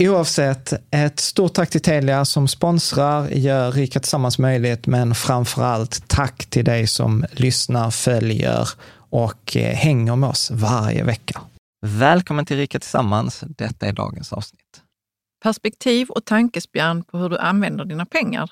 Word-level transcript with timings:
Oavsett, 0.00 0.72
ett 0.90 1.20
stort 1.20 1.54
tack 1.54 1.70
till 1.70 1.80
Telia 1.80 2.24
som 2.24 2.48
sponsrar, 2.48 3.28
gör 3.28 3.72
Rika 3.72 4.00
Tillsammans 4.00 4.38
möjligt, 4.38 4.86
men 4.86 5.14
framför 5.14 5.62
allt 5.62 6.08
tack 6.08 6.46
till 6.46 6.64
dig 6.64 6.86
som 6.86 7.24
lyssnar, 7.32 7.90
följer 7.90 8.68
och 9.10 9.56
eh, 9.56 9.74
hänger 9.74 10.16
med 10.16 10.28
oss 10.28 10.50
varje 10.50 11.04
vecka. 11.04 11.40
Välkommen 11.86 12.46
till 12.46 12.56
Rika 12.56 12.80
Tillsammans. 12.80 13.44
Detta 13.46 13.86
är 13.86 13.92
dagens 13.92 14.32
avsnitt. 14.32 14.82
Perspektiv 15.42 16.08
och 16.08 16.24
tankespjärn 16.24 17.04
på 17.04 17.18
hur 17.18 17.28
du 17.28 17.38
använder 17.38 17.84
dina 17.84 18.06
pengar. 18.06 18.50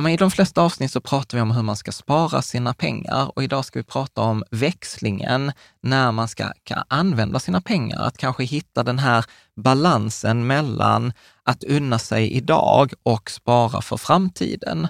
Ja, 0.00 0.02
men 0.02 0.12
I 0.12 0.16
de 0.16 0.30
flesta 0.30 0.62
avsnitt 0.62 0.92
så 0.92 1.00
pratar 1.00 1.38
vi 1.38 1.42
om 1.42 1.50
hur 1.50 1.62
man 1.62 1.76
ska 1.76 1.92
spara 1.92 2.42
sina 2.42 2.74
pengar 2.74 3.32
och 3.36 3.44
idag 3.44 3.64
ska 3.64 3.78
vi 3.78 3.84
prata 3.84 4.20
om 4.20 4.44
växlingen 4.50 5.52
när 5.82 6.12
man 6.12 6.28
ska 6.28 6.52
använda 6.88 7.38
sina 7.38 7.60
pengar. 7.60 8.00
Att 8.00 8.18
kanske 8.18 8.44
hitta 8.44 8.82
den 8.82 8.98
här 8.98 9.24
balansen 9.56 10.46
mellan 10.46 11.12
att 11.42 11.64
unna 11.64 11.98
sig 11.98 12.32
idag 12.32 12.92
och 13.02 13.30
spara 13.30 13.82
för 13.82 13.96
framtiden. 13.96 14.88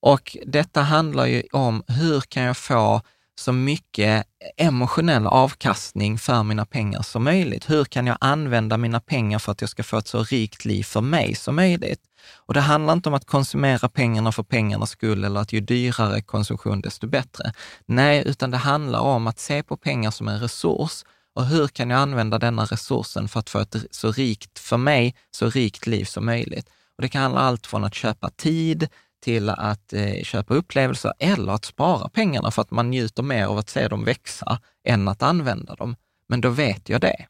Och 0.00 0.36
detta 0.46 0.82
handlar 0.82 1.26
ju 1.26 1.42
om 1.52 1.82
hur 1.86 2.20
kan 2.20 2.42
jag 2.42 2.56
få 2.56 3.00
så 3.40 3.52
mycket 3.52 4.26
emotionell 4.56 5.26
avkastning 5.26 6.18
för 6.18 6.42
mina 6.42 6.66
pengar 6.66 7.02
som 7.02 7.24
möjligt. 7.24 7.70
Hur 7.70 7.84
kan 7.84 8.06
jag 8.06 8.16
använda 8.20 8.76
mina 8.76 9.00
pengar 9.00 9.38
för 9.38 9.52
att 9.52 9.60
jag 9.60 9.70
ska 9.70 9.82
få 9.82 9.98
ett 9.98 10.08
så 10.08 10.22
rikt 10.22 10.64
liv 10.64 10.82
för 10.82 11.00
mig 11.00 11.34
som 11.34 11.56
möjligt? 11.56 12.00
Och 12.36 12.54
det 12.54 12.60
handlar 12.60 12.92
inte 12.92 13.08
om 13.08 13.14
att 13.14 13.26
konsumera 13.26 13.88
pengarna 13.88 14.32
för 14.32 14.42
pengarnas 14.42 14.90
skull 14.90 15.24
eller 15.24 15.40
att 15.40 15.52
ju 15.52 15.60
dyrare 15.60 16.22
konsumtion, 16.22 16.80
desto 16.80 17.06
bättre. 17.06 17.52
Nej, 17.86 18.22
utan 18.26 18.50
det 18.50 18.56
handlar 18.56 19.00
om 19.00 19.26
att 19.26 19.38
se 19.38 19.62
på 19.62 19.76
pengar 19.76 20.10
som 20.10 20.28
en 20.28 20.40
resurs 20.40 21.04
och 21.34 21.46
hur 21.46 21.68
kan 21.68 21.90
jag 21.90 22.00
använda 22.00 22.38
denna 22.38 22.64
resursen 22.64 23.28
för 23.28 23.40
att 23.40 23.50
få 23.50 23.58
ett 23.58 23.76
så 23.90 24.12
rikt, 24.12 24.58
för 24.58 24.76
mig, 24.76 25.14
så 25.30 25.50
rikt 25.50 25.86
liv 25.86 26.04
som 26.04 26.26
möjligt. 26.26 26.68
Och 26.96 27.02
det 27.02 27.08
kan 27.08 27.22
handla 27.22 27.40
allt 27.40 27.66
från 27.66 27.84
att 27.84 27.94
köpa 27.94 28.30
tid 28.30 28.88
till 29.24 29.48
att 29.48 29.92
eh, 29.92 30.22
köpa 30.22 30.54
upplevelser 30.54 31.12
eller 31.18 31.52
att 31.52 31.64
spara 31.64 32.08
pengarna 32.08 32.50
för 32.50 32.62
att 32.62 32.70
man 32.70 32.90
njuter 32.90 33.22
mer 33.22 33.46
av 33.46 33.58
att 33.58 33.68
se 33.68 33.88
dem 33.88 34.04
växa 34.04 34.58
än 34.84 35.08
att 35.08 35.22
använda 35.22 35.74
dem. 35.74 35.96
Men 36.28 36.40
då 36.40 36.48
vet 36.48 36.88
jag 36.88 37.00
det. 37.00 37.26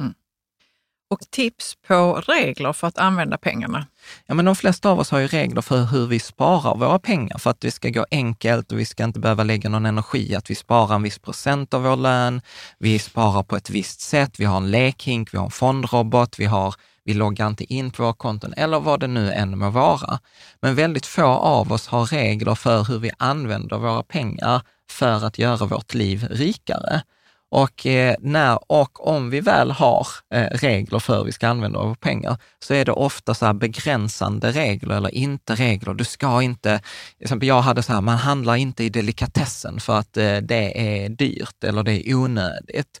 Mm. 0.00 0.14
Och 1.10 1.20
tips 1.30 1.74
på 1.86 2.22
regler 2.26 2.72
för 2.72 2.86
att 2.86 2.98
använda 2.98 3.38
pengarna? 3.38 3.86
Ja, 4.26 4.34
men 4.34 4.44
de 4.44 4.56
flesta 4.56 4.90
av 4.90 4.98
oss 4.98 5.10
har 5.10 5.18
ju 5.18 5.26
regler 5.26 5.62
för 5.62 5.84
hur 5.84 6.06
vi 6.06 6.18
sparar 6.18 6.76
våra 6.76 6.98
pengar 6.98 7.38
för 7.38 7.50
att 7.50 7.60
det 7.60 7.70
ska 7.70 7.88
gå 7.88 8.06
enkelt 8.10 8.72
och 8.72 8.78
vi 8.78 8.84
ska 8.84 9.04
inte 9.04 9.20
behöva 9.20 9.44
lägga 9.44 9.68
någon 9.68 9.86
energi 9.86 10.34
att 10.34 10.50
vi 10.50 10.54
sparar 10.54 10.94
en 10.94 11.02
viss 11.02 11.18
procent 11.18 11.74
av 11.74 11.82
vår 11.82 11.96
lön. 11.96 12.40
Vi 12.78 12.98
sparar 12.98 13.42
på 13.42 13.56
ett 13.56 13.70
visst 13.70 14.00
sätt. 14.00 14.40
Vi 14.40 14.44
har 14.44 14.56
en 14.56 14.70
lekhink, 14.70 15.34
vi 15.34 15.38
har 15.38 15.44
en 15.44 15.50
fondrobot, 15.50 16.38
vi 16.38 16.44
har 16.44 16.74
vi 17.06 17.14
loggar 17.14 17.46
inte 17.46 17.74
in 17.74 17.90
på 17.90 18.02
våra 18.02 18.12
konton 18.12 18.54
eller 18.56 18.80
vad 18.80 19.00
det 19.00 19.06
nu 19.06 19.32
än 19.32 19.58
må 19.58 19.70
vara. 19.70 20.18
Men 20.60 20.74
väldigt 20.74 21.06
få 21.06 21.26
av 21.26 21.72
oss 21.72 21.86
har 21.86 22.06
regler 22.06 22.54
för 22.54 22.84
hur 22.84 22.98
vi 22.98 23.10
använder 23.18 23.78
våra 23.78 24.02
pengar 24.02 24.62
för 24.90 25.24
att 25.24 25.38
göra 25.38 25.66
vårt 25.66 25.94
liv 25.94 26.26
rikare. 26.30 27.02
Och, 27.50 27.86
eh, 27.86 28.16
när, 28.20 28.72
och 28.72 29.08
om 29.08 29.30
vi 29.30 29.40
väl 29.40 29.70
har 29.70 30.06
eh, 30.34 30.46
regler 30.50 30.98
för 30.98 31.18
hur 31.18 31.24
vi 31.24 31.32
ska 31.32 31.48
använda 31.48 31.78
våra 31.78 31.94
pengar, 31.94 32.38
så 32.58 32.74
är 32.74 32.84
det 32.84 32.92
ofta 32.92 33.34
så 33.34 33.52
begränsande 33.52 34.50
regler 34.50 34.96
eller 34.96 35.14
inte 35.14 35.54
regler. 35.54 35.94
Du 35.94 36.04
ska 36.04 36.42
inte, 36.42 36.80
till 37.16 37.24
exempel 37.24 37.48
jag 37.48 37.60
hade 37.60 37.82
så 37.82 37.92
här, 37.92 38.00
man 38.00 38.16
handlar 38.16 38.56
inte 38.56 38.84
i 38.84 38.88
delikatessen 38.88 39.80
för 39.80 39.98
att 39.98 40.16
eh, 40.16 40.36
det 40.36 40.80
är 40.80 41.08
dyrt 41.08 41.64
eller 41.64 41.82
det 41.82 42.08
är 42.08 42.14
onödigt. 42.14 43.00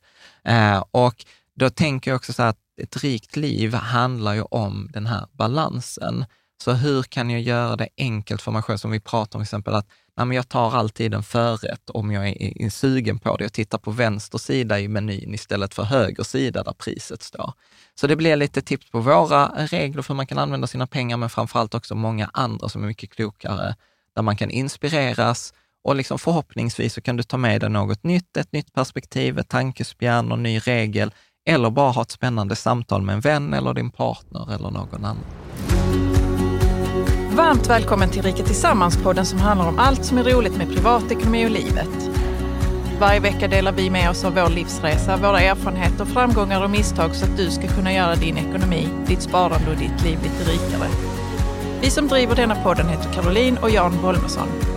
Och 0.90 1.24
då 1.56 1.70
tänker 1.70 2.10
jag 2.10 2.16
också 2.16 2.32
så 2.32 2.42
att 2.42 2.58
ett 2.82 2.96
rikt 2.96 3.36
liv 3.36 3.74
handlar 3.74 4.34
ju 4.34 4.42
om 4.42 4.88
den 4.92 5.06
här 5.06 5.26
balansen. 5.32 6.24
Så 6.64 6.72
hur 6.72 7.02
kan 7.02 7.30
jag 7.30 7.40
göra 7.40 7.76
det 7.76 7.88
enkelt 7.96 8.42
för 8.42 8.52
mig 8.52 8.62
själv? 8.62 8.78
Som 8.78 8.90
vi 8.90 9.00
pratar 9.00 9.38
om 9.38 9.42
till 9.42 9.46
exempel 9.46 9.74
att 9.74 9.86
nej, 10.16 10.26
men 10.26 10.36
jag 10.36 10.48
tar 10.48 10.76
alltid 10.76 11.14
en 11.14 11.22
förrätt 11.22 11.90
om 11.90 12.10
jag 12.10 12.28
är, 12.28 12.62
är 12.62 12.70
sugen 12.70 13.18
på 13.18 13.36
det. 13.36 13.44
Jag 13.44 13.52
tittar 13.52 13.78
på 13.78 13.90
vänster 13.90 14.38
sida 14.38 14.80
i 14.80 14.88
menyn 14.88 15.34
istället 15.34 15.74
för 15.74 15.82
höger 15.82 16.24
sida 16.24 16.62
där 16.62 16.72
priset 16.72 17.22
står. 17.22 17.52
Så 17.94 18.06
det 18.06 18.16
blir 18.16 18.36
lite 18.36 18.62
tips 18.62 18.90
på 18.90 19.00
våra 19.00 19.66
regler 19.66 20.02
för 20.02 20.14
hur 20.14 20.16
man 20.16 20.26
kan 20.26 20.38
använda 20.38 20.66
sina 20.66 20.86
pengar, 20.86 21.16
men 21.16 21.30
framförallt 21.30 21.74
också 21.74 21.94
många 21.94 22.30
andra 22.32 22.68
som 22.68 22.82
är 22.82 22.86
mycket 22.86 23.10
klokare, 23.10 23.76
där 24.14 24.22
man 24.22 24.36
kan 24.36 24.50
inspireras 24.50 25.52
och 25.86 25.96
liksom 25.96 26.18
förhoppningsvis 26.18 26.94
så 26.94 27.00
kan 27.00 27.16
du 27.16 27.22
ta 27.22 27.36
med 27.36 27.60
dig 27.60 27.70
något 27.70 28.04
nytt, 28.04 28.36
ett 28.36 28.52
nytt 28.52 28.72
perspektiv, 28.72 29.38
ett 29.38 29.48
tankespjärn 29.48 30.32
och 30.32 30.38
ny 30.38 30.58
regel 30.58 31.14
eller 31.46 31.70
bara 31.70 31.90
ha 31.90 32.02
ett 32.02 32.10
spännande 32.10 32.56
samtal 32.56 33.02
med 33.02 33.14
en 33.14 33.20
vän 33.20 33.54
eller 33.54 33.74
din 33.74 33.90
partner 33.90 34.54
eller 34.54 34.70
någon 34.70 35.04
annan. 35.04 35.16
Varmt 37.36 37.70
välkommen 37.70 38.10
till 38.10 38.22
Rika 38.22 38.42
Tillsammans-podden 38.42 39.24
som 39.24 39.38
handlar 39.38 39.68
om 39.68 39.78
allt 39.78 40.04
som 40.04 40.18
är 40.18 40.24
roligt 40.24 40.56
med 40.56 40.68
privatekonomi 40.68 41.46
och 41.46 41.50
livet. 41.50 42.10
Varje 43.00 43.20
vecka 43.20 43.48
delar 43.48 43.72
vi 43.72 43.90
med 43.90 44.10
oss 44.10 44.24
av 44.24 44.34
vår 44.34 44.48
livsresa, 44.48 45.16
våra 45.16 45.40
erfarenheter, 45.40 46.04
framgångar 46.04 46.64
och 46.64 46.70
misstag 46.70 47.14
så 47.14 47.24
att 47.24 47.36
du 47.36 47.50
ska 47.50 47.68
kunna 47.68 47.92
göra 47.92 48.14
din 48.14 48.36
ekonomi, 48.36 48.88
ditt 49.06 49.22
sparande 49.22 49.70
och 49.70 49.76
ditt 49.76 50.04
liv 50.04 50.18
lite 50.22 50.50
rikare. 50.50 50.88
Vi 51.80 51.90
som 51.90 52.08
driver 52.08 52.36
denna 52.36 52.54
podden 52.54 52.88
heter 52.88 53.12
Caroline 53.12 53.58
och 53.58 53.70
Jan 53.70 54.02
Bolmesson. 54.02 54.75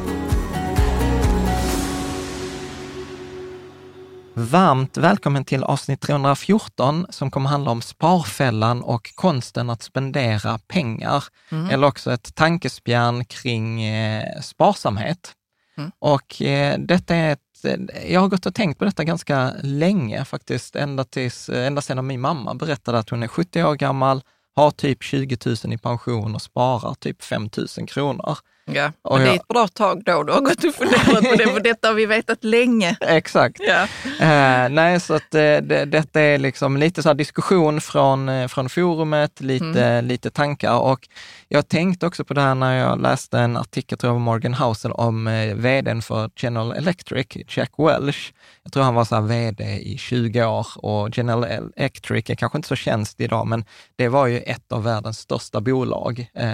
Varmt 4.33 4.97
välkommen 4.97 5.45
till 5.45 5.63
avsnitt 5.63 6.01
314 6.01 7.05
som 7.09 7.31
kommer 7.31 7.49
handla 7.49 7.71
om 7.71 7.81
sparfällan 7.81 8.83
och 8.83 9.11
konsten 9.15 9.69
att 9.69 9.83
spendera 9.83 10.57
pengar. 10.57 11.23
Mm. 11.51 11.69
Eller 11.69 11.87
också 11.87 12.11
ett 12.11 12.35
tankespjärn 12.35 13.25
kring 13.25 13.83
eh, 13.83 14.41
sparsamhet. 14.41 15.33
Mm. 15.77 15.91
Och 15.99 16.41
eh, 16.41 16.79
detta 16.79 17.15
är 17.15 17.33
ett, 17.33 17.83
jag 18.09 18.21
har 18.21 18.27
gått 18.27 18.45
och 18.45 18.55
tänkt 18.55 18.79
på 18.79 18.85
detta 18.85 19.03
ganska 19.03 19.53
länge 19.63 20.25
faktiskt, 20.25 20.75
ända, 20.75 21.03
tills, 21.03 21.49
ända 21.49 21.81
sedan 21.81 22.07
min 22.07 22.21
mamma 22.21 22.53
berättade 22.53 22.99
att 22.99 23.09
hon 23.09 23.23
är 23.23 23.27
70 23.27 23.63
år 23.63 23.75
gammal, 23.75 24.21
har 24.55 24.71
typ 24.71 25.03
20 25.03 25.37
000 25.45 25.73
i 25.73 25.77
pension 25.77 26.35
och 26.35 26.41
sparar 26.41 26.93
typ 26.93 27.23
5 27.23 27.49
000 27.77 27.87
kronor. 27.87 28.37
Ja, 28.75 28.92
Och 29.01 29.12
och 29.12 29.18
det 29.19 29.24
är 29.24 29.27
jag- 29.27 29.36
ett 29.36 29.48
bra 29.48 29.68
tag 29.68 30.04
då 30.06 30.24
du 30.24 30.33
har 30.33 30.42
gått 30.42 30.63
och 30.63 30.74
funderat 30.75 31.24
på 31.30 31.36
det, 31.36 31.48
för 31.54 31.60
detta 31.60 31.88
har 31.88 31.95
vi 31.95 32.06
vetat 32.06 32.44
länge. 32.44 32.98
Exakt. 33.01 33.62
Ja. 33.68 33.81
Eh, 34.25 34.69
nej, 34.69 35.00
så 35.00 35.13
att 35.13 35.36
eh, 35.36 35.39
det, 35.42 35.86
detta 35.86 36.21
är 36.21 36.38
liksom 36.38 36.77
lite 36.77 37.04
så 37.04 37.13
diskussion 37.13 37.81
från, 37.81 38.30
eh, 38.30 38.48
från 38.48 38.69
forumet, 38.69 39.42
lite, 39.42 40.01
lite 40.01 40.30
tankar. 40.30 40.80
Och 40.80 41.07
jag 41.48 41.68
tänkte 41.68 42.06
också 42.07 42.24
på 42.24 42.33
det 42.33 42.42
här 42.42 42.56
när 42.56 42.77
jag 42.77 43.01
läste 43.01 43.39
en 43.39 43.57
artikel, 43.57 43.98
tror 43.98 44.10
jag 44.10 44.13
var 44.13 44.19
Morgan 44.19 44.54
Housel, 44.54 44.92
om 44.92 45.27
eh, 45.27 45.56
vdn 45.56 46.01
för 46.01 46.30
General 46.36 46.71
Electric, 46.71 47.27
Jack 47.57 47.71
Welch. 47.77 48.33
Jag 48.63 48.74
tror 48.74 48.83
han 48.83 48.95
var 48.95 49.06
så 49.06 49.16
här 49.16 49.21
vd 49.21 49.63
i 49.63 49.98
20 49.98 50.45
år 50.45 50.68
och 50.75 51.18
General 51.18 51.44
Electric 51.44 52.30
är 52.30 52.36
kanske 52.36 52.57
inte 52.57 52.68
så 52.68 52.75
känsligt 52.75 53.25
idag, 53.25 53.48
men 53.48 53.66
det 53.95 54.07
var 54.07 54.27
ju 54.27 54.38
ett 54.39 54.71
av 54.71 54.83
världens 54.83 55.18
största 55.19 55.62
bolag 55.62 56.30
eh, 56.33 56.50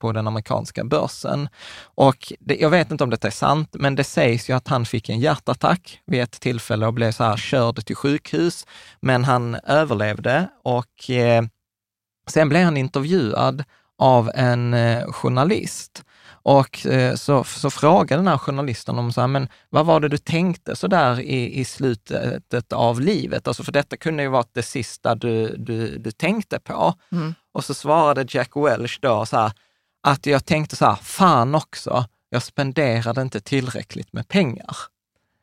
på 0.00 0.12
den 0.12 0.26
amerikanska 0.26 0.84
börsen. 0.84 1.47
Och 1.82 2.32
det, 2.40 2.56
jag 2.56 2.70
vet 2.70 2.90
inte 2.90 3.04
om 3.04 3.10
detta 3.10 3.26
är 3.26 3.32
sant, 3.32 3.68
men 3.72 3.94
det 3.94 4.04
sägs 4.04 4.50
ju 4.50 4.56
att 4.56 4.68
han 4.68 4.86
fick 4.86 5.08
en 5.08 5.20
hjärtattack 5.20 6.00
vid 6.06 6.20
ett 6.22 6.40
tillfälle 6.40 6.86
och 6.86 6.94
blev 6.94 7.12
så 7.12 7.24
här 7.24 7.36
körd 7.36 7.84
till 7.86 7.96
sjukhus. 7.96 8.66
Men 9.00 9.24
han 9.24 9.54
överlevde 9.54 10.48
och 10.62 11.10
eh, 11.10 11.42
sen 12.26 12.48
blev 12.48 12.64
han 12.64 12.76
intervjuad 12.76 13.64
av 13.98 14.30
en 14.34 14.74
eh, 14.74 15.12
journalist. 15.12 16.04
Och 16.42 16.86
eh, 16.86 17.14
så, 17.14 17.44
så 17.44 17.70
frågade 17.70 18.22
den 18.22 18.28
här 18.28 18.38
journalisten 18.38 18.98
om 18.98 19.12
så 19.12 19.20
här, 19.20 19.28
men 19.28 19.48
vad 19.70 19.86
var 19.86 20.00
det 20.00 20.08
du 20.08 20.18
tänkte 20.18 20.76
så 20.76 20.86
där 20.86 21.20
i, 21.20 21.60
i 21.60 21.64
slutet 21.64 22.72
av 22.72 23.00
livet? 23.00 23.48
Alltså 23.48 23.64
för 23.64 23.72
detta 23.72 23.96
kunde 23.96 24.22
ju 24.22 24.28
varit 24.28 24.54
det 24.54 24.62
sista 24.62 25.14
du, 25.14 25.56
du, 25.56 25.98
du 25.98 26.10
tänkte 26.10 26.58
på. 26.58 26.94
Mm. 27.12 27.34
Och 27.52 27.64
så 27.64 27.74
svarade 27.74 28.26
Jack 28.28 28.56
Welch 28.56 28.98
då 29.02 29.26
så 29.26 29.36
här, 29.36 29.52
att 30.02 30.26
jag 30.26 30.44
tänkte 30.44 30.76
så 30.76 30.84
här, 30.84 30.96
fan 30.96 31.54
också, 31.54 32.04
jag 32.30 32.42
spenderade 32.42 33.22
inte 33.22 33.40
tillräckligt 33.40 34.12
med 34.12 34.28
pengar. 34.28 34.76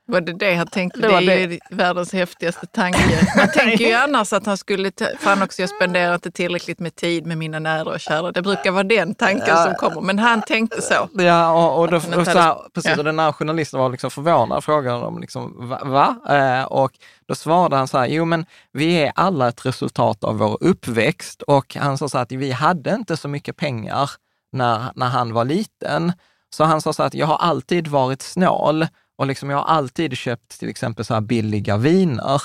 Var 0.07 0.21
det 0.21 0.33
det 0.33 0.55
han 0.55 0.67
tänkte? 0.67 0.99
Det 0.99 1.07
Det, 1.07 1.33
är 1.33 1.47
ju 1.49 1.59
världens 1.69 2.13
häftigaste 2.13 2.67
tanke. 2.67 3.27
Man 3.37 3.47
tänker 3.51 3.85
ju 3.85 3.93
annars 4.03 4.33
att 4.33 4.45
han 4.45 4.57
skulle, 4.57 4.91
fan 5.19 5.41
också 5.41 5.61
jag 5.61 5.69
spenderar 5.69 6.15
inte 6.15 6.31
tillräckligt 6.31 6.79
med 6.79 6.95
tid 6.95 7.25
med 7.25 7.37
mina 7.37 7.59
nära 7.59 7.89
och 7.89 7.99
kära. 7.99 8.31
Det 8.31 8.41
brukar 8.41 8.71
vara 8.71 8.83
den 8.83 9.15
tanken 9.15 9.57
som 9.57 9.73
kommer, 9.75 10.01
men 10.01 10.19
han 10.19 10.41
tänkte 10.41 10.81
så. 10.81 11.09
Ja, 11.13 11.51
och, 11.51 11.79
och, 11.79 11.91
då, 11.91 11.97
och 11.97 12.25
så 12.25 12.39
här, 12.39 12.55
precis, 12.73 12.91
ja. 12.91 12.97
och 12.97 13.03
den 13.03 13.19
här 13.19 13.31
journalisten 13.31 13.79
var 13.79 13.89
liksom 13.89 14.11
förvånad 14.11 14.57
och 14.57 14.63
frågade 14.63 14.99
dem 14.99 15.19
liksom, 15.19 15.69
va? 15.69 15.81
va? 15.83 16.35
Eh, 16.35 16.63
och 16.63 16.91
då 17.25 17.35
svarade 17.35 17.75
han 17.75 17.87
så 17.87 17.97
här, 17.97 18.07
jo 18.07 18.25
men 18.25 18.45
vi 18.71 18.95
är 18.95 19.11
alla 19.15 19.47
ett 19.47 19.65
resultat 19.65 20.23
av 20.23 20.37
vår 20.37 20.57
uppväxt 20.61 21.41
och 21.41 21.75
han 21.75 21.97
sa 21.97 22.09
så 22.09 22.17
här 22.17 22.23
att 22.23 22.31
vi 22.31 22.51
hade 22.51 22.95
inte 22.95 23.17
så 23.17 23.27
mycket 23.27 23.57
pengar 23.57 24.09
när, 24.51 24.91
när 24.95 25.09
han 25.09 25.33
var 25.33 25.45
liten. 25.45 26.13
Så 26.49 26.63
han 26.63 26.81
sa 26.81 26.93
så 26.93 27.03
att 27.03 27.13
jag 27.13 27.27
har 27.27 27.37
alltid 27.37 27.87
varit 27.87 28.21
snål 28.21 28.87
och 29.17 29.27
liksom 29.27 29.49
jag 29.49 29.57
har 29.57 29.65
alltid 29.65 30.17
köpt 30.17 30.59
till 30.59 30.69
exempel 30.69 31.05
så 31.05 31.13
här 31.13 31.21
billiga 31.21 31.77
viner. 31.77 32.41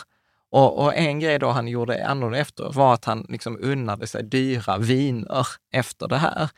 Och, 0.50 0.84
och 0.84 0.96
en 0.96 1.20
grej 1.20 1.38
då 1.38 1.50
han 1.50 1.68
gjorde 1.68 2.06
annorlunda 2.06 2.38
efter 2.38 2.72
var 2.72 2.94
att 2.94 3.04
han 3.04 3.26
liksom 3.28 3.58
unnade 3.60 4.06
sig 4.06 4.24
dyra 4.24 4.78
viner 4.78 5.46
efter 5.72 6.08
det 6.08 6.16
här. 6.18 6.50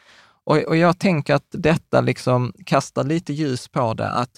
Och, 0.44 0.56
och 0.56 0.76
jag 0.76 0.98
tänker 0.98 1.34
att 1.34 1.46
detta 1.50 2.00
liksom 2.00 2.52
kastar 2.66 3.04
lite 3.04 3.32
ljus 3.32 3.68
på 3.68 3.94
det, 3.94 4.10
att 4.10 4.30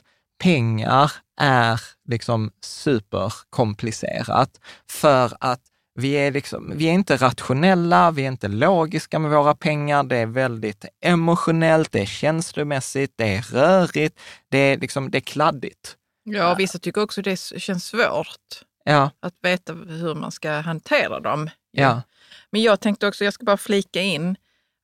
pengar 0.43 1.13
är 1.41 1.81
liksom 2.09 2.51
superkomplicerat 2.65 4.61
för 4.91 5.33
att 5.41 5.61
vi 5.95 6.13
är, 6.13 6.31
liksom, 6.33 6.73
vi 6.77 6.85
är 6.89 6.93
inte 6.93 7.17
rationella, 7.17 8.11
vi 8.11 8.23
är 8.25 8.29
inte 8.29 8.49
logiska 8.49 9.19
med 9.19 9.31
våra 9.31 9.55
pengar. 9.55 10.03
Det 10.05 10.17
är 10.17 10.27
väldigt 10.27 10.85
emotionellt, 11.01 11.93
det 11.93 12.01
är 12.01 12.07
känslomässigt, 12.07 13.13
det 13.17 13.35
är 13.37 13.43
rörigt, 13.43 14.21
det 14.49 14.59
är, 14.59 14.79
liksom, 14.79 15.11
det 15.11 15.19
är 15.19 15.21
kladdigt. 15.21 15.97
Ja, 16.25 16.55
vissa 16.55 16.79
tycker 16.79 17.03
också 17.03 17.23
det 17.23 17.37
känns 17.37 17.85
svårt 17.87 18.63
Ja, 18.85 19.11
att 19.21 19.35
veta 19.43 19.73
hur 19.73 20.15
man 20.15 20.33
ska 20.33 20.51
hantera 20.53 21.21
dem. 21.21 21.51
ja, 21.71 22.03
Men 22.51 22.63
jag 22.63 22.81
tänkte 22.81 23.07
också, 23.09 23.25
jag 23.25 23.35
ska 23.35 23.45
bara 23.45 23.57
flika 23.57 24.01
in, 24.01 24.37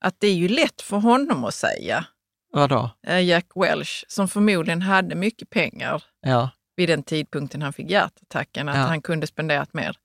att 0.05 0.15
det 0.19 0.27
är 0.27 0.35
ju 0.35 0.49
lätt 0.49 0.83
för 0.83 0.97
honom 0.97 1.45
att 1.45 1.55
säga, 1.55 2.05
vadå? 2.53 2.91
eh, 3.07 3.21
Jack 3.25 3.47
Welch, 3.55 4.05
som 4.09 4.29
förmodligen 4.29 4.83
hade 4.83 5.15
mycket 5.15 5.51
pengar 5.51 6.03
Ja, 6.21 6.51
vid 6.77 6.89
den 6.89 7.03
tidpunkten 7.03 7.63
han 7.63 7.73
fick 7.73 7.91
hjärtattacken, 7.91 8.69
att 8.69 8.77
Ja. 8.77 8.83
han 8.83 9.03
kunde 9.03 9.27
spenderat 9.27 9.75
mer. 9.75 9.97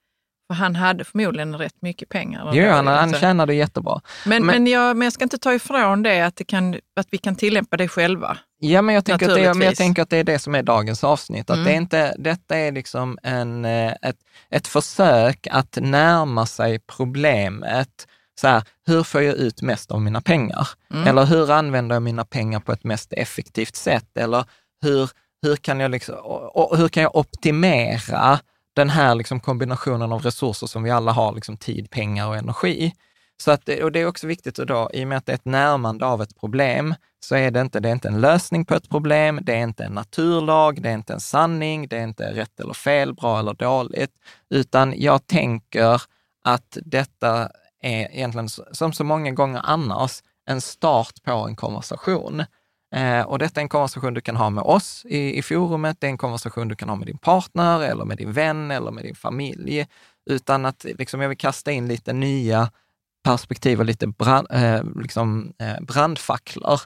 För 0.47 0.53
han 0.53 0.75
hade 0.75 1.03
förmodligen 1.03 1.57
rätt 1.57 1.81
mycket 1.81 2.09
pengar. 2.09 2.51
jo, 2.53 2.69
han, 2.69 2.87
han 2.87 3.13
tjänade 3.13 3.53
jättebra. 3.55 4.01
men, 4.25 4.45
men- 4.45 4.55
men, 4.63 4.67
jag, 4.71 4.97
men 4.97 5.05
jag 5.05 5.13
ska 5.13 5.23
inte 5.23 5.37
ta 5.37 5.53
ifrån 5.53 6.03
det 6.03 6.21
att, 6.21 6.35
det 6.35 6.43
kan, 6.43 6.73
att 6.95 7.07
vi 7.11 7.17
kan 7.17 7.35
tillämpa 7.35 7.77
det 7.77 7.87
själva. 7.87 8.37
Ja, 8.59 8.81
men 8.81 8.95
jag, 8.95 9.05
tänker 9.05 9.29
att 9.29 9.35
det, 9.35 9.41
jag 9.65 9.75
tänker 9.75 10.01
att 10.01 10.09
det 10.09 10.17
är 10.17 10.23
det 10.23 10.39
som 10.39 10.55
är 10.55 10.63
dagens 10.63 11.03
avsnitt. 11.03 11.49
Att 11.49 11.55
Mm. 11.57 11.65
det 11.65 11.71
är 11.73 11.77
inte, 11.77 12.15
detta 12.17 12.57
är 12.57 12.71
liksom 12.71 13.17
en, 13.23 13.65
eh, 13.65 13.91
ett, 14.01 14.15
ett 14.49 14.67
försök 14.67 15.47
att 15.51 15.77
närma 15.81 16.45
sig 16.45 16.79
problemet. 16.79 18.07
Så 18.41 18.47
här, 18.47 18.63
hur 18.87 19.03
får 19.03 19.21
jag 19.21 19.35
ut 19.35 19.61
mest 19.61 19.91
av 19.91 20.01
mina 20.01 20.21
pengar? 20.21 20.67
Mm. 20.93 21.07
Eller 21.07 21.25
hur 21.25 21.51
använder 21.51 21.95
jag 21.95 22.03
mina 22.03 22.25
pengar 22.25 22.59
på 22.59 22.71
ett 22.71 22.83
mest 22.83 23.13
effektivt 23.13 23.75
sätt? 23.75 24.17
Eller 24.17 24.45
hur, 24.81 25.09
hur, 25.41 25.55
kan, 25.55 25.79
jag 25.79 25.91
liksom, 25.91 26.15
hur 26.77 26.87
kan 26.87 27.03
jag 27.03 27.15
optimera 27.15 28.39
den 28.75 28.89
här 28.89 29.15
liksom 29.15 29.39
kombinationen 29.39 30.11
av 30.11 30.21
resurser 30.21 30.67
som 30.67 30.83
vi 30.83 30.91
alla 30.91 31.11
har, 31.11 31.33
liksom 31.33 31.57
tid, 31.57 31.89
pengar 31.89 32.27
och 32.27 32.35
energi? 32.35 32.93
Så 33.37 33.51
att, 33.51 33.69
och 33.69 33.91
det 33.91 33.99
är 33.99 34.07
också 34.07 34.27
viktigt 34.27 34.59
att 34.59 34.67
då, 34.67 34.89
i 34.93 35.03
och 35.03 35.07
med 35.07 35.17
att 35.17 35.25
det 35.25 35.31
är 35.31 35.35
ett 35.35 35.45
närmande 35.45 36.05
av 36.05 36.21
ett 36.21 36.39
problem, 36.39 36.95
så 37.19 37.35
är 37.35 37.51
det 37.51 37.61
inte, 37.61 37.79
det 37.79 37.89
är 37.89 37.93
inte 37.93 38.07
en 38.07 38.21
lösning 38.21 38.65
på 38.65 38.75
ett 38.75 38.89
problem, 38.89 39.39
det 39.43 39.53
är 39.53 39.63
inte 39.63 39.83
en 39.83 39.91
naturlag, 39.91 40.81
det 40.81 40.89
är 40.89 40.93
inte 40.93 41.13
en 41.13 41.19
sanning, 41.19 41.87
det 41.87 41.97
är 41.97 42.03
inte 42.03 42.33
rätt 42.33 42.59
eller 42.59 42.73
fel, 42.73 43.13
bra 43.13 43.39
eller 43.39 43.53
dåligt, 43.53 44.11
utan 44.49 44.93
jag 44.97 45.27
tänker 45.27 46.01
att 46.43 46.77
detta 46.81 47.49
är 47.81 48.07
egentligen, 48.11 48.49
som 48.71 48.93
så 48.93 49.03
många 49.03 49.31
gånger 49.31 49.61
annars, 49.63 50.21
en 50.45 50.61
start 50.61 51.23
på 51.23 51.31
en 51.31 51.55
konversation. 51.55 52.43
Eh, 52.95 53.21
och 53.21 53.39
detta 53.39 53.59
är 53.59 53.61
en 53.61 53.69
konversation 53.69 54.13
du 54.13 54.21
kan 54.21 54.35
ha 54.35 54.49
med 54.49 54.63
oss 54.63 55.05
i, 55.05 55.37
i 55.37 55.41
forumet, 55.41 55.97
det 55.99 56.07
är 56.07 56.11
en 56.11 56.17
konversation 56.17 56.67
du 56.67 56.75
kan 56.75 56.89
ha 56.89 56.95
med 56.95 57.07
din 57.07 57.17
partner 57.17 57.81
eller 57.81 58.05
med 58.05 58.17
din 58.17 58.31
vän 58.31 58.71
eller 58.71 58.91
med 58.91 59.03
din 59.03 59.15
familj. 59.15 59.87
Utan 60.29 60.65
att 60.65 60.83
liksom, 60.83 61.21
jag 61.21 61.29
vill 61.29 61.37
kasta 61.37 61.71
in 61.71 61.87
lite 61.87 62.13
nya 62.13 62.71
perspektiv 63.23 63.79
och 63.79 63.85
lite 63.85 64.07
brand, 64.07 64.47
eh, 64.51 64.83
liksom, 64.95 65.53
eh, 65.59 65.81
brandfacklor. 65.81 66.79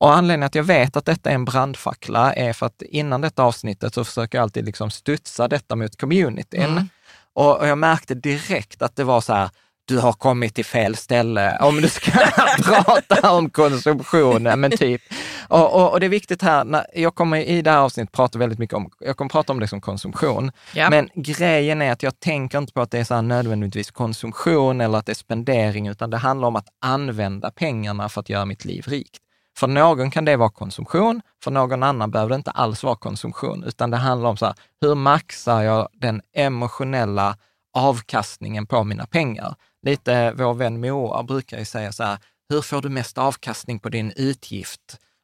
Och 0.00 0.14
anledningen 0.14 0.46
att 0.46 0.54
jag 0.54 0.64
vet 0.64 0.96
att 0.96 1.04
detta 1.04 1.30
är 1.30 1.34
en 1.34 1.44
brandfackla 1.44 2.34
är 2.34 2.52
för 2.52 2.66
att 2.66 2.82
innan 2.82 3.20
detta 3.20 3.42
avsnittet 3.42 3.94
så 3.94 4.04
försöker 4.04 4.38
jag 4.38 4.42
alltid 4.42 4.64
liksom 4.64 4.90
studsa 4.90 5.48
detta 5.48 5.76
mot 5.76 6.00
communityn. 6.00 6.62
Mm. 6.62 6.88
Och, 7.32 7.58
och 7.58 7.66
jag 7.66 7.78
märkte 7.78 8.14
direkt 8.14 8.82
att 8.82 8.96
det 8.96 9.04
var 9.04 9.20
så 9.20 9.32
här, 9.32 9.50
du 9.88 9.98
har 9.98 10.12
kommit 10.12 10.54
till 10.54 10.64
fel 10.64 10.96
ställe 10.96 11.58
om 11.60 11.80
du 11.80 11.88
ska 11.88 12.10
prata 12.64 13.32
om 13.32 13.50
konsumtion. 13.50 14.42
Men 14.42 14.70
typ. 14.70 15.02
Och, 15.48 15.74
och, 15.74 15.92
och 15.92 16.00
det 16.00 16.06
är 16.06 16.10
viktigt 16.10 16.42
här, 16.42 16.64
när 16.64 16.86
jag 16.94 17.14
kommer 17.14 17.38
i 17.38 17.62
det 17.62 17.70
här 17.70 17.78
avsnittet 17.78 18.12
prata 18.12 18.38
väldigt 18.38 18.58
mycket 18.58 18.76
om, 18.76 18.90
jag 19.00 19.16
kommer 19.16 19.28
prata 19.28 19.52
om 19.52 19.60
det 19.60 19.68
som 19.68 19.80
konsumtion. 19.80 20.52
Ja. 20.74 20.90
Men 20.90 21.08
grejen 21.14 21.82
är 21.82 21.92
att 21.92 22.02
jag 22.02 22.20
tänker 22.20 22.58
inte 22.58 22.72
på 22.72 22.80
att 22.80 22.90
det 22.90 22.98
är 22.98 23.04
så 23.04 23.20
nödvändigtvis 23.20 23.90
konsumtion 23.90 24.80
eller 24.80 24.98
att 24.98 25.06
det 25.06 25.12
är 25.12 25.14
spendering, 25.14 25.88
utan 25.88 26.10
det 26.10 26.16
handlar 26.16 26.48
om 26.48 26.56
att 26.56 26.68
använda 26.80 27.50
pengarna 27.50 28.08
för 28.08 28.20
att 28.20 28.28
göra 28.28 28.44
mitt 28.44 28.64
liv 28.64 28.84
rikt. 28.88 29.18
För 29.58 29.66
någon 29.66 30.10
kan 30.10 30.24
det 30.24 30.36
vara 30.36 30.50
konsumtion, 30.50 31.22
för 31.44 31.50
någon 31.50 31.82
annan 31.82 32.10
behöver 32.10 32.30
det 32.30 32.36
inte 32.36 32.50
alls 32.50 32.82
vara 32.82 32.96
konsumtion, 32.96 33.64
utan 33.64 33.90
det 33.90 33.96
handlar 33.96 34.30
om 34.30 34.36
så 34.36 34.46
här, 34.46 34.54
hur 34.80 34.94
maxar 34.94 35.62
jag 35.62 35.88
den 35.92 36.22
emotionella 36.34 37.36
avkastningen 37.74 38.66
på 38.66 38.84
mina 38.84 39.06
pengar. 39.06 39.54
Lite 39.82 40.32
vår 40.32 40.54
vän 40.54 40.80
Moa 40.80 41.22
brukar 41.22 41.58
ju 41.58 41.64
säga 41.64 41.92
så 41.92 42.04
här, 42.04 42.18
hur 42.48 42.60
får 42.62 42.82
du 42.82 42.88
mest 42.88 43.18
avkastning 43.18 43.78
på 43.78 43.88
din 43.88 44.12
utgift? 44.16 44.80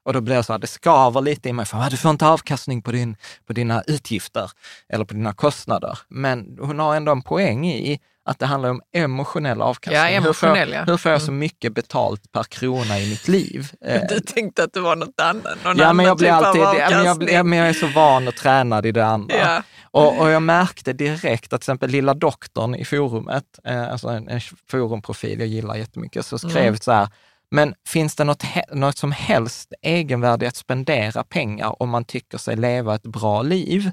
Och 0.07 0.13
då 0.13 0.21
blir 0.21 0.37
det 0.37 0.43
så 0.43 0.53
här, 0.53 0.59
det 0.61 0.67
skaver 0.67 1.21
lite 1.21 1.49
i 1.49 1.53
mig, 1.53 1.67
för 1.67 1.91
du 1.91 1.97
får 1.97 2.11
inte 2.11 2.27
avkastning 2.27 2.83
på, 2.83 2.93
din, 2.93 3.17
på 3.47 3.53
dina 3.53 3.83
utgifter 3.87 4.51
eller 4.89 5.05
på 5.05 5.15
dina 5.15 5.33
kostnader. 5.33 5.99
Men 6.09 6.59
hon 6.61 6.79
har 6.79 6.97
ändå 6.97 7.13
en 7.13 7.23
poäng 7.23 7.67
i 7.67 8.01
att 8.25 8.39
det 8.39 8.47
handlar 8.47 8.71
om 8.71 8.81
emotionell 8.97 9.63
avkastning. 9.63 10.03
Ja, 10.03 10.09
emotionell, 10.09 10.59
hur, 10.59 10.65
får, 10.67 10.75
ja. 10.75 10.85
hur 10.87 10.97
får 10.97 11.13
jag 11.13 11.23
så 11.23 11.29
Mm. 11.29 11.39
mycket 11.39 11.75
betalt 11.75 12.33
per 12.33 12.43
krona 12.43 12.99
i 13.01 13.11
mitt 13.11 13.29
liv? 13.29 13.71
Eh, 13.87 14.01
Du 14.09 14.21
tänkte 14.21 14.65
att 14.65 14.73
det 14.73 14.81
var 14.81 14.97
något 14.97 15.21
annat, 15.21 15.65
någon 15.65 15.77
Ja, 15.79 15.93
men 15.93 16.07
jag, 16.07 16.19
typ 16.19 16.33
alltid, 16.33 16.63
ja, 16.63 16.91
men 16.91 17.05
jag, 17.05 17.31
ja, 17.31 17.43
men 17.43 17.59
jag 17.59 17.69
är 17.69 17.73
så 17.73 17.87
van 17.87 18.29
och 18.29 18.35
tränad 18.37 18.87
i 18.87 18.93
det 18.93 19.07
andra. 19.07 19.37
Ja. 19.37 19.63
Och, 19.95 20.21
och 20.21 20.31
jag 20.31 20.43
märkte 20.43 20.93
direkt 20.93 21.53
att 21.53 21.61
till 21.61 21.65
exempel 21.65 21.91
Lilla 21.91 22.15
doktorn 22.15 22.75
i 22.75 22.85
forumet, 22.85 23.45
eh, 23.65 23.93
alltså 23.93 24.09
en, 24.09 24.29
en 24.29 24.41
forumprofil 24.71 25.39
jag 25.39 25.49
gillar 25.49 25.75
jättemycket, 25.77 26.27
så 26.27 26.39
skrev 26.39 26.57
Mm. 26.67 26.77
så 26.77 26.93
här, 26.93 27.09
men 27.51 27.75
finns 27.89 28.17
det 28.17 28.25
något, 28.25 28.45
något 28.73 28.99
som 28.99 29.13
helst 29.13 29.73
egenvärde 29.83 30.49
att 30.49 30.57
spendera 30.57 31.25
pengar 31.25 31.83
om 31.83 31.89
man 31.91 32.05
tycker 32.05 32.39
sig 32.39 32.57
leva 32.57 32.95
ett 32.95 33.03
bra 33.03 33.43
liv? 33.43 33.91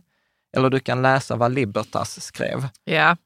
Eller 0.57 0.69
du 0.69 0.79
kan 0.79 1.01
läsa 1.01 1.35
vad 1.35 1.53
Libertas 1.53 2.21
skrev. 2.21 2.67
Ja, 2.83 3.17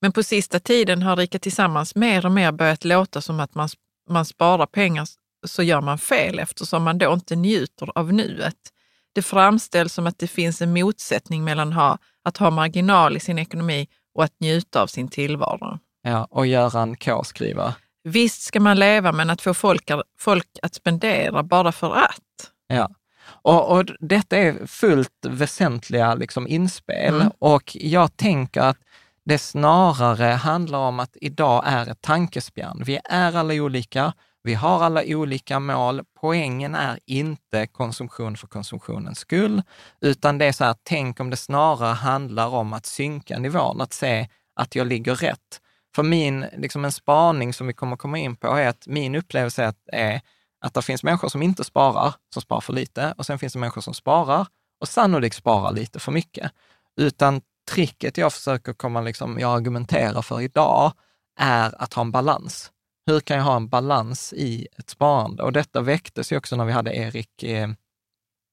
men 0.00 0.12
på 0.12 0.22
sista 0.22 0.60
tiden 0.60 1.02
har 1.02 1.16
Rika 1.16 1.38
Tillsammans 1.38 1.94
mer 1.94 2.26
och 2.26 2.32
mer 2.32 2.52
börjat 2.52 2.84
låta 2.84 3.20
som 3.20 3.40
att 3.40 3.54
man, 3.54 3.68
man 4.10 4.24
sparar 4.24 4.66
pengar 4.66 5.08
så 5.46 5.62
gör 5.62 5.80
man 5.80 5.98
fel 5.98 6.38
eftersom 6.38 6.82
man 6.82 6.98
då 6.98 7.12
inte 7.12 7.36
njuter 7.36 7.98
av 7.98 8.12
nuet. 8.12 8.72
Det 9.16 9.22
framställs 9.22 9.92
som 9.92 10.06
att 10.06 10.18
det 10.18 10.26
finns 10.26 10.62
en 10.62 10.72
motsättning 10.72 11.44
mellan 11.44 11.72
ha, 11.72 11.98
att 12.24 12.36
ha 12.36 12.50
marginal 12.50 13.16
i 13.16 13.20
sin 13.20 13.38
ekonomi 13.38 13.88
och 14.14 14.24
att 14.24 14.40
njuta 14.40 14.82
av 14.82 14.86
sin 14.86 15.08
tillvaro. 15.08 15.78
Ja, 16.02 16.24
och 16.30 16.46
Göran 16.46 16.96
K 16.96 17.24
skriver, 17.24 17.74
Visst 18.04 18.42
ska 18.42 18.60
man 18.60 18.78
leva, 18.78 19.12
men 19.12 19.30
att 19.30 19.42
få 19.42 19.54
folk, 19.54 19.90
folk 20.18 20.46
att 20.62 20.74
spendera 20.74 21.42
bara 21.42 21.72
för 21.72 21.94
att. 21.96 22.50
Ja. 22.66 22.90
Och, 23.28 23.76
och 23.76 23.84
detta 24.00 24.36
är 24.36 24.66
fullt 24.66 25.26
väsentliga 25.28 26.14
liksom, 26.14 26.46
inspel 26.48 27.14
Mm. 27.14 27.30
och 27.38 27.76
jag 27.80 28.16
tänker 28.16 28.60
att 28.60 28.78
det 29.24 29.38
snarare 29.38 30.24
handlar 30.32 30.78
om 30.78 31.00
att 31.00 31.16
idag 31.20 31.62
är 31.66 31.90
ett 31.90 32.00
tankespjärn. 32.00 32.82
Vi 32.86 33.00
är 33.04 33.36
alla 33.36 33.54
olika, 33.54 34.12
vi 34.46 34.54
har 34.54 34.82
alla 34.84 35.02
olika 35.06 35.60
mål. 35.60 36.02
Poängen 36.20 36.74
är 36.74 36.98
inte 37.06 37.66
konsumtion 37.66 38.36
för 38.36 38.46
konsumtionens 38.46 39.18
skull, 39.18 39.62
utan 40.00 40.38
det 40.38 40.44
är 40.44 40.52
så 40.52 40.64
här, 40.64 40.76
tänk 40.82 41.20
om 41.20 41.30
det 41.30 41.36
snarare 41.36 41.94
handlar 41.94 42.48
om 42.48 42.72
att 42.72 42.86
synka 42.86 43.38
nivån, 43.38 43.80
att 43.80 43.92
se 43.92 44.28
att 44.60 44.74
jag 44.74 44.86
ligger 44.86 45.14
rätt. 45.14 45.60
För 45.94 46.02
min, 46.02 46.46
liksom 46.56 46.84
en 46.84 46.92
spaning 46.92 47.52
som 47.52 47.66
vi 47.66 47.72
kommer 47.72 47.96
komma 47.96 48.18
in 48.18 48.36
på 48.36 48.46
är 48.46 48.68
att 48.68 48.86
min 48.86 49.14
upplevelse 49.14 49.62
är 49.64 49.68
att, 49.68 49.88
är 49.92 50.20
att 50.60 50.74
det 50.74 50.82
finns 50.82 51.02
människor 51.02 51.28
som 51.28 51.42
inte 51.42 51.64
sparar, 51.64 52.14
som 52.32 52.42
sparar 52.42 52.60
för 52.60 52.72
lite, 52.72 53.14
och 53.18 53.26
sen 53.26 53.38
finns 53.38 53.52
det 53.52 53.58
människor 53.58 53.80
som 53.80 53.94
sparar 53.94 54.46
och 54.80 54.88
sannolikt 54.88 55.36
sparar 55.36 55.72
lite 55.72 55.98
för 55.98 56.12
mycket. 56.12 56.52
Utan 57.00 57.40
tricket 57.70 58.18
jag 58.18 58.32
försöker 58.32 58.72
komma, 58.72 59.00
liksom, 59.00 59.38
jag 59.38 59.56
argumenterar 59.56 60.22
för 60.22 60.40
idag, 60.40 60.92
är 61.40 61.82
att 61.82 61.94
ha 61.94 62.02
en 62.02 62.10
balans. 62.10 62.72
Hur 63.06 63.20
kan 63.20 63.36
jag 63.36 63.44
ha 63.44 63.56
en 63.56 63.68
balans 63.68 64.32
i 64.32 64.66
ett 64.78 64.90
sparande? 64.90 65.42
Och 65.42 65.52
detta 65.52 65.80
väcktes 65.80 66.32
ju 66.32 66.36
också 66.36 66.56
när 66.56 66.64
vi 66.64 66.72
hade 66.72 66.96
Erik, 66.96 67.42
eh, 67.42 67.68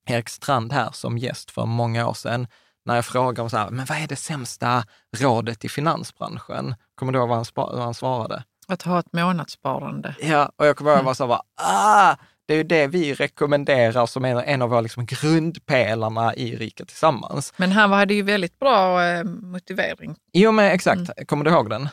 Erik 0.07 0.29
Strand 0.29 0.73
här 0.73 0.89
som 0.93 1.17
gäst 1.17 1.51
för 1.51 1.65
många 1.65 2.07
år 2.07 2.13
sedan, 2.13 2.47
när 2.85 2.95
jag 2.95 3.05
frågade 3.05 3.41
om 3.41 3.49
så 3.49 3.57
här, 3.57 3.69
men 3.69 3.85
vad 3.85 3.97
är 3.97 4.07
det 4.07 4.15
sämsta 4.15 4.83
rådet 5.17 5.65
i 5.65 5.69
finansbranschen? 5.69 6.75
Kommer 6.95 7.11
du 7.11 7.19
ihåg 7.19 7.29
vad 7.29 7.37
han, 7.37 7.45
vad 7.55 7.83
han 7.83 7.93
svarade? 7.93 8.43
Att 8.67 8.81
ha 8.81 8.99
ett 8.99 9.13
månadssparande. 9.13 10.15
Ja, 10.19 10.51
och 10.55 10.65
jag 10.65 10.77
kommer 10.77 10.95
ihåg 10.95 11.05
bara 11.05 11.15
så 11.15 11.27
här, 11.27 11.39
ah, 11.55 12.15
det 12.45 12.53
är 12.53 12.57
ju 12.57 12.63
det 12.63 12.87
vi 12.87 13.13
rekommenderar 13.13 14.05
som 14.05 14.25
är 14.25 14.43
en 14.43 14.61
av 14.61 14.69
våra 14.69 14.81
liksom 14.81 15.05
grundpelarna 15.05 16.35
i 16.35 16.55
Rika 16.55 16.85
Tillsammans. 16.85 17.53
Men 17.57 17.71
han 17.71 17.91
hade 17.91 18.13
ju 18.13 18.21
väldigt 18.21 18.59
bra 18.59 19.03
eh, 19.03 19.23
motivering. 19.23 20.15
Jo, 20.33 20.51
men 20.51 20.65
exakt. 20.65 21.27
Kommer 21.27 21.45
du 21.45 21.51
ihåg 21.51 21.69
den? 21.69 21.89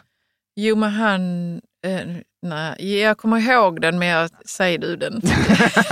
Jo, 0.56 0.76
men 0.76 0.90
han... 0.90 1.60
Eh, 1.86 2.06
nej, 2.42 3.00
jag 3.00 3.18
kommer 3.18 3.38
ihåg 3.38 3.80
den, 3.80 3.98
men 3.98 4.08
jag, 4.08 4.30
säger 4.46 4.78
du 4.78 4.96
den? 4.96 5.20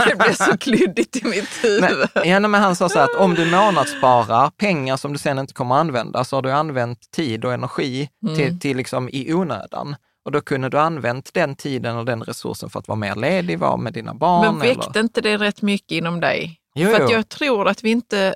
det 0.08 0.18
blir 0.18 0.32
så 0.32 0.58
klyddigt 0.58 1.16
i 1.16 1.24
mitt 1.24 1.64
huvud. 1.64 2.08
Ja, 2.14 2.38
nej, 2.38 2.50
men 2.50 2.54
han 2.54 2.76
sa 2.76 2.88
så 2.88 2.98
här 2.98 3.04
att 3.04 3.14
om 3.14 3.34
du 3.34 3.50
månadssparar 3.50 4.50
pengar 4.50 4.96
som 4.96 5.12
du 5.12 5.18
sen 5.18 5.38
inte 5.38 5.54
kommer 5.54 5.74
använda, 5.74 6.24
så 6.24 6.36
har 6.36 6.42
du 6.42 6.52
använt 6.52 7.10
tid 7.10 7.44
och 7.44 7.52
energi 7.52 8.08
till, 8.36 8.60
till 8.60 8.76
liksom 8.76 9.08
i 9.08 9.34
onödan. 9.34 9.96
Och 10.24 10.32
då 10.32 10.40
kunde 10.40 10.68
du 10.68 10.78
använt 10.78 11.34
den 11.34 11.56
tiden 11.56 11.96
och 11.96 12.04
den 12.04 12.22
resursen 12.22 12.70
för 12.70 12.78
att 12.78 12.88
vara 12.88 12.98
mer 12.98 13.14
ledig, 13.14 13.58
vara 13.58 13.76
med 13.76 13.92
dina 13.92 14.14
barn. 14.14 14.40
Men 14.40 14.58
väckte 14.58 14.90
eller... 14.90 15.00
inte 15.00 15.20
det 15.20 15.36
rätt 15.36 15.62
mycket 15.62 15.92
inom 15.92 16.20
dig? 16.20 16.60
Jo, 16.74 16.90
för 16.90 17.00
jo. 17.00 17.10
jag 17.10 17.28
tror 17.28 17.68
att 17.68 17.84
vi 17.84 17.90
inte... 17.90 18.34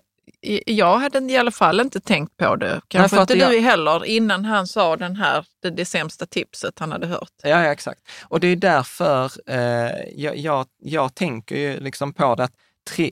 Jag 0.67 0.99
hade 0.99 1.19
i 1.33 1.37
alla 1.37 1.51
fall 1.51 1.81
inte 1.81 2.01
tänkt 2.01 2.37
på 2.37 2.57
det. 2.57 2.81
Kanske 2.89 3.17
för 3.17 3.23
att 3.23 3.31
inte 3.31 3.49
du 3.49 3.55
jag- 3.57 3.63
heller, 3.63 4.05
innan 4.05 4.45
han 4.45 4.67
sa 4.67 4.97
den 4.97 5.17
här, 5.17 5.45
det, 5.63 5.71
det 5.71 5.85
sämsta 5.85 6.27
tipset 6.27 6.79
han 6.79 6.93
hade 6.93 7.07
hört. 7.07 7.33
Ja, 7.43 7.49
ja, 7.49 7.73
exakt. 7.73 8.01
Och 8.23 8.41
det 8.41 8.47
är 8.49 8.57
därför 8.57 9.31
eh, 9.47 9.91
jag, 10.17 10.37
jag, 10.37 10.67
jag 10.83 11.15
tänker 11.15 11.57
ju 11.57 11.81
liksom 11.81 12.13
på 12.13 12.35
det 12.35 12.45
att, 12.45 12.53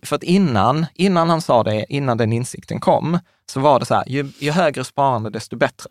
för 0.03 0.17
att 0.17 0.23
innan, 0.23 0.87
innan 0.95 1.31
han 1.31 1.43
sa 1.43 1.63
det, 1.63 1.87
innan 1.89 2.17
den 2.19 2.33
insikten 2.33 2.81
kom, 2.81 3.19
så 3.47 3.61
var 3.61 3.81
det 3.81 3.87
så 3.87 3.95
här, 3.95 4.05
ju, 4.09 4.33
ju 4.39 4.51
högre 4.51 4.85
sparande 4.85 5.31
desto 5.31 5.57
bättre. 5.57 5.91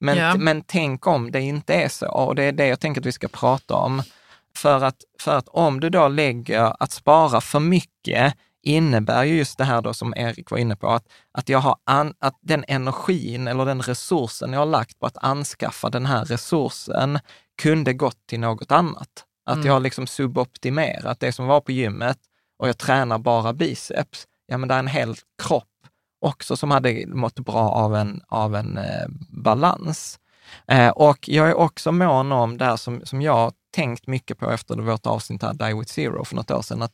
Men, 0.00 0.16
Ja. 0.18 0.34
men 0.36 0.62
tänk 0.66 1.06
om 1.06 1.30
det 1.30 1.40
inte 1.40 1.74
är 1.74 1.88
så, 1.88 2.06
och 2.08 2.34
det 2.34 2.42
är 2.44 2.52
det 2.52 2.66
jag 2.66 2.80
tänker 2.80 3.00
att 3.00 3.06
vi 3.06 3.12
ska 3.12 3.28
prata 3.28 3.74
om. 3.74 4.02
För 4.56 4.84
att, 4.84 4.96
för 5.20 5.36
att 5.38 5.48
om 5.48 5.80
du 5.80 5.90
då 5.90 6.08
lägger 6.08 6.82
att 6.82 6.92
spara 6.92 7.40
för 7.40 7.60
mycket 7.60 8.34
innebär 8.62 9.24
ju 9.24 9.36
just 9.36 9.58
det 9.58 9.64
här 9.64 9.82
då 9.82 9.94
som 9.94 10.14
Erik 10.16 10.50
var 10.50 10.58
inne 10.58 10.76
på, 10.76 10.88
att, 10.88 11.06
att, 11.32 11.48
jag 11.48 11.58
har 11.58 11.76
an, 11.84 12.14
att 12.18 12.38
den 12.40 12.64
energin 12.68 13.48
eller 13.48 13.64
den 13.64 13.82
resursen 13.82 14.52
jag 14.52 14.60
har 14.60 14.66
lagt 14.66 14.98
på 14.98 15.06
att 15.06 15.16
anskaffa 15.16 15.90
den 15.90 16.06
här 16.06 16.24
resursen 16.24 17.18
kunde 17.62 17.92
gått 17.92 18.26
till 18.26 18.40
något 18.40 18.72
annat. 18.72 19.24
Att 19.46 19.54
Mm. 19.56 19.66
jag 19.66 19.72
har 19.72 19.80
liksom 19.80 20.06
suboptimerat 20.06 21.20
det 21.20 21.32
som 21.32 21.46
var 21.46 21.60
på 21.60 21.72
gymmet 21.72 22.18
och 22.58 22.68
jag 22.68 22.78
tränar 22.78 23.18
bara 23.18 23.52
biceps. 23.52 24.26
Ja, 24.46 24.58
men 24.58 24.68
det 24.68 24.74
är 24.74 24.78
en 24.78 24.86
hel 24.86 25.14
kropp 25.42 25.64
också 26.20 26.56
som 26.56 26.70
hade 26.70 27.06
mått 27.06 27.34
bra 27.34 27.70
av 27.70 27.96
en, 27.96 28.22
av 28.28 28.54
en 28.56 28.78
eh, 28.78 29.06
balans. 29.28 30.18
Eh, 30.68 30.88
och 30.88 31.28
jag 31.28 31.48
är 31.48 31.54
också 31.54 31.92
mån 31.92 32.32
om 32.32 32.58
det 32.58 32.64
här 32.64 32.76
som, 32.76 33.00
som 33.06 33.22
jag 33.22 33.52
tänkt 33.74 34.06
mycket 34.06 34.38
på 34.38 34.50
efter 34.50 34.76
vårt 34.76 35.06
avsnitt 35.06 35.42
här, 35.42 35.54
Die 35.54 35.74
with 35.74 35.92
Zero 35.92 36.24
för 36.24 36.36
något 36.36 36.50
år 36.50 36.62
sedan, 36.62 36.82
att, 36.82 36.92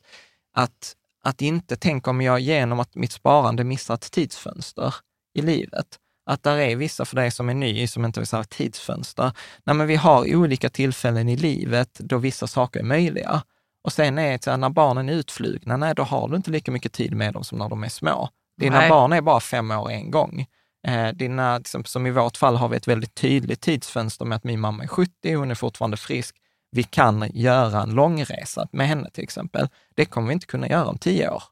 att, 0.53 0.93
att 1.23 1.41
inte 1.41 1.75
tänka 1.75 2.09
om 2.09 2.21
jag 2.21 2.39
genom 2.39 2.79
att 2.79 2.95
mitt 2.95 3.11
sparande 3.11 3.63
missar 3.63 3.93
ett 3.93 4.11
tidsfönster 4.11 4.95
i 5.33 5.41
livet. 5.41 5.87
Att 6.25 6.43
där 6.43 6.57
är 6.57 6.75
vissa 6.75 7.05
för 7.05 7.15
dig 7.15 7.31
som 7.31 7.49
är 7.49 7.53
ny, 7.53 7.87
som 7.87 8.05
inte 8.05 8.19
vill 8.19 8.27
säga 8.27 8.43
tidsfönster. 8.43 9.31
Nej, 9.63 9.75
men 9.75 9.87
vi 9.87 9.95
har 9.95 10.35
olika 10.35 10.69
tillfällen 10.69 11.29
i 11.29 11.37
livet 11.37 11.93
då 11.93 12.17
vissa 12.17 12.47
saker 12.47 12.79
är 12.79 12.83
möjliga. 12.83 13.43
Och 13.83 13.93
sen 13.93 14.17
är 14.17 14.31
det 14.31 14.43
så 14.43 14.51
här, 14.51 14.57
när 14.57 14.69
barnen 14.69 15.09
är 15.09 15.13
utflugna, 15.13 15.77
nej, 15.77 15.95
då 15.95 16.03
har 16.03 16.29
du 16.29 16.35
inte 16.35 16.51
lika 16.51 16.71
mycket 16.71 16.93
tid 16.93 17.13
med 17.13 17.33
dem 17.33 17.43
som 17.43 17.57
när 17.57 17.69
de 17.69 17.83
är 17.83 17.89
små. 17.89 18.29
Dina 18.57 18.79
Nej. 18.79 18.89
barn 18.89 19.13
är 19.13 19.21
bara 19.21 19.39
fem 19.39 19.71
år 19.71 19.91
en 19.91 20.11
gång. 20.11 20.45
Eh, 20.87 21.07
dina, 21.07 21.57
liksom, 21.57 21.85
som 21.85 22.07
i 22.07 22.11
vårt 22.11 22.37
fall 22.37 22.55
har 22.55 22.69
vi 22.69 22.77
ett 22.77 22.87
väldigt 22.87 23.15
tydligt 23.15 23.61
tidsfönster 23.61 24.25
med 24.25 24.35
att 24.35 24.43
min 24.43 24.59
mamma 24.59 24.83
är 24.83 24.87
70, 24.87 25.35
hon 25.35 25.51
är 25.51 25.55
fortfarande 25.55 25.97
frisk. 25.97 26.35
Vi 26.71 26.83
kan 26.83 27.29
göra 27.33 27.81
en 27.81 27.89
långresa 27.89 28.67
med 28.71 28.87
henne 28.87 29.09
till 29.09 29.23
exempel. 29.23 29.67
Det 29.95 30.05
kommer 30.05 30.27
vi 30.27 30.33
inte 30.33 30.45
kunna 30.45 30.67
göra 30.67 30.85
om 30.87 30.97
10 30.97 31.29
år 31.29 31.43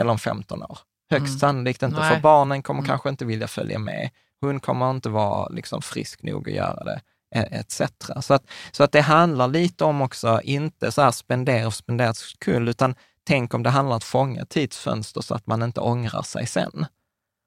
eller 0.00 0.10
om 0.10 0.18
15 0.18 0.62
år. 0.62 0.78
Högst 1.10 1.28
Mm. 1.28 1.38
sannolikt 1.38 1.82
inte, 1.82 2.00
Nej. 2.00 2.14
för 2.14 2.20
barnen 2.20 2.62
kommer 2.62 2.80
Mm. 2.80 2.88
kanske 2.88 3.08
inte 3.08 3.24
vilja 3.24 3.48
följa 3.48 3.78
med. 3.78 4.10
Hon 4.40 4.60
kommer 4.60 4.90
inte 4.90 5.08
vara 5.08 5.48
liksom, 5.48 5.82
frisk 5.82 6.22
nog 6.22 6.48
att 6.48 6.54
göra 6.54 6.84
det, 6.84 7.00
eh, 7.34 7.60
etc. 7.60 7.82
Så 8.20 8.34
att, 8.34 8.44
så 8.72 8.84
att 8.84 8.92
det 8.92 9.00
handlar 9.00 9.48
lite 9.48 9.84
om 9.84 10.00
också, 10.02 10.40
inte 10.44 10.92
så 10.92 11.02
här 11.02 11.10
spendera 11.10 11.62
för 11.64 11.70
spenderats 11.70 12.20
skull, 12.20 12.68
utan 12.68 12.94
tänk 13.24 13.54
om 13.54 13.62
det 13.62 13.70
handlar 13.70 13.92
om 13.92 13.96
att 13.96 14.04
fånga 14.04 14.44
tidsfönster 14.44 15.20
så 15.20 15.34
att 15.34 15.46
man 15.46 15.62
inte 15.62 15.80
ångrar 15.80 16.22
sig 16.22 16.46
sen. 16.46 16.86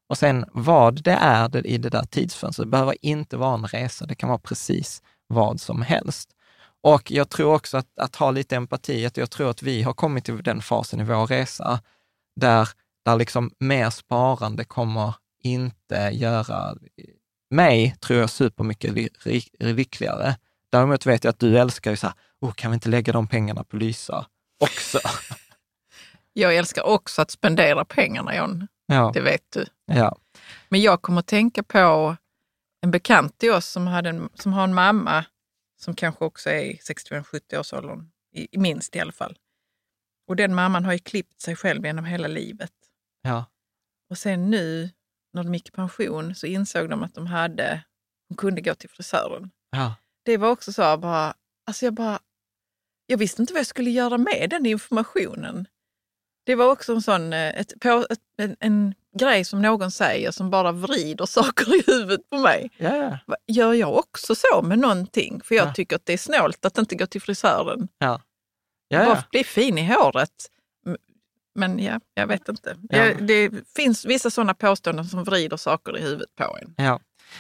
Och 0.10 0.18
sen 0.18 0.46
vad 0.53 1.03
det 1.03 1.18
är 1.22 1.68
i 1.68 1.77
det 1.77 1.89
där 1.89 2.03
tidsfönstret, 2.03 2.65
det 2.68 2.72
behöver 2.72 2.96
inte 3.01 3.38
vara 3.38 3.53
en 3.53 3.68
resa, 3.68 4.06
det 4.06 4.15
kan 4.15 4.30
vara 4.30 4.39
precis 4.39 5.01
vad 5.27 5.62
som 5.62 5.82
helst. 5.82 6.30
Och 6.83 7.11
jag 7.11 7.29
tror 7.29 7.53
också 7.53 7.77
att, 7.77 7.99
att 7.99 8.15
ha 8.15 8.31
lite 8.31 8.55
empati, 8.55 9.05
att 9.05 9.17
jag 9.17 9.31
tror 9.31 9.49
att 9.49 9.63
vi 9.63 9.81
har 9.81 9.93
kommit 9.93 10.25
till 10.25 10.43
den 10.43 10.61
fasen 10.61 10.99
i 10.99 11.03
vår 11.03 11.27
resa 11.27 11.79
där, 12.35 12.69
där 13.05 13.15
liksom 13.15 13.51
mer 13.59 13.89
sparande 13.89 14.63
kommer 14.63 15.15
inte 15.43 16.09
göra 16.13 16.75
mig, 17.49 17.95
tror 17.99 18.19
jag, 18.19 18.29
supermycket 18.29 18.93
lyckligare. 19.59 20.35
Däremot 20.71 21.05
vet 21.05 21.23
jag 21.23 21.29
att 21.29 21.39
du 21.39 21.57
älskar 21.57 21.91
ju 21.91 21.97
så 21.97 22.07
här, 22.07 22.15
oh, 22.41 22.51
kan 22.53 22.71
vi 22.71 22.75
inte 22.75 22.89
lägga 22.89 23.13
de 23.13 23.27
pengarna 23.27 23.63
på 23.63 23.77
Lysa 23.77 24.25
också? 24.59 24.99
Jag 26.35 26.55
älskar 26.55 26.83
också 26.83 27.21
att 27.21 27.31
spendera 27.31 27.85
pengarna, 27.85 28.35
John. 28.35 28.67
ja, 28.85 29.11
Det 29.13 29.21
vet 29.21 29.51
du. 29.53 29.65
ja, 29.85 30.15
Men 30.69 30.81
jag 30.81 31.01
kommer 31.01 31.19
att 31.19 31.27
tänka 31.27 31.63
på 31.63 32.15
en 32.81 32.91
bekant 32.91 33.37
till 33.37 33.51
oss 33.51 33.65
som, 33.65 33.87
hade 33.87 34.09
en, 34.09 34.29
som 34.33 34.53
har 34.53 34.63
en 34.63 34.73
mamma 34.73 35.25
som 35.83 35.95
kanske 35.95 36.25
också 36.25 36.49
är 36.49 36.73
65-70 36.73 37.59
års 37.59 37.73
åldern, 37.73 38.11
i, 38.35 38.57
minst 38.57 38.95
i 38.95 38.99
alla 38.99 39.11
fall. 39.11 39.37
Och 40.27 40.35
den 40.35 40.55
mamman 40.55 40.85
har 40.85 40.93
ju 40.93 40.99
klippt 40.99 41.41
sig 41.41 41.55
själv 41.55 41.85
genom 41.85 42.05
hela 42.05 42.27
livet. 42.27 42.73
Ja. 43.21 43.45
Och 44.09 44.17
sen 44.17 44.49
nu 44.49 44.89
när 45.33 45.43
de 45.43 45.53
gick 45.53 45.69
i 45.69 45.71
pension 45.71 46.35
så 46.35 46.47
insåg 46.47 46.89
de 46.89 47.03
att 47.03 47.13
de 47.13 47.27
hade, 47.27 47.83
de 48.29 48.35
kunde 48.35 48.61
gå 48.61 48.75
till 48.75 48.89
frisören. 48.89 49.51
Ja. 49.71 49.95
Det 50.25 50.37
var 50.37 50.49
också 50.49 50.73
så 50.73 50.97
bara, 50.97 51.33
alltså 51.67 51.85
jag 51.85 51.93
bara, 51.93 52.19
jag 53.05 53.17
visste 53.17 53.41
inte 53.41 53.53
vad 53.53 53.59
jag 53.59 53.67
skulle 53.67 53.89
göra 53.89 54.17
med 54.17 54.47
den 54.49 54.65
informationen. 54.65 55.67
Det 56.43 56.55
var 56.55 56.71
också 56.71 56.93
en 56.93 57.01
sån, 57.01 57.33
eh, 57.33 57.59
ett, 57.59 57.73
på, 57.79 58.05
ett, 58.09 58.19
en, 58.38 58.55
en 58.59 58.93
grej 59.19 59.45
som 59.45 59.62
någon 59.62 59.91
säger 59.91 60.31
som 60.31 60.50
bara 60.50 60.71
vrider 60.71 61.25
saker 61.39 61.75
i 61.75 61.83
huvudet 61.91 62.29
på 62.29 62.38
mig. 62.38 62.69
Va, 63.27 63.35
Gör 63.47 63.73
jag 63.73 63.97
också 63.97 64.35
så 64.35 64.62
med 64.62 64.79
någonting? 64.79 65.41
För 65.43 65.55
jag 65.55 65.67
Ja. 65.67 65.73
tycker 65.73 65.95
att 65.95 66.05
det 66.05 66.13
är 66.13 66.17
snålt 66.17 66.65
att 66.65 66.77
inte 66.77 66.95
gå 66.95 67.05
till 67.07 67.21
frisören. 67.21 67.88
Ja. 67.97 68.21
Ja, 68.88 69.05
Bara 69.05 69.23
bli 69.31 69.43
fin 69.43 69.77
i 69.77 69.85
håret. 69.93 70.29
Men 71.55 71.79
ja, 71.79 72.00
jag 72.13 72.27
vet 72.27 72.50
inte. 72.50 72.75
Jag, 72.89 73.27
det 73.27 73.51
finns 73.75 74.05
vissa 74.05 74.29
sådana 74.29 74.53
påståenden 74.53 75.05
som 75.05 75.23
vrider 75.23 75.57
saker 75.57 75.97
i 75.97 76.01
huvudet 76.01 76.35
på 76.35 76.57
en. 76.62 76.73
Ja. 76.77 77.00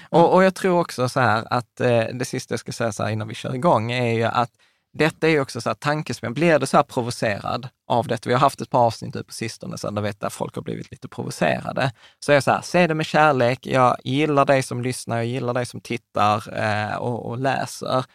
Och, 0.09 0.33
och 0.33 0.43
jag 0.43 0.55
tror 0.55 0.79
också 0.79 1.09
så 1.09 1.19
här 1.19 1.43
att 1.53 1.79
eh, 1.81 2.03
det 2.13 2.25
sista 2.25 2.53
jag 2.53 2.59
ska 2.59 2.71
säga 2.71 2.91
så 2.91 3.03
här 3.03 3.09
innan 3.09 3.27
vi 3.27 3.35
kör 3.35 3.55
igång 3.55 3.91
är 3.91 4.13
ju 4.13 4.23
att 4.23 4.51
detta 4.93 5.29
är 5.29 5.39
också 5.39 5.61
så 5.61 5.69
här 5.69 5.75
tankespel. 5.75 6.33
Blir 6.33 6.59
du 6.59 6.65
så 6.65 6.77
här 6.77 6.83
provocerad 6.83 7.67
av 7.87 8.07
det? 8.07 8.27
Vi 8.27 8.33
har 8.33 8.39
haft 8.39 8.61
ett 8.61 8.69
par 8.69 8.79
avsnitt 8.79 9.15
nu 9.15 9.23
på 9.23 9.33
sistone 9.33 9.77
så 9.77 9.91
där, 9.91 10.01
vet, 10.01 10.19
där 10.19 10.29
folk 10.29 10.55
har 10.55 10.61
blivit 10.61 10.91
lite 10.91 11.07
provocerade. 11.07 11.91
Så 12.19 12.31
är 12.31 12.35
jag 12.35 12.43
så 12.43 12.51
här, 12.51 12.61
se 12.61 12.87
det 12.87 12.93
med 12.93 13.05
kärlek. 13.05 13.59
Jag 13.65 13.97
gillar 14.03 14.45
dig 14.45 14.63
som 14.63 14.81
lyssnar, 14.81 15.17
jag 15.17 15.25
gillar 15.25 15.53
dig 15.53 15.65
som 15.65 15.81
tittar 15.81 16.59
eh, 16.59 16.95
och, 16.95 17.29
och 17.29 17.37
läser. 17.37 18.05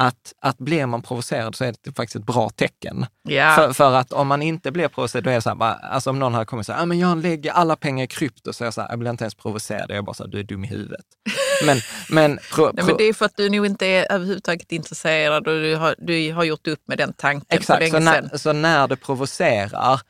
Att, 0.00 0.32
att 0.40 0.58
blir 0.58 0.86
man 0.86 1.02
provocerad 1.02 1.54
så 1.54 1.64
är 1.64 1.74
det 1.84 1.92
faktiskt 1.92 2.16
ett 2.16 2.26
bra 2.26 2.50
tecken. 2.50 3.06
Ja. 3.22 3.54
För, 3.56 3.72
för 3.72 3.94
att 3.94 4.12
om 4.12 4.28
man 4.28 4.42
inte 4.42 4.72
blir 4.72 4.88
provocerad, 4.88 5.24
då 5.24 5.30
är 5.30 5.34
det 5.34 5.40
så 5.40 5.48
här, 5.48 5.56
bara, 5.56 5.72
alltså 5.72 6.10
om 6.10 6.18
någon 6.18 6.34
hade 6.34 6.46
kommit 6.46 6.62
och 6.62 6.66
sagt, 6.66 6.82
ah, 6.82 6.86
men 6.86 6.98
jag 6.98 7.18
lägger 7.18 7.52
alla 7.52 7.76
pengar 7.76 8.04
i 8.04 8.06
krypto, 8.06 8.52
så 8.52 8.64
är 8.64 8.66
jag 8.66 8.74
så 8.74 8.80
här, 8.80 8.88
jag 8.88 8.98
blir 8.98 9.10
inte 9.10 9.24
ens 9.24 9.34
provocerad, 9.34 9.90
jag 9.90 9.98
är 9.98 10.02
bara 10.02 10.14
så 10.14 10.24
här, 10.24 10.30
du 10.30 10.38
är 10.38 10.44
dum 10.44 10.64
i 10.64 10.68
huvudet. 10.68 11.04
Men, 11.66 11.78
men, 12.08 12.38
pro, 12.54 12.64
Nej, 12.64 12.72
pro, 12.76 12.86
men 12.86 12.96
det 12.96 13.04
är 13.04 13.12
för 13.12 13.24
att 13.24 13.36
du 13.36 13.48
nog 13.50 13.66
inte 13.66 13.86
är 13.86 14.12
överhuvudtaget 14.12 14.72
intresserad 14.72 15.48
och 15.48 15.60
du 15.62 15.76
har, 15.76 15.94
du 15.98 16.32
har 16.32 16.44
gjort 16.44 16.66
upp 16.66 16.80
med 16.88 16.98
den 16.98 17.12
tanken 17.12 17.46
för 17.48 17.56
exakt, 17.56 17.80
länge 17.80 17.90
så 17.90 17.96
sedan. 18.12 18.28
när, 18.32 18.38
så 18.38 18.52
när 18.52 18.88
det 18.88 18.96
provocerar 18.96 20.00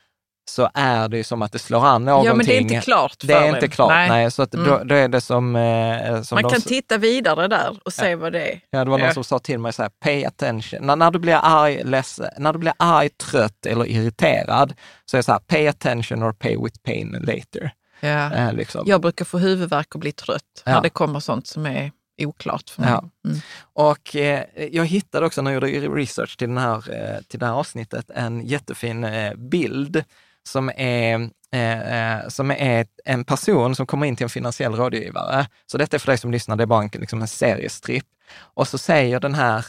så 0.50 0.70
är 0.74 1.08
det 1.08 1.16
ju 1.16 1.24
som 1.24 1.42
att 1.42 1.52
det 1.52 1.58
slår 1.58 1.86
an 1.86 2.04
någonting. 2.04 2.26
Ja, 2.28 2.34
men 2.34 2.46
det 2.46 2.56
är 2.56 2.60
inte 2.60 2.80
klart 2.80 3.16
för 3.20 3.26
Det 3.26 3.32
är 3.34 3.40
dig. 3.40 3.48
inte 3.50 3.68
klart, 3.68 3.88
nej. 3.90 4.08
Nej. 4.08 4.30
så 4.30 4.42
att 4.42 4.50
då, 4.50 4.74
Mm. 4.74 4.88
då 4.88 4.94
är 4.94 5.08
det 5.08 5.20
som... 5.20 5.56
Eh, 5.56 6.22
som 6.22 6.36
Man 6.36 6.42
kan 6.50 6.58
s- 6.58 6.64
titta 6.64 6.96
vidare 6.98 7.48
där 7.48 7.78
och 7.84 7.92
se 7.92 8.14
vad 8.14 8.32
det 8.32 8.52
är. 8.52 8.60
Ja, 8.70 8.84
det 8.84 8.90
var 8.90 8.98
någon 8.98 9.06
Ja. 9.06 9.14
som 9.14 9.24
sa 9.24 9.38
till 9.38 9.58
mig 9.58 9.72
så 9.72 9.82
här, 9.82 9.90
pay 10.04 10.24
attention. 10.24 10.86
När, 10.86 10.96
när, 10.96 11.10
du 11.10 11.18
blir 11.18 11.38
arg, 11.42 11.82
ledsen, 11.84 12.26
när 12.38 12.52
du 12.52 12.58
blir 12.58 12.72
arg, 12.76 13.08
trött 13.08 13.66
eller 13.66 13.84
irriterad, 13.86 14.74
så 15.04 15.16
är 15.16 15.18
det 15.18 15.22
så 15.22 15.32
här, 15.32 15.38
pay 15.38 15.66
attention 15.68 16.22
or 16.22 16.32
pay 16.32 16.56
with 16.64 16.78
pain 16.84 17.10
later. 17.26 17.70
Ja. 18.00 18.34
Eh, 18.34 18.52
liksom. 18.52 18.82
Jag 18.86 19.00
brukar 19.00 19.24
få 19.24 19.38
huvudvärk 19.38 19.94
och 19.94 20.00
bli 20.00 20.12
trött 20.12 20.62
Ja. 20.64 20.72
när 20.72 20.80
det 20.82 20.90
kommer 20.90 21.20
sånt 21.20 21.46
som 21.46 21.66
är 21.66 21.92
oklart 22.22 22.70
för 22.70 22.82
mig. 22.82 22.90
Ja. 22.90 23.04
Mm. 23.28 23.40
Och 23.72 24.16
eh, 24.16 24.44
jag 24.72 24.86
hittade 24.86 25.26
också 25.26 25.42
när 25.42 25.50
jag 25.52 25.70
gjorde 25.70 25.88
research 26.00 26.36
till, 26.36 26.48
den 26.48 26.58
här, 26.58 26.76
eh, 26.76 27.20
till 27.28 27.38
det 27.40 27.46
här 27.46 27.52
avsnittet 27.52 28.10
en 28.10 28.46
jättefin 28.46 29.04
eh, 29.04 29.34
bild 29.34 30.04
som 30.48 30.70
är, 30.76 31.30
eh, 31.52 32.16
eh, 32.18 32.28
som 32.28 32.50
är 32.50 32.86
en 33.04 33.24
person 33.24 33.74
som 33.76 33.86
kommer 33.86 34.06
in 34.06 34.16
till 34.16 34.24
en 34.24 34.30
finansiell 34.30 34.74
rådgivare. 34.74 35.46
Så 35.66 35.78
detta 35.78 35.96
är 35.96 35.98
för 35.98 36.06
dig 36.06 36.18
som 36.18 36.30
lyssnar, 36.30 36.56
det 36.56 36.64
är 36.64 36.66
bara 36.66 36.82
en, 36.82 36.90
liksom 36.92 37.22
en 37.22 37.28
seriestripp. 37.28 38.06
Och 38.38 38.68
så 38.68 38.78
säger 38.78 39.20
den 39.20 39.34
här 39.34 39.64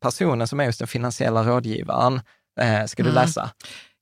personen 0.00 0.48
som 0.48 0.60
är 0.60 0.64
just 0.64 0.78
den 0.78 0.88
finansiella 0.88 1.42
rådgivaren, 1.42 2.20
ska 2.86 3.02
du 3.02 3.08
Mm. 3.10 3.22
läsa? 3.22 3.50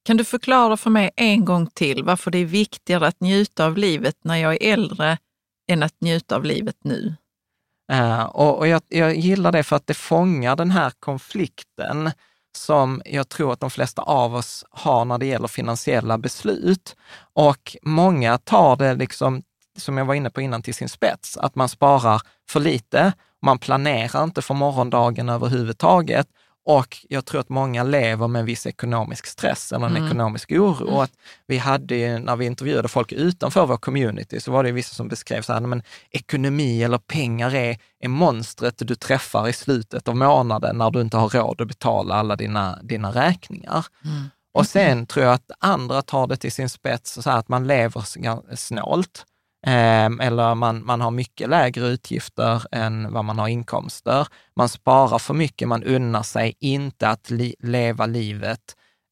Kan 0.06 0.16
du 0.16 0.24
förklara 0.24 0.76
för 0.76 0.90
mig 0.90 1.10
en 1.16 1.44
gång 1.44 1.66
till 1.66 2.04
varför 2.04 2.30
det 2.30 2.38
är 2.38 2.44
viktigare 2.44 3.06
att 3.06 3.20
njuta 3.20 3.66
av 3.66 3.76
livet 3.76 4.16
när 4.22 4.36
jag 4.36 4.52
är 4.52 4.72
äldre 4.72 5.18
än 5.68 5.82
att 5.82 6.00
njuta 6.00 6.36
av 6.36 6.44
livet 6.44 6.76
nu? 6.82 7.14
Uh, 7.92 8.22
och 8.22 8.58
och 8.58 8.68
jag, 8.68 8.82
jag 8.88 9.16
gillar 9.16 9.52
det 9.52 9.62
för 9.62 9.76
att 9.76 9.86
det 9.86 9.94
fångar 9.94 10.56
den 10.56 10.70
här 10.70 10.92
konflikten 11.00 12.10
som 12.56 13.02
jag 13.04 13.28
tror 13.28 13.52
att 13.52 13.60
de 13.60 13.70
flesta 13.70 14.02
av 14.02 14.34
oss 14.34 14.64
har 14.70 15.04
när 15.04 15.18
det 15.18 15.26
gäller 15.26 15.48
finansiella 15.48 16.18
beslut. 16.18 16.96
Och 17.32 17.76
många 17.82 18.38
tar 18.38 18.76
det, 18.76 18.94
liksom, 18.94 19.42
som 19.78 19.98
jag 19.98 20.04
var 20.04 20.14
inne 20.14 20.30
på 20.30 20.40
innan, 20.40 20.62
till 20.62 20.74
sin 20.74 20.88
spets. 20.88 21.36
Att 21.36 21.54
man 21.54 21.68
sparar 21.68 22.22
för 22.50 22.60
lite, 22.60 23.12
man 23.42 23.58
planerar 23.58 24.24
inte 24.24 24.42
för 24.42 24.54
morgondagen 24.54 25.28
överhuvudtaget. 25.28 26.28
Och 26.68 26.96
jag 27.08 27.24
tror 27.24 27.40
att 27.40 27.48
många 27.48 27.82
lever 27.82 28.28
med 28.28 28.40
en 28.40 28.46
viss 28.46 28.66
ekonomisk 28.66 29.26
stress 29.26 29.72
eller 29.72 29.86
en 29.86 29.96
Mm. 29.96 30.06
ekonomisk 30.06 30.52
oro. 30.52 30.86
Och 30.86 31.02
att 31.02 31.12
vi 31.46 31.58
hade 31.58 31.94
ju, 31.96 32.18
när 32.18 32.36
vi 32.36 32.46
intervjuade 32.46 32.88
folk 32.88 33.12
utanför 33.12 33.66
vår 33.66 33.76
community, 33.76 34.40
så 34.40 34.52
var 34.52 34.64
det 34.64 34.72
vissa 34.72 34.94
som 34.94 35.08
beskrev 35.08 35.42
så 35.42 35.52
här, 35.52 35.60
"Nej, 35.60 35.68
men 35.68 35.82
ekonomi 36.10 36.82
eller 36.82 36.98
pengar 36.98 37.54
är, 37.54 37.78
är 38.00 38.08
monstret 38.08 38.74
du 38.78 38.94
träffar 38.94 39.48
i 39.48 39.52
slutet 39.52 40.08
av 40.08 40.16
månaden 40.16 40.78
när 40.78 40.90
du 40.90 41.00
inte 41.00 41.16
har 41.16 41.28
råd 41.28 41.60
att 41.60 41.68
betala 41.68 42.14
alla 42.14 42.36
dina, 42.36 42.78
dina 42.82 43.10
räkningar. 43.10 43.86
Och 44.54 44.66
sen 44.66 45.06
tror 45.06 45.24
jag 45.24 45.34
att 45.34 45.50
andra 45.58 46.02
tar 46.02 46.26
det 46.26 46.36
till 46.36 46.52
sin 46.52 46.68
spets, 46.68 47.22
så 47.22 47.30
här 47.30 47.38
att 47.38 47.48
man 47.48 47.66
lever 47.66 48.00
snålt. 48.56 49.24
Ehm, 49.66 50.20
eller 50.20 50.54
man, 50.54 50.86
man 50.86 51.00
har 51.00 51.10
mycket 51.10 51.48
lägre 51.48 51.86
utgifter 51.86 52.62
än 52.72 53.12
vad 53.12 53.24
man 53.24 53.38
har 53.38 53.48
inkomster. 53.48 54.26
Man 54.56 54.68
sparar 54.68 55.18
för 55.18 55.34
mycket, 55.34 55.68
man 55.68 55.82
unnar 55.84 56.22
sig 56.22 56.56
inte 56.60 57.08
att 57.08 57.30
li, 57.30 57.54
leva 57.58 58.06
livet, 58.06 58.60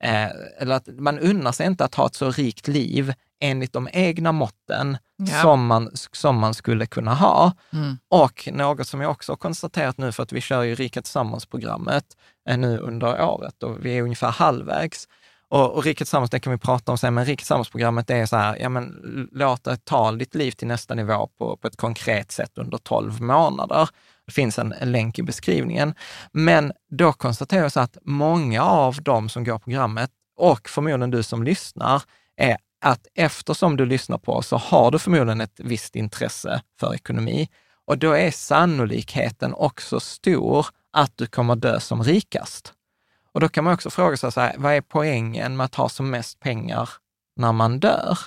eh, 0.04 0.28
eller 0.58 0.74
att 0.74 0.88
man 0.98 1.18
unnar 1.18 1.52
sig 1.52 1.66
inte 1.66 1.84
att 1.84 1.94
ha 1.94 2.06
ett 2.06 2.14
så 2.14 2.30
rikt 2.30 2.68
liv 2.68 3.14
enligt 3.40 3.72
de 3.72 3.88
egna 3.92 4.32
måtten 4.32 4.98
Ja. 5.16 5.42
som, 5.42 5.66
man, 5.66 5.90
som 6.12 6.38
man 6.38 6.54
skulle 6.54 6.86
kunna 6.86 7.14
ha. 7.14 7.52
Mm. 7.72 7.98
Och 8.08 8.48
något 8.52 8.86
som 8.86 9.00
jag 9.00 9.10
också 9.10 9.32
har 9.32 9.36
konstaterat 9.36 9.98
nu, 9.98 10.12
för 10.12 10.22
att 10.22 10.32
vi 10.32 10.40
kör 10.40 10.62
ju 10.62 10.74
Rika 10.74 11.02
Tillsammans-programmet 11.02 12.04
eh, 12.48 12.58
nu 12.58 12.78
under 12.78 13.22
året 13.24 13.62
och 13.62 13.84
vi 13.84 13.98
är 13.98 14.02
ungefär 14.02 14.30
halvvägs. 14.30 15.08
Och, 15.54 15.74
och 15.74 15.84
Riket 15.84 15.98
Tillsammans, 15.98 16.30
det 16.30 16.40
kan 16.40 16.52
vi 16.52 16.58
prata 16.58 16.92
om 16.92 16.98
sen, 16.98 17.14
men 17.14 17.24
Riket 17.24 17.38
Tillsammans-programmet 17.38 18.10
är 18.10 18.26
så 18.26 18.36
här, 18.36 18.56
ja 18.60 18.68
men 18.68 18.94
låt 19.32 19.64
det 19.64 19.84
ta 19.84 20.12
ditt 20.12 20.34
liv 20.34 20.50
till 20.50 20.68
nästa 20.68 20.94
nivå 20.94 21.28
på, 21.38 21.56
på 21.56 21.68
ett 21.68 21.76
konkret 21.76 22.32
sätt 22.32 22.58
under 22.58 22.78
12 22.78 23.22
månader. 23.22 23.88
Det 24.26 24.32
finns 24.32 24.58
en, 24.58 24.72
en 24.72 24.92
länk 24.92 25.18
i 25.18 25.22
beskrivningen. 25.22 25.94
Men 26.32 26.72
då 26.90 27.12
konstaterar 27.12 27.62
jag 27.62 27.72
så 27.72 27.80
att 27.80 27.98
många 28.02 28.62
av 28.62 29.02
de 29.02 29.28
som 29.28 29.44
går 29.44 29.58
programmet, 29.58 30.10
och 30.36 30.68
förmodligen 30.68 31.10
du 31.10 31.22
som 31.22 31.42
lyssnar, 31.42 32.02
är 32.36 32.56
att 32.84 33.06
eftersom 33.14 33.76
du 33.76 33.86
lyssnar 33.86 34.18
på 34.18 34.32
oss 34.32 34.48
så 34.48 34.56
har 34.56 34.90
du 34.90 34.98
förmodligen 34.98 35.40
ett 35.40 35.60
visst 35.60 35.96
intresse 35.96 36.62
för 36.80 36.94
ekonomi. 36.94 37.48
Och 37.86 37.98
då 37.98 38.12
är 38.12 38.30
sannolikheten 38.30 39.54
också 39.54 40.00
stor 40.00 40.66
att 40.92 41.12
du 41.16 41.26
kommer 41.26 41.56
dö 41.56 41.80
som 41.80 42.02
rikast. 42.02 42.73
Och 43.35 43.40
då 43.40 43.49
kan 43.49 43.64
man 43.64 43.75
också 43.75 43.90
fråga 43.90 44.16
sig, 44.16 44.33
så 44.33 44.40
här, 44.40 44.55
vad 44.59 44.75
är 44.75 44.81
poängen 44.81 45.57
med 45.57 45.64
att 45.64 45.75
ha 45.75 45.88
som 45.88 46.11
mest 46.11 46.40
pengar 46.40 46.88
när 47.37 47.53
man 47.53 47.81
dör? 47.81 48.18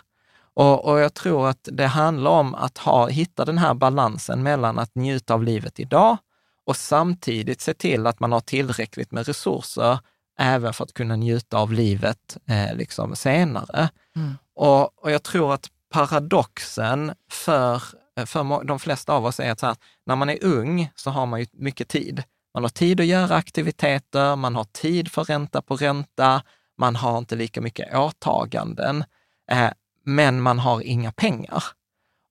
Och, 0.54 0.86
och 0.86 1.00
jag 1.00 1.14
tror 1.14 1.50
att 1.50 1.70
det 1.72 1.88
handlar 1.88 2.32
om 2.32 2.56
att 2.56 2.78
ha, 2.78 3.08
hitta 3.08 3.46
den 3.46 3.58
här 3.58 3.74
balansen 3.74 4.44
mellan 4.44 4.80
att 4.80 4.96
njuta 4.96 5.34
av 5.34 5.44
livet 5.44 5.80
idag 5.80 6.18
och 6.66 6.78
samtidigt 6.78 7.62
se 7.62 7.74
till 7.74 8.08
att 8.08 8.20
man 8.20 8.32
har 8.32 8.40
tillräckligt 8.40 9.12
med 9.12 9.28
resurser 9.28 10.00
även 10.40 10.74
för 10.74 10.84
att 10.84 10.94
kunna 10.94 11.16
njuta 11.16 11.58
av 11.58 11.74
livet 11.74 12.38
eh, 12.46 12.76
liksom 12.76 13.16
senare. 13.16 13.90
Mm. 14.16 14.38
Och, 14.56 15.04
och 15.04 15.12
jag 15.12 15.24
tror 15.24 15.54
att 15.54 15.68
paradoxen 15.94 17.14
för, 17.32 17.84
för 18.26 18.64
de 18.64 18.80
flesta 18.80 19.14
av 19.14 19.26
oss 19.26 19.40
är 19.40 19.52
att 19.52 19.62
här, 19.62 19.76
när 20.06 20.16
man 20.16 20.30
är 20.30 20.44
ung 20.44 20.92
så 20.96 21.10
har 21.10 21.26
man 21.26 21.40
ju 21.40 21.46
mycket 21.52 21.88
tid. 21.88 22.24
Man 22.58 22.64
har 22.64 22.70
tid 22.70 23.00
att 23.00 23.06
göra 23.06 23.36
aktiviteter, 23.36 24.36
man 24.36 24.56
har 24.56 24.64
tid 24.64 25.12
för 25.12 25.24
ränta 25.24 25.62
på 25.62 25.76
ränta, 25.76 26.44
man 26.78 26.96
har 26.96 27.18
inte 27.18 27.36
lika 27.36 27.62
mycket 27.62 27.96
åtaganden, 27.96 29.04
eh, 29.52 29.70
men 30.06 30.42
man 30.42 30.60
har 30.60 30.82
inga 30.82 31.12
pengar. 31.12 31.64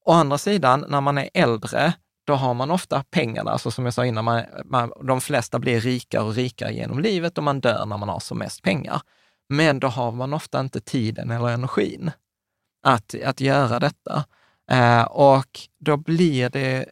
Å 0.05 0.12
andra 0.12 0.39
sidan, 0.39 0.85
när 0.89 1.01
man 1.01 1.19
är 1.19 1.29
äldre, 1.35 1.93
då 2.25 2.35
har 2.35 2.55
man 2.55 2.71
ofta 2.71 3.05
pengarna. 3.11 3.51
Alltså 3.51 3.71
som 3.71 3.85
jag 3.85 3.95
sa 3.95 4.07
innan, 4.07 4.25
man, 4.25 4.43
man, 4.65 4.93
de 5.05 5.21
flesta 5.21 5.59
blir 5.59 5.81
rikare 5.81 6.23
och 6.23 6.35
rikare 6.35 6.73
genom 6.73 6.99
livet 6.99 7.39
och 7.39 7.45
man 7.45 7.61
dör 7.61 7.87
när 7.87 7.97
man 7.97 8.09
har 8.09 8.21
som 8.21 8.39
mest 8.39 8.62
pengar. 8.62 9.01
Men 9.49 9.81
då 9.81 9.89
har 9.89 10.12
man 10.12 10.35
ofta 10.35 10.61
inte 10.61 10.81
tiden 10.81 11.31
eller 11.31 11.49
energin 11.49 12.11
att, 12.83 13.15
att 13.25 13.41
göra 13.41 13.79
detta. 13.79 14.25
Eh, 14.71 15.03
och 15.03 15.61
då 15.79 15.97
blir 15.97 16.51
det 16.51 16.87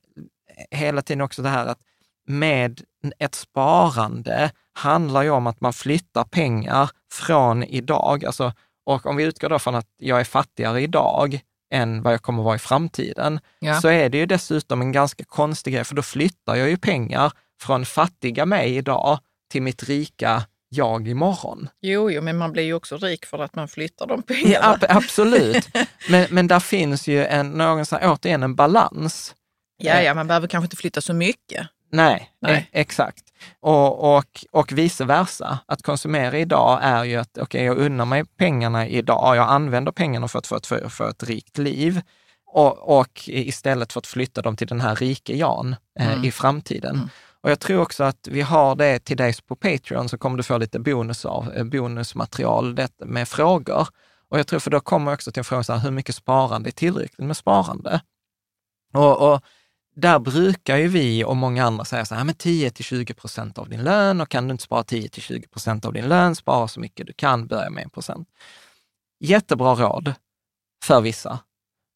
hela 0.70 1.02
tiden 1.02 1.20
också 1.20 1.42
det 1.42 1.48
här 1.48 1.66
att 1.66 1.80
med 2.26 2.80
ett 3.18 3.34
sparande 3.34 4.50
handlar 4.74 5.22
ju 5.22 5.30
om 5.30 5.46
att 5.46 5.60
man 5.60 5.72
flyttar 5.72 6.24
pengar 6.24 6.90
från 7.12 7.62
idag, 7.64 8.24
alltså, 8.24 8.52
och 8.86 9.06
om 9.06 9.16
vi 9.16 9.24
utgår 9.24 9.48
då 9.48 9.58
från 9.58 9.74
att 9.74 9.86
jag 9.98 10.20
är 10.20 10.24
fattigare 10.24 10.80
idag 10.82 11.40
än 11.74 12.02
vad 12.02 12.12
jag 12.12 12.22
kommer 12.22 12.42
vara 12.42 12.54
i 12.56 12.58
framtiden, 12.58 13.40
Ja. 13.58 13.80
så 13.80 13.88
är 13.88 14.08
det 14.08 14.18
ju 14.18 14.26
dessutom 14.26 14.80
en 14.80 14.92
ganska 14.92 15.24
konstig 15.24 15.74
grej, 15.74 15.84
för 15.84 15.94
då 15.94 16.02
flyttar 16.02 16.54
jag 16.54 16.68
ju 16.70 16.76
pengar 16.76 17.32
från 17.62 17.84
fattiga 17.84 18.46
mig 18.46 18.76
idag 18.76 19.18
till 19.52 19.62
mitt 19.62 19.82
rika 19.82 20.42
jag 20.68 21.08
imorgon. 21.08 21.68
Jo, 21.80 22.10
jo, 22.10 22.22
men 22.22 22.36
man 22.38 22.52
blir 22.52 22.62
ju 22.62 22.74
också 22.74 22.96
rik 22.96 23.26
för 23.26 23.38
att 23.38 23.54
man 23.54 23.68
flyttar 23.68 24.06
de 24.06 24.22
Ja, 24.28 24.34
pengarna. 24.34 24.66
ab- 24.74 24.86
absolut. 24.88 25.68
Men, 26.10 26.26
men 26.30 26.46
där 26.46 26.60
finns 26.60 27.06
ju 27.08 27.24
en, 27.26 27.50
någon, 27.50 27.84
återigen 28.02 28.42
en 28.42 28.54
balans. 28.54 29.34
Ja, 29.76 30.00
ja, 30.02 30.14
man 30.14 30.26
behöver 30.26 30.48
kanske 30.48 30.64
inte 30.66 30.76
flytta 30.76 31.00
så 31.00 31.12
mycket. 31.14 31.66
Nej, 31.90 32.30
Nej. 32.40 32.54
E- 32.56 32.80
exakt. 32.80 33.24
Och, 33.60 34.16
och, 34.16 34.44
och 34.50 34.72
vice 34.72 35.04
versa. 35.04 35.58
Att 35.66 35.82
konsumera 35.82 36.38
idag 36.38 36.78
är 36.82 37.04
ju 37.04 37.16
att, 37.16 37.38
okej, 37.38 37.64
jag 37.64 37.78
unnar 37.78 38.04
mig 38.04 38.24
pengarna 38.24 38.86
idag. 38.88 39.36
Jag 39.36 39.48
använder 39.48 39.92
pengarna 39.92 40.28
för 40.28 40.38
att 40.38 40.46
få 40.46 40.56
ett, 40.56 40.66
för, 40.66 40.88
för 40.88 41.10
ett 41.10 41.22
rikt 41.22 41.58
liv. 41.58 42.00
Och, 42.46 42.98
och 42.98 43.22
istället 43.26 43.92
för 43.92 43.98
att 44.00 44.06
flytta 44.06 44.42
dem 44.42 44.56
till 44.56 44.66
den 44.66 44.80
här 44.80 44.96
rike 44.96 45.36
Jan 45.36 45.76
eh, 46.00 46.12
Mm. 46.12 46.24
i 46.24 46.30
framtiden. 46.30 47.10
Och 47.42 47.50
jag 47.50 47.60
tror 47.60 47.82
också 47.82 48.04
att 48.04 48.28
vi 48.30 48.40
har 48.40 48.74
det 48.74 48.98
till 48.98 49.16
dig 49.16 49.34
på 49.46 49.56
Patreon, 49.56 50.08
så 50.08 50.18
kommer 50.18 50.36
du 50.36 50.42
få 50.42 50.58
lite 50.58 50.78
bonus 50.78 51.24
av, 51.24 51.52
eh, 51.52 51.64
bonusmaterial 51.64 52.74
det, 52.74 52.88
med 52.98 53.28
frågor. 53.28 53.88
Och 54.28 54.38
jag 54.38 54.46
tror, 54.46 54.60
för 54.60 54.70
då 54.70 54.80
kommer 54.80 55.10
jag 55.10 55.16
också 55.16 55.32
till 55.32 55.40
en 55.40 55.44
fråga, 55.44 55.64
så 55.64 55.72
här, 55.72 55.80
hur 55.80 55.90
mycket 55.90 56.14
sparande 56.14 56.68
är 56.68 56.72
tillräckligt 56.72 57.26
med 57.26 57.36
sparande? 57.36 58.00
Och, 58.94 59.32
och 59.34 59.42
där 59.94 60.18
brukar 60.18 60.76
ju 60.76 60.88
vi 60.88 61.24
och 61.24 61.36
många 61.36 61.64
andra 61.64 61.84
säga 61.84 62.04
så 62.04 62.14
här, 62.14 62.24
men 62.24 62.34
10 62.34 62.70
till 62.70 62.84
20 62.84 63.14
procent 63.14 63.58
av 63.58 63.68
din 63.68 63.82
lön 63.82 64.20
och 64.20 64.28
kan 64.28 64.48
du 64.48 64.52
inte 64.52 64.64
spara 64.64 64.84
10 64.84 65.08
till 65.08 65.22
20 65.22 65.48
procent 65.48 65.84
av 65.84 65.92
din 65.92 66.08
lön, 66.08 66.36
spara 66.36 66.68
så 66.68 66.80
mycket 66.80 67.06
du 67.06 67.12
kan, 67.12 67.46
börja 67.46 67.70
med 67.70 67.86
1 67.86 67.92
procent. 67.92 68.28
Jättebra 69.20 69.74
råd 69.74 70.14
för 70.84 71.00
vissa, 71.00 71.38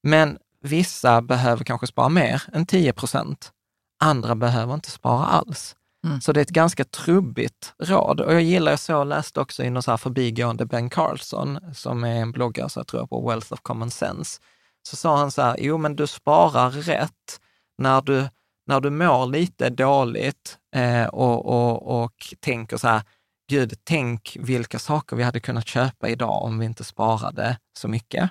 men 0.03 0.39
vissa 0.61 1.23
behöver 1.23 1.65
kanske 1.65 1.87
spara 1.87 2.09
mer 2.09 2.43
än 2.53 2.67
10 2.67 2.93
procent. 2.93 3.53
Andra 4.01 4.35
behöver 4.35 4.75
inte 4.75 4.91
spara 4.91 5.25
alls. 5.25 5.77
Mm. 6.05 6.21
Så 6.21 6.33
det 6.33 6.41
är 6.41 6.43
ett 6.43 6.51
ganska 6.51 6.85
trubbigt 6.85 7.75
råd. 7.79 8.21
Och 8.21 8.35
jag 8.35 8.43
gillar, 8.43 8.73
jag 8.73 8.81
så 8.81 9.05
läste 9.05 9.41
också 9.41 9.65
i 9.65 9.71
någon 9.71 9.83
så 9.83 9.91
här 9.91 9.99
förbigående 9.99 10.67
Ben 10.67 10.91
Carlson, 10.91 11.59
som 11.75 12.05
är 12.05 12.17
en 12.17 12.33
bloggare 12.33 12.69
så 12.69 12.81
jag 12.81 12.87
tror 12.87 13.03
jag 13.03 13.11
på 13.11 13.29
Wealth 13.29 13.53
of 13.53 13.61
Common 13.61 13.91
Sense. 13.91 14.41
Så 14.83 14.97
sa 14.97 15.17
han 15.17 15.31
så 15.31 15.43
här, 15.43 15.57
jo 15.59 15.79
men 15.79 15.97
du 15.97 16.07
sparar 16.07 16.71
rätt 16.71 17.41
när 17.79 18.01
du, 18.01 18.29
när 18.67 18.81
du 18.81 18.91
mår 18.91 19.27
lite 19.27 19.71
dåligt 19.71 20.59
eh, 20.75 21.07
och, 21.07 21.47
och, 21.47 22.03
och 22.03 22.35
tänker 22.41 22.77
så 22.77 22.89
här, 22.89 23.03
gud, 23.51 23.75
tänk 23.85 24.37
vilka 24.41 24.79
saker 24.79 25.17
vi 25.17 25.23
hade 25.23 25.41
kunnat 25.41 25.67
köpa 25.67 26.09
idag 26.09 26.43
om 26.43 26.59
vi 26.59 26.67
inte 26.67 26.85
sparade 26.85 27.59
så 27.79 27.89
mycket. 27.89 28.31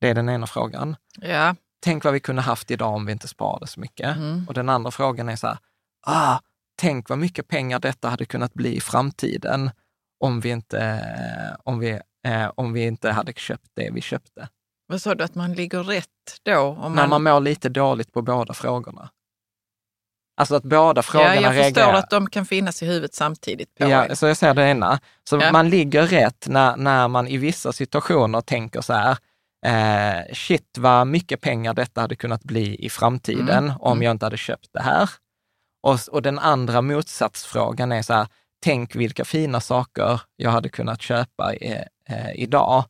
Det 0.00 0.08
är 0.08 0.14
den 0.14 0.28
ena 0.28 0.46
frågan. 0.46 0.96
Ja, 1.20 1.54
Tänk 1.82 2.04
vad 2.04 2.12
vi 2.12 2.20
kunde 2.20 2.42
haft 2.42 2.70
idag 2.70 2.94
om 2.94 3.06
vi 3.06 3.12
inte 3.12 3.28
sparade 3.28 3.66
så 3.66 3.80
mycket. 3.80 4.16
Mm. 4.16 4.44
Och 4.48 4.54
den 4.54 4.68
andra 4.68 4.90
frågan 4.90 5.28
är 5.28 5.36
så 5.36 5.46
här, 5.46 5.58
ah, 6.06 6.38
tänk 6.76 7.08
vad 7.08 7.18
mycket 7.18 7.48
pengar 7.48 7.78
detta 7.78 8.08
hade 8.08 8.24
kunnat 8.24 8.54
bli 8.54 8.76
i 8.76 8.80
framtiden 8.80 9.70
om 10.20 10.40
vi 10.40 10.48
inte, 10.48 11.56
om 11.64 11.78
vi, 11.78 12.00
eh, 12.26 12.50
om 12.54 12.72
vi 12.72 12.82
inte 12.82 13.10
hade 13.10 13.32
köpt 13.32 13.70
det 13.74 13.90
vi 13.92 14.00
köpte. 14.00 14.48
Vad 14.90 15.02
sa 15.02 15.14
du, 15.14 15.24
att 15.24 15.34
man 15.34 15.52
ligger 15.52 15.82
rätt 15.82 16.06
då? 16.42 16.58
Om 16.58 16.92
När 16.94 17.06
man 17.06 17.22
mår 17.22 17.40
lite 17.40 17.68
dåligt 17.68 18.12
på 18.12 18.22
båda 18.22 18.54
frågorna. 18.54 19.10
Alltså 20.36 20.54
att 20.54 20.62
båda 20.62 21.02
frågorna 21.02 21.34
ja, 21.34 21.40
jag 21.42 21.54
förstår 21.64 21.80
reagerar. 21.80 21.98
att 21.98 22.10
de 22.10 22.30
kan 22.30 22.46
finnas 22.46 22.82
i 22.82 22.86
huvudet 22.86 23.14
samtidigt 23.14 23.74
på 23.74 23.88
Ja, 23.88 24.04
en. 24.04 24.16
så 24.16 24.26
jag 24.26 24.36
säger 24.36 24.54
det 24.54 24.62
ena. 24.68 25.00
Så 25.28 25.36
Ja. 25.36 25.52
man 25.52 25.70
ligger 25.70 26.06
rätt 26.06 26.46
när, 26.48 26.76
när 26.76 27.08
man 27.08 27.28
i 27.28 27.36
vissa 27.36 27.72
situationer 27.72 28.40
tänker 28.40 28.80
så 28.80 28.92
här, 28.92 29.16
eh, 29.66 30.34
shit 30.34 30.78
vad 30.78 31.06
mycket 31.06 31.40
pengar 31.40 31.74
detta 31.74 32.00
hade 32.00 32.16
kunnat 32.16 32.42
bli 32.44 32.84
i 32.84 32.90
framtiden 32.90 33.64
Mm. 33.64 33.76
om 33.80 33.92
Mm. 33.92 34.02
jag 34.02 34.10
inte 34.10 34.26
hade 34.26 34.36
köpt 34.36 34.68
det 34.72 34.82
här. 34.82 35.10
Och, 35.82 35.98
och 36.10 36.22
den 36.22 36.38
andra 36.38 36.82
motsatsfrågan 36.82 37.92
är 37.92 38.02
så 38.02 38.12
här, 38.14 38.26
tänk 38.62 38.94
vilka 38.94 39.24
fina 39.24 39.60
saker 39.60 40.20
jag 40.36 40.50
hade 40.50 40.68
kunnat 40.68 41.02
köpa 41.02 41.54
eh, 41.54 41.82
eh, 42.08 42.30
idag 42.34 42.84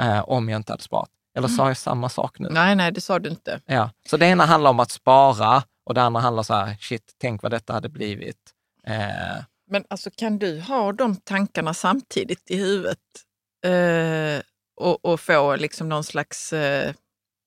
eh, 0.00 0.20
om 0.28 0.48
jag 0.48 0.56
inte 0.58 0.72
hade 0.72 0.82
sparat. 0.82 1.10
Eller 1.36 1.48
sa 1.48 1.68
jag 1.68 1.76
samma 1.76 2.08
sak 2.08 2.38
nu? 2.38 2.48
Nej, 2.50 2.76
nej, 2.76 2.92
det 2.92 3.00
sa 3.00 3.18
du 3.18 3.30
inte. 3.30 3.60
Ja. 3.66 3.90
Så 4.08 4.16
det 4.16 4.26
ena 4.26 4.44
handlar 4.46 4.70
om 4.70 4.80
att 4.80 4.90
spara 4.90 5.62
och 5.86 5.94
det 5.94 6.02
andra 6.02 6.20
handlar 6.20 6.42
så 6.42 6.54
här, 6.54 6.76
shit, 6.80 7.02
tänk 7.20 7.42
vad 7.42 7.52
detta 7.52 7.72
hade 7.72 7.88
blivit. 7.88 8.36
Eh, 8.86 9.42
Men 9.70 9.84
alltså, 9.90 10.10
kan 10.16 10.38
du 10.38 10.60
ha 10.60 10.92
de 10.92 11.16
tankarna 11.16 11.74
samtidigt 11.74 12.50
i 12.50 12.56
huvudet 12.56 12.98
eh, 13.66 14.42
och, 14.80 15.04
och 15.04 15.20
få 15.20 15.56
liksom 15.56 15.88
någon 15.88 16.04
slags 16.04 16.52
eh, 16.52 16.92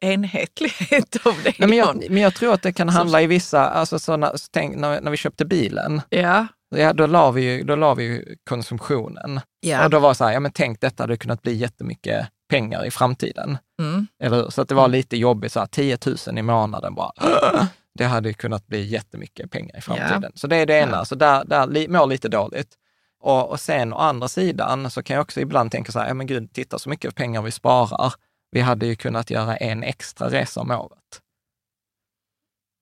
enhetlighet 0.02 1.26
av 1.26 1.34
det? 1.44 1.54
Nej, 1.60 1.70
men, 1.70 1.78
jag, 1.78 2.06
men 2.10 2.22
jag 2.24 2.36
tror 2.36 2.54
att 2.54 2.62
det 2.62 2.74
kan 2.74 2.92
Så- 2.92 2.98
handla 2.98 3.22
i 3.22 3.28
vissa, 3.28 3.66
alltså 3.70 4.00
såna, 4.00 4.34
tänk, 4.52 4.76
när, 4.76 5.02
när 5.02 5.12
vi 5.12 5.18
köpte 5.18 5.46
bilen, 5.46 6.02
Ja, 6.10 6.48
ja, 6.76 6.94
då 6.94 7.08
la 7.08 7.32
vi 7.32 7.42
ju, 7.42 7.64
då 7.64 7.76
la 7.76 7.94
vi 7.94 8.04
ju 8.04 8.36
konsumtionen. 8.50 9.42
ja. 9.60 9.84
Och 9.86 9.90
då 9.90 10.00
var 10.00 10.10
det 10.10 10.16
så 10.16 10.26
här, 10.26 10.32
ja 10.34 10.40
men 10.40 10.52
tänk 10.52 10.82
detta 10.82 11.04
hade 11.04 11.18
kunnat 11.18 11.42
bli 11.42 11.54
jättemycket 11.54 12.28
pengar 12.50 12.86
i 12.86 12.92
framtiden. 12.92 13.58
Mm. 14.00 14.08
Eller 14.20 14.38
hur? 14.38 14.50
Så 14.50 14.62
att 14.62 14.70
det 14.70 14.76
var 14.76 14.88
lite 14.88 15.18
jobbigt, 15.18 15.52
så 15.52 15.60
här, 15.60 15.68
10 15.68 15.98
000 16.28 16.38
i 16.38 16.42
månaden 16.42 16.96
bara. 16.96 17.12
Det 17.94 18.06
hade 18.06 18.34
kunnat 18.34 18.68
bli 18.68 18.86
jättemycket 18.86 19.52
pengar 19.52 19.78
i 19.78 19.82
framtiden. 19.82 20.32
Så 20.36 20.48
det 20.48 20.56
är 20.56 20.66
det 20.66 20.74
ena, 20.80 21.06
så 21.06 21.16
där, 21.16 21.46
där 21.46 21.88
mår 21.88 22.08
lite 22.08 22.30
dåligt. 22.30 22.78
Och, 23.20 23.50
och 23.50 23.60
sen 23.60 23.94
å 23.94 23.98
andra 23.98 24.28
sidan 24.28 24.92
så 24.92 25.04
kan 25.04 25.14
jag 25.14 25.22
också 25.22 25.40
ibland 25.40 25.72
tänka 25.72 25.92
så 25.92 26.00
här, 26.00 26.08
ja 26.08 26.14
men 26.14 26.28
gud, 26.28 26.54
titta 26.54 26.80
så 26.80 26.90
mycket 26.90 27.16
pengar 27.16 27.42
vi 27.42 27.52
sparar. 27.52 28.14
Vi 28.52 28.60
hade 28.60 28.86
ju 28.86 28.96
kunnat 28.96 29.30
göra 29.30 29.58
en 29.58 29.84
extra 29.84 30.30
resa 30.30 30.62
om 30.62 30.72
året. 30.72 31.22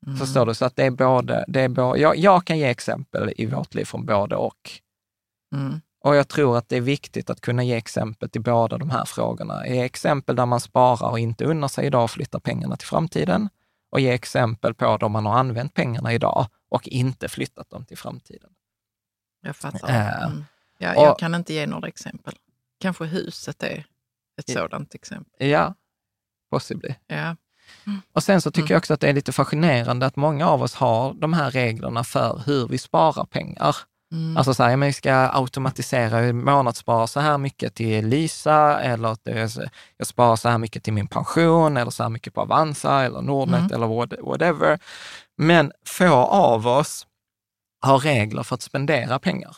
Mm. 0.08 0.18
Förstår 0.18 0.46
du? 0.46 0.54
Så 0.54 0.66
att 0.66 0.76
det 0.76 0.84
är 0.84 0.92
både, 0.92 1.46
det 1.48 1.62
är 1.62 1.70
både 1.70 2.00
jag, 2.00 2.18
jag 2.18 2.46
kan 2.46 2.58
ge 2.58 2.66
exempel 2.66 3.34
i 3.38 3.46
vårt 3.46 3.76
liv 3.76 3.86
från 3.86 4.06
både 4.06 4.36
och. 4.36 4.72
Mm. 5.56 5.82
Och 6.08 6.16
jag 6.16 6.28
tror 6.28 6.58
att 6.58 6.70
det 6.70 6.78
är 6.78 6.82
viktigt 6.82 7.30
att 7.30 7.42
kunna 7.42 7.64
ge 7.64 7.76
exempel 7.76 8.30
till 8.30 8.42
båda 8.42 8.78
de 8.78 8.90
här 8.90 9.06
frågorna. 9.06 9.68
Ge 9.68 9.82
exempel 9.84 10.36
där 10.36 10.46
man 10.46 10.60
sparar 10.60 11.10
och 11.10 11.20
inte 11.20 11.46
unnar 11.46 11.68
sig 11.68 11.86
idag 11.86 12.04
och 12.04 12.12
flyttar 12.12 12.40
pengarna 12.40 12.76
till 12.78 12.88
framtiden. 12.88 13.50
Och 13.90 14.00
ge 14.00 14.12
exempel 14.12 14.74
på 14.74 14.98
där 14.98 15.10
man 15.10 15.26
har 15.26 15.38
använt 15.40 15.74
pengarna 15.74 16.14
idag 16.14 16.48
och 16.70 16.88
inte 16.88 17.28
flyttat 17.30 17.70
dem 17.70 17.86
till 17.86 17.98
framtiden. 17.98 18.50
Jag 19.42 19.56
fattar. 19.56 19.90
Äh, 19.90 20.24
Mm. 20.26 20.46
Ja, 20.78 20.96
och- 20.96 21.04
jag 21.04 21.20
kan 21.20 21.36
inte 21.36 21.54
ge 21.54 21.68
några 21.68 21.88
exempel. 21.88 22.34
Kanske 22.80 23.06
huset 23.06 23.64
är 23.64 23.86
ett 24.40 24.50
sådant 24.50 24.96
exempel. 24.96 25.48
Ja, 25.48 25.74
possibly. 26.50 26.94
Ja. 27.08 27.36
Och 28.14 28.24
sen 28.24 28.42
så 28.42 28.52
tycker 28.52 28.62
Mm. 28.66 28.72
jag 28.74 28.78
också 28.80 28.94
att 28.94 29.00
det 29.00 29.10
är 29.10 29.14
lite 29.14 29.32
fascinerande 29.32 30.06
att 30.06 30.16
många 30.16 30.48
av 30.48 30.62
oss 30.62 30.74
har 30.76 31.14
de 31.14 31.34
här 31.34 31.52
reglerna 31.52 32.04
för 32.04 32.42
hur 32.46 32.68
vi 32.68 32.78
sparar 32.78 33.26
pengar. 33.26 33.76
Mm. 34.12 34.38
Alltså 34.38 34.54
så 34.54 34.64
här, 34.64 34.70
ja, 34.70 34.78
men 34.78 34.88
vi 34.88 34.94
ska 34.94 35.14
automatisera, 35.14 36.34
månadsspara 36.34 37.08
så 37.08 37.20
här 37.20 37.38
mycket 37.38 37.76
till 37.76 38.08
Lysa 38.08 38.82
eller 38.82 39.18
jag 39.98 40.08
sparar 40.08 40.36
så 40.36 40.50
här 40.50 40.58
mycket 40.58 40.84
till 40.84 40.94
min 40.94 41.08
pension 41.08 41.78
eller 41.78 41.92
så 41.92 42.04
här 42.04 42.10
mycket 42.10 42.34
på 42.34 42.42
Avanza 42.42 43.04
eller 43.04 43.22
Nordnet 43.22 43.60
Mm. 43.60 43.72
eller 43.74 43.88
what- 43.88 44.22
whatever. 44.26 44.80
Men 45.38 45.72
få 45.86 46.14
av 46.26 46.68
oss 46.68 47.08
har 47.82 48.00
regler 48.00 48.44
för 48.44 48.56
att 48.56 48.62
spendera 48.62 49.20
pengar. 49.20 49.58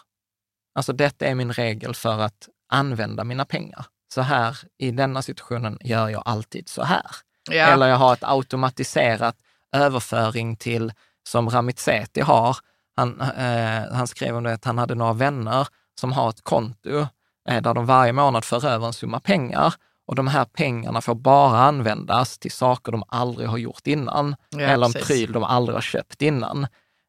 Alltså 0.75 0.93
detta 0.93 1.25
är 1.25 1.35
min 1.35 1.53
regel 1.53 1.95
för 1.95 2.19
att 2.19 2.49
använda 2.71 3.23
mina 3.23 3.45
pengar. 3.45 3.85
Så 4.13 4.21
här, 4.21 4.57
i 4.77 4.91
denna 4.91 5.21
situationen 5.21 5.77
gör 5.81 6.09
jag 6.09 6.23
alltid 6.25 6.69
så 6.69 6.83
här. 6.83 7.05
ja. 7.51 7.65
Eller 7.67 7.87
jag 7.87 7.97
har 7.97 8.13
ett 8.13 8.23
automatiserat 8.23 9.35
överföring 9.75 10.55
till, 10.55 10.93
som 11.27 11.49
Ramit 11.49 11.79
Sethi 11.79 12.21
har. 12.21 12.57
Han, 12.99 13.21
eh, 13.21 13.93
han 13.93 14.07
skrev 14.07 14.37
om 14.37 14.43
det 14.43 14.53
att 14.53 14.65
han 14.65 14.77
hade 14.77 14.95
några 14.95 15.13
vänner 15.13 15.67
som 15.99 16.11
har 16.11 16.29
ett 16.29 16.41
konto 16.43 17.07
eh, 17.49 17.61
där 17.61 17.73
de 17.73 17.85
varje 17.85 18.13
månad 18.13 18.45
för 18.45 18.65
över 18.65 18.87
en 18.87 18.93
summa 18.93 19.19
pengar 19.19 19.73
och 20.07 20.15
de 20.15 20.27
här 20.27 20.45
pengarna 20.45 21.01
får 21.01 21.15
bara 21.15 21.59
användas 21.59 22.37
till 22.37 22.51
saker 22.51 22.91
de 22.91 23.03
aldrig 23.07 23.49
har 23.49 23.57
gjort 23.57 23.87
innan 23.87 24.35
Ja, 24.49 24.59
eller 24.59 24.85
en 24.85 24.93
precis. 24.93 25.07
pryl 25.07 25.31
de 25.31 25.43
aldrig 25.43 25.75
har 25.75 25.81
köpt 25.81 26.21
innan. 26.21 26.67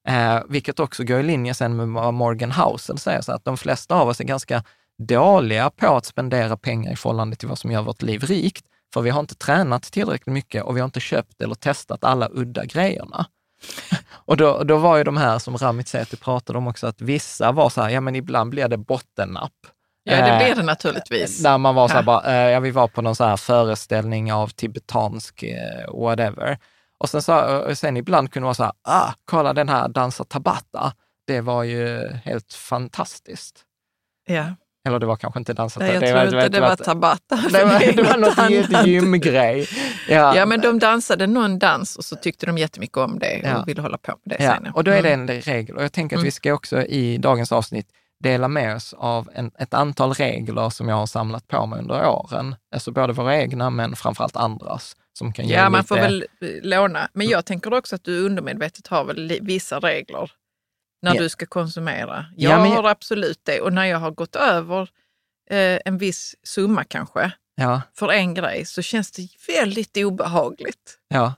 Eh, 0.08 0.38
vilket 0.48 0.80
också 0.80 1.04
går 1.04 1.20
i 1.20 1.22
linje 1.22 1.54
sen 1.54 1.76
med 1.76 1.88
vad 1.88 2.14
Morgan 2.14 2.52
Housel 2.52 2.98
säger, 2.98 3.20
så 3.20 3.32
att 3.32 3.44
de 3.44 3.56
flesta 3.56 3.94
av 3.94 4.08
oss 4.08 4.20
är 4.20 4.24
ganska 4.24 4.64
dåliga 4.98 5.70
på 5.70 5.96
att 5.96 6.04
spendera 6.06 6.56
pengar 6.56 6.92
i 6.92 6.96
förhållande 6.96 7.36
till 7.36 7.48
vad 7.48 7.58
som 7.58 7.70
gör 7.70 7.82
vårt 7.82 8.02
liv 8.02 8.24
rikt. 8.24 8.64
För 8.94 9.00
vi 9.00 9.10
har 9.10 9.20
inte 9.20 9.34
tränat 9.34 9.82
tillräckligt 9.82 10.34
mycket 10.34 10.62
och 10.64 10.76
vi 10.76 10.80
har 10.80 10.84
inte 10.84 11.00
köpt 11.00 11.42
eller 11.42 11.54
testat 11.54 12.04
alla 12.04 12.28
udda 12.32 12.64
grejerna. 12.64 13.26
Och 14.24 14.36
då, 14.36 14.62
då 14.64 14.76
var 14.76 14.96
ju 14.96 15.04
de 15.04 15.16
här 15.16 15.38
som 15.38 15.56
Ramit 15.56 15.88
Sethi 15.88 16.16
pratade 16.16 16.58
om 16.58 16.66
också, 16.68 16.86
att 16.86 17.00
vissa 17.00 17.52
var 17.52 17.70
så 17.70 17.82
här, 17.82 17.90
ja 17.90 18.00
men 18.00 18.16
ibland 18.16 18.50
blir 18.50 18.68
det 18.68 18.76
bottennapp. 18.76 19.52
ja, 20.04 20.16
det 20.16 20.30
Eh, 20.30 20.38
blir 20.38 20.54
det 20.54 20.62
naturligtvis. 20.62 21.42
Där 21.42 21.58
man 21.58 21.74
var 21.74 21.88
så 21.88 21.94
här, 21.94 22.00
Ja. 22.00 22.04
bara, 22.06 22.24
eh, 22.32 22.50
ja 22.50 22.60
vi 22.60 22.70
var 22.70 22.88
på 22.88 23.02
någon 23.02 23.16
så 23.16 23.24
här 23.24 23.36
föreställning 23.36 24.32
av 24.32 24.48
tibetansk 24.48 25.42
eh, 25.42 25.92
whatever. 25.94 26.58
Och 26.98 27.08
sen, 27.10 27.22
så, 27.22 27.64
sen 27.74 27.96
ibland 27.96 28.32
kunde 28.32 28.44
det 28.44 28.46
vara 28.46 28.54
så 28.54 28.62
här, 28.64 28.72
ah, 28.82 29.12
kolla 29.24 29.52
den 29.52 29.68
här 29.68 29.88
dansa 29.88 30.24
tabata. 30.24 30.92
Det 31.26 31.40
var 31.40 31.62
ju 31.62 32.08
helt 32.24 32.52
fantastiskt. 32.54 33.62
Ja. 34.26 34.44
Eller 34.88 34.98
det 34.98 35.06
var 35.06 35.16
kanske 35.16 35.38
inte 35.38 35.52
dansat. 35.52 35.80
Nej, 35.82 35.92
jag 35.92 36.00
det 36.02 36.10
tror 36.30 36.42
inte 36.42 36.48
det 36.48 36.60
var 36.60 36.76
Tabata. 36.76 37.36
Det 37.52 37.64
var, 37.64 37.92
det 37.96 38.02
var 38.02 38.16
något 38.16 38.70
något 38.72 38.86
gymgrej. 38.86 39.68
Ja. 40.08 40.36
Ja, 40.36 40.46
men 40.46 40.60
de 40.60 40.78
dansade 40.78 41.26
någon 41.26 41.58
dans 41.58 41.96
och 41.96 42.04
så 42.04 42.16
tyckte 42.16 42.46
de 42.46 42.58
jättemycket 42.58 42.96
om 42.96 43.18
det 43.18 43.40
och 43.42 43.48
Ja. 43.48 43.64
ville 43.66 43.82
hålla 43.82 43.98
på 43.98 44.14
med 44.24 44.38
det 44.38 44.44
Ja, 44.44 44.50
sen. 44.54 44.62
ja. 44.64 44.72
och 44.74 44.84
då 44.84 44.90
är 44.90 45.02
det 45.02 45.12
Mm. 45.12 45.28
en 45.30 45.40
regel. 45.40 45.76
Och 45.76 45.82
jag 45.84 45.92
tänker 45.92 46.16
att 46.16 46.18
Mm. 46.20 46.24
vi 46.24 46.30
ska 46.30 46.52
också 46.54 46.82
i 46.82 47.18
dagens 47.18 47.52
avsnitt 47.52 47.86
dela 48.24 48.48
med 48.48 48.76
oss 48.76 48.94
av 48.98 49.28
en, 49.34 49.50
ett 49.58 49.74
antal 49.74 50.12
regler 50.14 50.70
som 50.70 50.88
jag 50.88 50.96
har 50.96 51.06
samlat 51.06 51.48
på 51.48 51.66
mig 51.66 51.78
under 51.78 52.08
åren. 52.08 52.54
Alltså 52.74 52.92
både 52.92 53.12
våra 53.12 53.36
egna, 53.36 53.70
men 53.70 53.96
framförallt 53.96 54.36
andras. 54.36 54.96
Som 55.18 55.32
kan 55.32 55.46
ge 55.48 55.54
Ja, 55.54 55.68
man 55.70 55.78
lite, 55.78 55.88
får 55.88 55.96
väl 55.96 56.24
eh, 56.42 56.48
låna. 56.62 57.08
Men 57.12 57.28
jag 57.28 57.44
tänker 57.44 57.72
också 57.74 57.94
att 57.96 58.04
du 58.04 58.26
undermedvetet 58.26 58.86
har 58.86 59.04
väl 59.04 59.38
vissa 59.42 59.78
regler 59.78 60.30
när 61.02 61.14
Ja. 61.14 61.22
du 61.22 61.28
ska 61.28 61.46
konsumera. 61.46 62.26
Ja, 62.36 62.50
Jag 62.50 62.60
men 62.60 62.70
jag- 62.70 62.82
har 62.82 62.90
absolut 62.90 63.40
det. 63.42 63.60
Och 63.60 63.72
när 63.72 63.84
jag 63.84 63.98
har 63.98 64.10
gått 64.10 64.36
över 64.36 64.82
eh, 65.50 65.78
en 65.84 65.98
viss 65.98 66.34
summa 66.42 66.84
kanske 66.84 67.32
Ja, 67.54 67.82
för 67.94 68.08
en 68.12 68.34
grej 68.34 68.64
så 68.64 68.82
känns 68.82 69.10
det 69.10 69.28
väldigt 69.48 69.96
obehagligt. 69.96 70.98
ja. 71.08 71.34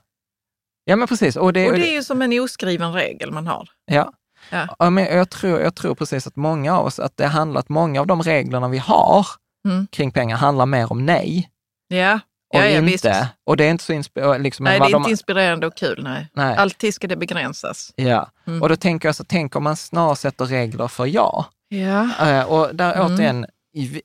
Ja, 0.85 0.95
men 0.95 1.07
precis. 1.07 1.35
Och 1.35 1.53
det, 1.53 1.67
Och 1.71 1.73
det 1.73 1.89
är 1.89 1.93
ju 1.93 2.03
som 2.03 2.21
en 2.21 2.39
oskriven 2.39 2.93
regel 2.93 3.31
man 3.31 3.47
har. 3.47 3.69
ja. 3.85 4.13
Ja. 4.49 4.75
Ja, 4.79 4.89
men 4.89 5.03
jag, 5.05 5.29
tror, 5.29 5.59
jag 5.61 5.75
tror 5.75 5.95
precis 5.95 6.27
att 6.27 6.35
många 6.35 6.77
av 6.77 6.85
oss, 6.85 6.99
att 6.99 7.17
det 7.17 7.27
handlar, 7.27 7.59
att 7.59 7.69
många 7.69 7.99
av 8.01 8.07
de 8.07 8.21
reglerna 8.23 8.67
vi 8.67 8.77
har 8.77 9.27
Mm. 9.67 9.87
kring 9.91 10.11
pengar 10.11 10.37
handlar 10.37 10.65
mer 10.65 10.91
om 10.91 11.05
nej 11.05 11.49
Ja, 11.87 12.19
och 12.53 12.59
ja, 12.59 12.65
ja 12.65 12.69
inte. 12.69 12.81
visst. 12.91 13.05
Och 13.45 13.57
det 13.57 13.65
är 13.65 13.69
inte 13.69 13.83
så 13.83 13.93
inspirerande. 13.93 14.39
Liksom, 14.39 14.63
Nej, 14.63 14.79
det 14.79 14.85
är 14.85 14.91
de- 14.91 14.97
inte 14.97 15.09
inspirerande 15.11 15.67
och 15.67 15.75
kul. 15.77 16.03
Nej. 16.03 16.27
nej. 16.33 16.55
Alltid 16.55 16.93
ska 16.93 17.07
det 17.07 17.15
begränsas. 17.15 17.93
Ja, 17.95 18.29
Mm. 18.47 18.61
och 18.61 18.69
då 18.69 18.75
tänker 18.75 19.07
jag 19.07 19.15
så, 19.15 19.23
tänk 19.23 19.55
om 19.55 19.63
man 19.63 19.75
snarare 19.75 20.15
sätter 20.15 20.45
regler 20.45 20.87
för 20.87 21.05
ja. 21.05 21.45
Ja. 21.69 22.29
Eh, 22.29 22.43
och 22.51 22.75
där 22.75 22.93
Mm. 22.93 23.05
återigen, 23.15 23.45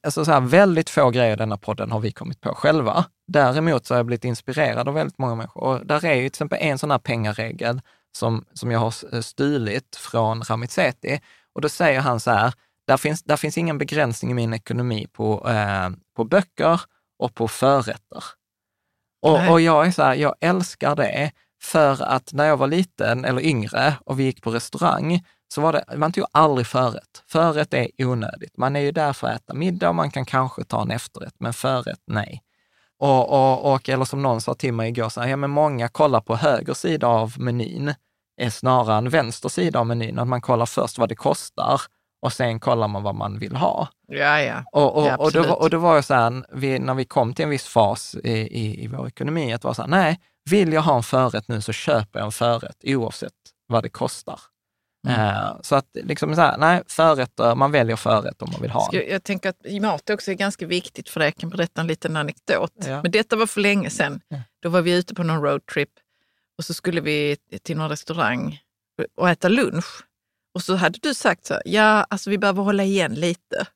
alltså 0.02 0.24
så 0.24 0.32
här, 0.32 0.40
väldigt 0.40 0.90
få 0.90 1.11
grejer 1.11 1.32
i 1.32 1.37
denna 1.37 1.56
podden 1.56 1.90
har 1.92 2.00
vi 2.00 2.12
kommit 2.12 2.40
på 2.40 2.54
själva. 2.54 3.04
Däremot 3.28 3.87
så 3.87 3.94
har 3.94 3.98
jag 3.98 4.06
blivit 4.06 4.24
inspirerad 4.24 4.88
av 4.88 4.94
väldigt 4.94 5.18
många 5.18 5.34
människor. 5.34 5.62
Och 5.62 5.87
där 5.87 6.04
är 6.04 6.14
ju 6.14 6.20
till 6.20 6.26
exempel 6.26 6.58
en 6.62 6.78
sån 6.78 6.90
här 6.90 6.98
pengaregel 6.98 7.80
som, 8.12 8.44
som 8.54 8.70
jag 8.70 8.78
har 8.78 8.94
eh, 9.12 9.20
stulit 9.20 9.96
från 9.96 10.42
Ramit 10.42 10.70
Sethi. 10.70 11.20
Och 11.54 11.61
då 11.61 11.68
säger 11.68 12.00
han 12.00 12.20
så 12.20 12.30
här, 12.30 12.52
där 12.87 12.96
finns, 12.96 13.22
där 13.22 13.37
finns 13.37 13.58
ingen 13.58 13.78
begränsning 13.78 14.30
i 14.30 14.34
min 14.34 14.54
ekonomi 14.54 15.06
på, 15.12 15.48
eh, 15.50 15.90
på 16.16 16.24
böcker 16.24 16.80
och 17.18 17.34
på 17.34 17.48
förrätter. 17.48 18.24
Och, 19.22 19.50
och 19.50 19.61
jag 19.61 19.87
är 19.87 19.90
så 19.90 20.02
här, 20.02 20.14
jag 20.14 20.35
älskar 20.40 20.96
det 20.96 21.33
för 21.62 22.02
att 22.02 22.33
när 22.33 22.44
jag 22.44 22.57
var 22.57 22.66
liten 22.66 23.24
eller 23.24 23.42
yngre 23.42 23.94
och 24.04 24.20
vi 24.20 24.24
gick 24.24 24.42
på 24.42 24.50
restaurang, 24.50 25.24
så 25.54 25.61
var 25.61 25.72
det, 25.72 25.85
man 25.96 26.12
tog 26.12 26.24
aldrig 26.33 26.66
förrätt. 26.66 27.22
Förrätt 27.26 27.74
är 27.74 27.88
onödigt. 27.98 28.57
Man 28.57 28.76
är 28.76 28.81
ju 28.81 28.92
där 28.92 29.12
för 29.12 29.26
att 29.26 29.35
äta 29.35 29.54
middag 29.54 29.88
och 29.88 29.94
man 29.94 30.11
kan 30.11 30.24
kanske 30.24 30.64
ta 30.64 30.83
en 30.83 30.90
efterrätt, 30.90 31.35
men 31.38 31.52
förrätt, 31.52 32.02
nej. 32.07 32.42
Och, 32.98 33.31
och, 33.31 33.74
och, 33.74 33.88
eller 33.88 34.04
som 34.04 34.22
någon 34.22 34.40
sa 34.40 34.54
till 34.54 34.74
mig 34.74 34.88
igår, 34.88 35.09
så 35.09 35.20
här, 35.20 35.28
ja, 35.28 35.37
men 35.37 35.50
många 35.50 35.88
kollar 35.88 36.20
på 36.20 36.37
höger 36.37 36.74
sida 36.74 37.07
av 37.07 37.35
menyn, 37.38 37.94
är 38.37 38.50
snarare 38.50 38.98
än 38.98 39.09
vänster 39.09 39.48
sida 39.48 39.78
av 39.78 39.87
menyn. 39.87 40.18
Att 40.18 40.28
man 40.28 40.40
kollar 40.40 40.66
först 40.66 40.98
vad 40.98 41.09
det 41.09 41.14
kostar 41.14 41.81
och 42.20 42.33
sen 42.33 42.61
kollar 42.61 42.88
man 42.88 43.02
vad 43.02 43.14
man 43.14 43.38
vill 43.38 43.57
ha. 43.57 43.88
Ja, 44.09 44.42
ja. 44.42 44.64
Och, 44.72 44.96
och, 44.96 45.07
Ja, 45.07 45.16
och, 45.16 45.33
då, 45.33 45.54
och 45.54 45.70
då 45.70 45.78
var 45.78 45.94
jag 45.94 46.04
så 46.04 46.14
här, 46.14 46.44
vi, 46.52 46.78
när 46.78 46.94
vi 46.94 47.04
kom 47.04 47.35
till 47.35 47.42
en 47.42 47.50
viss 47.50 47.66
fas 47.66 48.14
i, 48.24 48.31
i, 48.33 48.85
i 48.85 48.87
vår 48.87 49.07
ekonomi, 49.09 49.52
att 49.52 49.64
vara 49.64 49.74
så 49.74 49.83
här, 49.83 49.88
nej, 49.88 50.20
vill 50.50 50.72
jag 50.72 50.83
ha 50.83 50.96
en 50.96 51.02
förrätt 51.02 51.48
nu 51.48 51.61
så 51.61 51.72
köper 51.72 52.18
jag 52.18 52.26
en 52.26 52.33
förrätt 52.33 52.76
oavsett 52.85 53.33
vad 53.66 53.83
det 53.83 53.88
kostar. 53.88 54.40
Mm. 55.09 55.20
Eh, 55.20 55.57
så 55.62 55.76
att 55.76 55.87
liksom 55.92 56.35
så 56.35 56.40
här, 56.40 56.59
nej, 56.59 56.83
förrätter, 56.87 57.54
man 57.54 57.72
väljer 57.72 57.96
förrätt 57.96 58.42
om 58.42 58.48
man 58.52 58.61
vill 58.62 58.70
ha 58.70 58.81
Ska- 58.81 58.98
den. 58.98 59.11
Jag 59.11 59.22
tänker 59.22 59.48
att 59.48 59.83
mat 59.83 60.11
också 60.11 60.31
är 60.31 60.35
ganska 60.35 60.66
viktigt 60.66 61.09
för 61.09 61.20
det. 61.20 61.26
Jag 61.26 61.37
kan 61.37 61.50
berätta 61.50 61.81
en 61.81 61.87
liten 61.87 62.16
anekdot. 62.16 62.72
Ja. 62.87 63.02
Men 63.02 63.11
detta 63.11 63.37
var 63.37 63.46
för 63.46 63.61
länge 63.61 63.90
sedan. 63.90 64.20
Ja. 64.28 64.37
Då 64.62 64.68
var 64.68 64.83
vi 64.83 64.92
ute 64.92 65.14
på 65.14 65.22
någon 65.22 65.42
roadtrip 65.42 65.90
och 66.59 66.64
så 66.64 66.74
skulle 66.74 67.00
vi 67.00 67.37
till 67.62 67.76
någon 67.76 67.88
restaurang 67.88 68.59
och 69.16 69.31
äta 69.31 69.48
lunch. 69.48 70.04
Och 70.59 70.62
så 70.62 70.75
hade 70.75 70.99
du 71.03 71.14
sagt 71.14 71.47
så 71.47 71.55
här, 71.55 71.62
ja, 71.64 72.07
alltså 72.11 72.31
vi 72.31 72.38
behöver 72.38 72.62
hålla 72.62 72.85
igen 72.85 73.14
lite. 73.14 73.66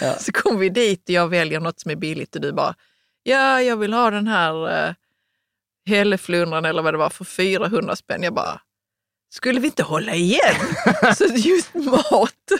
Ja. 0.00 0.14
Så 0.18 0.32
kom 0.32 0.58
vi 0.58 0.68
dit 0.68 1.02
och 1.02 1.10
jag 1.10 1.28
väljer 1.28 1.60
något 1.60 1.80
som 1.80 1.90
är 1.90 1.96
billigt 1.96 2.34
och 2.34 2.40
du 2.40 2.52
bara, 2.52 2.74
ja, 3.22 3.62
jag 3.62 3.76
vill 3.76 3.92
ha 3.92 4.10
den 4.10 4.26
här 4.26 4.86
uh, 4.88 4.94
hälleflundran 5.86 6.64
eller 6.64 6.82
vad 6.82 6.94
det 6.94 6.98
var 6.98 7.10
för 7.10 7.24
400 7.24 7.96
spänn. 7.96 8.22
Jag 8.22 8.34
bara, 8.34 8.60
skulle 9.34 9.60
vi 9.60 9.66
inte 9.66 9.82
hålla 9.82 10.14
igen? 10.14 10.54
så 11.16 11.24
just 11.24 11.74
mat, 11.74 12.50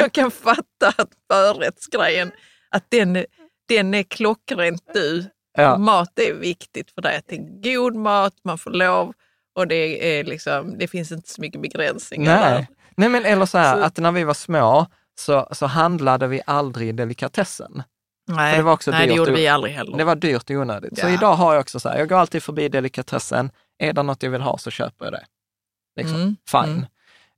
jag 0.00 0.12
kan 0.12 0.30
fatta 0.30 0.88
att 0.96 1.10
förrättsgrejen, 1.32 2.32
att 2.68 2.84
den, 2.88 3.24
den 3.68 3.94
är 3.94 4.02
klockrent 4.02 4.82
du. 4.94 5.24
Ja. 5.52 5.78
Mat 5.78 6.18
är 6.18 6.34
viktigt 6.34 6.90
för 6.90 7.02
dig, 7.02 7.16
att 7.16 7.28
det 7.28 7.36
är 7.36 7.62
god 7.62 7.94
mat, 7.94 8.34
man 8.44 8.58
får 8.58 8.70
lov 8.70 9.12
och 9.54 9.68
det, 9.68 10.18
är 10.18 10.24
liksom, 10.24 10.78
det 10.78 10.88
finns 10.88 11.12
inte 11.12 11.28
så 11.28 11.40
mycket 11.40 11.62
begränsningar 11.62 12.50
där. 12.50 12.66
Nej. 12.96 13.08
men 13.08 13.24
eller 13.24 13.46
så 13.46 13.58
här, 13.58 13.76
Så- 13.76 13.82
att 13.82 13.96
när 13.96 14.12
vi 14.12 14.24
var 14.24 14.34
små 14.34 14.86
så, 15.18 15.48
så 15.52 15.66
handlade 15.66 16.26
vi 16.26 16.40
aldrig 16.46 16.88
i 16.88 16.92
delikatessen. 16.92 17.82
Nej, 18.28 18.56
det 18.56 18.62
var 18.62 18.72
också 18.72 18.90
nej 18.90 19.00
det 19.00 19.06
dyrt 19.06 19.16
gjorde 19.16 19.30
och- 19.32 19.36
vi 19.38 19.48
aldrig 19.48 19.74
heller. 19.74 19.98
Det 19.98 20.04
var 20.04 20.14
dyrt 20.16 20.50
och 20.50 20.56
onödigt. 20.56 20.98
Så 20.98 21.06
Ja. 21.06 21.10
idag 21.10 21.34
har 21.34 21.52
jag 21.54 21.60
också 21.60 21.80
så 21.80 21.88
här, 21.88 21.98
jag 21.98 22.08
går 22.08 22.16
alltid 22.16 22.42
förbi 22.42 22.68
delikatessen, 22.68 23.50
är 23.78 23.92
det 23.92 24.02
något 24.02 24.22
jag 24.22 24.30
vill 24.30 24.40
ha 24.42 24.58
så 24.58 24.70
köper 24.70 25.04
jag 25.04 25.12
det. 25.12 25.24
Liksom. 25.96 26.16
Mm, 26.16 26.36
Fine. 26.50 26.64
mm. 26.64 26.84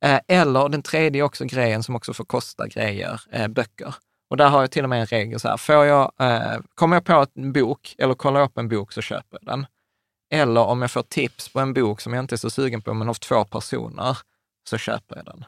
Eh, 0.05 0.21
eller 0.39 0.69
den 0.69 0.83
tredje 0.83 1.23
också 1.23 1.45
grejen 1.45 1.83
som 1.83 1.97
också 1.97 2.13
får 2.15 2.25
kosta 2.25 2.67
grejer, 2.69 3.21
eh, 3.33 3.49
böcker. 3.49 3.95
Och 4.31 4.37
där 4.37 4.49
har 4.49 4.61
jag 4.61 4.71
till 4.71 4.83
och 4.85 4.91
med 4.91 5.01
en 5.01 5.07
regel 5.07 5.41
så 5.41 5.49
här, 5.49 5.57
får 5.57 5.85
jag, 5.85 6.13
eh, 6.19 6.59
kommer 6.75 6.97
jag 6.97 7.05
på 7.05 7.27
en 7.35 7.53
bok 7.53 7.95
eller 7.99 8.15
kollar 8.15 8.41
upp 8.43 8.59
en 8.59 8.69
bok 8.69 8.93
så 8.93 9.01
köper 9.03 9.39
jag 9.41 9.47
den. 9.47 9.67
Eller 10.33 10.61
om 10.61 10.83
jag 10.83 10.91
får 10.91 11.03
tips 11.03 11.49
på 11.49 11.61
en 11.61 11.75
bok 11.75 12.01
som 12.01 12.13
jag 12.15 12.23
inte 12.23 12.35
är 12.35 12.37
så 12.37 12.51
sugen 12.51 12.83
på, 12.83 12.95
men 12.95 13.09
av 13.09 13.15
två 13.15 13.45
personer, 13.45 14.19
så 14.71 14.79
köper 14.79 15.17
jag 15.17 15.25
den. 15.25 15.45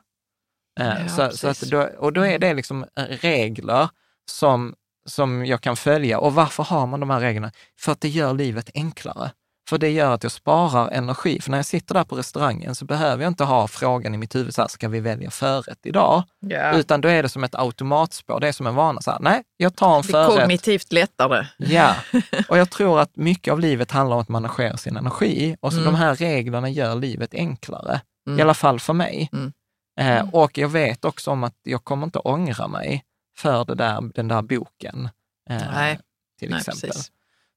Eh, 0.80 1.02
Ja, 1.02 1.08
så, 1.08 1.36
så 1.36 1.48
att 1.48 1.60
då, 1.60 1.82
och 1.98 2.12
då 2.12 2.26
är 2.26 2.38
det 2.38 2.54
liksom 2.54 2.82
eh, 2.98 3.02
regler 3.04 3.88
som, 4.30 4.74
som 5.06 5.46
jag 5.46 5.60
kan 5.60 5.76
följa. 5.76 6.18
Och 6.18 6.34
varför 6.34 6.62
har 6.62 6.86
man 6.86 7.00
de 7.00 7.10
här 7.10 7.20
reglerna? 7.20 7.52
För 7.80 7.92
att 7.92 8.00
det 8.00 8.08
gör 8.08 8.34
livet 8.34 8.70
enklare. 8.74 9.30
För 9.68 9.78
det 9.78 9.90
gör 9.90 10.14
att 10.14 10.22
jag 10.22 10.32
sparar 10.32 10.90
energi. 10.90 11.40
För 11.40 11.50
när 11.50 11.58
jag 11.58 11.66
sitter 11.66 11.94
där 11.94 12.04
på 12.04 12.16
restaurangen 12.16 12.74
så 12.74 12.84
behöver 12.84 13.22
jag 13.22 13.30
inte 13.30 13.44
ha 13.44 13.68
frågan 13.68 14.14
i 14.14 14.18
mitt 14.18 14.34
huvud, 14.34 14.54
så 14.54 14.60
här, 14.62 14.68
ska 14.68 14.88
vi 14.88 15.00
välja 15.00 15.30
förrätt 15.30 15.78
idag? 15.86 16.22
Ja. 16.40 16.72
Utan 16.78 17.00
då 17.00 17.08
är 17.08 17.22
det 17.22 17.28
som 17.28 17.44
ett 17.44 17.54
automatspår, 17.54 18.40
det 18.40 18.48
är 18.48 18.52
som 18.52 18.66
en 18.66 18.74
vana. 18.74 19.00
Så 19.00 19.10
här, 19.10 19.18
nej, 19.20 19.42
jag 19.56 19.76
tar 19.76 19.96
en 19.96 20.02
Det 20.02 20.08
är 20.08 20.26
förrätt. 20.26 20.40
kognitivt 20.40 20.92
lättare. 20.92 21.46
Ja, 21.56 21.94
och 22.48 22.58
jag 22.58 22.70
tror 22.70 23.00
att 23.00 23.16
mycket 23.16 23.52
av 23.52 23.60
livet 23.60 23.90
handlar 23.90 24.16
om 24.16 24.22
att 24.22 24.28
managera 24.28 24.76
sin 24.76 24.96
energi 24.96 25.56
och 25.60 25.72
så 25.72 25.78
Mm. 25.78 25.92
de 25.92 25.98
här 25.98 26.14
reglerna 26.14 26.68
gör 26.70 26.94
livet 26.94 27.34
enklare, 27.34 28.00
Mm. 28.26 28.38
i 28.38 28.42
alla 28.42 28.54
fall 28.54 28.80
för 28.80 28.92
mig. 28.92 29.28
Mm. 29.32 29.52
Eh, 30.00 30.34
och 30.34 30.58
jag 30.58 30.68
vet 30.68 31.04
också 31.04 31.30
om 31.30 31.44
att 31.44 31.54
jag 31.62 31.84
kommer 31.84 32.04
inte 32.04 32.18
ångra 32.18 32.68
mig 32.68 33.04
för 33.36 33.64
det 33.64 33.74
där, 33.74 34.00
den 34.14 34.28
där 34.28 34.42
boken, 34.42 35.08
eh, 35.50 35.62
Nej. 35.72 35.98
till 36.38 36.50
Nej, 36.50 36.58
exempel. 36.58 36.90
precis. 36.90 37.10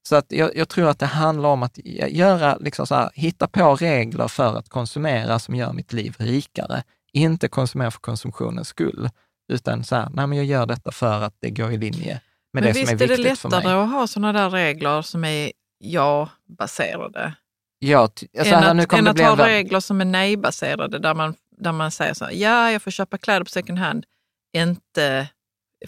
Så 0.08 0.16
att 0.16 0.32
jag, 0.32 0.56
jag 0.56 0.68
tror 0.68 0.88
att 0.88 0.98
det 0.98 1.06
handlar 1.06 1.48
om 1.48 1.62
att 1.62 1.78
göra, 2.08 2.56
liksom 2.56 2.86
så 2.86 2.94
här, 2.94 3.10
hitta 3.14 3.48
på 3.48 3.76
regler 3.76 4.28
för 4.28 4.56
att 4.56 4.68
konsumera 4.68 5.38
som 5.38 5.54
gör 5.54 5.72
mitt 5.72 5.92
liv 5.92 6.14
rikare. 6.18 6.82
Inte 7.12 7.48
konsumera 7.48 7.90
för 7.90 8.00
konsumtionens 8.00 8.68
skull, 8.68 9.10
utan 9.52 9.84
så 9.84 9.96
här, 9.96 10.08
nej 10.12 10.26
men 10.26 10.38
jag 10.38 10.46
gör 10.46 10.66
detta 10.66 10.92
för 10.92 11.22
att 11.22 11.34
det 11.40 11.50
går 11.50 11.72
i 11.72 11.78
linje 11.78 12.20
med 12.52 12.62
Men 12.62 12.62
det 12.62 12.72
visst 12.72 12.90
som 12.90 12.98
är 12.98 13.02
är 13.02 13.08
det 13.08 13.16
viktigt 13.16 13.38
för 13.38 13.48
mig. 13.48 13.58
lättare 13.58 13.82
att 13.82 13.90
ha 13.90 14.06
sådana 14.06 14.32
där 14.32 14.50
regler 14.50 15.02
som 15.02 15.24
är 15.24 15.52
ja-baserade 15.78 17.34
Ja, 17.78 17.98
alltså, 18.38 18.54
än 18.54 18.76
nu 18.76 18.82
att, 18.82 18.88
kommer 18.88 19.10
än 19.10 19.16
det 19.16 19.28
att 19.30 19.38
ha 19.38 19.44
en 19.44 19.50
regler 19.50 19.80
som 19.80 20.00
är 20.00 20.04
nej-baserade 20.04 20.98
där 20.98 21.14
man, 21.14 21.34
där 21.56 21.72
man 21.72 21.90
säger 21.90 22.14
så 22.14 22.24
här, 22.24 22.32
ja, 22.32 22.70
jag 22.72 22.82
får 22.82 22.90
köpa 22.90 23.18
kläder 23.18 23.44
på 23.44 23.50
second 23.50 23.78
hand, 23.78 24.04
inte 24.56 25.28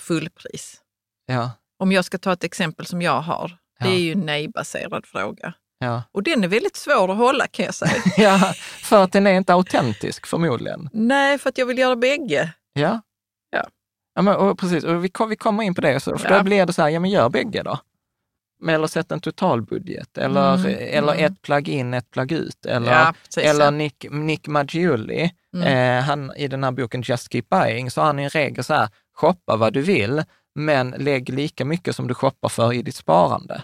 fullpris. 0.00 0.80
Ja, 1.26 1.50
Om 1.78 1.92
jag 1.92 2.04
ska 2.04 2.18
ta 2.18 2.32
ett 2.32 2.44
exempel 2.44 2.86
som 2.86 3.02
jag 3.02 3.20
har, 3.20 3.48
det 3.80 3.88
Ja. 3.88 3.94
är 3.94 3.98
ju 3.98 4.12
en 4.12 4.26
nej-baserad 4.26 5.06
fråga. 5.06 5.54
ja. 5.78 6.02
Och 6.12 6.22
den 6.22 6.44
är 6.44 6.48
väldigt 6.48 6.76
svår 6.76 7.10
att 7.10 7.16
hålla 7.16 7.46
kan 7.46 7.64
jag 7.64 7.74
säga. 7.74 8.02
ja, 8.16 8.38
för 8.82 9.04
att 9.04 9.12
den 9.12 9.26
är 9.26 9.32
inte 9.32 9.52
autentisk 9.54 10.26
förmodligen. 10.26 10.88
Nej, 10.92 11.38
för 11.38 11.48
att 11.48 11.58
jag 11.58 11.66
vill 11.66 11.78
göra 11.78 11.96
bägge. 11.96 12.52
Ja. 12.72 13.00
Ja. 13.50 13.66
ja 14.14 14.22
men, 14.22 14.36
och 14.36 14.58
precis, 14.58 14.84
och 14.84 15.04
vi, 15.04 15.08
kom, 15.08 15.28
vi 15.28 15.36
kommer 15.36 15.62
in 15.62 15.74
på 15.74 15.80
det, 15.80 16.00
så, 16.00 16.18
för 16.18 16.30
Ja. 16.30 16.38
då 16.38 16.44
blir 16.44 16.66
det 16.66 16.72
så 16.72 16.82
här, 16.82 16.88
ja 16.88 17.00
men 17.00 17.10
gör 17.10 17.28
bägge 17.28 17.62
då. 17.62 17.78
Eller 18.68 18.86
sätt 18.86 19.12
en 19.12 19.20
totalbudget, 19.20 20.18
eller, 20.18 20.54
Mm, 20.54 20.76
eller 20.80 21.12
mm. 21.12 21.24
ett 21.24 21.42
plug 21.42 21.68
in, 21.68 21.94
ett 21.94 22.10
plug 22.10 22.32
ut, 22.32 22.66
eller, 22.66 22.92
ja, 22.92 23.14
eller. 23.42 23.70
Nick, 23.70 24.06
Nick 24.10 24.46
Maggiulli, 24.48 25.30
Mm. 25.54 25.66
eh, 25.98 26.04
han, 26.04 26.32
i 26.36 26.48
den 26.48 26.64
här 26.64 26.70
boken 26.70 27.02
Just 27.06 27.32
Keep 27.32 27.42
Buying, 27.50 27.90
så 27.90 28.00
har 28.00 28.06
han 28.06 28.18
en 28.18 28.28
regel 28.30 28.64
så 28.64 28.74
här, 28.74 28.88
shoppa 29.14 29.56
vad 29.56 29.72
du 29.72 29.82
vill, 29.82 30.22
men 30.54 30.90
lägg 30.98 31.28
lika 31.28 31.64
mycket 31.64 31.96
som 31.96 32.08
du 32.08 32.14
shoppar 32.14 32.48
för 32.48 32.72
i 32.72 32.82
ditt 32.82 32.94
sparande. 32.96 33.62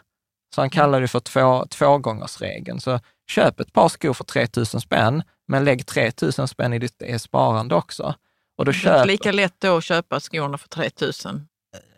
Så 0.54 0.60
han 0.60 0.70
kallar 0.70 1.00
det 1.00 1.08
för 1.08 1.20
två, 1.20 1.66
tvågångersregeln. 1.66 2.80
Så 2.80 3.00
köp 3.30 3.60
ett 3.60 3.72
par 3.72 3.88
skor 3.88 4.12
för 4.12 4.24
3 4.24 4.46
000 4.56 4.66
spänn, 4.66 5.22
men 5.48 5.64
lägg 5.64 5.86
3 5.86 6.12
000 6.38 6.48
spänn 6.48 6.72
i 6.72 6.78
ditt 6.78 7.02
eh, 7.02 7.18
sparande 7.18 7.74
också. 7.74 8.14
Och 8.58 8.64
då 8.64 8.70
Det 8.72 8.76
är 8.78 8.80
köp, 8.80 9.06
lika 9.06 9.32
lätt 9.32 9.54
då 9.58 9.76
att 9.76 9.84
köpa 9.84 10.20
skorna 10.20 10.58
för 10.58 10.68
3 10.68 10.90
000. 11.00 11.12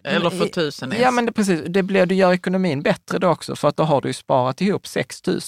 Eller 0.08 0.30
för 0.30 0.46
tusen 0.46 0.94
Ja, 1.00 1.10
men 1.10 1.26
det, 1.26 1.32
precis. 1.32 1.60
Det 1.68 1.82
blir, 1.82 2.06
du 2.06 2.14
gör 2.14 2.32
ekonomin 2.32 2.82
bättre 2.82 3.18
då 3.18 3.28
också, 3.28 3.56
för 3.56 3.68
att 3.68 3.76
då 3.76 3.82
har 3.82 4.00
du 4.00 4.08
ju 4.08 4.12
sparat 4.12 4.60
ihop 4.60 4.86
6 4.86 5.26
000, 5.26 5.40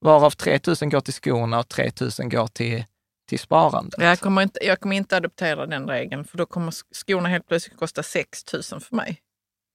varav 0.00 0.30
3 0.30 0.60
000 0.66 0.76
går 0.90 1.00
till 1.00 1.14
skorna 1.14 1.58
och 1.58 1.68
3 1.68 1.90
000 2.00 2.28
går 2.30 2.46
till, 2.46 2.84
till 3.28 3.38
sparandet. 3.38 4.00
Jag 4.00 4.20
kommer, 4.20 4.42
inte, 4.42 4.66
jag 4.66 4.80
kommer 4.80 4.96
inte 4.96 5.16
adoptera 5.16 5.66
den 5.66 5.88
regeln, 5.88 6.24
för 6.24 6.38
då 6.38 6.46
kommer 6.46 6.72
skorna 6.94 7.28
helt 7.28 7.48
plötsligt 7.48 7.78
kosta 7.78 8.02
6 8.02 8.52
000 8.52 8.62
för 8.62 8.96
mig. 8.96 9.20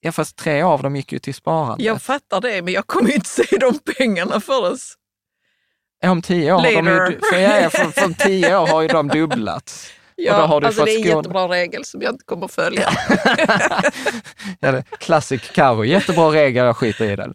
Ja, 0.01 0.11
fast 0.11 0.35
tre 0.35 0.61
av 0.61 0.83
dem 0.83 0.95
gick 0.95 1.11
ju 1.11 1.19
till 1.19 1.33
sparandet. 1.33 1.85
Jag 1.85 2.01
fattar 2.01 2.41
det, 2.41 2.61
men 2.61 2.73
jag 2.73 2.87
kommer 2.87 3.15
inte 3.15 3.29
se 3.29 3.57
de 3.59 3.79
pengarna 3.97 4.39
förrän... 4.39 4.77
Om 6.05 6.21
tio 6.21 6.53
år, 6.53 6.59
har 6.59 6.71
de 6.71 7.11
ju, 7.11 7.19
för, 7.19 7.39
ja, 7.39 7.69
för, 7.69 7.85
för 8.01 8.13
tio 8.13 8.57
år 8.57 8.67
har 8.67 8.81
ju 8.81 8.87
de 8.87 9.07
dubblats. 9.07 9.91
Ja, 10.21 10.61
alltså 10.65 10.85
det 10.85 10.91
är 10.91 10.97
en 10.97 11.03
skål... 11.03 11.17
jättebra 11.17 11.47
regel 11.47 11.85
som 11.85 12.01
jag 12.01 12.13
inte 12.13 12.25
kommer 12.25 12.45
att 12.45 12.51
följa. 12.51 12.89
ja, 14.59 14.71
det, 14.71 14.83
classic 14.99 15.51
Karo, 15.51 15.83
jättebra 15.83 16.31
regel, 16.31 16.65
jag 16.65 16.77
skiter 16.77 17.05
i 17.05 17.15
den. 17.15 17.33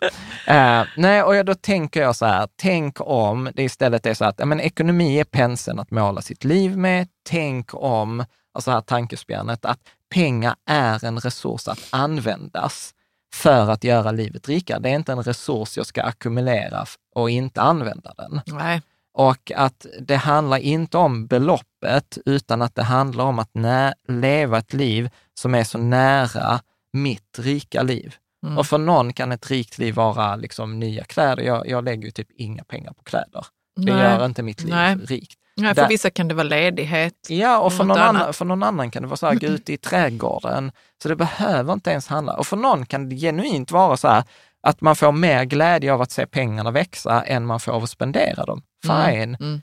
Uh, 0.49 0.87
nej, 0.97 1.23
och 1.23 1.44
då 1.44 1.55
tänker 1.55 2.03
jag 2.03 2.16
så 2.16 2.27
här, 2.27 2.49
tänk 2.57 2.97
om 3.01 3.51
det 3.55 3.62
istället 3.62 4.07
är 4.07 4.14
så 4.14 4.25
att 4.25 4.49
men, 4.49 4.61
ekonomi 4.61 5.20
är 5.20 5.25
penseln 5.25 5.79
att 5.79 5.90
måla 5.90 6.23
sitt 6.23 6.44
liv 6.44 6.79
med. 6.79 7.09
Tänk 7.29 7.75
om, 7.75 8.25
alltså 8.55 8.70
här 8.70 8.81
tankespjärnet, 8.81 9.64
att 9.64 9.79
pengar 10.14 10.55
är 10.70 11.05
en 11.05 11.18
resurs 11.18 11.68
att 11.68 11.88
användas 11.90 12.94
för 13.35 13.70
att 13.70 13.85
göra 13.85 14.11
livet 14.11 14.49
rikare. 14.49 14.79
Det 14.79 14.88
är 14.88 14.94
inte 14.94 15.12
en 15.12 15.23
resurs 15.23 15.77
jag 15.77 15.87
ska 15.87 16.03
ackumulera 16.03 16.87
och 17.14 17.31
inte 17.31 17.62
använda 17.62 18.14
den. 18.16 18.40
Nej. 18.47 18.83
Och 19.14 19.53
att 19.57 19.87
det 20.00 20.16
handlar 20.16 20.59
inte 20.59 20.98
om 20.98 21.27
beloppet, 21.27 22.18
utan 22.27 22.62
att 22.62 22.74
det 22.74 22.83
handlar 22.83 23.24
om 23.24 23.38
att 23.38 23.50
leva 24.09 24.59
ett 24.59 24.72
liv 24.72 25.11
som 25.40 25.55
är 25.55 25.64
så 25.64 25.79
nära 25.79 26.61
mitt 26.92 27.38
rika 27.38 27.83
liv. 27.83 28.14
Mm. 28.46 28.59
Och 28.59 28.66
för 28.66 28.79
någon 28.79 29.12
kan 29.12 29.33
ett 29.33 29.50
rikt 29.50 29.79
liv 29.79 29.94
vara 29.94 30.37
liksom 30.37 30.81
nya 30.81 31.05
kläder. 31.05 31.42
Jag, 31.42 31.68
jag 31.68 31.85
lägger 31.85 32.05
ju 32.05 32.11
typ 32.11 32.29
inga 32.37 32.64
pengar 32.64 32.92
på 32.92 33.03
kläder. 33.03 33.46
Det 33.77 33.94
Nej. 33.94 34.03
gör 34.03 34.27
inte 34.27 34.42
mitt 34.42 34.61
liv 34.61 34.74
Nej. 34.74 34.96
rikt. 34.96 35.38
Nej, 35.57 35.74
för 35.74 35.83
Där, 35.83 35.88
vissa 35.88 36.11
kan 36.11 36.29
det 36.29 36.35
vara 36.35 36.48
ledighet. 36.48 37.14
Ja, 37.29 37.59
och 37.59 37.72
för 37.72 37.85
någon, 37.85 37.98
annan, 37.98 38.33
för 38.33 38.44
någon 38.44 38.62
annan 38.62 38.90
kan 38.90 39.03
det 39.03 39.09
vara 39.09 39.16
så 39.16 39.27
här, 39.27 39.35
gå 39.35 39.46
ut 39.46 39.70
i 39.70 39.77
trädgården. 39.77 40.72
Så 41.03 41.09
det 41.09 41.16
behöver 41.16 41.72
inte 41.72 41.90
ens 41.90 42.07
handla. 42.07 42.37
Och 42.37 42.46
för 42.46 42.57
någon 42.57 42.87
kan 42.87 43.09
det 43.09 43.16
genuint 43.16 43.70
vara 43.70 43.96
så 43.96 44.09
här, 44.09 44.24
att 44.64 44.81
man 44.81 44.96
får 44.96 45.12
mer 45.12 45.44
glädje 45.44 45.92
av 45.92 46.03
att 46.03 46.11
se 46.11 46.27
pengarna 46.27 46.70
växa 46.70 47.22
än 47.22 47.46
man 47.46 47.61
får 47.61 47.72
av 47.72 47.83
att 47.83 47.90
spendera 47.90 48.44
dem. 48.44 48.62
Mm, 48.85 49.07
Fine, 49.07 49.35
mm. 49.35 49.35
Mm. 49.40 49.61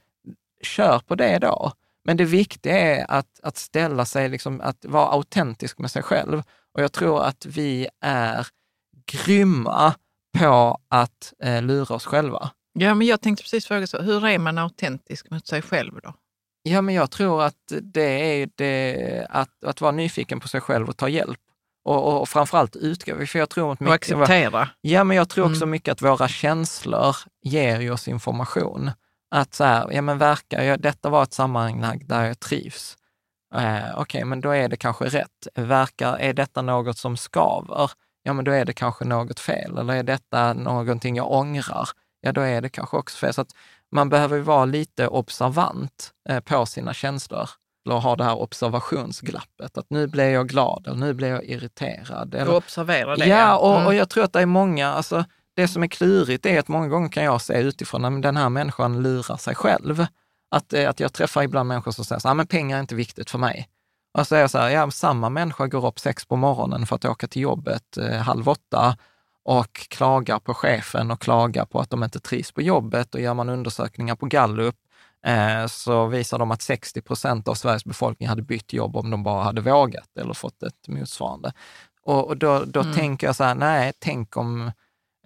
kör 0.64 1.00
på 1.00 1.16
det 1.16 1.40
då. 1.40 1.72
Men 2.06 2.18
det 2.18 2.26
viktiga 2.26 2.80
är 2.80 3.06
att, 3.12 3.40
att 3.44 3.58
ställa 3.58 4.06
sig, 4.06 4.30
liksom, 4.30 4.62
att 4.62 4.86
vara 4.86 5.08
autentisk 5.12 5.78
med 5.80 5.92
sig 5.92 6.04
själv. 6.04 6.44
Och 6.74 6.84
jag 6.84 6.92
tror 6.92 7.24
att 7.24 7.46
vi 7.46 7.88
är 8.02 8.48
grymma 9.12 9.94
på 10.40 10.80
att 10.90 11.34
eh, 11.44 11.62
lura 11.62 11.96
oss 11.96 12.06
själva. 12.06 12.52
Ja, 12.74 12.94
men 12.94 13.08
jag 13.08 13.22
tänkte 13.22 13.44
precis 13.44 13.66
fråga 13.66 13.88
så, 13.88 14.02
hur 14.02 14.28
är 14.28 14.40
man 14.40 14.58
autentisk 14.58 15.30
mot 15.30 15.48
sig 15.48 15.62
själv 15.62 16.00
då? 16.04 16.14
Ja, 16.64 16.82
men 16.82 16.96
jag 16.96 17.12
tror 17.12 17.44
att 17.44 17.74
det 17.82 18.42
är 18.42 18.50
det, 18.56 19.28
att, 19.30 19.64
att 19.64 19.82
vara 19.82 19.92
nyfiken 19.92 20.40
på 20.40 20.48
sig 20.48 20.62
själv 20.62 20.90
och 20.90 20.98
ta 20.98 21.10
hjälp. 21.10 21.40
Och, 21.84 22.22
och 22.22 22.30
framförallt 22.30 22.76
utgå, 22.76 23.26
för 23.26 23.40
jag 23.40 23.50
tror 23.50 23.74
att 23.74 23.80
mycket... 23.80 24.16
Och 24.16 24.22
acceptera. 24.22 24.70
Ja, 24.82 25.04
men 25.04 25.18
jag 25.18 25.30
tror 25.30 25.46
också 25.46 25.64
mm. 25.64 25.70
mycket 25.70 25.92
att 25.92 26.02
våra 26.02 26.28
känslor 26.28 27.16
ger 27.44 27.92
oss 27.92 28.08
information. 28.08 28.92
Att 29.32 29.54
så 29.54 29.64
här, 29.64 29.92
ja 29.92 30.02
men 30.02 30.18
verkar 30.18 30.64
jag, 30.64 30.82
detta 30.82 31.10
var 31.10 31.24
ett 31.24 31.34
sammanhang 31.34 32.04
där 32.06 32.26
jag 32.26 32.40
trivs. 32.40 32.98
Eh, 33.56 33.62
Okej, 33.62 34.02
okay, 34.02 34.26
men 34.26 34.42
då 34.42 34.50
är 34.50 34.70
det 34.70 34.78
kanske 34.78 35.06
rätt. 35.06 35.48
Verkar, 35.56 36.18
är 36.18 36.34
detta 36.34 36.62
något 36.62 36.98
som 36.98 37.18
skaver? 37.18 37.92
Ja, 38.24 38.34
men 38.34 38.46
då 38.46 38.52
är 38.52 38.66
det 38.66 38.74
kanske 38.74 39.06
något 39.06 39.40
fel. 39.40 39.78
Eller 39.78 39.94
är 39.94 40.04
detta 40.04 40.54
någonting 40.54 41.16
jag 41.16 41.32
ångrar? 41.32 41.90
Ja, 42.22 42.32
då 42.32 42.42
är 42.42 42.62
det 42.62 42.70
kanske 42.70 42.98
också 42.98 43.18
fel. 43.18 43.34
Så 43.34 43.42
att 43.42 43.52
man 43.92 44.10
behöver 44.10 44.40
vara 44.40 44.66
lite 44.66 45.08
observant 45.08 46.12
eh, 46.30 46.40
på 46.40 46.66
sina 46.66 46.94
känslor 46.94 47.50
eller 47.86 47.96
ha 47.96 48.16
det 48.16 48.24
här 48.24 48.42
observationsglappet, 48.42 49.78
att 49.78 49.90
nu 49.90 50.08
blir 50.08 50.30
jag 50.30 50.48
glad 50.48 50.88
eller 50.88 50.98
nu 50.98 51.14
blir 51.14 51.28
jag 51.28 51.44
irriterad. 51.44 52.36
Eller, 52.36 52.56
observera 52.56 53.16
det. 53.16 53.26
Ja, 53.26 53.58
och, 53.58 53.76
mm. 53.76 53.88
och 53.88 53.96
jag 53.96 54.10
tror 54.10 54.24
att 54.24 54.34
det 54.34 54.42
är 54.42 54.46
många, 54.46 54.88
alltså, 54.94 55.26
det 55.56 55.68
som 55.68 55.84
är 55.84 55.88
klurigt 55.88 56.46
är 56.46 56.60
att 56.60 56.68
många 56.68 56.88
gånger 56.88 57.10
kan 57.10 57.24
jag 57.24 57.42
se 57.42 57.62
utifrån 57.62 58.06
att 58.06 58.22
den 58.22 58.38
här 58.38 58.50
människan 58.50 59.04
lurar 59.04 59.38
sig 59.38 59.56
själv. 59.56 60.06
Att, 60.52 60.74
eh, 60.74 60.90
att 60.90 61.00
jag 61.00 61.14
träffar 61.14 61.44
ibland 61.44 61.68
människor 61.68 61.92
som 61.92 62.06
säger 62.06 62.42
att 62.42 62.50
pengar 62.50 62.78
är 62.78 62.82
inte 62.82 62.96
viktigt 62.96 63.30
för 63.30 63.38
mig. 63.38 63.70
Och 64.18 64.28
så 64.28 64.36
är 64.36 64.40
jag 64.40 64.52
så 64.52 64.58
här, 64.58 64.70
ja, 64.70 64.92
samma 64.92 65.30
människa 65.30 65.68
går 65.68 65.86
upp 65.88 66.00
sex 66.00 66.26
på 66.26 66.36
morgonen 66.36 66.86
för 66.86 66.96
att 66.96 67.06
åka 67.06 67.28
till 67.28 67.42
jobbet 67.42 67.98
eh, 67.98 68.18
halv 68.18 68.50
åtta 68.50 68.98
och 69.44 69.74
klagar 69.90 70.40
på 70.40 70.54
chefen 70.54 71.12
och 71.12 71.22
klagar 71.22 71.66
på 71.66 71.80
att 71.80 71.90
de 71.90 72.04
inte 72.04 72.20
trivs 72.20 72.52
på 72.52 72.62
jobbet. 72.62 73.16
Och 73.16 73.22
gör 73.22 73.34
man 73.34 73.50
undersökningar 73.50 74.16
på 74.16 74.26
Gallup 74.26 74.76
så 75.68 76.08
visar 76.08 76.40
de 76.40 76.52
att 76.52 76.62
60 76.62 77.02
procent 77.02 77.48
av 77.48 77.56
Sveriges 77.56 77.86
befolkning 77.86 78.30
hade 78.30 78.42
bytt 78.42 78.74
jobb 78.74 78.98
om 78.98 79.10
de 79.10 79.24
bara 79.24 79.44
hade 79.44 79.62
vågat 79.62 80.18
eller 80.20 80.34
fått 80.34 80.64
ett 80.64 80.88
motsvarande. 80.88 81.54
Och, 82.04 82.28
och 82.28 82.38
då, 82.38 82.64
då 82.66 82.82
mm. 82.82 82.94
tänker 82.94 83.28
jag 83.28 83.36
så 83.36 83.44
här, 83.44 83.56
nej, 83.56 83.94
tänk 84.00 84.38
om, 84.38 84.72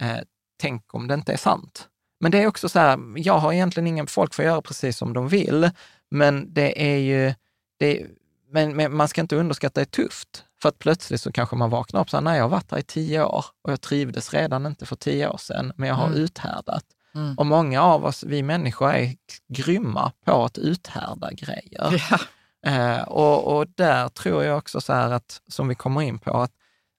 eh, 0.02 0.18
tänk 0.62 0.94
om 0.94 1.08
det 1.08 1.14
inte 1.14 1.34
är 1.34 1.38
sant. 1.38 1.88
Men 2.20 2.32
det 2.32 2.44
är 2.44 2.48
också 2.48 2.70
så 2.70 2.80
här, 2.80 3.00
jag 3.16 3.38
har 3.38 3.54
egentligen 3.54 3.88
ingen, 3.88 4.08
folk 4.08 4.34
får 4.34 4.46
göra 4.46 4.62
precis 4.62 4.98
som 4.98 5.14
de 5.14 5.28
vill, 5.28 5.72
men 6.12 6.54
det 6.54 6.94
är 6.94 6.98
ju, 6.98 7.34
det, 7.80 8.06
men, 8.52 8.76
men 8.76 8.96
man 8.96 9.08
ska 9.08 9.22
inte 9.22 9.36
underskatta 9.36 9.80
det 9.80 9.84
är 9.84 10.04
tufft. 10.04 10.46
För 10.62 10.70
att 10.70 10.80
plötsligt 10.80 11.22
så 11.22 11.32
kanske 11.32 11.56
man 11.56 11.70
vaknar 11.70 12.02
upp 12.02 12.10
så 12.10 12.18
här, 12.18 12.22
nej, 12.22 12.38
jag 12.38 12.44
har 12.44 12.50
varit 12.50 12.72
här 12.72 12.80
i 12.80 12.84
tio 12.84 13.24
år 13.24 13.46
och 13.62 13.72
jag 13.72 13.82
trivdes 13.82 14.34
redan 14.34 14.66
inte 14.66 14.86
för 14.86 14.96
tio 14.96 15.30
år 15.30 15.38
sedan, 15.38 15.74
men 15.76 15.90
jag 15.90 15.96
har 15.96 16.08
mm. 16.08 16.18
uthärdat. 16.20 16.86
Mm. 17.16 17.38
Och 17.38 17.46
många 17.46 17.82
av 17.84 18.06
oss, 18.06 18.24
vi 18.24 18.44
människor, 18.44 18.94
är 18.94 19.16
grymma 19.48 20.12
på 20.26 20.44
att 20.44 20.58
uthärda 20.58 21.32
grejer. 21.32 22.06
Ja. 22.10 22.20
Eh, 22.66 23.02
och, 23.02 23.58
och 23.58 23.68
där 23.76 24.10
tror 24.10 24.44
jag 24.44 24.58
också 24.58 24.82
så 24.82 24.94
här 24.94 25.12
att, 25.12 25.42
som 25.48 25.68
vi 25.68 25.76
kommer 25.76 26.02
in 26.02 26.20
på, 26.20 26.38
att, 26.38 26.52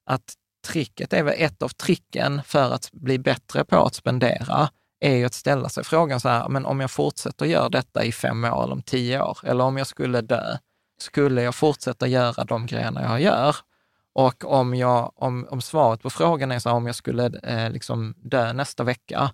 att 0.06 0.34
tricket 0.66 1.12
är 1.12 1.22
väl 1.22 1.34
ett 1.38 1.62
av 1.62 1.68
tricken 1.68 2.42
för 2.44 2.70
att 2.70 2.92
bli 2.92 3.18
bättre 3.18 3.64
på 3.64 3.76
att 3.84 3.94
spendera, 3.94 4.68
är 5.00 5.14
ju 5.14 5.24
att 5.24 5.34
ställa 5.34 5.68
sig 5.68 5.84
frågan 5.84 6.20
så 6.20 6.28
här, 6.28 6.48
men 6.48 6.66
om 6.66 6.80
jag 6.80 6.90
fortsätter 6.90 7.46
göra 7.46 7.68
detta 7.68 8.04
i 8.04 8.12
fem 8.12 8.44
år 8.44 8.62
eller 8.64 8.72
om 8.72 8.82
tio 8.82 9.22
år, 9.22 9.38
eller 9.42 9.64
om 9.64 9.76
jag 9.76 9.86
skulle 9.86 10.20
dö, 10.20 10.56
skulle 10.98 11.42
jag 11.42 11.54
fortsätta 11.54 12.06
göra 12.06 12.44
de 12.44 12.66
grejerna 12.66 13.02
jag 13.02 13.20
gör? 13.20 13.56
Och 14.12 14.44
om, 14.44 14.74
jag, 14.74 15.12
om, 15.14 15.46
om 15.50 15.60
svaret 15.60 16.02
på 16.02 16.10
frågan 16.10 16.52
är 16.52 16.58
så 16.58 16.68
här, 16.68 16.76
om 16.76 16.86
jag 16.86 16.94
skulle 16.94 17.26
eh, 17.42 17.70
liksom 17.70 18.14
dö 18.16 18.52
nästa 18.52 18.84
vecka 18.84 19.30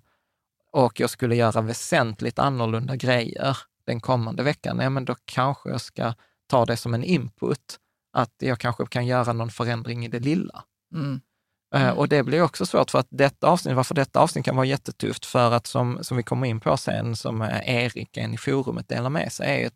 och 0.73 0.99
jag 0.99 1.09
skulle 1.09 1.35
göra 1.35 1.61
väsentligt 1.61 2.39
annorlunda 2.39 2.95
grejer 2.95 3.57
den 3.85 3.99
kommande 3.99 4.43
veckan, 4.43 4.79
ja, 4.79 4.89
men 4.89 5.05
då 5.05 5.15
kanske 5.25 5.69
jag 5.69 5.81
ska 5.81 6.13
ta 6.47 6.65
det 6.65 6.77
som 6.77 6.93
en 6.93 7.03
input, 7.03 7.79
att 8.13 8.33
jag 8.37 8.59
kanske 8.59 8.85
kan 8.85 9.05
göra 9.05 9.33
någon 9.33 9.51
förändring 9.51 10.05
i 10.05 10.07
det 10.07 10.19
lilla. 10.19 10.63
Mm. 10.95 11.21
Mm. 11.75 11.97
Och 11.97 12.09
det 12.09 12.23
blir 12.23 12.41
också 12.41 12.65
svårt 12.65 12.91
för 12.91 12.99
att 12.99 13.07
detta 13.09 13.47
avsnitt, 13.47 13.75
varför 13.75 13.95
detta 13.95 14.19
avsnitt 14.19 14.45
kan 14.45 14.55
vara 14.55 14.65
jättetufft, 14.65 15.25
för 15.25 15.51
att 15.51 15.67
som, 15.67 15.99
som 16.01 16.17
vi 16.17 16.23
kommer 16.23 16.47
in 16.47 16.59
på 16.59 16.77
sen, 16.77 17.15
som 17.15 17.41
Erik, 17.65 18.17
en 18.17 18.33
i 18.33 18.37
forumet, 18.37 18.89
delar 18.89 19.09
med 19.09 19.31
sig, 19.31 19.63
är 19.63 19.67
att 19.67 19.73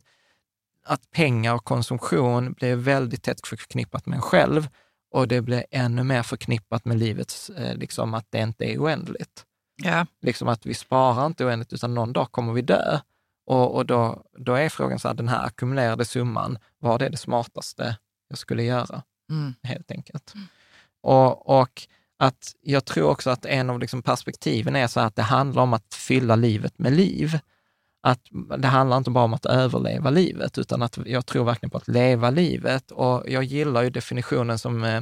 att 0.87 1.11
pengar 1.11 1.53
och 1.53 1.63
konsumtion 1.63 2.53
blir 2.53 2.75
väldigt 2.75 3.23
tätt 3.23 3.47
förknippat 3.47 4.05
med 4.05 4.15
en 4.15 4.21
själv 4.21 4.67
och 5.11 5.27
det 5.27 5.41
blir 5.41 5.65
ännu 5.71 6.03
mer 6.03 6.23
förknippat 6.23 6.85
med 6.85 6.97
livets, 6.99 7.49
eh, 7.49 7.75
liksom 7.75 8.13
att 8.13 8.25
det 8.29 8.39
inte 8.39 8.65
är 8.65 8.77
oändligt. 8.77 9.45
Ja. 9.83 10.05
Liksom 10.21 10.47
att 10.47 10.65
vi 10.65 10.73
sparar 10.73 11.25
inte 11.25 11.45
oändligt, 11.45 11.73
utan 11.73 11.93
någon 11.93 12.13
dag 12.13 12.31
kommer 12.31 12.53
vi 12.53 12.61
dö. 12.61 12.99
Och, 13.45 13.75
och 13.75 13.85
då, 13.85 14.23
då 14.37 14.53
är 14.53 14.69
frågan 14.69 14.99
så 14.99 15.07
här, 15.07 15.15
den 15.15 15.27
här 15.27 15.45
ackumulerade 15.45 16.05
summan, 16.05 16.57
vad 16.79 17.01
är 17.01 17.09
det 17.09 17.17
smartaste 17.17 17.97
jag 18.29 18.37
skulle 18.37 18.63
göra? 18.63 19.03
Mm. 19.29 19.53
Helt 19.63 19.91
enkelt. 19.91 20.33
Mm. 20.35 20.47
Och, 21.01 21.59
och 21.59 21.87
att 22.19 22.55
jag 22.61 22.85
tror 22.85 23.09
också 23.09 23.29
att 23.29 23.45
en 23.45 23.69
av 23.69 23.79
liksom 23.79 24.01
perspektiven 24.01 24.75
är 24.75 24.87
så 24.87 24.99
att 24.99 25.15
det 25.15 25.21
handlar 25.21 25.61
om 25.61 25.73
att 25.73 25.93
fylla 25.93 26.35
livet 26.35 26.79
med 26.79 26.93
liv 26.93 27.39
att 28.07 28.21
det 28.57 28.67
handlar 28.67 28.97
inte 28.97 29.09
bara 29.09 29.23
om 29.23 29.33
att 29.33 29.45
överleva 29.45 30.09
livet, 30.09 30.57
utan 30.57 30.81
att 30.81 30.97
jag 31.05 31.25
tror 31.25 31.45
verkligen 31.45 31.69
på 31.69 31.77
att 31.77 31.87
leva 31.87 32.29
livet. 32.29 32.91
Och 32.91 33.23
jag 33.27 33.43
gillar 33.43 33.83
ju 33.83 33.89
definitionen 33.89 34.59
som 34.59 34.83
eh, 34.83 35.01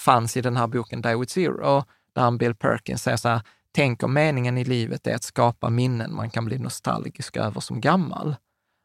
fanns 0.00 0.36
i 0.36 0.40
den 0.40 0.56
här 0.56 0.66
boken 0.66 1.02
Die 1.02 1.16
with 1.16 1.32
Zero, 1.32 1.84
där 2.14 2.30
Bill 2.30 2.54
Perkins 2.54 3.02
säger 3.02 3.16
så 3.16 3.28
här, 3.28 3.42
tänk 3.76 4.02
om 4.02 4.14
meningen 4.14 4.58
i 4.58 4.64
livet 4.64 5.06
är 5.06 5.14
att 5.14 5.22
skapa 5.22 5.70
minnen 5.70 6.14
man 6.14 6.30
kan 6.30 6.44
bli 6.44 6.58
nostalgisk 6.58 7.36
över 7.36 7.60
som 7.60 7.80
gammal. 7.80 8.36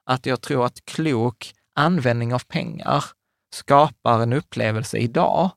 Att 0.05 0.25
jag 0.25 0.41
tror 0.41 0.65
att 0.65 0.85
klok 0.85 1.53
användning 1.75 2.33
av 2.33 2.39
pengar 2.39 3.05
skapar 3.55 4.19
en 4.19 4.33
upplevelse 4.33 4.97
idag 4.97 5.51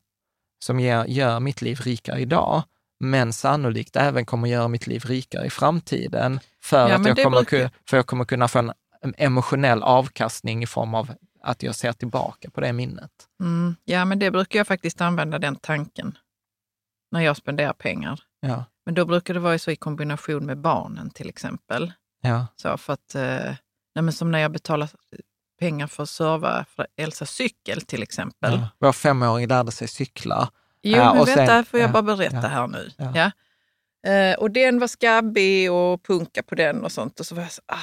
som 0.65 0.79
ger, 0.79 1.05
gör 1.05 1.39
mitt 1.39 1.61
liv 1.61 1.79
rikare 1.79 2.19
idag, 2.19 2.63
men 2.99 3.33
sannolikt 3.33 3.95
även 3.95 4.25
kommer 4.25 4.47
göra 4.47 4.67
mitt 4.67 4.87
liv 4.87 5.03
rikare 5.05 5.45
i 5.45 5.49
framtiden 5.49 6.39
för 6.61 6.89
ja, 6.89 6.95
att 6.95 7.07
jag 7.07 7.23
kommer, 7.23 7.37
brukar... 7.37 7.71
för 7.89 7.97
jag 7.97 8.07
kommer 8.07 8.25
kunna 8.25 8.47
få 8.47 8.59
en 9.01 9.13
emotionell 9.17 9.83
avkastning 9.83 10.63
i 10.63 10.67
form 10.67 10.93
av 10.95 11.11
att 11.43 11.63
jag 11.63 11.75
ser 11.75 11.93
tillbaka 11.93 12.49
på 12.49 12.61
det 12.61 12.73
minnet. 12.73 13.11
Mm. 13.39 13.75
Ja, 13.83 14.05
men 14.05 14.19
det 14.19 14.31
brukar 14.31 14.59
jag 14.59 14.67
faktiskt 14.67 15.01
använda 15.01 15.39
den 15.39 15.55
tanken 15.55 16.17
när 17.11 17.21
jag 17.21 17.37
spenderar 17.37 17.73
pengar. 17.73 18.19
Ja, 18.39 18.65
Men 18.85 18.93
då 18.95 19.05
brukar 19.05 19.33
det 19.33 19.39
vara 19.39 19.59
så 19.59 19.71
i 19.71 19.75
kombination 19.75 20.45
med 20.45 20.57
barnen 20.57 21.09
till 21.09 21.29
exempel. 21.29 21.93
ja, 22.21 22.47
Så 22.55 22.77
för 22.77 22.93
att, 22.93 23.15
eh, 23.15 23.21
nej 23.95 24.01
men 24.03 24.13
som 24.13 24.31
när 24.31 24.39
jag 24.39 24.51
betalar 24.51 24.89
pengar 25.59 25.87
för 25.87 26.03
att 26.03 26.09
serva 26.09 26.65
för 26.65 26.87
Elsas 26.97 27.31
cykel 27.31 27.81
till 27.81 28.03
exempel. 28.03 28.53
ja. 28.53 28.69
Vår 28.79 28.91
femåring 28.91 29.47
lärde 29.47 29.71
sig 29.71 29.87
cykla. 29.87 30.51
Jo, 30.81 30.97
men 30.97 31.17
och 31.19 31.27
vänta, 31.27 31.45
sen- 31.45 31.65
får 31.65 31.79
jag 31.79 31.89
ja, 31.89 31.93
bara 31.93 32.03
berätta 32.03 32.35
ja, 32.35 32.47
här 32.47 32.67
nu. 32.67 32.91
ja. 32.97 33.31
Eh, 34.11 34.35
och 34.37 34.51
den 34.51 34.79
var 34.79 34.87
skabbig 34.87 35.71
och 35.71 36.03
punka 36.03 36.43
på 36.43 36.55
den 36.55 36.83
och 36.83 36.91
sånt. 36.91 37.19
Och 37.19 37.25
så 37.25 37.35
var 37.35 37.41
jag 37.41 37.51
så, 37.51 37.61
ah, 37.65 37.77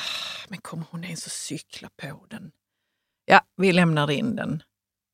men 0.49 0.59
kommer 0.59 0.85
hon 0.91 1.05
ens 1.05 1.27
att 1.27 1.33
cykla 1.33 1.89
på 1.97 2.27
den? 2.31 2.51
Ja, 3.25 3.41
vi 3.57 3.73
lämnar 3.73 4.11
in 4.11 4.37
den. 4.37 4.63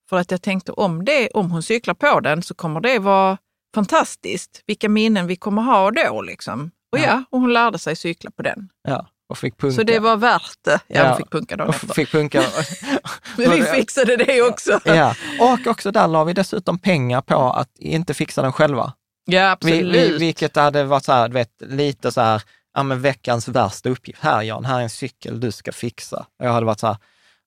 För 0.09 0.17
att 0.19 0.31
jag 0.31 0.43
tänkte 0.43 0.73
om, 0.73 1.05
det, 1.05 1.29
om 1.31 1.51
hon 1.51 1.63
cyklar 1.63 1.95
på 1.95 2.21
den 2.21 2.43
så 2.43 2.55
kommer 2.55 2.81
det 2.81 2.99
vara 2.99 3.39
fantastiskt. 3.75 4.63
Vilka 4.67 4.89
minnen 4.89 5.27
vi 5.27 5.37
kommer 5.37 5.63
ha 5.63 5.91
då 5.91 6.23
liksom. 6.23 6.71
Och 6.93 6.99
Ja. 6.99 7.05
ja, 7.05 7.25
och 7.31 7.41
hon 7.41 7.53
lärde 7.53 7.79
sig 7.79 7.97
cykla 7.97 8.31
på 8.31 8.43
den. 8.43 8.69
Ja, 8.89 9.07
och 9.29 9.39
fick 9.39 9.59
punka. 9.59 9.77
Så 9.77 9.83
det 9.83 9.99
var 9.99 10.17
värt 10.17 10.57
det. 10.65 10.71
Ja, 10.87 10.97
Ja. 11.01 11.09
hon 11.09 11.17
fick 11.17 11.31
punka 11.31 11.57
dagen 11.57 11.71
efter. 11.71 11.95
fick 11.95 12.11
punka. 12.11 12.43
Men 13.37 13.51
vi 13.51 13.63
fixade 13.63 14.17
det 14.17 14.43
också. 14.43 14.81
Ja, 14.85 15.15
och 15.41 15.67
också 15.67 15.91
där 15.91 16.07
la 16.09 16.25
vi 16.25 16.33
dessutom 16.33 16.79
pengar 16.79 17.21
på 17.21 17.51
att 17.53 17.79
inte 17.79 18.15
fixa 18.15 18.43
den 18.43 18.53
själva. 18.53 18.93
Ja, 19.25 19.57
Vi, 19.61 19.71
absolut. 19.79 19.95
vi, 20.13 20.19
vilket 20.19 20.57
hade 20.57 20.85
varit 20.85 21.05
så 21.05 21.13
här, 21.13 21.29
vet, 21.29 21.51
lite 21.61 22.13
så 22.13 22.21
här, 22.21 22.43
ja 22.75 22.83
men 22.83 23.01
veckans 23.01 23.49
värsta 23.49 23.89
uppgift. 23.89 24.23
Här 24.23 24.43
Jan, 24.43 24.65
här 24.65 24.79
är 24.79 24.83
en 24.83 24.91
cykel 24.91 25.41
du 25.41 25.53
ska 25.53 25.73
fixa. 25.73 26.17
Och 26.39 26.47
jag 26.47 26.53
hade 26.53 26.67
varit 26.67 26.81
så 26.81 26.87
här, 26.87 26.97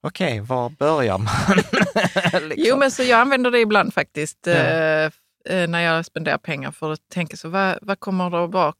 okej, 0.08 0.40
var 0.40 0.70
börjar 0.70 1.18
man? 1.18 1.28
liksom. 2.50 2.52
Jo, 2.58 2.78
men 2.78 2.92
så 2.92 3.04
jag 3.04 3.20
använder 3.20 3.52
det 3.52 3.60
ibland 3.60 3.94
faktiskt 3.94 4.38
Ja. 4.46 4.54
Eh, 5.46 5.68
när 5.68 5.80
jag 5.82 6.06
spenderar 6.06 6.38
pengar 6.38 6.72
för 6.72 6.92
att 6.92 7.10
tänka 7.10 7.38
så 7.38 7.50
vad, 7.50 7.78
vad 7.82 8.00
kommer 8.00 8.30
det 8.30 8.44
att 8.44 8.52
vara 8.52 8.74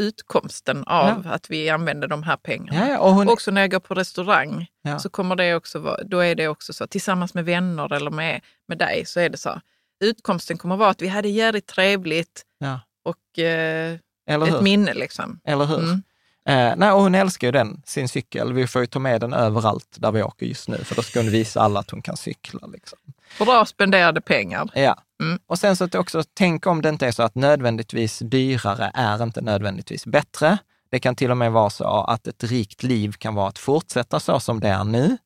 utkomsten 0.00 0.84
av 0.84 1.26
att 1.30 1.50
vi 1.50 1.70
använder 1.70 2.08
de 2.08 2.22
här 2.22 2.36
pengarna? 2.36 2.80
ja, 2.80 2.88
ja, 2.88 2.98
och 2.98 3.14
hon, 3.14 3.28
Också 3.28 3.50
när 3.50 3.60
jag 3.60 3.70
går 3.70 3.80
på 3.80 3.94
restaurang 3.94 4.66
Ja. 4.82 4.98
så 4.98 5.08
kommer 5.08 5.36
det 5.36 5.54
också 5.54 5.78
vara, 5.78 6.02
då 6.04 6.18
är 6.18 6.34
det 6.34 6.48
också 6.48 6.72
så, 6.72 6.86
tillsammans 6.86 7.34
med 7.34 7.44
vänner 7.44 7.92
eller 7.92 8.10
med, 8.10 8.40
med 8.68 8.78
dig 8.78 9.04
så 9.06 9.20
är 9.20 9.28
det 9.28 9.38
så. 9.38 9.60
Utkomsten 10.04 10.58
kommer 10.58 10.76
vara 10.76 10.90
att 10.90 11.02
vi 11.02 11.08
hade 11.08 11.28
jävligt 11.28 11.66
trevligt 11.66 12.42
ja, 12.58 12.80
och 13.04 13.38
eh, 13.38 13.98
ett 14.26 14.62
minne 14.62 14.94
liksom. 14.94 15.40
Eller 15.44 15.64
hur? 15.64 15.78
Mm. 15.78 16.02
Eh, 16.48 16.76
nej, 16.76 16.92
och 16.92 17.00
hon 17.00 17.14
älskar 17.14 17.48
ju 17.48 17.52
den, 17.52 17.82
sin 17.86 18.08
cykel. 18.08 18.52
Vi 18.52 18.66
får 18.66 18.80
ju 18.80 18.86
ta 18.86 18.98
med 18.98 19.20
den 19.20 19.32
överallt 19.32 19.96
där 19.98 20.12
vi 20.12 20.22
åker 20.22 20.46
just 20.46 20.68
nu, 20.68 20.78
för 20.78 20.94
då 20.96 21.02
ska 21.02 21.20
hon 21.20 21.30
visa 21.30 21.60
alla 21.60 21.80
att 21.80 21.90
hon 21.90 22.02
kan 22.02 22.16
cykla. 22.16 22.66
Liksom. 22.66 22.98
Bra 23.38 23.64
spenderade 23.64 24.20
pengar. 24.20 24.70
Ja. 24.74 24.96
Mm. 25.22 25.38
Och 25.46 25.58
sen 25.58 25.76
så 25.76 25.84
att 25.84 25.94
också, 25.94 26.22
tänk 26.34 26.66
om 26.66 26.82
det 26.82 26.88
inte 26.88 27.06
är 27.06 27.12
så 27.12 27.22
att 27.22 27.34
nödvändigtvis 27.34 28.18
dyrare 28.18 28.90
är 28.94 29.22
inte 29.22 29.40
nödvändigtvis 29.40 30.06
bättre. 30.06 30.58
Det 30.90 30.98
kan 30.98 31.16
till 31.16 31.30
och 31.30 31.36
med 31.36 31.52
vara 31.52 31.70
så 31.70 31.84
att 31.84 32.26
ett 32.26 32.44
rikt 32.44 32.82
liv 32.82 33.12
kan 33.12 33.34
vara 33.34 33.48
att 33.48 33.58
fortsätta 33.58 34.20
så 34.20 34.40
som 34.40 34.60
det 34.60 34.68
är 34.68 34.84
nu, 34.84 35.16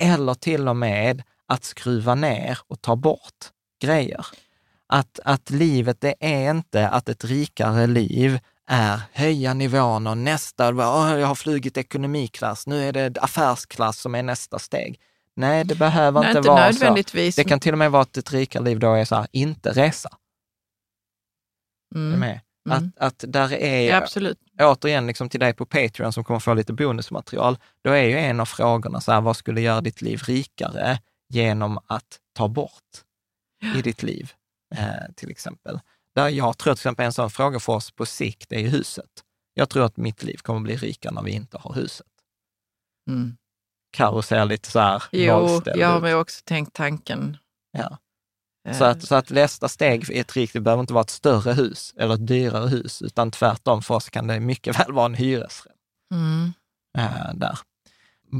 eller 0.00 0.34
till 0.34 0.68
och 0.68 0.76
med 0.76 1.22
att 1.46 1.64
skruva 1.64 2.14
ner 2.14 2.58
och 2.66 2.82
ta 2.82 2.96
bort 2.96 3.50
grejer. 3.82 4.26
Att, 4.88 5.20
att 5.24 5.50
livet, 5.50 6.00
det 6.00 6.14
är 6.20 6.50
inte 6.50 6.88
att 6.88 7.08
ett 7.08 7.24
rikare 7.24 7.86
liv 7.86 8.38
är 8.66 9.00
höja 9.12 9.54
nivån 9.54 10.06
och 10.06 10.18
nästa, 10.18 10.64
jag 10.64 11.26
har 11.26 11.34
flugit 11.34 11.76
ekonomiklass, 11.76 12.66
nu 12.66 12.88
är 12.88 12.92
det 12.92 13.18
affärsklass 13.20 13.98
som 13.98 14.14
är 14.14 14.22
nästa 14.22 14.58
steg. 14.58 15.00
Nej, 15.36 15.64
det 15.64 15.74
behöver 15.74 16.20
Nej, 16.20 16.28
inte, 16.28 16.38
inte 16.38 16.48
vara 16.48 16.72
så. 16.72 16.94
Det 17.36 17.44
kan 17.48 17.60
till 17.60 17.72
och 17.72 17.78
med 17.78 17.90
vara 17.90 18.02
att 18.02 18.16
ett 18.16 18.32
rikare 18.32 18.64
liv 18.64 18.78
då 18.78 18.92
är 18.94 19.04
så 19.04 19.14
här, 19.14 19.26
inte 19.32 19.70
resa. 19.70 20.10
Mm. 21.94 22.20
med? 22.20 22.40
Mm. 22.70 22.92
Att, 22.96 23.06
att 23.06 23.32
där 23.32 23.52
är, 23.52 23.88
Ja, 23.88 23.96
absolut. 23.96 24.38
återigen 24.60 25.06
liksom 25.06 25.28
till 25.28 25.40
dig 25.40 25.54
på 25.54 25.66
Patreon 25.66 26.12
som 26.12 26.24
kommer 26.24 26.40
få 26.40 26.54
lite 26.54 26.72
bonusmaterial, 26.72 27.58
då 27.84 27.90
är 27.90 28.02
ju 28.02 28.18
en 28.18 28.40
av 28.40 28.46
frågorna 28.46 29.00
så 29.00 29.12
här, 29.12 29.20
vad 29.20 29.36
skulle 29.36 29.60
göra 29.60 29.80
ditt 29.80 30.02
liv 30.02 30.22
rikare 30.26 30.98
genom 31.28 31.78
att 31.86 32.18
ta 32.34 32.48
bort 32.48 33.04
i 33.76 33.82
ditt 33.82 34.02
liv, 34.02 34.32
eh, 34.74 35.12
till 35.16 35.30
exempel. 35.30 35.80
Där 36.14 36.28
jag 36.28 36.58
tror 36.58 36.74
till 36.74 36.80
exempel 36.80 37.06
en 37.06 37.12
sån 37.12 37.30
fråga 37.30 37.60
för 37.60 37.72
oss 37.72 37.90
på 37.90 38.06
sikt 38.06 38.52
är 38.52 38.58
ju 38.58 38.68
huset. 38.68 39.10
Jag 39.54 39.68
tror 39.68 39.84
att 39.84 39.96
mitt 39.96 40.22
liv 40.22 40.36
kommer 40.36 40.60
bli 40.60 40.76
rikare 40.76 41.14
när 41.14 41.22
vi 41.22 41.30
inte 41.30 41.58
har 41.58 41.74
huset. 41.74 42.06
Mm. 43.10 43.36
Karo 43.92 44.22
ser 44.22 44.44
lite 44.44 44.70
så 44.70 44.80
här 44.80 45.02
Jo, 45.12 45.62
jag 45.74 46.00
har 46.00 46.14
också 46.14 46.42
tänkt 46.44 46.72
tanken. 46.72 47.36
Ja. 47.78 47.98
Eh, 48.68 48.78
Så 48.78 48.84
att, 48.84 49.02
så 49.02 49.14
att 49.14 49.30
nästa 49.30 49.68
steg 49.68 50.10
i 50.10 50.18
ett 50.18 50.36
rikt 50.36 50.54
liv 50.54 50.62
behöver 50.62 50.80
inte 50.80 50.92
vara 50.92 51.02
ett 51.02 51.10
större 51.10 51.52
hus 51.52 51.94
eller 51.96 52.14
ett 52.14 52.26
dyrare 52.26 52.68
hus, 52.68 53.02
utan 53.02 53.30
tvärtom 53.30 53.82
för 53.82 53.94
oss 53.94 54.10
kan 54.10 54.26
det 54.26 54.40
mycket 54.40 54.80
väl 54.80 54.92
vara 54.92 55.06
en 55.06 55.14
hyresrätt. 55.14 55.76
mm. 56.14 56.52
eh, 56.98 57.34
där. 57.34 57.58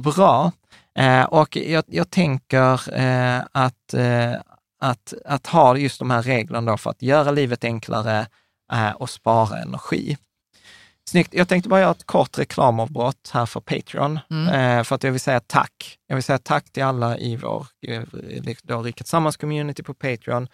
Bra. 0.02 0.52
Eh, 0.98 1.24
och 1.24 1.56
jag, 1.56 1.84
jag 1.86 2.10
tänker 2.10 2.94
eh, 2.94 3.42
att, 3.52 3.94
att, 4.80 5.14
att 5.24 5.46
ha 5.46 5.76
just 5.76 5.98
de 5.98 6.10
här 6.10 6.22
reglerna 6.22 6.70
då 6.70 6.76
för 6.76 6.90
att 6.90 7.02
göra 7.02 7.30
livet 7.30 7.64
enklare 7.64 8.26
och 8.94 9.10
spara 9.10 9.58
energi. 9.58 10.16
Snyggt. 11.10 11.34
Jag 11.34 11.48
tänkte 11.48 11.68
bara 11.68 11.80
göra 11.80 11.90
ett 11.90 12.06
kort 12.06 12.38
reklamavbrott 12.38 13.30
här 13.32 13.46
för 13.46 13.60
Patreon, 13.60 14.18
Mm. 14.30 14.78
eh, 14.78 14.84
för 14.84 14.94
att 14.94 15.02
jag 15.04 15.10
vill 15.10 15.20
säga 15.20 15.40
tack. 15.40 15.98
Jag 16.06 16.16
vill 16.16 16.22
säga 16.22 16.38
tack 16.38 16.72
till 16.72 16.82
alla 16.82 17.18
i 17.18 17.36
vår 17.36 17.66
eh, 17.86 18.02
då, 18.62 18.82
Rika 18.82 19.04
Tillsammans-community 19.04 19.82
på 19.82 19.94
Patreon 19.94 20.48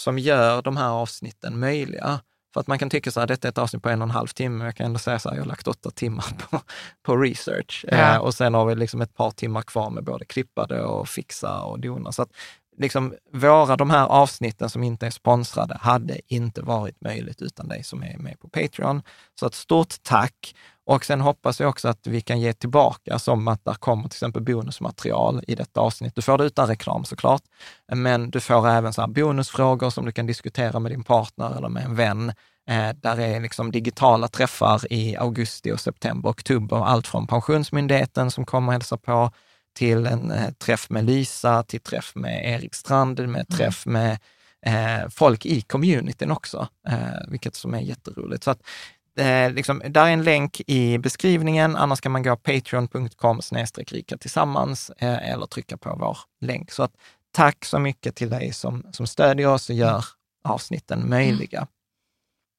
som 0.00 0.18
gör 0.18 0.62
de 0.62 0.76
här 0.76 0.88
avsnitten 0.88 1.58
möjliga. 1.60 2.20
För 2.54 2.60
att 2.60 2.66
man 2.66 2.78
kan 2.78 2.90
tycka 2.90 3.10
så 3.10 3.20
här, 3.20 3.26
detta 3.26 3.48
är 3.48 3.52
ett 3.52 3.58
avsnitt 3.58 3.82
på 3.82 3.88
en 3.88 4.02
och 4.02 4.06
en 4.06 4.10
halv 4.10 4.26
timme, 4.26 4.56
men 4.56 4.64
jag 4.64 4.76
kan 4.76 4.86
ändå 4.86 4.98
säga 4.98 5.18
så 5.18 5.28
här, 5.28 5.36
jag 5.36 5.42
har 5.42 5.48
lagt 5.48 5.68
åtta 5.68 5.90
timmar 5.90 6.24
på, 6.50 6.60
på 7.02 7.16
research. 7.16 7.84
Ja. 7.88 7.96
Eh, 8.14 8.16
och 8.16 8.34
sen 8.34 8.54
har 8.54 8.64
vi 8.66 8.74
liksom 8.74 9.00
ett 9.00 9.14
par 9.14 9.30
timmar 9.30 9.62
kvar 9.62 9.90
med 9.90 10.04
både 10.04 10.24
klippade 10.24 10.82
och 10.82 11.08
fixa 11.08 11.62
och 11.62 11.80
dona. 11.80 12.12
Så 12.12 12.22
att 12.22 12.30
liksom, 12.78 13.14
våra, 13.32 13.76
de 13.76 13.90
här 13.90 14.06
avsnitten 14.06 14.70
som 14.70 14.82
inte 14.82 15.06
är 15.06 15.10
sponsrade, 15.10 15.78
hade 15.80 16.20
inte 16.26 16.62
varit 16.62 17.00
möjligt 17.00 17.42
utan 17.42 17.68
dig 17.68 17.84
som 17.84 18.02
är 18.02 18.18
med 18.18 18.40
på 18.40 18.48
Patreon. 18.48 19.02
Så 19.40 19.46
ett 19.46 19.54
stort 19.54 19.94
tack. 20.02 20.54
Och 20.86 21.04
sen 21.04 21.20
hoppas 21.20 21.60
jag 21.60 21.68
också 21.68 21.88
att 21.88 22.06
vi 22.06 22.20
kan 22.20 22.40
ge 22.40 22.52
tillbaka, 22.52 23.18
som 23.18 23.48
att 23.48 23.64
där 23.64 23.74
kommer 23.74 24.02
till 24.02 24.16
exempel 24.16 24.42
bonusmaterial 24.42 25.44
i 25.46 25.54
detta 25.54 25.80
avsnitt. 25.80 26.14
Du 26.14 26.22
får 26.22 26.38
det 26.38 26.44
utan 26.44 26.68
reklam 26.68 27.04
såklart, 27.04 27.42
men 27.92 28.30
du 28.30 28.40
får 28.40 28.68
även 28.68 28.92
så 28.92 29.00
här 29.00 29.08
bonusfrågor 29.08 29.90
som 29.90 30.04
du 30.04 30.12
kan 30.12 30.26
diskutera 30.26 30.78
med 30.78 30.92
din 30.92 31.04
partner 31.04 31.56
eller 31.56 31.68
med 31.68 31.84
en 31.84 31.94
vän. 31.94 32.32
Eh, 32.68 32.90
där 32.96 33.20
är 33.20 33.40
liksom 33.40 33.70
digitala 33.70 34.28
träffar 34.28 34.92
i 34.92 35.16
augusti 35.16 35.72
och 35.72 35.80
september, 35.80 36.30
oktober, 36.30 36.84
allt 36.84 37.06
från 37.06 37.26
Pensionsmyndigheten 37.26 38.30
som 38.30 38.44
kommer 38.44 38.68
och 38.68 38.72
hälsar 38.72 38.96
på, 38.96 39.30
till 39.72 40.06
en 40.06 40.30
eh, 40.30 40.50
träff 40.50 40.90
med 40.90 41.04
Lisa, 41.04 41.62
till 41.62 41.80
träff 41.80 42.14
med 42.14 42.54
Erik 42.54 42.74
Strand, 42.74 43.28
med 43.28 43.48
träff 43.48 43.86
med 43.86 44.18
eh, 44.66 45.08
folk 45.10 45.46
i 45.46 45.60
communityn 45.60 46.30
också, 46.30 46.68
eh, 46.88 47.28
vilket 47.28 47.54
som 47.54 47.74
är 47.74 47.80
jätteroligt. 47.80 48.44
Så 48.44 48.50
att, 48.50 48.62
eh, 49.18 49.50
liksom, 49.50 49.82
där 49.86 50.06
är 50.06 50.10
en 50.10 50.24
länk 50.24 50.60
i 50.66 50.98
beskrivningen, 50.98 51.76
annars 51.76 52.00
kan 52.00 52.12
man 52.12 52.22
gå 52.22 52.36
patreon.com 52.36 53.40
rika 53.76 54.16
tillsammans 54.16 54.90
eh, 54.98 55.30
eller 55.32 55.46
trycka 55.46 55.76
på 55.76 55.96
vår 56.00 56.18
länk. 56.40 56.70
Så 56.70 56.82
att, 56.82 56.92
tack 57.32 57.64
så 57.64 57.78
mycket 57.78 58.16
till 58.16 58.30
dig 58.30 58.52
som, 58.52 58.86
som 58.92 59.06
stödjer 59.06 59.48
oss 59.48 59.70
och 59.70 59.76
gör 59.76 60.04
avsnitten 60.44 61.08
möjliga. 61.08 61.66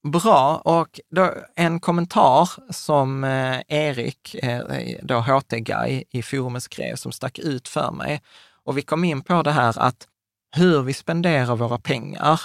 Bra, 0.03 0.57
och 0.57 0.99
då 1.09 1.33
en 1.55 1.79
kommentar 1.79 2.49
som 2.69 3.23
eh, 3.23 3.61
Erik, 3.67 4.35
eh, 4.35 4.61
då 5.01 5.19
HT-guy 5.19 6.03
i 6.09 6.21
forumet 6.21 6.63
skrev, 6.63 6.95
som 6.95 7.11
stack 7.11 7.39
ut 7.39 7.67
för 7.67 7.91
mig. 7.91 8.21
Och 8.63 8.77
vi 8.77 8.81
kom 8.81 9.03
in 9.03 9.21
på 9.21 9.41
det 9.41 9.51
här 9.51 9.79
att 9.79 10.07
hur 10.55 10.81
vi 10.81 10.93
spenderar 10.93 11.55
våra 11.55 11.77
pengar 11.77 12.41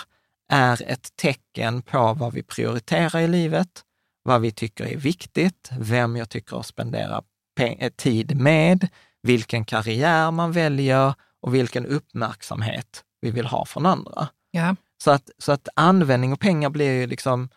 är 0.53 0.91
ett 0.91 1.17
tecken 1.17 1.83
på 1.83 2.15
vad 2.15 2.33
vi 2.33 2.43
prioriterar 2.43 3.21
i 3.21 3.29
livet, 3.29 3.83
vad 4.23 4.41
vi 4.41 4.53
tycker 4.53 4.85
är 4.85 4.97
viktigt, 4.97 5.71
vem 5.79 6.17
jag 6.17 6.29
tycker 6.29 6.61
att 6.61 6.67
spendera 6.67 7.23
eh, 7.61 7.91
tid 7.91 8.41
med, 8.41 8.89
vilken 9.23 9.65
karriär 9.65 10.31
man 10.31 10.53
väljer 10.53 11.15
och 11.41 11.55
vilken 11.55 11.87
uppmärksamhet 11.87 13.05
vi 13.21 13.31
vill 13.31 13.47
ha 13.47 13.65
från 13.65 13.87
andra. 13.87 14.29
Ja. 14.51 14.77
Så 15.05 15.11
att, 15.11 15.31
så 15.39 15.53
att 15.53 15.69
användning 15.77 16.33
och 16.33 16.41
pengar 16.41 16.71
blir 16.71 16.93
ju 16.93 17.07
liksom, 17.07 17.49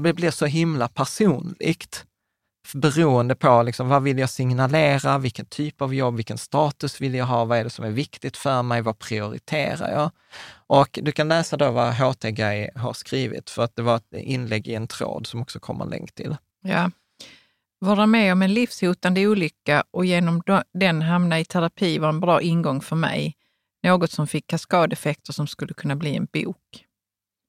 det 0.00 0.12
blir 0.12 0.30
så 0.30 0.46
himla 0.46 0.88
personligt 0.88 2.06
beroende 2.74 3.34
på 3.34 3.62
liksom, 3.62 3.88
vad 3.88 4.02
vill 4.02 4.18
jag 4.18 4.30
signalera, 4.30 5.18
vilken 5.18 5.46
typ 5.46 5.82
av 5.82 5.94
jobb, 5.94 6.16
vilken 6.16 6.38
status 6.38 7.00
vill 7.00 7.14
jag 7.14 7.26
ha, 7.26 7.44
vad 7.44 7.58
är 7.58 7.64
det 7.64 7.70
som 7.70 7.84
är 7.84 7.90
viktigt 7.90 8.36
för 8.36 8.62
mig, 8.62 8.82
vad 8.82 8.98
prioriterar 8.98 9.90
jag? 9.90 10.10
Och 10.66 10.98
du 11.02 11.12
kan 11.12 11.28
läsa 11.28 11.56
då 11.56 11.70
vad 11.70 11.94
HT-Guy 11.94 12.70
har 12.74 12.92
skrivit, 12.92 13.50
för 13.50 13.64
att 13.64 13.76
det 13.76 13.82
var 13.82 13.96
ett 13.96 14.12
inlägg 14.12 14.68
i 14.68 14.74
en 14.74 14.86
tråd 14.86 15.26
som 15.26 15.42
också 15.42 15.60
kommer 15.60 15.84
en 15.84 15.90
länk 15.90 16.14
till. 16.14 16.36
Ja. 16.62 16.90
Vara 17.78 18.06
med 18.06 18.32
om 18.32 18.42
en 18.42 18.54
livshotande 18.54 19.26
olycka 19.26 19.84
och 19.90 20.04
genom 20.04 20.42
den 20.74 21.02
hamna 21.02 21.40
i 21.40 21.44
terapi 21.44 21.98
var 21.98 22.08
en 22.08 22.20
bra 22.20 22.40
ingång 22.40 22.80
för 22.80 22.96
mig. 22.96 23.36
Något 23.86 24.10
som 24.10 24.26
fick 24.26 24.46
kaskadeffekter 24.46 25.32
som 25.32 25.46
skulle 25.46 25.74
kunna 25.74 25.96
bli 25.96 26.16
en 26.16 26.28
bok. 26.32 26.86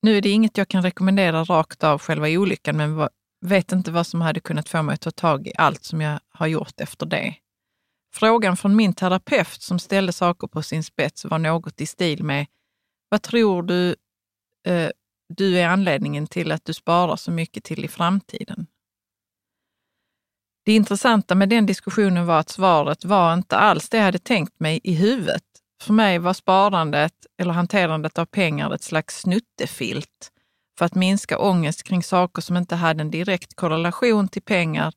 Nu 0.01 0.17
är 0.17 0.21
det 0.21 0.29
inget 0.29 0.57
jag 0.57 0.67
kan 0.67 0.83
rekommendera 0.83 1.43
rakt 1.43 1.83
av 1.83 2.01
själva 2.01 2.27
olyckan, 2.27 2.77
men 2.77 3.09
vet 3.45 3.71
inte 3.71 3.91
vad 3.91 4.07
som 4.07 4.21
hade 4.21 4.39
kunnat 4.39 4.69
få 4.69 4.81
mig 4.81 4.93
att 4.93 5.01
ta 5.01 5.11
tag 5.11 5.47
i 5.47 5.51
allt 5.57 5.83
som 5.83 6.01
jag 6.01 6.19
har 6.29 6.47
gjort 6.47 6.79
efter 6.79 7.05
det. 7.05 7.35
Frågan 8.15 8.57
från 8.57 8.75
min 8.75 8.93
terapeut 8.93 9.61
som 9.61 9.79
ställde 9.79 10.13
saker 10.13 10.47
på 10.47 10.63
sin 10.63 10.83
spets 10.83 11.25
var 11.25 11.39
något 11.39 11.81
i 11.81 11.85
stil 11.85 12.23
med 12.23 12.45
Vad 13.09 13.21
tror 13.21 13.63
du 13.63 13.95
eh, 14.67 14.89
du 15.33 15.59
är 15.59 15.67
anledningen 15.67 16.27
till 16.27 16.51
att 16.51 16.65
du 16.65 16.73
sparar 16.73 17.15
så 17.15 17.31
mycket 17.31 17.63
till 17.63 17.85
i 17.85 17.87
framtiden? 17.87 18.67
Det 20.65 20.73
intressanta 20.73 21.35
med 21.35 21.49
den 21.49 21.65
diskussionen 21.65 22.25
var 22.25 22.39
att 22.39 22.49
svaret 22.49 23.05
var 23.05 23.33
inte 23.33 23.57
alls 23.57 23.89
det 23.89 23.97
jag 23.97 24.03
hade 24.03 24.19
tänkt 24.19 24.59
mig 24.59 24.79
i 24.83 24.93
huvudet. 24.93 25.46
För 25.81 25.93
mig 25.93 26.19
var 26.19 26.33
sparandet 26.33 27.13
eller 27.37 27.53
hanterandet 27.53 28.17
av 28.17 28.25
pengar 28.25 28.73
ett 28.73 28.83
slags 28.83 29.19
snuttefilt 29.19 30.31
för 30.77 30.85
att 30.85 30.95
minska 30.95 31.39
ångest 31.39 31.83
kring 31.83 32.03
saker 32.03 32.41
som 32.41 32.57
inte 32.57 32.75
hade 32.75 33.01
en 33.01 33.11
direkt 33.11 33.55
korrelation 33.55 34.27
till 34.27 34.41
pengar 34.41 34.93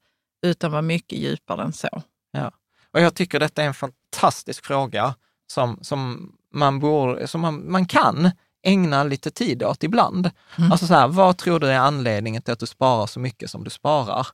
utan 0.46 0.72
var 0.72 0.82
mycket 0.82 1.18
djupare 1.18 1.62
än 1.62 1.72
så. 1.72 2.02
Ja. 2.30 2.52
Och 2.92 3.00
jag 3.00 3.14
tycker 3.14 3.40
detta 3.40 3.62
är 3.62 3.66
en 3.66 3.74
fantastisk 3.74 4.64
fråga 4.64 5.14
som, 5.52 5.78
som, 5.82 6.32
man, 6.54 6.78
borde, 6.78 7.26
som 7.26 7.40
man, 7.40 7.70
man 7.70 7.86
kan 7.86 8.30
ägna 8.62 9.04
lite 9.04 9.30
tid 9.30 9.62
åt 9.62 9.82
ibland. 9.82 10.30
Mm. 10.58 10.72
Alltså 10.72 10.86
så 10.86 10.94
här, 10.94 11.08
vad 11.08 11.38
tror 11.38 11.60
du 11.60 11.66
är 11.66 11.78
anledningen 11.78 12.42
till 12.42 12.52
att 12.52 12.58
du 12.58 12.66
sparar 12.66 13.06
så 13.06 13.20
mycket 13.20 13.50
som 13.50 13.64
du 13.64 13.70
sparar? 13.70 14.26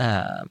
Eh, 0.00 0.44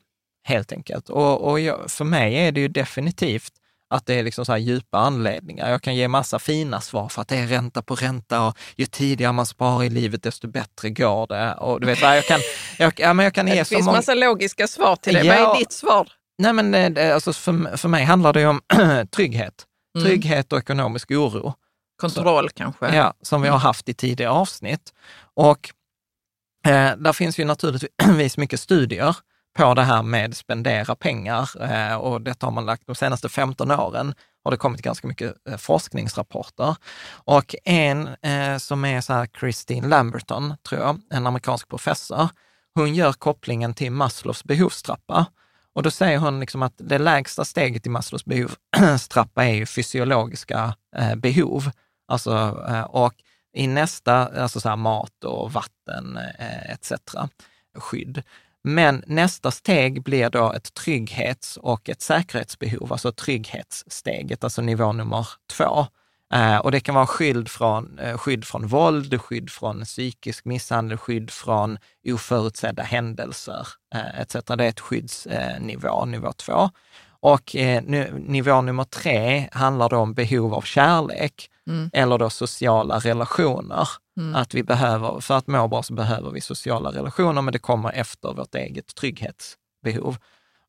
helt 0.43 0.71
enkelt. 0.71 1.09
Och, 1.09 1.51
och 1.51 1.59
jag, 1.59 1.91
för 1.91 2.05
mig 2.05 2.35
är 2.35 2.51
det 2.51 2.59
ju 2.61 2.67
definitivt 2.67 3.53
att 3.93 4.05
det 4.05 4.13
är 4.13 4.23
liksom 4.23 4.45
så 4.45 4.51
här 4.51 4.59
djupa 4.59 4.97
anledningar. 4.97 5.71
Jag 5.71 5.81
kan 5.81 5.95
ge 5.95 6.07
massa 6.07 6.39
fina 6.39 6.81
svar 6.81 7.09
för 7.09 7.21
att 7.21 7.27
det 7.27 7.37
är 7.37 7.47
ränta 7.47 7.81
på 7.81 7.95
ränta 7.95 8.47
och 8.47 8.57
ju 8.75 8.85
tidigare 8.85 9.33
man 9.33 9.45
sparar 9.45 9.83
i 9.83 9.89
livet, 9.89 10.23
desto 10.23 10.47
bättre 10.47 10.89
går 10.89 11.27
det. 11.27 11.53
Och 11.53 11.81
du 11.81 11.87
vet, 11.87 12.01
jag 12.01 12.25
kan, 12.25 12.39
jag, 12.77 12.93
ja, 12.97 13.13
men 13.13 13.23
jag 13.23 13.33
kan 13.33 13.47
ge 13.47 13.55
det 13.55 13.65
så 13.65 13.75
finns 13.75 13.85
många... 13.85 13.97
massa 13.97 14.13
logiska 14.13 14.67
svar 14.67 14.95
till 14.95 15.13
det. 15.13 15.23
Ja, 15.23 15.45
Vad 15.45 15.55
är 15.55 15.59
ditt 15.59 15.71
svar? 15.71 16.11
Nej, 16.37 16.53
men 16.53 16.97
eh, 16.97 17.13
alltså 17.13 17.33
för, 17.33 17.77
för 17.77 17.89
mig 17.89 18.03
handlar 18.03 18.33
det 18.33 18.45
om 18.45 18.61
trygghet. 19.15 19.65
Mm. 19.97 20.07
Trygghet 20.07 20.53
och 20.53 20.59
ekonomisk 20.59 21.11
oro. 21.11 21.53
Kontroll 22.01 22.49
så, 22.49 22.55
kanske? 22.55 22.95
Ja, 22.95 23.13
som 23.21 23.41
vi 23.41 23.47
har 23.47 23.55
mm. 23.55 23.63
haft 23.63 23.89
i 23.89 23.93
tidigare 23.93 24.31
avsnitt. 24.31 24.93
Och 25.35 25.69
eh, 26.67 26.95
där 26.97 27.13
finns 27.13 27.39
ju 27.39 27.45
naturligtvis 27.45 28.37
mycket 28.37 28.59
studier 28.59 29.15
på 29.53 29.73
det 29.73 29.83
här 29.83 30.03
med 30.03 30.37
spendera 30.37 30.95
pengar 30.95 31.49
eh, 31.61 31.95
och 31.95 32.21
detta 32.21 32.47
har 32.47 32.51
man 32.51 32.65
lagt 32.65 32.87
de 32.87 32.95
senaste 32.95 33.29
15 33.29 33.71
åren 33.71 34.13
har 34.43 34.51
det 34.51 34.57
kommit 34.57 34.81
ganska 34.81 35.07
mycket 35.07 35.35
eh, 35.49 35.57
forskningsrapporter. 35.57 36.75
Och 37.13 37.55
en 37.65 38.07
eh, 38.07 38.57
som 38.57 38.85
är 38.85 39.01
så 39.01 39.13
här 39.13 39.27
Christine 39.39 39.87
Lamberton, 39.87 40.53
tror 40.69 40.81
jag, 40.81 41.01
en 41.09 41.27
amerikansk 41.27 41.69
professor, 41.69 42.29
hon 42.75 42.95
gör 42.95 43.13
kopplingen 43.13 43.73
till 43.73 43.91
Maslows 43.91 44.43
behovstrappa. 44.43 45.25
Och 45.73 45.83
då 45.83 45.91
säger 45.91 46.17
hon 46.17 46.39
liksom 46.39 46.63
att 46.63 46.73
det 46.77 46.97
lägsta 46.97 47.45
steget 47.45 47.85
i 47.85 47.89
Maslows 47.89 48.25
behovstrappa 48.25 49.45
är 49.45 49.53
ju 49.53 49.65
fysiologiska 49.65 50.75
behov. 51.17 51.71
Alltså, 52.07 52.35
och 52.89 53.13
i 53.53 53.67
nästa, 53.67 54.41
alltså 54.41 54.59
så 54.59 54.69
här 54.69 54.75
mat 54.75 55.23
och 55.23 55.53
vatten 55.53 56.19
etc. 56.69 56.93
skydd. 57.77 58.23
Men 58.63 59.03
nästa 59.07 59.51
steg 59.51 60.03
blir 60.03 60.29
då 60.29 60.53
ett 60.53 60.73
trygghets 60.73 61.57
och 61.57 61.89
ett 61.89 62.01
säkerhetsbehov, 62.01 62.91
alltså 62.91 63.11
trygghetssteget, 63.11 64.43
alltså 64.43 64.61
nivå 64.61 64.91
nummer 64.91 65.27
två. 65.57 65.87
Eh, 66.33 66.57
och 66.57 66.71
det 66.71 66.79
kan 66.79 66.95
vara 66.95 67.07
skydd 67.07 67.49
från, 67.49 67.99
eh, 67.99 68.17
skydd 68.17 68.45
från 68.45 68.67
våld, 68.67 69.21
skydd 69.21 69.49
från 69.49 69.83
psykisk 69.83 70.45
misshandel, 70.45 70.97
skydd 70.97 71.31
från 71.31 71.77
oförutsedda 72.07 72.83
händelser 72.83 73.67
eh, 73.95 74.19
etc. 74.19 74.33
Det 74.33 74.65
är 74.65 74.69
ett 74.69 74.79
skyddsnivå, 74.79 76.05
nivå 76.05 76.31
två. 76.31 76.69
Och 77.19 77.55
eh, 77.55 77.83
nivå 78.13 78.61
nummer 78.61 78.83
tre 78.83 79.49
handlar 79.51 79.89
då 79.89 79.97
om 79.97 80.13
behov 80.13 80.53
av 80.53 80.61
kärlek 80.61 81.49
mm. 81.67 81.89
eller 81.93 82.17
då 82.17 82.29
sociala 82.29 82.99
relationer. 82.99 83.87
Mm. 84.17 84.35
Att 84.35 84.53
vi 84.53 84.63
behöver, 84.63 85.19
för 85.19 85.37
att 85.37 85.47
må 85.47 85.67
bra 85.67 85.83
så 85.83 85.93
behöver 85.93 86.31
vi 86.31 86.41
sociala 86.41 86.91
relationer, 86.91 87.41
men 87.41 87.51
det 87.51 87.59
kommer 87.59 87.91
efter 87.91 88.33
vårt 88.33 88.55
eget 88.55 88.95
trygghetsbehov. 88.95 90.17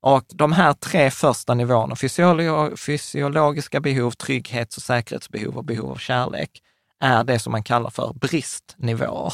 Och 0.01 0.25
de 0.29 0.53
här 0.53 0.73
tre 0.73 1.11
första 1.11 1.55
nivåerna, 1.55 1.97
fysiolo 1.97 2.77
fysiologiska 2.77 3.81
behov, 3.81 4.11
trygghets 4.11 4.77
och 4.77 4.83
säkerhetsbehov 4.83 5.57
och 5.57 5.65
behov 5.65 5.91
av 5.91 5.97
kärlek, 5.97 6.63
är 7.01 7.25
det 7.25 7.39
som 7.39 7.53
man 7.53 7.63
kallar 7.63 7.91
för 7.91 8.13
bristnivåer. 8.13 9.33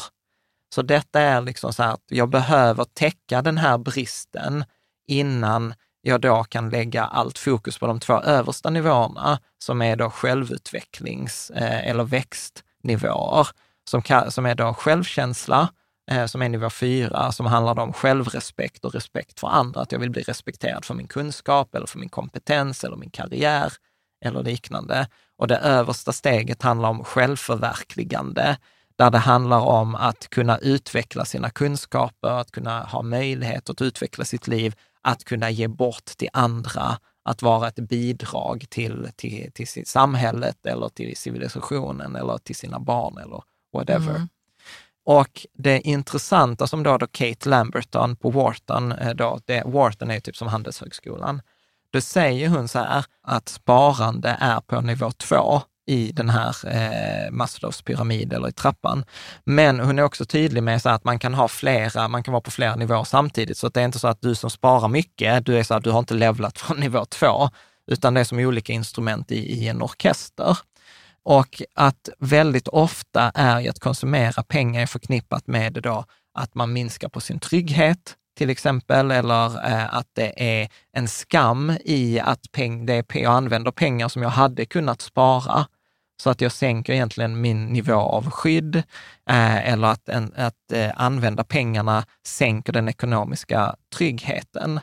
Så 0.75 0.81
detta 0.81 1.19
är 1.19 1.41
liksom 1.41 1.73
så 1.73 1.83
här 1.83 1.93
att 1.93 2.03
jag 2.07 2.29
behöver 2.29 2.83
täcka 2.93 3.41
den 3.41 3.57
här 3.57 3.77
bristen 3.77 4.63
innan 5.07 5.73
jag 6.01 6.21
då 6.21 6.43
kan 6.43 6.69
lägga 6.69 7.03
allt 7.03 7.37
fokus 7.37 7.77
på 7.77 7.87
de 7.87 7.99
två 7.99 8.21
översta 8.21 8.69
nivåerna, 8.69 9.39
som 9.57 9.81
är 9.81 9.95
då 9.95 10.09
självutvecklings 10.09 11.49
eh, 11.49 11.87
eller 11.87 12.03
växtnivåer, 12.03 13.47
som, 13.91 14.01
kan, 14.01 14.31
som 14.31 14.45
är 14.45 14.55
då 14.55 14.73
självkänsla, 14.73 15.69
eh, 16.11 16.25
som 16.25 16.41
är 16.41 16.49
nivå 16.49 16.69
fyra, 16.69 17.31
som 17.31 17.45
handlar 17.45 17.79
om 17.79 17.93
självrespekt 17.93 18.85
och 18.85 18.93
respekt 18.93 19.39
för 19.39 19.47
andra, 19.47 19.81
att 19.81 19.91
jag 19.91 19.99
vill 19.99 20.09
bli 20.09 20.21
respekterad 20.21 20.85
för 20.85 20.93
min 20.93 21.07
kunskap 21.07 21.75
eller 21.75 21.85
för 21.85 21.99
min 21.99 22.09
kompetens 22.09 22.83
eller 22.83 22.97
min 22.97 23.09
karriär 23.09 23.73
eller 24.25 24.43
liknande. 24.43 25.07
Och 25.37 25.47
det 25.47 25.57
översta 25.57 26.11
steget 26.11 26.61
handlar 26.61 26.89
om 26.89 27.03
självförverkligande, 27.03 28.57
där 28.95 29.09
det 29.09 29.17
handlar 29.17 29.59
om 29.59 29.95
att 29.95 30.29
kunna 30.29 30.57
utveckla 30.57 31.25
sina 31.25 31.49
kunskaper, 31.49 32.29
att 32.29 32.51
kunna 32.51 32.83
ha 32.83 33.01
möjlighet 33.01 33.69
att 33.69 33.81
utveckla 33.81 34.25
sitt 34.25 34.47
liv 34.47 34.75
att 35.01 35.23
kunna 35.23 35.49
ge 35.49 35.67
bort 35.67 36.05
till 36.05 36.29
andra, 36.33 36.97
att 37.25 37.41
vara 37.41 37.67
ett 37.67 37.79
bidrag 37.89 38.65
till, 38.69 39.09
till, 39.15 39.51
till 39.53 39.67
samhället 39.85 40.65
eller 40.65 40.89
till 40.89 41.17
civilisationen 41.17 42.15
eller 42.15 42.37
till 42.37 42.55
sina 42.55 42.79
barn 42.79 43.17
eller 43.17 43.43
whatever. 43.73 44.15
Mm. 44.15 44.27
Och 45.05 45.45
det 45.53 45.81
intressanta 45.81 46.67
som 46.67 46.83
då, 46.83 46.97
då 46.97 47.07
Kate 47.07 47.49
Lamberton 47.49 48.15
på 48.15 48.29
Wharton, 48.29 48.91
eh, 48.91 49.13
då, 49.13 49.39
det, 49.45 49.63
Wharton 49.65 50.11
är 50.11 50.19
typ 50.19 50.37
som 50.37 50.47
Handelshögskolan, 50.47 51.41
då 51.93 52.01
säger 52.01 52.49
hon 52.49 52.67
så 52.67 52.79
här 52.79 53.05
att 53.23 53.49
sparande 53.49 54.37
är 54.39 54.59
på 54.59 54.81
nivå 54.81 55.11
två 55.11 55.61
i 55.85 56.11
den 56.11 56.29
här 56.29 56.55
eh, 56.67 57.31
Maslows 57.31 57.81
pyramid 57.81 58.33
eller 58.33 58.47
i 58.47 58.51
trappan. 58.51 59.05
Men 59.43 59.79
hon 59.79 59.99
är 59.99 60.03
också 60.03 60.25
tydlig 60.25 60.63
med 60.63 60.81
så 60.81 60.89
att 60.89 61.03
man 61.03 61.19
kan 61.19 61.33
ha 61.33 61.47
flera, 61.47 62.07
man 62.07 62.23
kan 62.23 62.31
vara 62.31 62.41
på 62.41 62.51
flera 62.51 62.75
nivåer 62.75 63.03
samtidigt. 63.03 63.57
Så 63.57 63.69
det 63.69 63.81
är 63.81 63.85
inte 63.85 63.99
så 63.99 64.07
att 64.07 64.21
du 64.21 64.35
som 64.35 64.49
sparar 64.49 64.87
mycket, 64.87 65.45
du 65.45 65.59
är 65.59 65.63
så 65.63 65.73
att 65.73 65.83
du 65.83 65.91
har 65.91 65.99
inte 65.99 66.13
levlat 66.13 66.59
från 66.59 66.79
nivå 66.79 67.05
två, 67.05 67.49
utan 67.87 68.13
det 68.13 68.19
är 68.19 68.23
som 68.23 68.39
olika 68.39 68.73
instrument 68.73 69.31
i, 69.31 69.35
i 69.35 69.67
en 69.67 69.81
orkester. 69.81 70.57
Och 71.23 71.61
att 71.75 72.09
väldigt 72.19 72.67
ofta 72.67 73.31
är 73.35 73.59
ju 73.59 73.69
att 73.69 73.79
konsumera 73.79 74.43
pengar 74.43 74.85
förknippat 74.85 75.47
med 75.47 75.73
då 75.73 76.05
att 76.33 76.55
man 76.55 76.73
minskar 76.73 77.09
på 77.09 77.21
sin 77.21 77.39
trygghet, 77.39 78.15
till 78.37 78.49
exempel, 78.49 79.11
eller 79.11 79.67
eh, 79.67 79.95
att 79.95 80.07
det 80.13 80.61
är 80.61 80.69
en 80.91 81.07
skam 81.07 81.77
i 81.85 82.19
att 82.19 82.51
peng, 82.51 82.85
det 82.85 82.93
är, 82.93 83.19
jag 83.19 83.33
använder 83.33 83.71
pengar 83.71 84.07
som 84.07 84.21
jag 84.21 84.29
hade 84.29 84.65
kunnat 84.65 85.01
spara, 85.01 85.67
så 86.21 86.29
att 86.29 86.41
jag 86.41 86.51
sänker 86.51 86.93
egentligen 86.93 87.41
min 87.41 87.65
nivå 87.65 87.99
av 87.99 88.29
skydd, 88.29 88.75
eh, 89.29 89.71
eller 89.71 89.87
att, 89.87 90.09
en, 90.09 90.33
att 90.35 90.71
eh, 90.73 90.91
använda 90.95 91.43
pengarna 91.43 92.05
sänker 92.27 92.73
den 92.73 92.89
ekonomiska 92.89 93.75
tryggheten. 93.95 94.79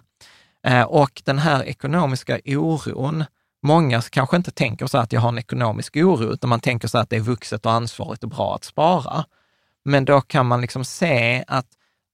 Eh, 0.67 0.83
och 0.83 1.23
den 1.25 1.39
här 1.39 1.65
ekonomiska 1.65 2.41
oron, 2.45 3.25
många 3.63 4.03
kanske 4.03 4.37
inte 4.37 4.51
tänker 4.51 4.87
så 4.87 4.99
att 4.99 5.13
jag 5.13 5.21
har 5.21 5.29
en 5.29 5.39
ekonomisk 5.39 5.97
oro, 5.97 6.33
utan 6.33 6.51
man 6.51 6.61
tänker 6.61 6.89
så 6.89 6.99
att 6.99 7.11
det 7.11 7.17
är 7.17 7.21
vuxet 7.21 7.67
och 7.67 7.73
ansvarigt 7.73 8.23
och 8.25 8.31
bra 8.31 8.55
att 8.55 8.65
spara. 8.65 9.25
Men 9.85 10.05
då 10.05 10.21
kan 10.21 10.47
man 10.47 10.61
liksom 10.61 10.85
se 10.85 11.45
att 11.47 11.67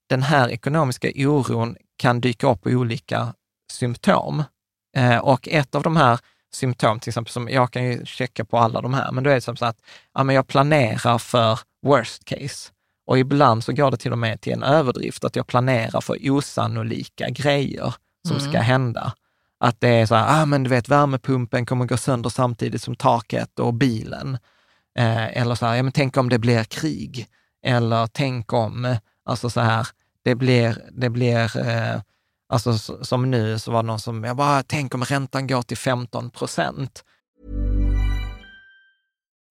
den 0.09 0.23
här 0.23 0.49
ekonomiska 0.49 1.11
oron 1.15 1.75
kan 1.97 2.21
dyka 2.21 2.51
upp 2.51 2.67
i 2.67 2.75
olika 2.75 3.33
symptom. 3.71 4.43
Eh, 4.97 5.17
och 5.17 5.47
ett 5.47 5.75
av 5.75 5.83
de 5.83 5.95
här 5.95 6.19
symptom, 6.53 6.99
till 6.99 7.09
exempel, 7.09 7.31
som 7.31 7.49
jag 7.49 7.71
kan 7.71 7.85
ju 7.85 8.05
checka 8.05 8.45
på 8.45 8.57
alla 8.57 8.81
de 8.81 8.93
här, 8.93 9.11
men 9.11 9.23
då 9.23 9.29
är 9.29 9.35
det 9.35 9.41
som 9.41 9.57
så 9.57 9.65
att 9.65 9.77
ja, 10.13 10.23
men 10.23 10.35
jag 10.35 10.47
planerar 10.47 11.17
för 11.17 11.59
worst 11.85 12.25
case. 12.25 12.71
Och 13.07 13.19
ibland 13.19 13.63
så 13.63 13.73
går 13.73 13.91
det 13.91 13.97
till 13.97 14.11
och 14.11 14.17
med 14.17 14.41
till 14.41 14.53
en 14.53 14.63
överdrift, 14.63 15.23
att 15.23 15.35
jag 15.35 15.47
planerar 15.47 16.01
för 16.01 16.31
osannolika 16.31 17.29
grejer 17.29 17.93
som 18.27 18.37
mm. 18.37 18.49
ska 18.51 18.59
hända. 18.59 19.13
Att 19.65 19.81
det 19.81 19.89
är 19.89 20.05
så 20.05 20.15
här, 20.15 20.41
ah, 20.41 20.45
men 20.45 20.63
du 20.63 20.69
vet 20.69 20.89
värmepumpen 20.89 21.65
kommer 21.65 21.85
gå 21.85 21.97
sönder 21.97 22.29
samtidigt 22.29 22.81
som 22.81 22.95
taket 22.95 23.59
och 23.59 23.73
bilen. 23.73 24.37
Eh, 24.97 25.37
eller 25.37 25.55
så 25.55 25.65
här, 25.65 25.75
ja 25.75 25.83
men 25.83 25.91
tänk 25.91 26.17
om 26.17 26.29
det 26.29 26.39
blir 26.39 26.63
krig. 26.63 27.27
Eller 27.65 28.07
tänk 28.07 28.53
om, 28.53 28.97
alltså 29.25 29.49
så 29.49 29.61
här, 29.61 29.87
det 30.23 30.35
blir, 30.35 30.77
det 30.91 31.09
blir 31.09 31.67
eh, 31.67 32.01
Alltså 32.49 32.77
som 33.03 33.31
nu 33.31 33.59
så 33.59 33.71
var 33.71 33.83
det 33.83 33.87
någon 33.87 33.99
som, 33.99 34.23
jag 34.23 34.37
bara, 34.37 34.63
tänk 34.63 34.95
om 34.95 35.03
räntan 35.03 35.47
går 35.47 35.61
till 35.61 35.77
15 35.77 36.29
procent. 36.29 37.03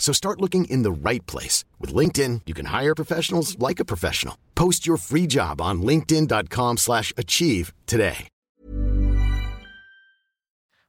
So 0.00 0.12
start 0.14 0.40
looking 0.40 0.64
in 0.64 0.82
the 0.82 1.10
right 1.10 1.30
place. 1.30 1.64
With 1.78 1.94
LinkedIn, 1.94 2.40
you 2.46 2.54
can 2.54 2.80
hire 2.80 2.94
professionals 2.94 3.56
like 3.68 3.82
a 3.82 3.84
professional. 3.84 4.34
Post 4.54 4.88
your 4.88 4.98
free 4.98 5.26
job 5.28 5.60
on 5.60 5.82
linkedin.com 5.82 6.76
slash 6.76 7.12
achieve 7.16 7.72
today. 7.86 8.28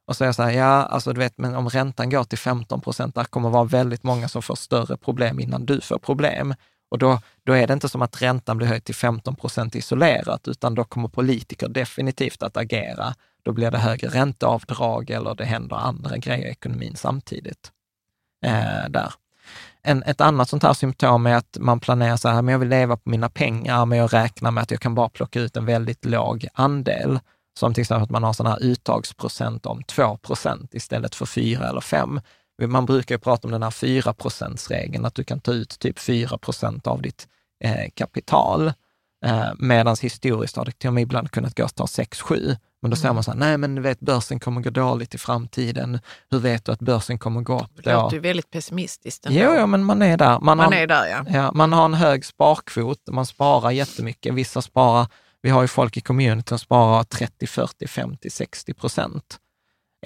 Och 0.06 0.16
så 0.16 0.24
är 0.24 0.28
jag 0.28 0.34
så 0.34 0.42
här, 0.42 0.50
ja, 0.50 0.64
alltså 0.64 1.12
du 1.12 1.18
vet, 1.18 1.38
men 1.38 1.54
om 1.54 1.68
räntan 1.68 2.10
går 2.10 2.24
till 2.24 2.38
15 2.38 2.80
procent, 2.80 3.14
där 3.14 3.24
kommer 3.24 3.50
vara 3.50 3.64
väldigt 3.64 4.02
många 4.02 4.28
som 4.28 4.42
får 4.42 4.54
större 4.54 4.96
problem 4.96 5.40
innan 5.40 5.66
du 5.66 5.80
får 5.80 5.98
problem. 5.98 6.54
Och 6.90 6.98
då, 6.98 7.20
då 7.46 7.52
är 7.52 7.66
det 7.66 7.72
inte 7.72 7.88
som 7.88 8.02
att 8.02 8.22
räntan 8.22 8.56
blir 8.56 8.66
höjd 8.66 8.84
till 8.84 8.94
15 8.94 9.36
procent 9.36 9.74
isolerat, 9.74 10.48
utan 10.48 10.74
då 10.74 10.84
kommer 10.84 11.08
politiker 11.08 11.68
definitivt 11.68 12.42
att 12.42 12.56
agera. 12.56 13.14
Då 13.42 13.52
blir 13.52 13.70
det 13.70 13.78
högre 13.78 14.08
ränteavdrag 14.08 15.10
eller 15.10 15.34
det 15.34 15.44
händer 15.44 15.76
andra 15.76 16.16
grejer 16.16 16.46
i 16.46 16.50
ekonomin 16.50 16.96
samtidigt. 16.96 17.72
Eh, 18.42 18.88
där. 18.90 19.12
En, 19.82 20.02
ett 20.02 20.20
annat 20.20 20.48
sånt 20.48 20.62
här 20.62 20.72
symptom 20.72 21.26
är 21.26 21.34
att 21.34 21.56
man 21.60 21.80
planerar 21.80 22.16
så 22.16 22.28
här, 22.28 22.42
men 22.42 22.52
jag 22.52 22.58
vill 22.58 22.68
leva 22.68 22.96
på 22.96 23.10
mina 23.10 23.28
pengar, 23.28 23.86
men 23.86 23.98
jag 23.98 24.12
räknar 24.14 24.50
med 24.50 24.62
att 24.62 24.70
jag 24.70 24.80
kan 24.80 24.94
bara 24.94 25.08
plocka 25.08 25.40
ut 25.40 25.56
en 25.56 25.66
väldigt 25.66 26.04
låg 26.04 26.46
andel. 26.54 27.20
Som 27.58 27.74
till 27.74 27.80
exempel 27.80 28.04
att 28.04 28.10
man 28.10 28.22
har 28.22 28.32
sån 28.32 28.46
här 28.46 28.62
uttagsprocent 28.62 29.66
om 29.66 29.82
2 29.82 30.16
procent 30.16 30.74
istället 30.74 31.14
för 31.14 31.26
4 31.26 31.68
eller 31.68 31.80
5. 31.80 32.20
Man 32.66 32.86
brukar 32.86 33.14
ju 33.14 33.18
prata 33.18 33.48
om 33.48 33.52
den 33.52 33.62
här 33.62 33.70
4 33.70 34.14
regeln 34.70 35.04
att 35.04 35.14
du 35.14 35.24
kan 35.24 35.40
ta 35.40 35.52
ut 35.52 35.78
typ 35.78 35.98
4 35.98 36.38
procent 36.38 36.86
av 36.86 37.02
ditt 37.02 37.28
eh, 37.64 37.90
kapital. 37.94 38.72
Eh, 39.24 39.48
Medan 39.58 39.96
historiskt 40.02 40.56
har 40.56 40.64
det 40.64 40.72
till 40.72 40.88
och 40.88 40.94
med 40.94 41.02
ibland 41.02 41.30
kunnat 41.30 41.56
gå 41.56 41.64
att 41.64 41.74
ta 41.74 41.84
6-7. 41.84 42.56
Men 42.82 42.90
då 42.90 42.96
säger 42.96 43.14
man 43.14 43.22
så 43.22 43.30
här, 43.30 43.38
nej 43.38 43.58
men 43.58 43.74
du 43.74 43.82
vet 43.82 44.00
börsen 44.00 44.40
kommer 44.40 44.60
gå 44.60 44.70
dåligt 44.70 45.14
i 45.14 45.18
framtiden. 45.18 46.00
Hur 46.30 46.38
vet 46.38 46.64
du 46.64 46.72
att 46.72 46.80
börsen 46.80 47.18
kommer 47.18 47.40
gå 47.40 47.60
upp 47.60 47.84
Det 47.84 47.92
låter 47.92 48.16
ju 48.16 48.20
väldigt 48.20 48.50
pessimistiskt 48.50 49.26
ändå. 49.26 49.40
Jo, 49.40 49.54
jo, 49.58 49.66
men 49.66 49.84
man 49.84 50.02
är 50.02 50.16
där. 50.16 50.40
Man, 50.40 50.56
Man 50.56 50.60
har, 50.60 50.72
är 50.72 50.86
där 50.86 51.06
ja. 51.06 51.24
Ja, 51.28 51.52
man 51.52 51.72
har 51.72 51.84
en 51.84 51.94
hög 51.94 52.24
sparkvot, 52.24 52.98
man 53.10 53.26
sparar 53.26 53.70
jättemycket. 53.70 54.34
Vissa 54.34 54.62
sparar, 54.62 55.06
vi 55.42 55.50
har 55.50 55.62
ju 55.62 55.68
folk 55.68 55.96
i 55.96 56.00
communityn 56.00 56.44
som 56.44 56.58
sparar 56.58 57.02
30, 57.04 57.46
40, 57.46 57.86
50, 57.86 58.30
60 58.30 58.74
procent. 58.74 59.38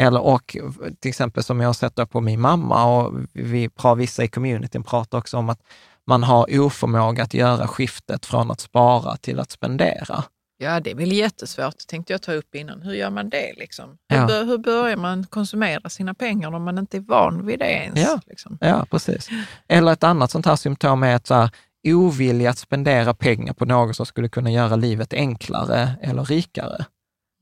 Eller 0.01 0.21
och 0.21 0.57
till 1.01 1.09
exempel 1.09 1.43
som 1.43 1.61
jag 1.61 1.69
har 1.69 1.75
sett 1.75 2.11
på 2.11 2.21
min 2.21 2.41
mamma 2.41 2.85
och 2.85 3.15
vi, 3.33 3.71
vissa 3.97 4.25
i 4.25 4.29
communityn 4.29 4.83
pratar 4.83 5.19
också 5.19 5.37
om 5.37 5.49
att 5.49 5.61
man 6.07 6.23
har 6.23 6.59
oförmåga 6.61 7.23
att 7.23 7.35
göra 7.35 7.69
skiftet 7.69 8.27
från 8.27 8.51
att 8.51 8.61
spara 8.61 9.17
till 9.17 9.41
att 9.41 9.51
spendera. 9.51 10.25
Ja, 10.59 10.81
det 10.81 10.91
är 10.91 10.95
väl 10.95 11.13
jättesvårt, 11.13 11.75
tänkte 11.89 12.13
jag 12.13 12.23
ta 12.23 12.33
upp 12.33 12.55
innan. 12.55 12.83
Hur 12.83 12.93
gör 12.95 13.11
man 13.11 13.31
det? 13.31 13.53
Liksom? 13.57 13.99
Hur, 14.09 14.17
Ja. 14.19 14.27
bör, 14.27 14.45
hur 14.45 14.59
börjar 14.59 14.97
man 14.97 15.27
konsumera 15.27 15.89
sina 15.89 16.15
pengar 16.15 16.55
om 16.55 16.65
man 16.65 16.79
inte 16.79 16.97
är 16.97 17.01
van 17.01 17.47
vid 17.47 17.59
det 17.59 17.73
ens? 17.73 18.01
Ja. 18.01 18.21
Liksom? 18.27 18.59
Ja, 18.61 18.87
precis. 18.91 19.29
Eller 19.69 19.93
ett 19.93 20.05
annat 20.05 20.31
sånt 20.31 20.47
här 20.47 20.57
symptom 20.57 21.03
är 21.03 21.15
att 21.17 21.27
så 21.27 21.35
här, 21.35 21.51
ovilja 21.87 22.51
att 22.51 22.59
spendera 22.59 23.15
pengar 23.15 23.53
på 23.53 23.65
något 23.65 23.97
som 23.97 24.07
skulle 24.07 24.29
kunna 24.29 24.51
göra 24.51 24.77
livet 24.77 25.13
enklare 25.13 25.91
eller 26.03 26.25
rikare. 26.25 26.85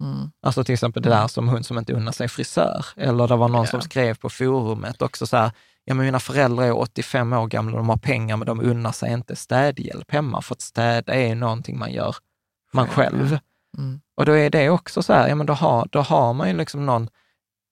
Mm. 0.03 0.31
Alltså 0.47 0.65
till 0.65 0.73
exempel 0.73 1.03
det 1.03 1.09
där 1.09 1.27
som 1.29 1.49
hon 1.49 1.65
som 1.65 1.79
inte 1.79 1.93
unnar 1.93 2.12
sig 2.12 2.29
frisör. 2.29 2.87
Eller 2.97 3.29
det 3.29 3.37
var 3.37 3.49
någon 3.49 3.65
Ja. 3.65 3.71
som 3.71 3.81
skrev 3.81 4.15
på 4.15 4.31
forumet 4.31 5.03
också 5.03 5.27
så 5.27 5.37
här, 5.37 5.51
ja 5.85 5.95
men 5.95 6.07
mina 6.07 6.20
föräldrar 6.20 6.64
är 6.64 6.78
85 6.78 7.32
år 7.32 7.47
gamla, 7.47 7.76
de 7.76 7.89
har 7.89 7.97
pengar 7.97 8.37
men 8.37 8.47
de 8.47 8.61
unnar 8.61 8.93
sig 8.93 9.12
inte 9.12 9.37
städhjälp 9.37 10.11
hemma, 10.11 10.43
för 10.43 10.55
att 10.55 10.61
städa 10.61 11.14
är 11.14 11.28
ju 11.28 11.35
någonting 11.35 11.78
man 11.78 11.93
gör 11.93 12.16
man 12.72 12.89
själv. 12.89 13.39
Mm. 13.78 14.01
Och 14.16 14.26
då 14.26 14.32
är 14.32 14.51
det 14.51 14.70
också 14.70 15.03
så 15.03 15.12
här, 15.12 15.28
ja 15.28 15.35
men 15.35 15.47
då 15.47 15.53
har, 15.53 15.89
då 15.93 16.01
har 16.01 16.32
man 16.32 16.49
ju 16.49 16.57
liksom 16.57 16.87
någon, 16.87 17.09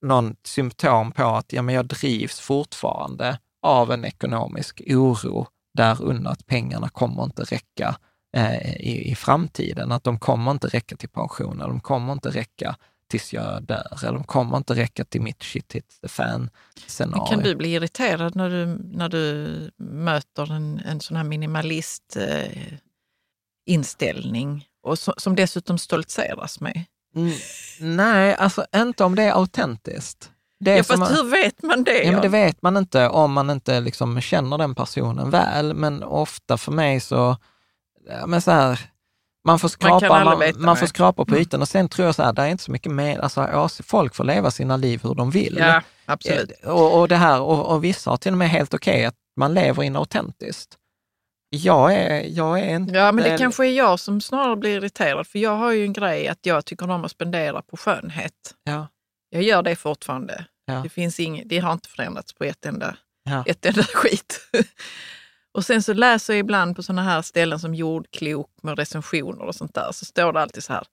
någon 0.02 0.36
symptom 0.44 1.12
på 1.12 1.24
att 1.24 1.52
ja 1.52 1.62
men 1.62 1.74
jag 1.74 1.86
drivs 1.86 2.40
fortfarande 2.40 3.38
av 3.62 3.92
en 3.92 4.04
ekonomisk 4.04 4.82
oro 4.86 5.46
där 5.74 6.02
under 6.02 6.30
att 6.30 6.46
pengarna 6.46 6.88
kommer 6.88 7.24
inte 7.24 7.42
räcka 7.42 7.96
eh, 8.36 8.76
i, 8.76 9.10
i 9.10 9.14
framtiden. 9.14 9.92
Att 9.92 10.04
de 10.04 10.18
kommer 10.18 10.50
inte 10.50 10.66
räcka 10.66 10.96
till 10.96 11.08
pension, 11.08 11.60
eller 11.60 11.68
de 11.68 11.80
kommer 11.80 12.12
inte 12.12 12.30
räcka 12.30 12.76
tills 13.12 13.32
jag 13.32 13.62
dör, 13.62 13.98
eller 14.02 14.12
de 14.12 14.24
kommer 14.24 14.56
inte 14.56 14.74
räcka 14.74 15.04
till 15.04 15.20
mitt 15.22 15.42
shit 15.42 15.72
hits 15.72 16.00
the 16.00 16.08
fan 16.08 16.50
scenario. 16.86 17.18
Men 17.22 17.30
Kan 17.30 17.38
du 17.44 17.54
bli 17.54 17.72
irriterad 17.74 18.36
när 18.36 18.50
du, 18.50 18.66
när 18.84 19.08
du 19.08 19.70
möter 19.78 20.52
en, 20.52 20.78
en 20.86 21.00
sån 21.00 21.16
här 21.16 21.24
minimalist 21.24 22.16
eh, 22.16 22.72
inställning 23.66 24.64
och 24.82 24.98
så, 24.98 25.14
som 25.16 25.36
dessutom 25.36 25.78
stoltseras 25.78 26.60
med? 26.60 26.84
Mm, 27.16 27.32
nej, 27.96 28.34
alltså 28.34 28.64
inte 28.76 29.04
om 29.04 29.14
det 29.14 29.22
är 29.22 29.32
autentiskt. 29.32 30.30
Det 30.60 30.76
Ja, 30.76 30.84
fast 30.84 31.02
att- 31.02 31.10
hur 31.18 31.30
vet 31.30 31.62
man 31.62 31.84
det? 31.84 32.02
Ja, 32.02 32.12
men 32.12 32.22
det 32.22 32.28
vet 32.28 32.62
man 32.62 32.76
inte 32.76 33.08
om 33.08 33.32
man 33.32 33.50
inte 33.50 33.80
liksom 33.80 34.20
känner 34.20 34.58
den 34.58 34.74
personen 34.74 35.30
väl. 35.30 35.74
Men 35.74 36.02
ofta 36.02 36.58
för 36.58 36.72
mig 36.72 37.00
så, 37.00 37.36
ja, 38.08 38.26
men 38.26 38.42
så 38.42 38.50
här, 38.50 38.80
man 39.44 39.58
får 39.58 39.68
Man 39.88 40.00
skrapa, 40.00 40.24
man, 40.24 40.38
veta, 40.38 40.58
man 40.58 40.76
får 40.76 40.86
skrapa 40.86 41.24
på 41.24 41.30
Mm. 41.34 41.42
ytan 41.42 41.62
och 41.62 41.68
sen 41.68 41.88
tror 41.88 42.06
jag 42.06 42.14
så 42.14 42.22
här, 42.22 42.32
det 42.32 42.42
är 42.42 42.46
inte 42.46 42.64
så 42.64 42.72
mycket 42.72 42.92
mer, 42.92 43.18
alltså 43.18 43.68
folk 43.84 44.14
får 44.14 44.24
leva 44.24 44.50
sina 44.50 44.76
liv 44.76 45.00
hur 45.02 45.14
de 45.14 45.30
vill. 45.30 45.56
Ja, 45.58 45.82
absolut. 46.06 46.52
Eh, 46.62 46.70
Och, 46.70 47.00
och, 47.00 47.08
det 47.08 47.16
här, 47.16 47.40
och, 47.40 47.66
och 47.74 47.84
vissa 47.84 48.10
har 48.10 48.16
till 48.16 48.32
och 48.32 48.38
med 48.38 48.50
helt 48.50 48.74
okej 48.74 49.04
att 49.04 49.14
man 49.36 49.54
lever 49.54 49.82
inautentiskt. 49.82 50.76
Jag 51.54 51.94
är, 51.94 52.24
jag 52.28 52.58
är 52.60 52.74
inte... 52.76 52.94
Ja, 52.94 53.12
men 53.12 53.24
det 53.24 53.38
kanske 53.38 53.66
är 53.66 53.70
jag 53.72 54.00
som 54.00 54.20
snarare 54.20 54.56
blir 54.56 54.76
irriterad, 54.76 55.26
för 55.26 55.38
jag 55.38 55.56
har 55.56 55.72
ju 55.72 55.84
en 55.84 55.92
grej 55.92 56.28
att 56.28 56.38
jag 56.46 56.64
tycker 56.64 56.90
om 56.90 57.04
att 57.04 57.10
spendera 57.10 57.62
på 57.62 57.76
skönhet. 57.76 58.32
Ja, 58.64 58.88
Jag 59.30 59.42
gör 59.42 59.62
det 59.62 59.76
fortfarande. 59.76 60.44
Ja. 60.66 60.74
Det, 60.82 60.88
finns 60.88 61.20
ing, 61.20 61.42
det 61.46 61.58
har 61.58 61.72
inte 61.72 61.88
förändrats 61.88 62.32
på 62.32 62.44
ett 62.44 62.66
enda, 62.66 62.96
ja, 63.30 63.44
ett 63.46 63.66
enda 63.66 63.82
skit. 63.94 64.40
Och 65.54 65.64
sen 65.64 65.82
så 65.82 65.92
läser 65.92 66.32
jag 66.32 66.40
ibland 66.40 66.76
på 66.76 66.82
sådana 66.82 67.02
här 67.02 67.22
ställen 67.22 67.58
som 67.60 67.74
jordklok 67.74 68.50
med 68.62 68.78
recensioner 68.78 69.42
och 69.44 69.54
sånt 69.54 69.74
där, 69.74 69.92
så 69.92 70.04
står 70.04 70.32
det 70.32 70.40
alltid 70.40 70.64
så 70.64 70.72
här. 70.72 70.84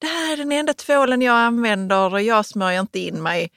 Det 0.00 0.06
här 0.06 0.32
är 0.32 0.36
den 0.36 0.52
enda 0.52 0.72
tvålen 0.74 1.22
jag 1.22 1.36
använder 1.36 2.12
och 2.12 2.22
jag 2.22 2.46
smörjer 2.46 2.80
inte 2.80 2.98
in 2.98 3.22
mig. 3.22 3.50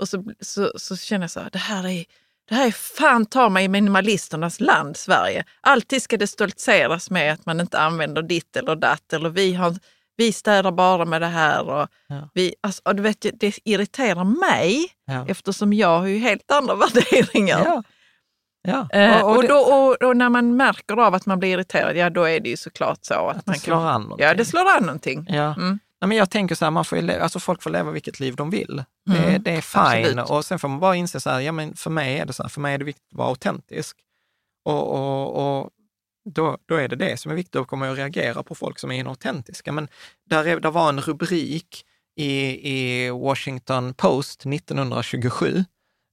Och 0.00 0.08
så, 0.08 0.24
så, 0.40 0.72
så 0.76 0.96
känner 0.96 1.24
jag 1.24 1.30
så 1.30 1.40
här, 1.40 1.50
det 1.52 1.58
här 1.58 1.86
är, 1.88 2.04
det 2.48 2.54
här 2.54 2.66
är 2.66 2.70
fan 2.70 3.26
ta 3.26 3.48
mig 3.48 3.68
minimalisternas 3.68 4.60
land, 4.60 4.96
Sverige. 4.96 5.44
Alltid 5.60 6.02
ska 6.02 6.16
det 6.16 6.26
stoltseras 6.26 7.10
med 7.10 7.32
att 7.32 7.46
man 7.46 7.60
inte 7.60 7.78
använder 7.78 8.22
ditt 8.22 8.56
eller 8.56 8.76
datt 8.76 9.12
eller 9.12 9.28
vi 9.28 9.54
har, 9.54 9.76
vi 10.16 10.32
städar 10.32 10.72
bara 10.72 11.04
med 11.04 11.20
det 11.22 11.26
här. 11.26 11.62
Och 11.68 11.88
Ja. 12.08 12.28
vi, 12.34 12.54
alltså, 12.60 12.82
och 12.84 12.94
du 12.96 13.02
vet, 13.02 13.26
det 13.34 13.58
irriterar 13.64 14.24
mig 14.24 14.86
Ja. 15.06 15.26
eftersom 15.28 15.72
jag 15.72 15.98
har 15.98 16.06
ju 16.06 16.18
helt 16.18 16.50
andra 16.50 16.74
värderingar. 16.94 17.62
Ja. 17.64 17.82
Ja. 18.68 18.88
Eh, 18.92 19.20
och, 19.24 19.42
det- 19.42 19.48
då, 19.48 19.54
och, 19.58 20.02
och 20.02 20.16
när 20.16 20.28
man 20.28 20.56
märker 20.56 20.96
av 20.96 21.14
att 21.14 21.26
man 21.26 21.38
blir 21.38 21.48
irriterad, 21.54 21.96
ja 21.96 22.10
då 22.10 22.24
är 22.24 22.40
det 22.40 22.48
ju 22.48 22.56
såklart 22.56 22.98
så 23.02 23.14
att, 23.14 23.36
Att 23.36 23.46
man 23.46 23.52
det 23.54 23.60
slår 23.60 23.86
an 23.88 24.02
någonting. 24.02 24.26
Ja, 24.26 24.34
det 24.34 24.44
slår 24.44 24.76
an 24.76 24.82
någonting. 24.82 25.26
Ja. 25.28 25.54
Mm. 25.54 25.78
Nej, 26.00 26.08
men 26.08 26.16
jag 26.18 26.30
tänker 26.30 26.54
så 26.54 26.64
här, 26.64 26.70
man 26.70 26.84
får 26.84 26.98
ju 26.98 27.04
le- 27.04 27.20
alltså 27.20 27.40
folk 27.40 27.62
får 27.62 27.70
leva 27.70 27.90
vilket 27.90 28.20
liv 28.20 28.36
de 28.36 28.50
vill. 28.50 28.84
Det, 29.06 29.18
Mm, 29.18 29.42
det 29.42 29.50
är 29.50 29.60
fine. 29.60 29.80
absolut. 30.08 30.30
Och 30.30 30.44
sen 30.44 30.58
får 30.58 30.68
man 30.68 30.80
bara 30.80 30.96
inse 30.96 31.20
så 31.20 31.30
här, 31.30 31.40
ja 31.40 31.52
men 31.52 31.76
för 31.76 31.90
mig 31.90 32.18
är 32.18 32.26
det 32.26 32.32
så 32.32 32.42
här, 32.42 32.50
för 32.50 32.60
mig 32.60 32.74
är 32.74 32.78
det 32.78 32.84
viktigt 32.84 33.12
att 33.12 33.18
vara 33.18 33.28
autentisk. 33.28 33.96
Och, 34.64 34.94
och, 34.94 35.58
och 35.60 35.70
då, 36.34 36.58
då 36.68 36.74
är 36.74 36.88
det 36.88 36.96
det 36.96 37.16
som 37.20 37.30
är 37.32 37.36
viktigt, 37.36 37.56
att 37.56 37.66
komma 37.66 37.90
och 37.90 37.96
reagera 37.96 38.42
på 38.42 38.54
folk 38.54 38.78
som 38.78 38.90
är 38.92 38.98
inautentiska. 38.98 39.72
Men 39.72 39.88
där, 40.30 40.44
är, 40.46 40.60
där 40.60 40.70
var 40.70 40.88
en 40.88 41.00
rubrik 41.00 41.84
i, 42.16 42.32
i 42.72 43.10
Washington 43.10 43.94
Post 43.94 44.46
1927 44.46 45.64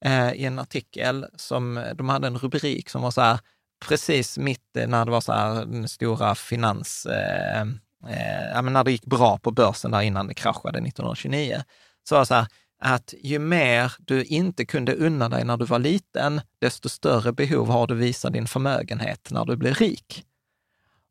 eh, 0.06 0.34
i 0.34 0.46
en 0.46 0.60
artikel 0.60 1.26
som 1.36 1.84
de 1.96 2.10
hade 2.10 2.28
en 2.28 2.38
rubrik 2.38 2.90
som 2.90 3.02
var 3.02 3.12
så 3.12 3.22
här, 3.22 3.40
precis 3.88 4.38
mitt 4.38 4.76
när 4.88 5.06
det 5.06 5.12
var 5.12 5.22
så 5.22 5.32
här 5.32 5.66
den 5.66 5.88
stora 5.88 6.36
finans, 6.36 7.06
eh, 7.06 7.62
eh, 8.08 8.46
ja, 8.54 8.62
men 8.62 8.74
när 8.74 8.84
det 8.84 8.92
gick 8.92 9.06
bra 9.06 9.38
på 9.38 9.52
börsen 9.52 9.92
där 9.92 10.02
innan 10.02 10.28
det 10.28 10.34
kraschade 10.34 10.78
1929, 10.80 11.64
så 12.10 12.16
var 12.16 12.20
det 12.20 12.26
så 12.26 12.34
här 12.34 12.48
att 12.80 13.14
ju 13.24 13.40
mer 13.40 13.94
du 14.00 14.24
inte 14.24 14.66
kunde 14.66 14.96
unna 14.96 15.30
dig 15.30 15.44
när 15.46 15.58
du 15.58 15.66
var 15.66 15.80
liten, 15.80 16.42
desto 16.60 16.90
större 16.90 17.32
behov 17.32 17.68
har 17.68 17.88
du 17.88 17.96
visa 17.96 18.30
din 18.30 18.48
förmögenhet 18.48 19.28
när 19.32 19.46
du 19.46 19.56
blir 19.56 19.74
rik. 19.74 20.26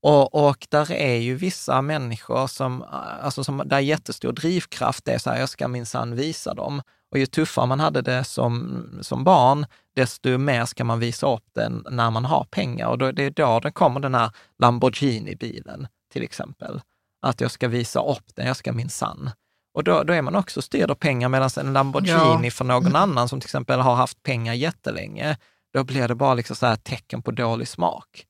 Och, 0.03 0.49
och 0.49 0.67
där 0.69 0.93
är 0.93 1.17
ju 1.17 1.35
vissa 1.35 1.83
människor 1.83 2.47
som, 2.47 2.83
alltså 3.23 3.45
som, 3.45 3.63
där 3.67 3.79
jättestor 3.79 4.33
drivkraft, 4.33 5.09
är 5.09 5.19
så 5.19 5.31
här, 5.31 5.41
jag 5.41 5.49
ska 5.49 5.69
minsann 5.69 6.17
visa 6.17 6.55
dem. 6.55 6.83
Och 7.15 7.21
ju 7.21 7.27
tuffare 7.27 7.67
man 7.67 7.81
hade 7.81 8.03
det 8.03 8.25
som, 8.25 8.85
som 9.03 9.25
barn, 9.25 9.67
desto 9.97 10.39
mer 10.39 10.65
ska 10.65 10.85
man 10.85 10.99
visa 10.99 11.35
upp 11.35 11.45
den 11.55 11.87
när 11.91 12.11
man 12.11 12.25
har 12.25 12.45
pengar. 12.45 12.87
Och 12.89 12.99
då, 12.99 13.13
det 13.13 13.23
är 13.23 13.31
då 13.31 13.61
det 13.61 13.71
kommer 13.73 14.01
den 14.01 14.15
här 14.15 14.31
Lamborghini-bilen, 14.59 15.87
till 16.13 16.23
exempel. 16.23 16.81
Att 17.27 17.41
jag 17.41 17.51
ska 17.51 17.69
visa 17.69 18.01
upp 18.03 18.35
den, 18.35 18.47
jag 18.47 18.57
ska 18.57 18.73
minsann. 18.73 19.31
Och 19.75 19.85
då, 19.85 20.03
då 20.03 20.13
är 20.13 20.23
man 20.23 20.35
också 20.37 20.63
styrd 20.63 20.91
av 20.91 20.95
pengar, 20.95 21.29
medan 21.29 21.51
en 21.61 21.73
Lamborghini 21.73 22.47
Ja. 22.47 22.51
för 22.51 22.65
någon 22.65 22.97
annan 22.97 23.29
som 23.29 23.41
till 23.41 23.47
exempel 23.47 23.81
har 23.81 23.95
haft 23.95 24.23
pengar 24.23 24.55
jättelänge, 24.55 25.37
då 25.73 25.85
blir 25.85 26.09
det 26.09 26.15
bara 26.15 26.35
liksom 26.35 26.57
så 26.57 26.67
här 26.67 26.77
tecken 26.77 27.23
på 27.23 27.31
dålig 27.31 27.69
smak. 27.69 28.27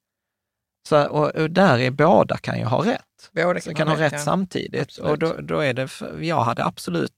Så, 0.89 1.05
och, 1.07 1.35
och 1.35 1.51
där 1.51 1.79
är 1.79 1.91
båda 1.91 2.37
kan 2.37 2.59
ju 2.59 2.65
ha 2.65 2.85
rätt. 2.87 3.31
Båda 3.33 3.61
Så 3.61 3.75
kan 3.75 3.89
ha 3.89 3.97
rätt 3.97 4.23
samtidigt. 4.23 4.83
Absolut. 4.83 5.11
Och 5.11 5.19
då, 5.19 5.35
då 5.41 5.61
är 5.61 5.75
det, 5.75 5.89
för, 5.89 6.21
jag 6.21 6.41
hade 6.41 6.65
absolut, 6.65 7.13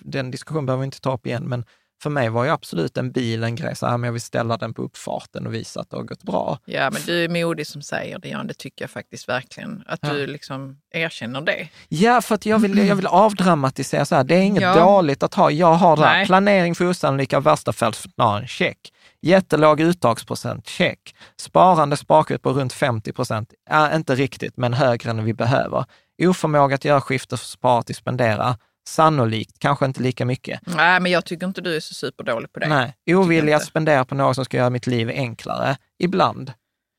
den 0.00 0.30
diskussionen 0.30 0.66
behöver 0.66 0.80
vi 0.80 0.84
inte 0.84 1.00
ta 1.00 1.14
upp 1.14 1.26
igen, 1.26 1.48
men 1.48 1.64
för 2.02 2.10
mig 2.10 2.28
var 2.28 2.44
ju 2.44 2.50
absolut 2.50 2.96
en 2.96 3.12
bil 3.12 3.44
en 3.44 3.54
grej, 3.56 3.76
så 3.76 3.86
här, 3.86 3.96
men 3.98 4.08
jag 4.08 4.12
vill 4.12 4.20
ställa 4.22 4.56
den 4.56 4.74
på 4.74 4.82
uppfarten 4.82 5.46
och 5.46 5.54
visa 5.54 5.80
att 5.80 5.90
det 5.90 5.96
har 5.96 6.02
gått 6.04 6.22
bra. 6.22 6.58
Ja, 6.64 6.90
men 6.90 7.02
du 7.06 7.24
är 7.24 7.28
modig 7.28 7.66
som 7.66 7.82
säger 7.82 8.18
det, 8.18 8.28
Jan. 8.28 8.46
Det 8.46 8.54
tycker 8.54 8.82
jag 8.84 8.90
faktiskt 8.90 9.28
verkligen. 9.28 9.82
Att 9.86 9.98
Ja. 10.02 10.12
du 10.12 10.26
liksom 10.26 10.76
erkänner 10.90 11.40
det. 11.40 11.68
Ja, 11.88 12.20
för 12.22 12.34
att 12.34 12.46
jag 12.46 12.58
vill, 12.58 12.78
jag 12.88 12.96
vill 12.96 13.06
avdramatisera 13.06 14.04
så 14.04 14.14
här, 14.14 14.24
det 14.24 14.34
är 14.34 14.40
inget 14.42 14.62
Ja. 14.62 14.74
dåligt 14.84 15.22
att 15.22 15.34
ha, 15.34 15.50
jag 15.50 15.74
har 15.74 15.96
det 15.96 16.02
här, 16.06 16.26
planering 16.26 16.74
för 16.74 16.84
osannolika 16.86 17.40
värsta 17.40 17.72
fältscenarion, 17.72 18.46
check. 18.46 18.78
Jättelåg 19.20 19.80
uttagsprocent, 19.80 20.68
check. 20.68 21.14
Sparande 21.40 21.96
sparkvot 21.96 22.42
på 22.42 22.50
runt 22.52 22.72
50 22.72 23.12
procent, 23.12 23.52
ja, 23.70 23.94
inte 23.94 24.14
riktigt, 24.14 24.56
men 24.56 24.72
högre 24.74 25.10
än 25.10 25.24
vi 25.24 25.34
behöver. 25.34 25.84
Oförmåga 26.22 26.74
att 26.74 26.84
göra 26.84 27.00
skifte 27.00 27.36
för 27.36 27.46
spara 27.46 27.82
till 27.82 27.94
spendera, 27.94 28.56
sannolikt, 28.88 29.58
kanske 29.58 29.84
inte 29.84 30.02
lika 30.02 30.24
mycket. 30.24 30.60
Nej, 30.66 31.00
men 31.00 31.12
jag 31.12 31.24
tycker 31.24 31.46
inte 31.46 31.60
du 31.60 31.76
är 31.76 31.80
så 31.80 31.94
superdålig 31.94 32.52
på 32.52 32.60
det. 32.60 32.68
Nej, 32.68 32.96
ovillig 33.06 33.52
att 33.52 33.64
spendera 33.64 34.04
på 34.04 34.14
något 34.14 34.34
som 34.34 34.44
ska 34.44 34.56
göra 34.56 34.70
mitt 34.70 34.86
liv 34.86 35.08
enklare, 35.08 35.76
ibland. 35.98 36.52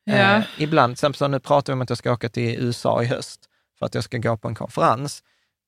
Ja. 0.04 0.14
Eh, 0.14 0.44
ibland, 0.58 0.92
till 0.92 0.96
exempel 0.96 1.18
så 1.18 1.28
nu 1.28 1.40
pratar 1.40 1.74
vi 1.74 1.76
om 1.76 1.82
att 1.82 1.90
jag 1.90 1.98
ska 1.98 2.12
åka 2.12 2.30
till 2.30 2.60
USA 2.60 3.04
i 3.04 3.06
höst 3.06 3.50
för 3.80 3.86
att 3.86 3.96
jag 3.96 4.04
ska 4.04 4.18
gå 4.18 4.38
på 4.38 4.48
en 4.48 4.56
konferens. 4.56 5.24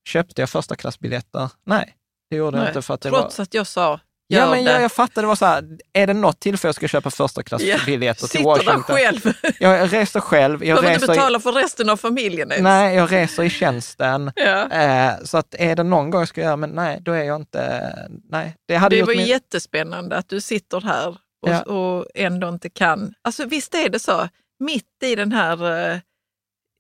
Köpte 0.08 0.42
jag 0.42 0.50
första 0.50 0.76
klassbiljetter? 0.76 1.52
Nej, 1.64 1.96
det 2.30 2.36
gjorde 2.36 2.58
jag 2.58 2.62
Nej, 2.62 2.70
inte 2.70 2.82
för 2.82 2.94
att 2.94 3.02
det 3.02 3.10
var... 3.10 3.22
Trots 3.22 3.40
att 3.40 3.54
jag 3.54 3.68
sa, 3.68 4.00
gör 4.30 4.40
Ja, 4.40 4.52
men 4.52 4.66
det. 4.66 4.72
jag, 4.72 4.82
jag 4.82 4.92
fattar, 4.92 5.22
det 5.22 5.28
var 5.28 5.36
så 5.36 5.46
här, 5.46 5.64
är 5.94 6.08
det 6.08 6.14
något 6.14 6.40
tillfälle 6.40 6.68
jag 6.70 6.76
ska 6.76 6.88
köpa 6.88 7.10
första 7.12 7.44
klassbiljetter 7.44 8.20
till 8.22 8.30
Sitter 8.30 8.44
Washington? 8.44 8.84
där 8.88 8.96
själv. 8.96 9.34
Jag 9.60 9.94
reser 9.94 10.20
själv, 10.20 10.66
jag 10.66 10.76
Behöver 10.76 10.94
inte 10.94 11.04
reser, 11.04 11.14
i, 11.14 11.16
betala 11.18 11.40
för 11.40 11.52
resten 11.52 11.90
av 11.90 11.98
familjen 11.98 12.52
ens. 12.52 12.64
nej, 12.64 12.96
jag 12.96 13.12
reser 13.12 13.44
i 13.44 13.50
tjänsten. 13.50 14.32
Ja. 14.36 14.70
Eh, 14.72 15.14
så 15.24 15.38
att 15.38 15.56
är 15.60 15.76
det 15.76 15.84
någon 15.84 16.10
gång 16.10 16.22
jag 16.22 16.28
ska 16.28 16.42
göra, 16.42 16.56
men 16.56 16.70
nej, 16.70 17.00
då 17.02 17.12
är 17.12 17.24
jag 17.24 17.42
inte, 17.42 17.82
nej. 18.30 18.56
Det 18.68 18.76
hade 18.76 18.96
Det 18.96 19.04
var 19.04 19.16
min, 19.16 19.26
jättespännande 19.26 20.16
att 20.18 20.30
du 20.30 20.42
sitter 20.42 20.82
här 20.82 21.08
och, 21.10 21.18
Ja. 21.50 21.62
och 21.62 22.06
ändå 22.16 22.50
inte 22.50 22.70
kan. 22.70 23.14
Alltså 23.22 23.46
visst 23.46 23.76
är 23.76 23.90
det 23.90 24.00
så, 24.00 24.28
mitt 24.60 25.04
i 25.06 25.16
den 25.16 25.32
här 25.32 25.90
eh, 25.92 25.98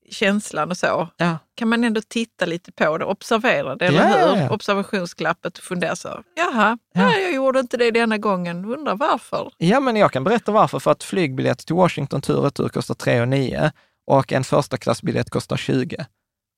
känslan 0.09 0.71
och 0.71 0.77
så, 0.77 1.07
ja. 1.17 1.37
kan 1.55 1.67
man 1.67 1.83
ändå 1.83 2.01
titta 2.07 2.45
lite 2.45 2.71
på 2.71 2.97
det, 2.97 3.05
observera 3.05 3.75
det, 3.75 3.85
eller 3.85 3.99
Ja, 4.19 4.33
hur? 4.35 4.41
ja. 4.41 4.49
Observationsglappet 4.49 5.57
och 5.57 5.63
fundera 5.63 5.95
så, 5.95 6.23
jaha, 6.35 6.77
Ja. 6.93 7.05
nej, 7.05 7.23
jag 7.23 7.33
gjorde 7.33 7.59
inte 7.59 7.77
det 7.77 7.91
denna 7.91 8.17
gången, 8.17 8.65
undrar 8.65 8.95
varför? 8.95 9.51
Ja, 9.57 9.79
men 9.79 9.95
jag 9.95 10.11
kan 10.11 10.23
berätta 10.23 10.51
varför. 10.51 10.79
För 10.79 10.91
att 10.91 11.03
flygbiljett 11.03 11.65
till 11.65 11.75
Washington 11.75 12.21
tur 12.21 12.37
och 12.37 12.43
retur 12.43 12.69
kostar 12.69 12.95
3 12.95 13.25
9 13.25 13.71
och 14.07 14.33
en 14.33 14.43
första 14.43 14.77
klassbiljett 14.77 15.29
kostar 15.29 15.57
20. 15.57 16.05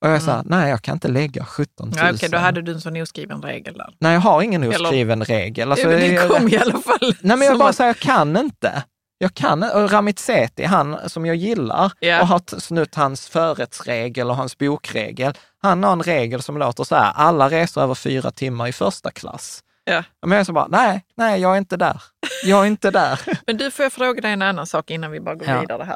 Och 0.05 0.09
jag 0.09 0.21
så 0.21 0.31
här, 0.31 0.41
nej, 0.45 0.69
jag 0.69 0.81
kan 0.81 0.93
inte 0.93 1.07
lägga 1.07 1.45
17 1.45 1.89
000. 1.89 1.97
Ja, 1.97 2.11
Okej, 2.13 2.29
då 2.29 2.37
hade 2.37 2.61
du 2.61 2.71
en 2.71 2.81
sån 2.81 3.01
oskriven 3.01 3.41
regel 3.41 3.73
där. 3.73 3.93
Nej, 3.99 4.13
jag 4.13 4.19
har 4.21 4.41
ingen 4.41 4.63
Eller- 4.63 4.85
oskriven 4.85 5.23
regel. 5.23 5.71
Alltså, 5.71 5.87
det 5.87 6.07
jag- 6.07 6.29
kom 6.29 6.47
i 6.49 6.57
alla 6.57 6.77
fall. 6.77 6.97
Nej, 7.21 7.37
men 7.37 7.41
jag 7.41 7.57
bara 7.59 7.69
att- 7.69 7.75
säger, 7.75 7.89
jag 7.89 7.97
kan 7.97 8.37
inte. 8.37 8.83
Jag 9.17 9.33
kan 9.33 9.63
och 9.63 9.91
Ramit 9.91 10.19
Sethi, 10.19 10.63
han 10.63 11.09
som 11.09 11.25
jag 11.25 11.35
gillar 11.35 11.91
Ja. 11.99 12.21
och 12.21 12.27
har 12.27 12.59
snutt 12.59 12.95
hans 12.95 13.27
förrättsregel 13.29 14.29
och 14.29 14.35
hans 14.35 14.57
bokregel. 14.57 15.33
Han 15.61 15.83
har 15.83 15.91
en 15.93 16.03
regel 16.03 16.41
som 16.41 16.57
låter 16.57 16.83
så 16.83 16.95
här, 16.95 17.11
alla 17.15 17.49
resor 17.49 17.81
över 17.81 17.95
fyra 17.95 18.31
timmar 18.31 18.67
i 18.67 18.73
första 18.73 19.11
klass. 19.11 19.63
Ja. 19.83 20.03
Men 20.21 20.31
jag 20.31 20.39
är 20.39 20.43
så 20.43 20.53
bara, 20.53 20.67
nej, 20.67 21.05
nej, 21.15 21.41
jag 21.41 21.53
är 21.53 21.57
inte 21.57 21.77
där. 21.77 22.01
Jag 22.43 22.61
är 22.63 22.67
inte 22.67 22.91
där. 22.91 23.19
Men 23.47 23.57
du, 23.57 23.71
får 23.71 23.83
jag 23.83 23.93
fråga 23.93 24.21
dig 24.21 24.31
en 24.31 24.41
annan 24.41 24.67
sak 24.67 24.91
innan 24.91 25.11
vi 25.11 25.19
bara 25.19 25.35
går 25.35 25.47
Ja. 25.47 25.59
vidare 25.61 25.83
här? 25.83 25.95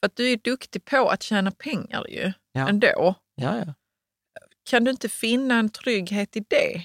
För 0.00 0.06
att 0.06 0.16
du 0.16 0.32
är 0.32 0.36
duktig 0.36 0.84
på 0.84 1.08
att 1.08 1.22
tjäna 1.22 1.50
pengar 1.50 2.04
ju, 2.08 2.32
Ja. 2.52 2.68
ändå. 2.68 3.14
Ja, 3.34 3.56
ja. 3.66 3.74
Kan 4.70 4.84
du 4.84 4.90
inte 4.90 5.08
finna 5.08 5.54
en 5.58 5.68
trygghet 5.70 6.36
i 6.36 6.40
det? 6.48 6.82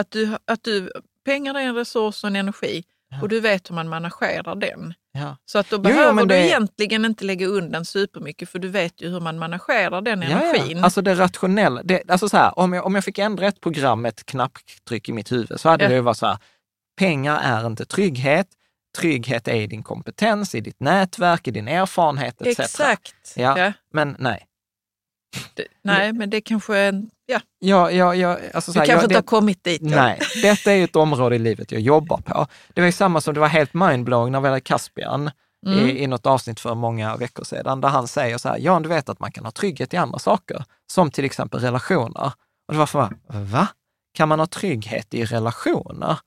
Att 0.00 0.10
du, 0.10 0.36
att 0.44 0.64
du, 0.64 0.92
pengar 1.24 1.54
är 1.54 1.60
en 1.60 1.74
resurs 1.74 2.24
och 2.24 2.28
en 2.28 2.36
energi 2.36 2.84
Ja. 3.10 3.22
och 3.22 3.28
du 3.28 3.40
vet 3.40 3.70
hur 3.70 3.74
man 3.74 3.88
managerar 3.88 4.54
den. 4.54 4.94
Ja. 5.18 5.36
Så 5.44 5.58
att 5.58 5.70
då 5.70 5.76
jo, 5.76 5.82
behöver 5.82 6.12
men 6.12 6.28
du 6.28 6.34
det- 6.34 6.46
egentligen 6.46 7.04
inte 7.04 7.24
lägga 7.24 7.46
undan 7.46 7.84
supermycket 7.84 8.48
för 8.48 8.58
du 8.58 8.68
vet 8.68 9.02
ju 9.02 9.08
hur 9.10 9.20
man 9.20 9.38
managerar 9.38 10.00
den 10.02 10.22
Ja, 10.22 10.28
energin. 10.28 10.78
ja. 10.78 10.84
Alltså 10.84 11.02
det 11.02 11.14
rationella, 11.14 11.82
det, 11.82 12.10
alltså 12.10 12.28
så 12.28 12.36
här, 12.36 12.58
om, 12.58 12.72
jag, 12.72 12.86
om 12.86 12.94
jag 12.94 13.04
fick 13.04 13.18
ändra 13.18 13.46
ett 13.46 13.60
program 13.60 14.02
med 14.02 14.08
ett 14.08 14.26
knapptryck 14.26 15.08
i 15.08 15.12
mitt 15.12 15.32
huvud 15.32 15.60
så 15.60 15.68
hade 15.68 15.84
Ja. 15.84 15.88
det 15.90 15.94
ju 15.96 16.00
varit 16.00 16.16
så 16.16 16.26
här, 16.26 16.38
pengar 16.98 17.40
är 17.42 17.66
inte 17.66 17.84
trygghet, 17.84 18.46
trygghet 18.98 19.48
är 19.48 19.54
i 19.54 19.66
din 19.66 19.82
kompetens, 19.82 20.54
i 20.54 20.60
ditt 20.60 20.80
nätverk, 20.80 21.48
i 21.48 21.50
din 21.50 21.68
erfarenhet 21.68 22.42
etc. 22.42 22.58
Exakt. 22.58 23.14
Ja. 23.36 23.58
Ja. 23.58 23.72
Men 23.92 24.16
nej. 24.18 24.44
Det, 25.54 25.64
nej, 25.82 26.12
men 26.12 26.30
det 26.30 26.40
kanske 26.40 26.76
är 26.76 26.88
en, 26.88 27.10
ja, 27.32 27.40
Jag, 27.58 27.94
jag, 27.94 28.16
jag, 28.16 28.38
alltså 28.54 28.72
så 28.72 28.78
du 28.78 28.78
här, 28.78 28.86
kanske 28.86 28.92
jag, 28.92 29.04
inte 29.04 29.14
det, 29.14 29.18
har 29.18 29.22
kommit 29.22 29.64
dit. 29.64 29.82
då. 29.82 29.88
Nej, 29.88 30.20
detta 30.42 30.72
är 30.72 30.76
ju 30.76 30.84
ett 30.84 30.96
område 30.96 31.36
i 31.36 31.38
livet 31.38 31.72
jag 31.72 31.80
jobbar 31.80 32.16
på. 32.16 32.46
Det 32.74 32.80
var 32.80 32.86
ju 32.86 32.92
samma 32.92 33.20
som 33.20 33.34
det 33.34 33.40
var 33.40 33.48
helt 33.48 33.74
mindblowing 33.74 34.32
när 34.32 34.40
vi 34.40 34.48
hade 34.48 34.60
Caspian 34.60 35.30
Mm. 35.66 35.78
i, 35.88 36.02
i 36.02 36.06
något 36.06 36.26
avsnitt 36.26 36.60
för 36.60 36.74
många 36.74 37.16
veckor 37.16 37.44
sedan, 37.44 37.80
där 37.80 37.88
han 37.88 38.08
säger 38.08 38.38
så 38.38 38.48
här, 38.48 38.58
Jan, 38.58 38.82
du 38.82 38.88
vet 38.88 39.08
att 39.08 39.20
man 39.20 39.32
kan 39.32 39.44
ha 39.44 39.50
trygghet 39.50 39.94
i 39.94 39.96
andra 39.96 40.18
saker, 40.18 40.64
som 40.92 41.10
till 41.10 41.24
exempel 41.24 41.60
relationer. 41.60 42.32
Och 42.68 42.72
det 42.74 42.78
var 42.78 42.86
för 42.86 42.98
va? 43.28 43.66
Kan 44.14 44.28
man 44.28 44.38
ha 44.38 44.46
trygghet 44.46 45.14
i 45.14 45.24
relationer? 45.24 46.18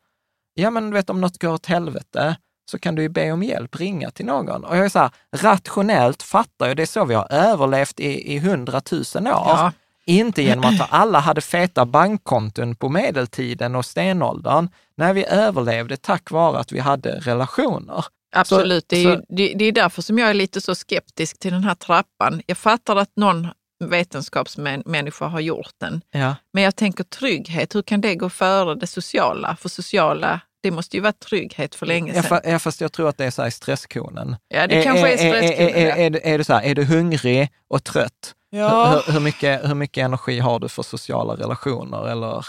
Ja, 0.53 0.69
men 0.71 0.89
du 0.89 0.93
vet 0.93 1.09
om 1.09 1.21
något 1.21 1.41
går 1.41 1.53
åt 1.53 1.65
helvete 1.65 2.35
så 2.71 2.79
kan 2.79 2.95
du 2.95 3.01
ju 3.01 3.09
be 3.09 3.31
om 3.31 3.43
hjälp, 3.43 3.75
ringa 3.75 4.11
till 4.11 4.25
någon. 4.25 4.63
Och 4.63 4.77
jag 4.77 4.85
är 4.85 4.89
så 4.89 4.99
här, 4.99 5.11
rationellt 5.35 6.23
fattar 6.23 6.67
jag, 6.67 6.77
det 6.77 6.81
är 6.83 6.87
så 6.87 7.05
vi 7.05 7.13
har 7.13 7.27
överlevt 7.31 7.99
i, 7.99 8.33
i 8.35 8.39
hundratusen 8.39 9.27
år. 9.27 9.33
Ja. 9.33 9.71
Inte 10.19 10.41
genom 10.41 10.65
att 10.65 10.87
alla 10.93 11.19
hade 11.19 11.41
feta 11.41 11.85
bankkonton 11.85 12.75
på 12.75 12.89
medeltiden 12.89 13.75
och 13.75 13.85
stenåldern. 13.85 14.69
Nej, 14.97 15.13
vi 15.13 15.25
överlevde 15.25 15.97
tack 15.97 16.31
vare 16.31 16.57
att 16.59 16.71
vi 16.71 16.79
hade 16.79 17.19
relationer. 17.19 18.05
Absolut, 18.35 18.85
det, 18.87 18.97
är 18.97 19.15
så- 19.15 19.21
det, 19.29 19.53
det 19.55 19.65
är 19.65 19.71
därför 19.71 20.01
som 20.01 20.19
jag 20.19 20.29
är 20.29 20.33
lite 20.33 20.61
så 20.61 20.75
skeptisk 20.75 21.39
till 21.39 21.51
den 21.53 21.63
här 21.63 21.75
trappan. 21.75 22.41
Jag 22.45 22.57
fattar 22.57 22.95
att 22.95 23.09
någon 23.15 23.47
vetenskapsmänniska 23.83 25.25
har 25.25 25.39
gjort 25.39 25.71
den, 25.79 26.01
Ja. 26.11 26.35
men 26.53 26.63
jag 26.63 26.75
tänker 26.75 27.03
trygghet, 27.03 27.75
hur 27.75 27.81
kan 27.81 28.01
det 28.01 28.15
gå 28.15 28.29
före 28.29 28.75
det 28.75 28.87
sociala? 28.87 29.55
För 29.59 29.69
sociala, 29.69 30.39
det 30.63 30.71
måste 30.71 30.97
ju 30.97 31.01
vara 31.01 31.13
trygghet 31.13 31.75
för 31.75 31.85
länge 31.85 32.23
sedan. 32.23 32.39
ja, 32.43 32.59
fast 32.59 32.81
jag 32.81 32.91
tror 32.91 33.09
att 33.09 33.17
det 33.17 33.25
är 33.25 33.31
så 33.31 33.41
här 33.41 33.49
i 33.49 33.51
stresskonen. 33.51 34.35
Ja, 34.47 34.67
det 34.67 34.83
kanske 34.83 35.13
är 35.13 35.17
stresskonen, 35.17 35.69
Är, 35.69 35.75
är, 35.75 35.97
är, 35.97 36.15
är, 36.15 36.25
är, 36.33 36.37
det 36.37 36.43
så 36.43 36.53
här, 36.53 36.63
är 36.63 36.75
du 36.75 36.83
hungrig 36.85 37.49
och 37.69 37.83
trött, 37.83 38.33
Ja. 38.53 39.01
Hur, 39.07 39.13
hur, 39.13 39.19
mycket, 39.19 39.69
hur 39.69 39.75
mycket 39.75 40.05
energi 40.05 40.39
har 40.39 40.59
du 40.59 40.69
för 40.69 40.83
sociala 40.83 41.35
relationer 41.35 42.07
eller 42.07 42.45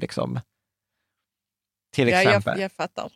liksom, 0.00 0.40
till 1.94 2.08
Ja, 2.08 2.16
exempel. 2.22 2.52
jag, 2.56 2.64
jag 2.64 2.72
fattar. 2.72 3.10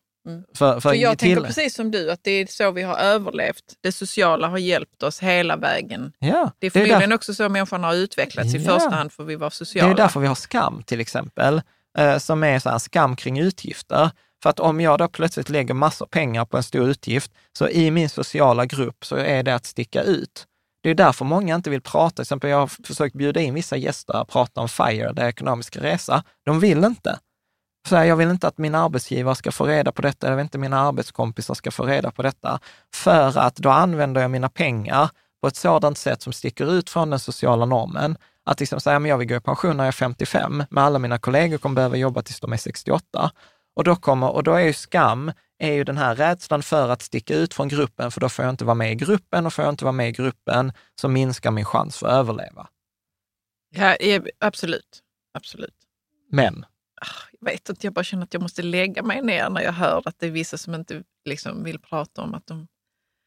För, 0.55 0.73
för, 0.75 0.81
För 0.81 0.95
jag 0.95 1.19
till, 1.19 1.35
tänker 1.35 1.47
precis 1.47 1.75
som 1.75 1.91
du, 1.91 2.11
att 2.11 2.21
det 2.25 2.31
är 2.31 2.47
så 2.47 2.71
vi 2.71 2.83
har 2.83 2.97
överlevt. 2.97 3.65
Det 3.81 3.93
sociala 3.93 4.49
har 4.49 4.59
hjälpt 4.59 5.03
oss 5.03 5.21
hela 5.21 5.57
vägen. 5.57 6.13
Ja, 6.19 6.51
Det 6.59 6.67
är 6.67 6.69
är 6.69 6.71
förmodligen 6.71 7.09
där- 7.11 7.17
också 7.17 7.35
så 7.35 7.49
människan 7.49 7.85
har 7.85 7.95
utvecklats 7.95 8.55
i 8.55 8.59
Ja. 8.59 8.73
första 8.75 8.91
hand 8.97 9.13
för 9.13 9.25
vi 9.25 9.37
var 9.37 9.51
Det 9.51 9.55
sociala. 9.57 9.91
är 9.91 9.95
därför 9.95 10.21
vi 10.21 10.27
har 10.27 10.35
skam 10.35 10.83
till 10.83 11.01
exempel, 11.01 11.63
eh, 11.99 12.19
som 12.19 12.43
är 12.45 12.59
så 12.59 12.79
skam 12.79 13.17
kring 13.17 13.39
utgifter. 13.39 14.11
För 14.43 14.51
att 14.51 14.61
om 14.61 14.81
jag 14.81 14.99
då 14.99 15.09
plötsligt 15.09 15.49
lägger 15.49 15.75
massor 15.75 16.07
pengar 16.07 16.45
på 16.45 16.57
en 16.57 16.63
stor 16.63 16.89
utgift, 16.89 17.33
så 17.59 17.69
i 17.69 17.91
min 17.91 18.09
sociala 18.09 18.67
grupp 18.67 19.05
så 19.05 19.17
är 19.17 19.43
det 19.43 19.55
att 19.55 19.67
sticka 19.67 20.03
ut. 20.03 20.47
Det 20.85 20.91
är 20.91 20.95
därför 20.95 21.25
många 21.25 21.55
inte 21.55 21.71
vill 21.71 21.81
prata. 21.81 22.15
Till 22.15 22.23
exempel 22.23 22.51
jag 22.51 22.59
har 22.59 22.67
försökt 22.87 23.15
bjuda 23.15 23.41
in 23.41 23.55
vissa 23.55 23.77
gäster 23.77 24.15
att 24.15 24.29
prata 24.29 24.61
om 24.61 24.69
FIRE, 24.69 25.13
det 25.13 25.29
ekonomiska 25.29 25.81
resa. 25.81 26.23
De 26.45 26.61
vill 26.61 26.85
inte. 26.85 27.19
Så 27.89 27.97
här, 27.97 28.05
jag 28.05 28.17
vill 28.17 28.31
inte 28.31 28.49
att 28.49 28.59
min 28.59 28.75
arbetsgivare 28.75 29.35
ska 29.35 29.53
få 29.53 29.67
reda 29.67 29.93
på 29.93 30.03
detta, 30.03 30.29
jag 30.29 30.37
vill 30.37 30.43
inte 30.43 30.57
att 30.59 30.61
mina 30.61 30.81
arbetskompisar 30.81 31.55
ska 31.55 31.71
få 31.71 31.87
reda 31.87 32.11
på 32.11 32.23
detta. 32.23 32.61
För 32.95 33.39
att 33.39 33.57
då 33.57 33.71
använder 33.71 34.21
jag 34.21 34.31
mina 34.31 34.49
pengar 34.49 35.11
på 35.41 35.49
ett 35.49 35.57
sådant 35.57 35.99
sätt 35.99 36.23
som 36.23 36.33
sticker 36.33 36.73
ut 36.73 36.91
från 36.91 37.11
den 37.11 37.19
sociala 37.19 37.65
normen. 37.65 38.17
Att 38.45 38.61
liksom 38.61 38.81
säga, 38.81 38.99
men 38.99 39.09
jag 39.09 39.19
vill 39.19 39.29
gå 39.29 39.35
i 39.35 39.41
pension 39.41 39.77
när 39.77 39.85
jag 39.85 39.89
är 39.89 39.93
55, 39.93 40.65
men 40.71 40.85
alla 40.85 40.99
mina 40.99 41.19
kollegor 41.19 41.59
kommer 41.59 41.75
behöva 41.75 41.97
jobba 41.97 42.23
tills 42.23 42.41
de 42.41 42.53
är 42.53 42.57
68. 42.57 43.31
Och 43.77 43.85
då, 43.85 43.97
kommer, 43.97 44.31
och 44.31 44.43
då 44.43 44.55
är 44.55 44.61
ju 44.61 44.73
skam, 44.73 45.33
är 45.65 45.73
ju 45.73 45.85
den 45.85 45.99
här 45.99 46.15
rädslan 46.15 46.63
för 46.63 46.89
att 46.89 47.03
sticka 47.03 47.35
ut 47.35 47.55
från 47.55 47.69
gruppen, 47.69 48.11
för 48.11 48.21
då 48.21 48.29
får 48.29 48.45
jag 48.45 48.53
inte 48.53 48.65
vara 48.65 48.75
med 48.75 48.93
i 48.93 48.95
gruppen 48.95 49.47
och 49.47 49.53
får 49.53 49.65
jag 49.65 49.73
inte 49.73 49.85
vara 49.85 49.93
med 49.93 50.09
i 50.09 50.13
gruppen 50.13 50.73
så 51.01 51.09
minskar 51.09 51.51
min 51.51 51.65
chans 51.65 51.97
för 51.97 52.07
att 52.07 52.13
överleva. 52.13 52.69
Ja, 53.77 53.97
absolut. 54.39 55.03
absolut. 55.35 55.75
Men, 56.31 56.67
Jag 57.41 57.51
vet 57.51 57.69
inte, 57.69 57.87
jag 57.87 57.95
bara 57.95 58.05
känner 58.05 58.25
att 58.25 58.35
jag 58.35 58.43
måste 58.43 58.63
lägga 58.63 59.03
mig 59.03 59.23
ner 59.23 59.51
när 59.51 59.61
jag 59.61 59.73
hör 59.73 60.03
att 60.05 60.19
det 60.19 60.27
är 60.27 60.31
vissa 60.31 60.59
som 60.59 60.75
inte 60.75 61.03
liksom 61.25 61.65
vill 61.65 61.79
prata 61.79 62.23
om 62.23 62.35
att 62.35 62.47
de... 62.47 62.67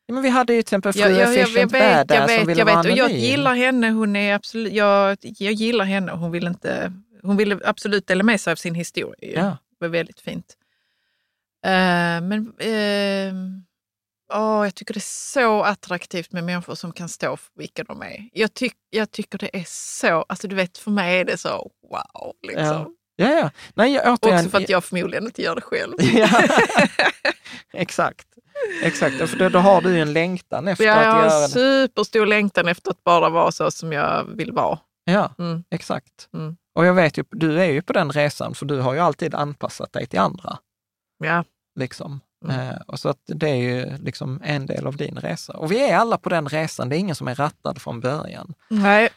ja, 0.06 0.14
men 0.14 0.24
vi 0.24 0.30
hade 0.30 0.54
ju 0.54 0.62
till 0.62 0.68
exempel 0.68 0.94
fru 0.94 1.02
jag 1.02 1.34
Efficient 1.34 1.72
vet, 1.72 1.82
jag 1.82 2.08
Badass 2.08 2.18
som 2.18 2.38
vet, 2.38 2.48
ville 2.48 2.60
jag 2.60 2.66
vara 2.66 2.82
vet. 2.82 2.92
Och 2.92 2.98
jag 2.98 3.12
gillar 3.12 3.56
henne. 3.56 3.90
Hon 3.90 4.16
är 4.16 4.36
absolut, 4.36 4.74
jag, 4.74 5.18
jag 5.22 5.54
gillar 5.54 5.86
henne 5.86 6.12
och 6.12 6.20
hon 6.20 6.32
vill, 6.32 6.48
inte, 6.48 6.94
hon 7.22 7.38
vill 7.38 7.60
absolut 7.66 8.08
dela 8.08 8.24
med 8.24 8.42
sig 8.42 8.52
av 8.52 8.56
sin 8.56 8.76
historia. 8.76 9.32
Ja. 9.42 9.58
Det 9.80 9.86
var 9.86 9.88
väldigt 9.88 10.20
fint. 10.20 10.58
Eh, 11.66 12.22
men 12.22 12.54
uh, 12.64 13.34
jag 14.64 14.76
tycker 14.76 14.94
det 14.94 14.98
är 14.98 15.32
så 15.34 15.64
attraktivt 15.64 16.32
med 16.32 16.44
människor 16.44 16.76
som 16.76 16.92
kan 16.92 17.10
stå 17.10 17.38
för 17.38 17.52
vilka 17.56 17.84
de 17.84 18.02
är. 18.02 18.30
Jag, 18.34 18.54
tyck, 18.54 18.74
jag 18.90 19.12
tycker 19.12 19.38
det 19.38 19.58
är 19.58 19.64
så, 19.68 20.26
alltså 20.30 20.48
du 20.48 20.56
vet 20.56 20.78
för 20.78 20.92
mig 20.92 21.20
är 21.20 21.26
det 21.26 21.38
så 21.38 21.72
wow. 21.92 22.34
Liksom. 22.48 22.66
Ja. 22.66 22.88
Ja, 23.20 23.30
ja. 23.32 23.52
Nej, 23.74 23.94
jag, 23.94 24.02
återigen, 24.24 24.40
Också 24.40 24.50
för 24.50 24.58
att 24.58 24.70
jag 24.70 24.84
förmodligen 24.84 25.26
inte 25.26 25.42
gör 25.42 25.56
det 25.56 25.62
själv. 25.62 25.94
Ja, 26.14 26.30
exakt. 27.74 28.28
Exakt, 28.84 29.30
för 29.30 29.38
då, 29.38 29.50
då 29.50 29.60
har 29.60 29.82
du 29.82 30.00
en 30.00 30.14
längtan 30.14 30.68
efter 30.68 30.86
jag 30.86 30.98
att 30.98 31.06
har 31.06 31.22
göra 31.24 31.34
en 31.36 31.42
det. 31.42 31.48
superstor 31.50 32.26
längtan 32.26 32.68
efter 32.68 32.92
att 32.92 33.04
bara 33.04 33.30
vara 33.30 33.52
så 33.52 33.72
som 33.72 33.92
jag 33.92 34.24
vill 34.36 34.52
vara. 34.52 34.80
Ja, 35.04 35.36
Mm. 35.40 35.64
exakt. 35.72 36.30
Mm. 36.34 36.58
Och 36.76 36.86
jag 36.86 36.94
vet 36.94 37.18
ju, 37.18 37.24
du 37.32 37.60
är 37.62 37.66
ju 37.72 37.82
på 37.82 37.94
den 37.94 38.12
resan, 38.12 38.56
för 38.56 38.66
du 38.66 38.80
har 38.80 38.94
ju 38.94 39.00
alltid 39.00 39.36
anpassat 39.36 39.94
dig 39.94 40.08
till 40.08 40.20
andra. 40.20 40.58
Ja. 41.18 41.44
Liksom. 41.80 42.20
Mm. 42.46 42.60
Eh, 42.70 42.76
och 42.88 43.00
så 43.00 43.10
att 43.10 43.18
det 43.26 43.50
är 43.50 43.56
ju 43.56 43.98
liksom 43.98 44.42
en 44.44 44.66
del 44.66 44.88
av 44.88 44.96
din 44.98 45.16
resa. 45.16 45.54
Och 45.54 45.72
vi 45.72 45.90
är 45.90 45.98
alla 45.98 46.18
på 46.18 46.30
den 46.30 46.48
resan, 46.50 46.90
det 46.90 46.96
är 46.96 47.00
ingen 47.00 47.16
som 47.16 47.28
är 47.28 47.36
rattad 47.36 47.82
från 47.82 48.00
början. 48.00 48.54
Nej. 48.70 49.10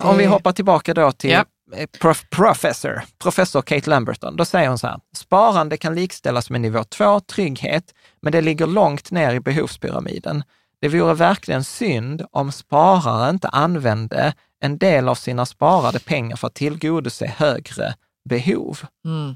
Om 0.00 0.16
vi 0.16 0.22
Det- 0.24 0.28
hoppar 0.28 0.52
tillbaka 0.52 0.94
då 0.94 1.12
till 1.12 1.30
Ja. 1.30 1.44
eh, 1.76 1.86
prof, 2.00 2.24
professor, 2.30 3.02
professor 3.18 3.62
Kate 3.62 3.90
Lamberton, 3.90 4.36
då 4.36 4.44
säger 4.44 4.68
hon 4.68 4.78
så 4.78 4.86
här, 4.86 5.00
sparande 5.16 5.76
kan 5.76 5.94
likställas 5.94 6.50
med 6.50 6.60
nivå 6.60 6.84
2, 6.84 7.20
trygghet, 7.20 7.94
men 8.22 8.32
det 8.32 8.40
ligger 8.40 8.66
långt 8.66 9.10
ner 9.10 9.34
i 9.34 9.40
behovspyramiden. 9.40 10.42
Det 10.80 10.88
vore 10.88 11.14
verkligen 11.14 11.64
synd 11.64 12.22
om 12.30 12.52
sparare 12.52 13.30
inte 13.30 13.48
använde 13.48 14.34
en 14.60 14.78
del 14.78 15.08
av 15.08 15.14
sina 15.14 15.46
sparade 15.46 15.98
pengar 15.98 16.36
för 16.36 16.46
att 16.46 16.54
tillgodose 16.54 17.26
högre 17.26 17.94
behov. 18.28 18.78
Mm. 19.04 19.34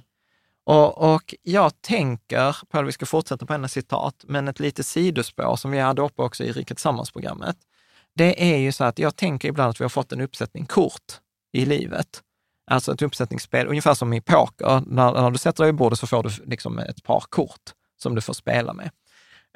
Och, 0.68 1.14
och 1.14 1.34
jag 1.42 1.82
tänker, 1.82 2.56
på 2.68 2.82
vi 2.82 2.92
ska 2.92 3.06
fortsätta 3.06 3.46
på 3.46 3.52
hennes 3.52 3.72
citat, 3.72 4.24
men 4.26 4.48
ett 4.48 4.60
litet 4.60 4.86
sidospår 4.86 5.56
som 5.56 5.70
vi 5.70 5.78
hade 5.78 6.02
uppe 6.02 6.22
också 6.22 6.44
i 6.44 6.52
Riket 6.52 6.76
Tillsammans-programmet, 6.76 7.56
det 8.14 8.52
är 8.52 8.56
ju 8.56 8.72
så 8.72 8.84
att 8.84 8.98
jag 8.98 9.16
tänker 9.16 9.48
ibland 9.48 9.70
att 9.70 9.80
vi 9.80 9.84
har 9.84 9.88
fått 9.88 10.12
en 10.12 10.20
uppsättning 10.20 10.66
kort 10.66 11.20
i 11.52 11.64
livet. 11.64 12.22
Alltså 12.70 12.92
ett 12.92 13.02
uppsättningsspel, 13.02 13.66
ungefär 13.66 13.94
som 13.94 14.12
i 14.12 14.20
poker. 14.20 14.82
När, 14.86 15.12
när 15.12 15.30
du 15.30 15.38
sätter 15.38 15.64
dig 15.64 15.70
i 15.70 15.72
bordet 15.72 15.98
så 15.98 16.06
får 16.06 16.22
du 16.22 16.30
liksom 16.44 16.78
ett 16.78 17.02
par 17.02 17.20
kort 17.28 17.72
som 18.02 18.14
du 18.14 18.20
får 18.20 18.32
spela 18.32 18.72
med. 18.72 18.90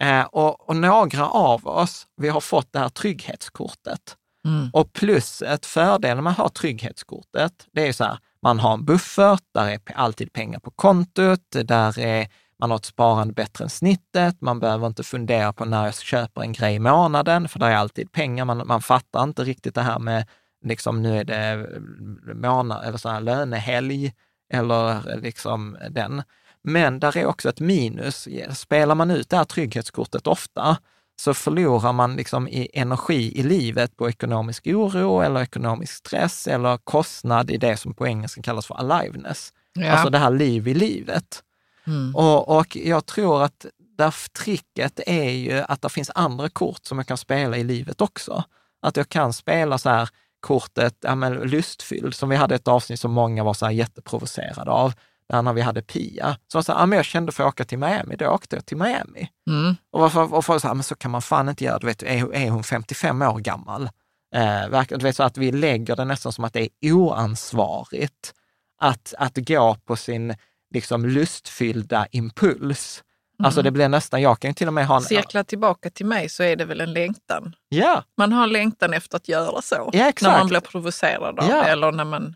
Eh, 0.02 0.24
och, 0.24 0.68
och 0.68 0.76
några 0.76 1.28
av 1.28 1.66
oss, 1.66 2.06
vi 2.16 2.28
har 2.28 2.40
fått 2.40 2.72
det 2.72 2.78
här 2.78 2.88
trygghetskortet. 2.88 4.16
Mm. 4.46 4.70
Och 4.72 4.92
plusset, 4.92 5.66
fördelen 5.66 6.24
med 6.24 6.30
att 6.30 6.36
ha 6.36 6.48
trygghetskortet, 6.48 7.66
det 7.72 7.82
är 7.82 7.86
ju 7.86 7.92
så 7.92 8.04
här, 8.04 8.18
man 8.43 8.59
har 8.61 8.74
en 8.74 8.84
buffert, 8.84 9.43
där 9.55 9.68
är 9.68 9.80
alltid 9.95 10.32
pengar 10.32 10.61
på 10.61 10.70
kontot, 10.70 11.51
där 11.51 11.99
är, 11.99 12.28
man 12.59 12.70
har 12.70 12.76
ett 12.76 12.84
sparande 12.84 13.34
bättre 13.34 13.64
än 13.64 13.70
snittet, 13.70 14.40
man 14.40 14.61
behöver 14.61 14.86
inte 14.86 15.03
fundera 15.03 15.53
på 15.53 15.64
när 15.64 15.84
jag 15.84 15.95
köper 15.95 16.40
en 16.40 16.53
grej 16.53 16.74
i 16.74 16.78
månaden, 16.78 17.49
för 17.49 17.59
där 17.59 17.70
är 17.70 17.76
alltid 17.76 18.12
pengar. 18.12 18.45
Man, 18.45 18.66
man 18.66 18.82
fattar 18.82 19.22
inte 19.22 19.45
riktigt 19.45 19.74
det 19.74 19.82
här 19.82 19.99
med, 19.99 20.28
liksom 20.64 21.03
nu 21.03 21.18
är 21.18 21.24
det 21.24 21.36
eh, 21.36 22.34
månad, 22.34 22.84
eller 22.84 22.99
så 22.99 23.09
här 23.09 23.20
lönehelg, 23.20 24.12
eller 24.53 25.11
eh, 25.11 25.20
liksom 25.20 25.76
den. 25.90 26.22
Men 26.64 27.01
där 27.01 27.16
är 27.16 27.26
också 27.26 27.49
ett 27.49 27.61
minus. 27.61 28.28
Spelar 28.51 28.95
man 28.95 29.11
ut 29.11 29.28
det 29.28 29.36
här 29.36 29.45
trygghetskortet 29.45 30.26
ofta, 30.26 30.76
så 31.20 31.34
förlorar 31.34 31.92
man 31.92 32.16
liksom 32.16 32.48
i 32.48 32.68
energi 32.74 33.38
i 33.38 33.42
livet 33.42 33.96
på 33.96 34.08
ekonomisk 34.08 34.66
oro 34.66 35.20
eller 35.20 35.40
ekonomisk 35.40 35.92
stress 35.92 36.46
eller 36.46 36.76
kostnad 36.76 37.50
i 37.50 37.56
det 37.56 37.76
som 37.76 37.94
på 37.94 38.06
engelska 38.06 38.42
kallas 38.42 38.66
för 38.66 38.74
aliveness. 38.74 39.52
Ja. 39.72 39.92
Alltså 39.92 40.10
det 40.10 40.18
här 40.18 40.30
liv 40.30 40.68
i 40.68 40.74
livet. 40.74 41.42
Mm. 41.86 42.16
Och, 42.16 42.58
och 42.58 42.76
jag 42.76 43.06
tror 43.06 43.42
att 43.42 43.66
där 43.98 44.14
tricket 44.38 45.00
är 45.06 45.30
ju 45.30 45.60
att 45.68 45.82
det 45.82 45.88
finns 45.88 46.10
andra 46.14 46.48
kort 46.48 46.84
som 46.86 46.98
jag 46.98 47.06
kan 47.06 47.16
spela 47.16 47.56
i 47.56 47.64
livet 47.64 48.00
också. 48.00 48.44
Att 48.82 48.96
jag 48.96 49.08
kan 49.08 49.32
spela 49.32 49.78
så 49.78 49.90
här 49.90 50.08
kortet, 50.40 50.96
ja 51.00 51.14
men 51.14 51.32
lustfylld, 51.32 52.14
som 52.14 52.28
vi 52.28 52.36
hade 52.36 52.54
ett 52.54 52.68
avsnitt 52.68 53.00
som 53.00 53.12
många 53.12 53.44
var 53.44 53.54
så 53.54 53.66
här 53.66 53.72
jätteprovocerade 53.72 54.70
av, 54.70 54.92
när 55.40 55.52
vi 55.52 55.60
hade 55.60 55.82
Pia. 55.82 56.36
Så 56.52 56.62
sa, 56.62 56.72
ja 56.72 56.86
men 56.86 56.96
jag 56.96 57.06
kände 57.06 57.32
för 57.32 57.44
att 57.44 57.48
åka 57.48 57.64
till 57.64 57.78
Miami, 57.78 58.16
då 58.16 58.26
åkte 58.26 58.56
jag 58.56 58.66
till 58.66 58.76
Miami. 58.76 59.28
Mm. 59.50 59.76
Och, 59.92 60.00
varför, 60.00 60.34
och 60.34 60.44
folk 60.44 60.62
sa, 60.62 60.74
men 60.74 60.82
så 60.82 60.94
kan 60.94 61.10
man 61.10 61.22
fan 61.22 61.48
inte 61.48 61.64
göra, 61.64 61.78
du 61.78 61.86
vet, 61.86 62.02
är, 62.02 62.34
är 62.34 62.50
hon 62.50 62.64
55 62.64 63.22
år 63.22 63.38
gammal? 63.38 63.88
Eh, 64.34 64.82
du 64.88 64.96
vet, 64.96 65.16
så 65.16 65.22
att 65.22 65.36
vi 65.36 65.52
lägger 65.52 65.96
det 65.96 66.04
nästan 66.04 66.32
som 66.32 66.44
att 66.44 66.52
det 66.52 66.68
är 66.80 66.92
oansvarigt 66.92 68.34
att, 68.80 69.14
att 69.18 69.36
gå 69.36 69.76
på 69.84 69.96
sin 69.96 70.34
liksom, 70.74 71.06
lustfyllda 71.06 72.06
impuls. 72.10 73.02
Alltså 73.44 73.62
det 73.62 73.70
blir 73.70 73.88
nästan, 73.88 74.22
jag 74.22 74.40
kan 74.40 74.50
ju 74.50 74.54
till 74.54 74.66
och 74.66 74.74
med 74.74 74.86
ha 74.86 74.96
en... 74.96 75.02
Cirkla 75.02 75.44
tillbaka 75.44 75.90
till 75.90 76.06
mig 76.06 76.28
så 76.28 76.42
är 76.42 76.56
det 76.56 76.64
väl 76.64 76.80
en 76.80 76.92
längtan. 76.92 77.54
Ja, 77.68 78.04
Man 78.16 78.32
har 78.32 78.42
en 78.44 78.52
längtan 78.52 78.92
efter 78.94 79.16
att 79.16 79.28
göra 79.28 79.62
så. 79.62 79.90
Exakt. 79.92 80.22
När 80.22 80.38
man 80.38 80.48
blir 80.48 80.60
provocerad 80.60 81.38
av 81.38 81.48
Ja. 81.50 81.62
det 81.62 81.70
eller 81.70 81.92
när 81.92 82.04
man 82.04 82.34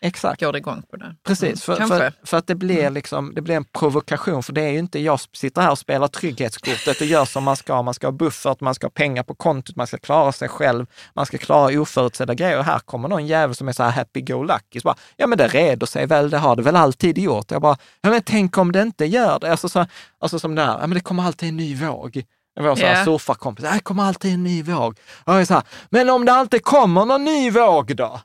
exakt. 0.00 0.40
går 0.40 0.56
igång 0.56 0.82
på 0.90 0.96
det. 0.96 1.16
Precis, 1.24 1.62
för, 1.62 1.76
Kanske. 1.76 1.96
för, 1.98 2.12
för 2.26 2.36
att 2.36 2.46
det 2.46 2.54
blir, 2.54 2.90
liksom, 2.90 3.34
det 3.34 3.40
blir 3.40 3.54
en 3.54 3.64
provokation. 3.64 4.42
För 4.42 4.52
det 4.52 4.62
är 4.62 4.70
ju 4.70 4.78
inte 4.78 4.98
jag 4.98 5.20
sitter 5.32 5.62
här 5.62 5.70
och 5.70 5.78
spelar 5.78 6.08
trygghetskortet 6.08 7.00
och 7.00 7.06
gör 7.06 7.24
som 7.24 7.44
man 7.44 7.56
ska. 7.56 7.82
Man 7.82 7.94
ska 7.94 8.06
ha 8.06 8.12
buffert, 8.12 8.60
man 8.60 8.74
ska 8.74 8.86
ha 8.86 8.90
pengar 8.90 9.22
på 9.22 9.34
kontot, 9.34 9.76
man 9.76 9.86
ska 9.86 9.98
klara 9.98 10.32
sig 10.32 10.48
själv, 10.48 10.86
man 11.14 11.26
ska 11.26 11.38
klara 11.38 11.80
oförutsedda 11.80 12.34
grejer. 12.34 12.58
Och 12.58 12.64
här 12.64 12.78
kommer 12.78 13.08
någon 13.08 13.26
jävel 13.26 13.54
som 13.54 13.68
är 13.68 13.72
så 13.72 13.82
här 13.82 13.90
happy-go-lucky. 13.90 14.80
Så 14.80 14.84
bara, 14.84 14.96
ja 15.16 15.26
men 15.26 15.38
det 15.38 15.48
reder 15.48 15.86
sig 15.86 16.06
väl, 16.06 16.30
det 16.30 16.38
har 16.38 16.56
det 16.56 16.62
väl 16.62 16.76
alltid 16.76 17.18
gjort. 17.18 17.50
Jag 17.50 17.62
bara, 17.62 17.76
ja 18.00 18.10
men 18.10 18.22
tänk 18.22 18.58
om 18.58 18.72
det 18.72 18.82
inte 18.82 19.04
gör 19.04 19.38
det. 19.38 19.50
Alltså, 19.50 19.68
så, 19.68 19.86
alltså 20.18 20.38
som 20.38 20.54
det 20.54 20.62
här, 20.62 20.78
ja 20.80 20.86
men 20.86 20.94
det 20.94 21.00
kommer 21.00 21.22
alltid 21.22 21.48
en 21.48 21.56
ny 21.56 21.74
våg. 21.74 22.24
Vår 22.60 22.78
yeah. 22.78 23.04
surfarkompis, 23.04 23.64
det 23.64 23.80
kommer 23.80 24.02
alltid 24.02 24.34
en 24.34 24.44
ny 24.44 24.62
våg. 24.62 24.98
Och 25.24 25.32
jag 25.32 25.40
är 25.40 25.44
så 25.44 25.54
här, 25.54 25.62
men 25.90 26.10
om 26.10 26.24
det 26.24 26.32
alltid 26.32 26.62
kommer 26.64 27.04
någon 27.04 27.24
ny 27.24 27.50
våg 27.50 27.96
då? 27.96 28.20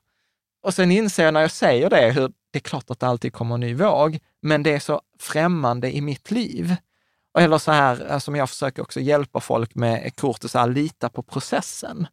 Och 0.63 0.73
sen 0.73 0.91
inser 0.91 1.23
jag 1.25 1.33
när 1.33 1.41
jag 1.41 1.51
säger 1.51 1.89
det, 1.89 2.11
hur 2.11 2.31
det 2.51 2.57
är 2.57 2.61
klart 2.61 2.91
att 2.91 2.99
det 2.99 3.07
alltid 3.07 3.33
kommer 3.33 3.55
en 3.55 3.61
ny 3.61 3.73
våg, 3.73 4.19
men 4.41 4.63
det 4.63 4.73
är 4.73 4.79
så 4.79 5.01
främmande 5.19 5.95
i 5.95 6.01
mitt 6.01 6.31
liv. 6.31 6.75
Eller 7.39 7.57
så 7.57 7.71
här, 7.71 8.11
eh, 8.11 8.19
som 8.19 8.35
jag 8.35 8.49
försöker 8.49 8.81
också 8.81 8.99
hjälpa 8.99 9.39
folk 9.39 9.75
med 9.75 10.15
kortet, 10.15 10.51
så 10.51 10.59
här, 10.59 10.67
lita 10.67 11.09
på 11.09 11.23
processen. 11.23 12.07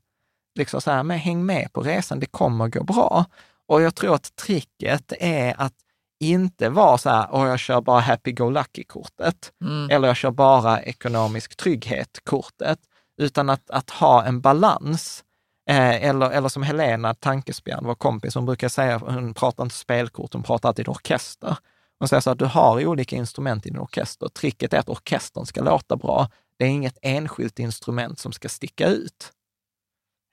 Liksom 0.58 0.80
så 0.80 0.90
här, 0.90 1.02
men 1.02 1.18
häng 1.18 1.46
med 1.46 1.72
på 1.72 1.80
resan, 1.80 2.20
det 2.20 2.26
kommer 2.26 2.68
gå 2.68 2.84
bra. 2.84 3.24
Och 3.66 3.82
jag 3.82 3.94
tror 3.94 4.14
att 4.14 4.36
tricket 4.36 5.12
är 5.20 5.54
att 5.60 5.74
inte 6.20 6.68
vara 6.68 6.98
så 6.98 7.10
här, 7.10 7.30
och 7.30 7.46
jag 7.46 7.58
kör 7.58 7.80
bara 7.80 8.00
happy-go-lucky-kortet, 8.00 9.52
Mm. 9.64 9.90
eller 9.90 10.08
jag 10.08 10.16
kör 10.16 10.30
bara 10.30 10.82
ekonomisk 10.82 11.56
trygghet-kortet, 11.56 12.78
utan 13.20 13.50
att, 13.50 13.70
att 13.70 13.90
ha 13.90 14.24
en 14.24 14.40
balans. 14.40 15.24
Eh, 15.68 16.04
eller, 16.04 16.30
eller 16.30 16.48
som 16.48 16.62
Helena 16.62 17.14
Tankespjärn, 17.14 17.84
vår 17.84 17.94
kompis, 17.94 18.34
hon 18.34 18.46
brukar 18.46 18.68
säga, 18.68 18.98
hon 18.98 19.34
pratar 19.34 19.64
inte 19.64 19.76
spelkort, 19.76 20.32
hon 20.32 20.42
pratar 20.42 20.68
alltid 20.68 20.88
orkester. 20.88 21.56
Hon 21.98 22.08
säger 22.08 22.20
så 22.20 22.30
att 22.30 22.38
du 22.38 22.44
har 22.44 22.86
olika 22.86 23.16
instrument 23.16 23.66
i 23.66 23.70
din 23.70 23.78
orkester. 23.78 24.28
Tricket 24.28 24.72
är 24.72 24.78
att 24.78 24.88
orkestern 24.88 25.46
ska 25.46 25.62
låta 25.62 25.96
bra. 25.96 26.30
Det 26.58 26.64
är 26.64 26.68
inget 26.68 26.98
enskilt 27.02 27.58
instrument 27.58 28.18
som 28.18 28.32
ska 28.32 28.48
sticka 28.48 28.88
ut 28.88 29.32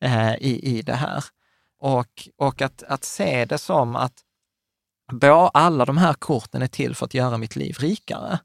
eh, 0.03 0.35
i, 0.35 0.77
i 0.77 0.81
det 0.81 0.93
här. 0.93 1.23
Och, 1.79 2.29
och 2.37 2.61
att, 2.61 2.83
att 2.83 3.03
se 3.03 3.45
det 3.45 3.57
som 3.57 3.95
att 3.95 4.21
alla 5.53 5.85
de 5.85 5.97
här 5.97 6.13
korten 6.13 6.61
är 6.61 6.67
till 6.67 6.95
för 6.95 7.05
att 7.05 7.13
göra 7.13 7.37
mitt 7.37 7.55
liv 7.55 7.75
rikare. 7.79 8.39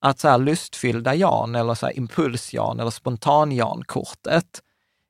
Att 0.00 0.18
så 0.18 0.28
här 0.28 0.38
lustfyllda 0.38 1.14
Jan 1.14 1.54
eller 1.54 1.74
så 1.74 1.86
här 1.86 1.98
impuls-Jan 1.98 2.80
eller 2.80 2.90
spontan-Jan-kortet 2.90 4.62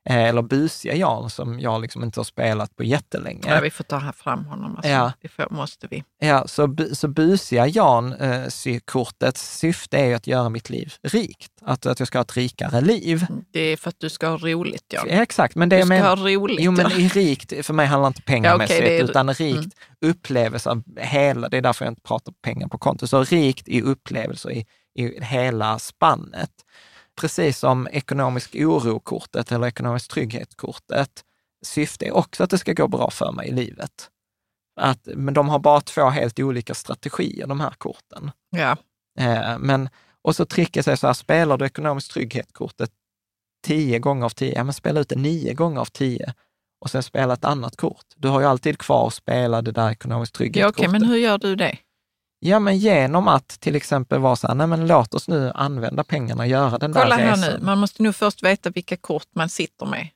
eller 0.05 0.43
busiga 0.43 0.95
Jan 0.95 1.31
som 1.31 1.61
jag 1.61 1.83
liksom 1.83 2.05
inte 2.05 2.21
har 2.21 2.25
spelat 2.25 2.77
på 2.77 2.85
jättelänge. 2.85 3.55
Ja, 3.55 3.61
vi 3.61 3.71
får 3.71 3.85
ta 3.85 4.13
fram 4.13 4.45
honom, 4.45 4.77
alltså. 4.77 4.91
ja. 4.91 5.13
det 5.21 5.29
får, 5.29 5.47
måste 5.51 5.87
vi. 5.91 6.05
Ja, 6.19 6.45
så, 6.47 6.77
så 6.93 7.09
busiga 7.09 7.67
Jan-kortets 7.67 9.43
eh, 9.55 9.59
syfte 9.59 9.99
är 9.99 10.05
ju 10.07 10.15
att 10.15 10.27
göra 10.27 10.49
mitt 10.49 10.71
liv 10.71 10.95
rikt, 11.03 11.53
att, 11.63 11.87
att 11.87 11.99
jag 11.99 12.07
ska 12.07 12.19
ha 12.19 12.23
ett 12.23 12.37
rikare 12.37 12.81
liv. 12.81 13.27
Det 13.51 13.61
är 13.61 13.77
för 13.77 13.89
att 13.89 14.01
du 14.01 14.09
ska 14.09 14.29
ha 14.29 14.37
roligt, 14.37 14.85
ja. 14.89 15.05
ja 15.07 15.23
exakt. 15.23 15.55
Men 15.55 15.69
det 15.69 15.77
du 15.77 15.83
ska 15.83 15.89
men, 15.89 16.03
ha 16.03 16.17
roligt. 16.17 16.61
Jo, 16.61 16.73
men 16.73 16.93
i 16.93 17.09
rikt, 17.09 17.67
för 17.67 17.75
mig 17.75 17.87
handlar 17.87 18.09
inte 18.09 18.23
pengamässigt, 18.23 18.81
ja, 18.81 18.85
okay, 18.85 18.99
är, 18.99 19.05
utan 19.05 19.35
rikt 19.35 19.57
mm. 19.57 19.71
upplevelse 20.13 20.71
av 20.71 20.83
hela, 20.97 21.49
det 21.49 21.57
är 21.57 21.63
därför 21.63 21.85
jag 21.85 21.93
inte 21.93 22.03
pratar 22.03 22.33
pengar 22.43 22.69
på 22.69 22.79
konto, 22.79 23.07
så 23.07 23.25
rikt 23.25 23.69
i 23.69 23.83
upplevelser 23.83 24.51
i, 24.51 24.67
i 24.95 25.25
hela 25.25 25.79
spannet 25.79 26.51
precis 27.21 27.59
som 27.59 27.89
ekonomisk 27.93 28.55
oro-kortet 28.55 29.53
eller 29.53 29.67
ekonomisk 29.67 30.11
trygghet-kortet, 30.11 31.25
syfte 31.67 32.07
är 32.07 32.13
också 32.13 32.45
att 32.45 32.51
det 32.51 32.59
ska 32.59 32.73
gå 32.73 32.89
bra 32.89 33.11
för 33.11 33.33
mig 33.33 33.49
i 33.49 33.53
livet. 33.53 34.11
Att, 34.81 35.09
men 35.15 35.35
de 35.35 35.49
har 35.49 35.59
bara 35.59 35.81
två 35.81 36.09
helt 36.09 36.41
olika 36.41 36.75
strategier, 36.75 37.47
de 37.47 37.61
här 37.61 37.71
korten. 37.71 38.31
Ja. 38.51 38.77
Eh, 39.21 39.59
men, 39.59 39.89
och 40.23 40.37
så 40.37 40.45
tricket 40.45 40.89
är 40.89 40.97
så 40.97 41.07
här, 41.07 41.15
spelar 41.15 41.59
du 41.59 41.67
ekonomisk 41.67 42.13
trygghet-kortet 42.13 42.91
tio 43.65 43.99
gånger 43.99 44.25
av 44.25 44.31
tio, 44.31 44.55
ja 44.55 44.65
men 44.65 44.75
spela 44.75 45.01
ut 45.01 45.09
det 45.09 45.17
nio 45.17 45.55
gånger 45.55 45.81
av 45.81 45.85
tio 45.85 46.35
och 46.81 46.91
sen 46.91 47.03
spela 47.03 47.35
ett 47.35 47.45
annat 47.45 47.77
kort. 47.77 48.07
Du 48.17 48.29
har 48.29 48.41
ju 48.41 48.47
alltid 48.47 48.79
kvar 48.79 49.07
att 49.07 49.15
spela 49.15 49.63
det 49.63 49.73
där 49.73 49.91
ekonomisk 49.91 50.33
trygghet-kortet. 50.33 50.63
Ja, 50.63 50.69
okej, 50.69 50.89
okay, 50.89 51.01
men 51.01 51.11
hur 51.11 51.17
gör 51.17 51.39
du 51.39 51.57
det? 51.57 51.79
Ja, 52.47 52.59
men 52.59 52.79
genom 52.79 53.29
att 53.29 53.49
till 53.49 53.77
exempel 53.77 54.21
vara 54.21 54.37
så 54.37 54.47
här, 54.47 54.55
nej 54.55 54.67
men 54.67 54.87
låt 54.87 55.15
oss 55.15 55.29
nu 55.29 55.53
använda 55.55 56.05
pengarna 56.05 56.43
och 56.43 56.49
göra 56.49 56.79
den 56.79 56.93
Kolla 56.93 57.17
där 57.17 57.25
här 57.25 57.37
resan. 57.37 57.61
nu, 57.61 57.67
man 57.67 57.79
måste 57.79 58.03
nu 58.03 58.13
först 58.13 58.43
veta 58.43 58.71
vilka 58.71 58.97
kort 58.97 59.29
man 59.35 59.49
sitter 59.49 59.87
med. 59.87 60.09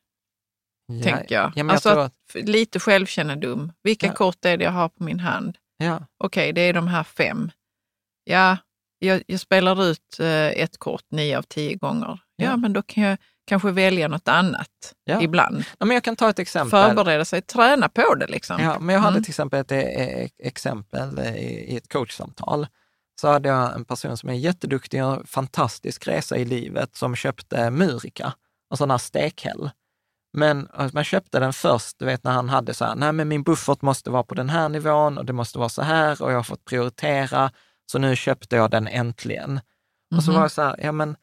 Ja, 0.87 1.03
tänker 1.03 1.35
jag. 1.35 1.53
Ja, 1.57 1.72
alltså 1.72 1.89
jag 1.89 1.99
att, 1.99 2.12
att, 2.37 2.49
lite 2.49 2.81
självkännedom. 2.81 3.72
Vilka 3.83 4.07
ja. 4.07 4.12
kort 4.12 4.45
är 4.45 4.57
det 4.57 4.64
jag 4.64 4.72
har 4.72 4.89
på 4.89 5.05
min 5.05 5.20
hand? 5.20 5.57
Ja. 5.76 5.97
Okej, 5.97 6.43
okay, 6.43 6.53
det 6.53 6.61
är 6.61 6.72
de 6.72 6.89
här 6.89 7.05
fem. 7.05 7.51
Ja, 8.24 8.57
jag, 8.99 9.22
jag 9.26 9.41
spelar 9.41 9.85
ut 9.85 10.20
eh, 10.20 10.49
ett 10.49 10.79
kort 10.79 11.05
nio 11.11 11.39
av 11.39 11.43
tio 11.43 11.74
gånger. 11.74 12.20
Ja, 12.37 12.57
men 12.57 12.72
då 12.72 12.83
kan 12.83 13.03
jag 13.03 13.18
kanske 13.49 13.70
välja 13.70 14.09
något 14.09 14.28
annat 14.28 14.94
ja. 15.05 15.22
ibland. 15.22 15.64
Ja, 15.78 15.86
men 15.86 15.94
jag 15.94 16.05
kan 16.05 16.16
ta 16.16 16.30
ett 16.30 16.38
exempel. 16.38 16.70
Förbereda 16.70 17.24
sig, 17.24 17.42
träna 17.42 17.88
på 17.88 18.14
det. 18.14 18.26
Liksom. 18.26 18.62
Ja, 18.62 18.78
men 18.80 18.94
jag 18.94 19.03
hade 19.03 19.14
mm. 19.14 19.22
till 19.24 19.30
exempel 19.30 19.64
ett, 19.68 20.32
exempel 20.38 21.18
i, 21.18 21.76
ett 21.76 21.92
coachsamtal. 21.92 22.66
Så 23.20 23.28
hade 23.28 23.49
jag 23.49 23.74
en 23.74 23.84
person 23.84 24.16
som 24.16 24.28
är 24.28 24.34
jätteduktig 24.34 25.05
och 25.05 25.28
fantastisk 25.28 26.09
resa 26.09 26.36
i 26.36 26.44
livet 26.44 26.96
som 26.96 27.16
köpte 27.16 27.70
Murika, 27.70 28.32
en 28.70 28.76
sån 28.76 28.90
här 28.90 28.99
stekhäll. 28.99 29.70
Men 30.32 30.68
man 30.92 31.05
köpte 31.05 31.40
den 31.40 31.53
först, 31.53 31.99
du 31.99 32.05
vet 32.05 32.24
när 32.24 32.32
han 32.32 32.49
hade 32.49 32.74
så 32.74 32.84
här, 32.84 32.94
nej 32.94 33.12
men 33.12 33.28
min 33.28 33.42
buffert 33.42 33.82
måste 33.82 34.11
vara 34.11 34.22
på 34.22 34.34
den 34.34 34.51
här 34.51 34.68
nivån 34.68 35.18
och 35.18 35.24
det 35.24 35.32
måste 35.32 35.59
vara 35.59 35.68
så 35.68 35.82
här 35.82 36.22
och 36.22 36.32
jag 36.32 36.36
har 36.36 36.42
fått 36.42 36.64
prioritera, 36.64 37.51
så 37.92 37.99
nu 37.99 38.16
köpte 38.16 38.57
jag 38.57 38.70
den 38.70 38.88
äntligen. 38.88 39.51
Mm 39.51 39.61
-hmm. 40.12 40.16
Och 40.16 40.22
så 40.22 40.30
mhm. 40.30 40.36
var 40.36 40.44
jag 40.44 40.51
så 40.51 40.62
här, 40.62 40.76
ja 40.82 40.92
men 40.92 41.16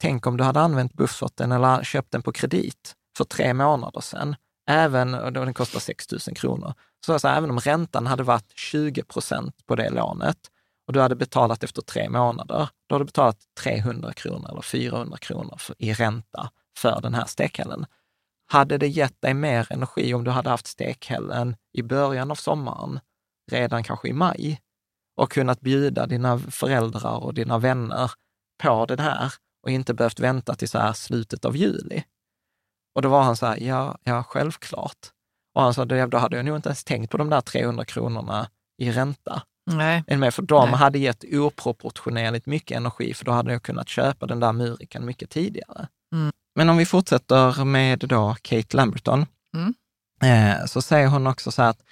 Tänk 0.00 0.26
om 0.26 0.36
du 0.36 0.44
hade 0.44 0.60
använt 0.60 0.92
bufferten 0.92 1.52
eller 1.52 1.82
köpt 1.82 2.12
den 2.12 2.22
på 2.22 2.32
kredit 2.32 2.94
för 3.16 3.24
tre 3.24 3.54
månader 3.54 4.00
sedan, 4.00 4.36
även, 4.68 5.14
och 5.14 5.32
den 5.32 5.54
kostar 5.54 5.80
6 5.80 6.12
000 6.12 6.20
kronor. 6.20 6.74
Så 7.06 7.12
alltså, 7.12 7.28
även 7.28 7.50
om 7.50 7.58
räntan 7.58 8.06
hade 8.06 8.22
varit 8.22 8.52
20 8.58 9.02
procent 9.02 9.66
på 9.66 9.76
det 9.76 9.90
lånet 9.90 10.38
och 10.86 10.92
du 10.92 11.00
hade 11.00 11.16
betalat 11.16 11.64
efter 11.64 11.82
tre 11.82 12.08
månader, 12.08 12.68
då 12.86 12.94
hade 12.94 13.04
du 13.04 13.06
betalat 13.06 13.38
300 13.60 14.12
kronor 14.12 14.50
eller 14.50 14.62
400 14.62 15.18
kronor 15.18 15.56
för, 15.58 15.76
i 15.78 15.92
ränta 15.92 16.50
för 16.78 17.00
den 17.00 17.14
här 17.14 17.24
stekhällen. 17.24 17.86
Hade 18.46 18.78
det 18.78 18.88
gett 18.88 19.20
dig 19.20 19.34
mer 19.34 19.66
energi 19.70 20.14
om 20.14 20.24
du 20.24 20.30
hade 20.30 20.50
haft 20.50 20.66
stekhällen 20.66 21.56
i 21.72 21.82
början 21.82 22.30
av 22.30 22.34
sommaren, 22.34 23.00
redan 23.50 23.84
kanske 23.84 24.08
i 24.08 24.12
maj, 24.12 24.60
och 25.16 25.32
kunnat 25.32 25.60
bjuda 25.60 26.06
dina 26.06 26.38
föräldrar 26.38 27.24
och 27.24 27.34
dina 27.34 27.58
vänner 27.58 28.10
på 28.62 28.86
den 28.86 28.98
här 28.98 29.32
och 29.66 29.72
inte 29.72 29.94
behövt 29.94 30.20
vänta 30.20 30.54
till 30.54 30.68
så 30.68 30.78
här 30.78 30.92
slutet 30.92 31.44
av 31.44 31.56
juli. 31.56 32.04
Och 32.94 33.02
då 33.02 33.08
var 33.08 33.22
han 33.22 33.36
så 33.36 33.46
här, 33.46 33.56
ja, 33.56 33.98
ja 34.04 34.22
självklart. 34.22 34.96
Och 35.54 35.62
han 35.62 35.74
sa, 35.74 35.84
då 35.84 36.18
hade 36.18 36.36
jag 36.36 36.44
nog 36.44 36.56
inte 36.56 36.68
ens 36.68 36.84
tänkt 36.84 37.10
på 37.10 37.16
de 37.16 37.30
där 37.30 37.40
300 37.40 37.84
kronorna 37.84 38.50
i 38.78 38.90
ränta. 38.92 39.42
Nej. 39.70 40.04
Med, 40.06 40.34
för 40.34 40.42
de 40.42 40.68
Nej. 40.68 40.78
hade 40.78 40.98
gett 40.98 41.24
oproportionerligt 41.32 42.46
mycket 42.46 42.76
energi, 42.76 43.14
för 43.14 43.24
då 43.24 43.32
hade 43.32 43.52
jag 43.52 43.62
kunnat 43.62 43.88
köpa 43.88 44.26
den 44.26 44.40
där 44.40 44.52
murikan 44.52 45.04
mycket 45.04 45.30
tidigare. 45.30 45.88
Mm. 46.12 46.32
Men 46.54 46.68
om 46.68 46.76
vi 46.76 46.86
fortsätter 46.86 47.64
med 47.64 47.98
då 47.98 48.36
Kate 48.42 48.76
Lamberton, 48.76 49.26
mm. 49.56 49.74
eh, 50.22 50.66
så 50.66 50.82
säger 50.82 51.08
hon 51.08 51.26
också 51.26 51.52
så 51.52 51.62
här 51.62 51.70
att 51.70 51.82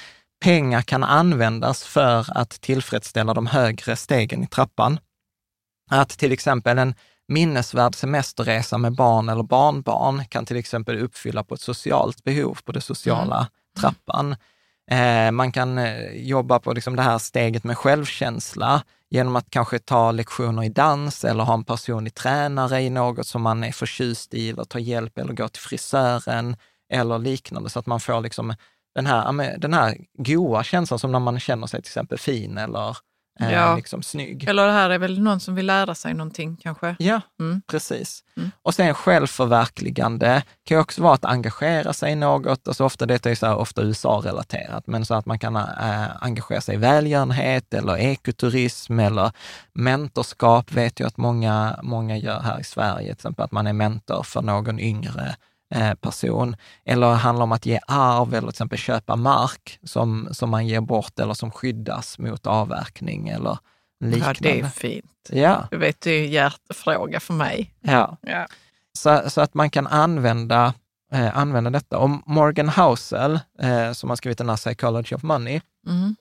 pengar 0.40 0.82
kan 0.82 1.04
användas 1.04 1.84
för 1.84 2.38
att 2.38 2.50
tillfredsställa 2.50 3.34
de 3.34 3.46
högre 3.46 3.96
stegen 3.96 4.42
i 4.42 4.46
trappan. 4.46 4.98
Att 5.90 6.08
till 6.08 6.32
exempel 6.32 6.78
en 6.78 6.94
minnesvärd 7.28 7.94
semesterresa 7.94 8.78
med 8.78 8.94
barn 8.94 9.28
eller 9.28 9.42
barnbarn 9.42 10.24
kan 10.24 10.46
till 10.46 10.56
exempel 10.56 10.98
uppfylla 10.98 11.44
på 11.44 11.54
ett 11.54 11.60
socialt 11.60 12.24
behov 12.24 12.58
på 12.64 12.72
det 12.72 12.80
sociala 12.80 13.36
mm. 13.36 13.48
trappan. 13.80 14.36
Eh, 14.90 15.30
man 15.30 15.52
kan 15.52 15.78
eh, 15.78 16.10
jobba 16.12 16.58
på 16.58 16.72
liksom 16.72 16.96
det 16.96 17.02
här 17.02 17.18
steget 17.18 17.64
med 17.64 17.78
självkänsla 17.78 18.82
genom 19.10 19.36
att 19.36 19.50
kanske 19.50 19.78
ta 19.78 20.12
lektioner 20.12 20.62
i 20.62 20.68
dans 20.68 21.24
eller 21.24 21.44
ha 21.44 21.54
en 21.54 21.64
personlig 21.64 22.14
tränare 22.14 22.80
i 22.80 22.90
något 22.90 23.26
som 23.26 23.42
man 23.42 23.64
är 23.64 23.72
förtjust 23.72 24.34
i 24.34 24.50
eller 24.50 24.64
ta 24.64 24.78
hjälp 24.78 25.18
eller 25.18 25.32
gå 25.32 25.48
till 25.48 25.62
frisören 25.62 26.56
eller 26.92 27.18
liknande 27.18 27.70
så 27.70 27.78
att 27.78 27.86
man 27.86 28.00
får 28.00 28.20
liksom 28.20 28.54
den 28.94 29.06
här, 29.06 29.58
den 29.58 29.74
här 29.74 29.96
goa 30.18 30.64
känslan 30.64 30.98
som 30.98 31.12
när 31.12 31.18
man 31.18 31.40
känner 31.40 31.66
sig 31.66 31.82
till 31.82 31.88
exempel 31.88 32.18
fin 32.18 32.58
eller 32.58 32.96
eh, 33.40 33.52
ja. 33.52 33.76
liksom 33.76 34.02
snygg. 34.02 34.48
Eller 34.48 34.66
det 34.66 34.72
här 34.72 34.90
är 34.90 34.98
väl 34.98 35.22
någon 35.22 35.40
som 35.40 35.54
vill 35.54 35.66
lära 35.66 35.94
sig 35.94 36.14
någonting 36.14 36.56
kanske? 36.56 36.96
Ja, 36.98 37.20
mm. 37.40 37.62
precis. 37.66 38.24
Mm. 38.36 38.50
Och 38.62 38.74
sen 38.74 38.94
självförverkligande 38.94 40.42
kan 40.64 40.76
ju 40.76 40.80
också 40.80 41.02
vara 41.02 41.14
att 41.14 41.24
engagera 41.24 41.92
sig 41.92 42.12
i 42.12 42.14
något. 42.14 42.68
Alltså 42.68 42.84
ofta, 42.84 43.06
detta 43.06 43.30
är 43.30 43.34
så 43.34 43.46
här, 43.46 43.56
ofta 43.56 43.82
USA-relaterat, 43.82 44.86
men 44.86 45.06
så 45.06 45.14
att 45.14 45.26
man 45.26 45.38
kan 45.38 45.56
äh, 45.56 46.24
engagera 46.24 46.60
sig 46.60 46.74
i 46.74 46.78
välgörenhet 46.78 47.74
eller 47.74 47.96
ekoturism 47.96 49.00
eller 49.00 49.32
mentorskap 49.72 50.72
vet 50.72 51.00
jag 51.00 51.06
att 51.06 51.16
många, 51.16 51.78
många 51.82 52.16
gör 52.16 52.40
här 52.40 52.60
i 52.60 52.64
Sverige, 52.64 53.06
till 53.06 53.12
exempel 53.12 53.44
att 53.44 53.52
man 53.52 53.66
är 53.66 53.72
mentor 53.72 54.22
för 54.22 54.42
någon 54.42 54.80
yngre 54.80 55.36
person. 56.00 56.56
Eller 56.84 57.12
handlar 57.12 57.42
om 57.42 57.52
att 57.52 57.66
ge 57.66 57.80
arv 57.86 58.34
eller 58.34 58.40
till 58.40 58.48
exempel 58.48 58.78
köpa 58.78 59.16
mark 59.16 59.78
som, 59.82 60.28
som 60.32 60.50
man 60.50 60.66
ger 60.66 60.80
bort 60.80 61.18
eller 61.18 61.34
som 61.34 61.50
skyddas 61.50 62.18
mot 62.18 62.46
avverkning 62.46 63.28
eller 63.28 63.58
liknande. 64.00 64.48
Ja, 64.48 64.54
det 64.54 64.60
är 64.60 64.68
fint. 64.68 65.30
Ja. 65.30 65.68
Du 65.70 65.76
vet, 65.76 66.00
det 66.00 66.10
är 66.10 66.24
en 66.24 66.30
hjärtefråga 66.30 67.20
för 67.20 67.34
mig. 67.34 67.74
Ja. 67.80 68.16
ja. 68.20 68.46
Så, 68.92 69.30
så 69.30 69.40
att 69.40 69.54
man 69.54 69.70
kan 69.70 69.86
använda, 69.86 70.74
eh, 71.12 71.38
använda 71.38 71.70
detta. 71.70 71.98
Och 71.98 72.10
Morgan 72.26 72.68
Housel, 72.68 73.40
eh, 73.58 73.92
som 73.92 74.08
har 74.08 74.16
skrivit 74.16 74.38
den 74.38 74.48
här 74.48 74.56
Psychology 74.56 75.16
of 75.16 75.22
Money, 75.22 75.60
mm. 75.86 76.16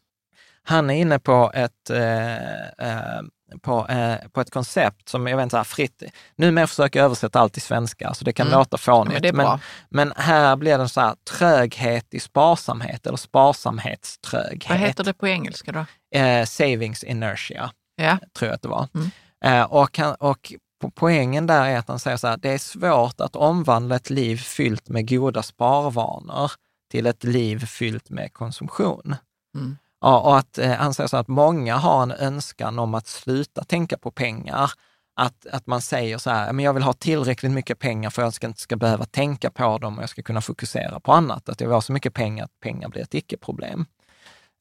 han 0.63 0.89
är 0.89 0.93
inne 0.93 1.19
på 1.19 1.51
ett 1.53 1.89
eh, 1.89 2.35
eh 2.57 3.21
på, 3.61 3.87
eh, 3.87 4.15
på 4.31 4.41
ett 4.41 4.51
koncept 4.51 5.09
som, 5.09 5.27
jag 5.27 5.37
vet 5.37 5.43
inte, 5.43 5.63
fritt. 5.63 6.03
Numera 6.35 6.67
försöker 6.67 6.99
jag 6.99 7.05
översätta 7.05 7.39
allt 7.39 7.53
till 7.53 7.61
svenska, 7.61 8.13
så 8.13 8.25
det 8.25 8.33
kan 8.33 8.47
mm. 8.47 8.59
låta 8.59 8.77
fånigt. 8.77 9.25
Ja, 9.25 9.33
men, 9.33 9.45
men, 9.45 9.59
men, 9.89 10.13
här 10.17 10.55
blir 10.55 10.77
det 10.77 10.89
så 10.89 11.01
här 11.01 11.15
tröghet 11.37 12.13
i 12.13 12.19
sparsamhet 12.19 13.07
eller 13.07 13.17
sparsamhetströghet. 13.17 14.69
Vad 14.69 14.77
heter 14.77 15.03
det 15.03 15.13
på 15.13 15.27
engelska 15.27 15.71
då? 15.71 15.85
Eh, 16.19 16.45
savings 16.45 17.03
inertia, 17.03 17.71
ja. 17.95 18.17
tror 18.37 18.47
jag 18.47 18.55
att 18.55 18.61
det 18.61 18.67
var. 18.67 18.87
Mm. 18.95 19.09
Eh, 19.45 19.63
och, 19.63 19.99
och 20.19 20.55
poängen 20.95 21.47
där 21.47 21.65
är 21.65 21.77
att 21.77 21.87
han 21.87 21.99
säger 21.99 22.17
så 22.17 22.27
här, 22.27 22.37
det 22.37 22.49
är 22.49 22.57
svårt 22.57 23.21
att 23.21 23.35
omvandla 23.35 23.95
ett 23.95 24.09
liv 24.09 24.37
fyllt 24.37 24.89
med 24.89 25.09
goda 25.09 25.43
sparvanor 25.43 26.51
till 26.91 27.05
ett 27.05 27.23
liv 27.23 27.65
fyllt 27.65 28.09
med 28.09 28.33
konsumtion. 28.33 29.15
Mm. 29.55 29.77
Ja, 30.03 30.19
och 30.19 30.37
att 30.37 30.57
eh, 30.57 30.71
han 30.71 30.93
säger 30.93 31.07
så 31.07 31.17
att 31.17 31.27
många 31.27 31.75
har 31.75 32.03
en 32.03 32.11
önskan 32.11 32.79
om 32.79 32.93
att 32.93 33.07
sluta 33.07 33.63
tänka 33.63 33.97
på 33.97 34.11
pengar, 34.11 34.71
att, 35.15 35.45
att 35.51 35.67
man 35.67 35.81
säger 35.81 36.17
så 36.17 36.29
här, 36.29 36.53
men 36.53 36.65
jag 36.65 36.73
vill 36.73 36.83
ha 36.83 36.93
tillräckligt 36.93 37.51
mycket 37.51 37.79
pengar 37.79 38.09
för 38.09 38.21
att 38.21 38.25
jag 38.25 38.33
ska, 38.33 38.47
inte 38.47 38.61
ska 38.61 38.75
behöva 38.75 39.05
tänka 39.05 39.49
på 39.49 39.77
dem 39.77 39.97
och 39.97 40.03
jag 40.03 40.09
ska 40.09 40.21
kunna 40.21 40.41
fokusera 40.41 40.99
på 40.99 41.13
annat. 41.13 41.49
Att 41.49 41.61
jag 41.61 41.67
vill 41.67 41.73
ha 41.73 41.81
så 41.81 41.93
mycket 41.93 42.13
pengar 42.13 42.45
att 42.45 42.59
pengar 42.59 42.89
blir 42.89 43.01
ett 43.01 43.13
icke-problem. 43.13 43.85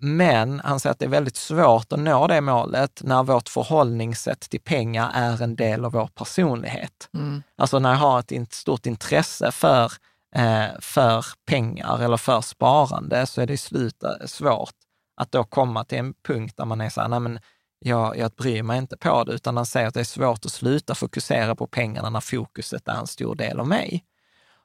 Men 0.01 0.61
han 0.65 0.81
säger 0.81 0.93
att 0.93 0.99
det 0.99 1.05
är 1.05 1.09
väldigt 1.09 1.37
svårt 1.37 1.93
att 1.93 1.99
nå 1.99 2.27
det 2.27 2.41
målet 2.41 3.01
när 3.05 3.23
vårt 3.23 3.49
förhållningssätt 3.49 4.41
till 4.41 4.61
pengar 4.61 5.11
är 5.15 5.43
en 5.43 5.57
del 5.57 5.85
av 5.85 5.93
vår 5.93 6.07
personlighet. 6.07 7.09
Mm. 7.15 7.43
Alltså 7.57 7.79
när 7.79 7.91
jag 7.91 7.99
har 7.99 8.19
ett 8.19 8.53
stort 8.53 8.87
intresse 8.87 9.53
för, 9.53 9.93
eh, 10.37 10.67
för 10.81 11.27
pengar 11.47 11.99
eller 12.05 12.17
för 12.17 12.41
sparande 12.41 13.27
så 13.27 13.41
är 13.41 13.47
det 13.47 13.53
i 13.53 13.57
slutet 13.57 14.31
svårt 14.31 14.75
att 15.17 15.33
då 15.33 15.45
komma 15.45 15.85
till 15.85 15.99
en 15.99 16.15
punkt 16.27 16.55
där 16.57 16.65
man 16.65 16.81
är 16.81 16.89
så 16.89 17.01
här, 17.01 17.09
nej 17.09 17.21
men 17.21 17.39
jag, 17.79 18.17
jag 18.19 18.31
bryr 18.31 18.63
mig 18.63 18.79
inte 18.79 18.97
på 18.97 19.25
det, 19.25 19.33
utan 19.33 19.57
han 19.57 19.67
säger 19.67 19.89
att 19.89 19.95
det 19.95 20.01
är 20.01 20.05
svårt 20.05 20.47
att 20.47 20.53
sluta 20.53 20.95
fokusera 20.95 21.55
på 21.55 21.67
pengarna 21.67 22.11
när 22.11 22.21
fokuset 22.21 22.89
är 22.89 22.97
en 22.97 23.07
stor 23.07 23.35
del 23.35 23.61
av 23.61 23.69
mig. 23.69 24.05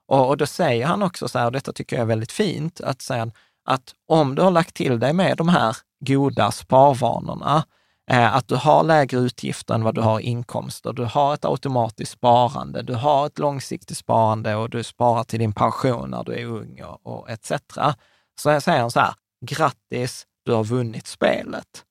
Och, 0.07 0.27
och 0.27 0.37
då 0.37 0.45
säger 0.45 0.85
han 0.85 1.03
också 1.03 1.27
så 1.27 1.39
här, 1.39 1.45
och 1.45 1.51
detta 1.51 1.73
tycker 1.73 1.95
jag 1.95 2.01
är 2.01 2.07
väldigt 2.07 2.31
fint, 2.31 2.81
att 2.81 3.01
säga 3.01 3.31
att 3.65 3.93
om 4.07 4.35
du 4.35 4.41
har 4.41 4.51
lagt 4.51 4.75
till 4.75 4.99
dig 4.99 5.13
med 5.13 5.37
de 5.37 5.49
här 5.49 5.77
goda 5.99 6.51
sparvanorna, 6.51 7.63
eh, 8.11 8.35
att 8.35 8.47
du 8.47 8.55
har 8.55 8.83
lägre 8.83 9.19
utgifter 9.19 9.73
än 9.73 9.83
vad 9.83 9.95
du 9.95 10.01
har 10.01 10.19
inkomster, 10.19 10.93
du 10.93 11.03
har 11.03 11.33
ett 11.33 11.45
automatiskt 11.45 12.11
sparande, 12.11 12.81
du 12.81 12.93
har 12.93 13.27
ett 13.27 13.39
långsiktigt 13.39 13.97
sparande 13.97 14.55
och 14.55 14.69
du 14.69 14.83
sparar 14.83 15.23
till 15.23 15.39
din 15.39 15.53
pension 15.53 16.09
när 16.09 16.23
du 16.23 16.33
är 16.33 16.45
ung 16.45 16.83
och, 16.83 16.99
och 17.03 17.29
etc. 17.29 17.51
Så 18.39 18.61
säger 18.61 18.79
han 18.79 18.91
så 18.91 18.99
här, 18.99 19.13
grattis, 19.45 20.25
du 20.47 20.53
har 20.53 20.63
vunnit 20.63 21.07
spelet. 21.07 21.83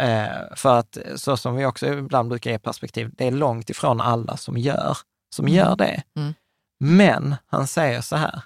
Eh, 0.00 0.54
för 0.56 0.78
att 0.78 0.98
så 1.16 1.36
som 1.36 1.56
vi 1.56 1.64
också 1.66 1.86
ibland 1.86 2.28
brukar 2.28 2.50
ge 2.50 2.58
perspektiv, 2.58 3.10
det 3.12 3.26
är 3.26 3.30
långt 3.30 3.70
ifrån 3.70 4.00
alla 4.00 4.36
som 4.36 4.56
gör, 4.56 4.96
som 5.34 5.48
gör 5.48 5.76
det. 5.76 6.02
Mm. 6.16 6.34
Men 6.80 7.34
han 7.46 7.66
säger 7.66 8.00
så 8.00 8.16
här, 8.16 8.42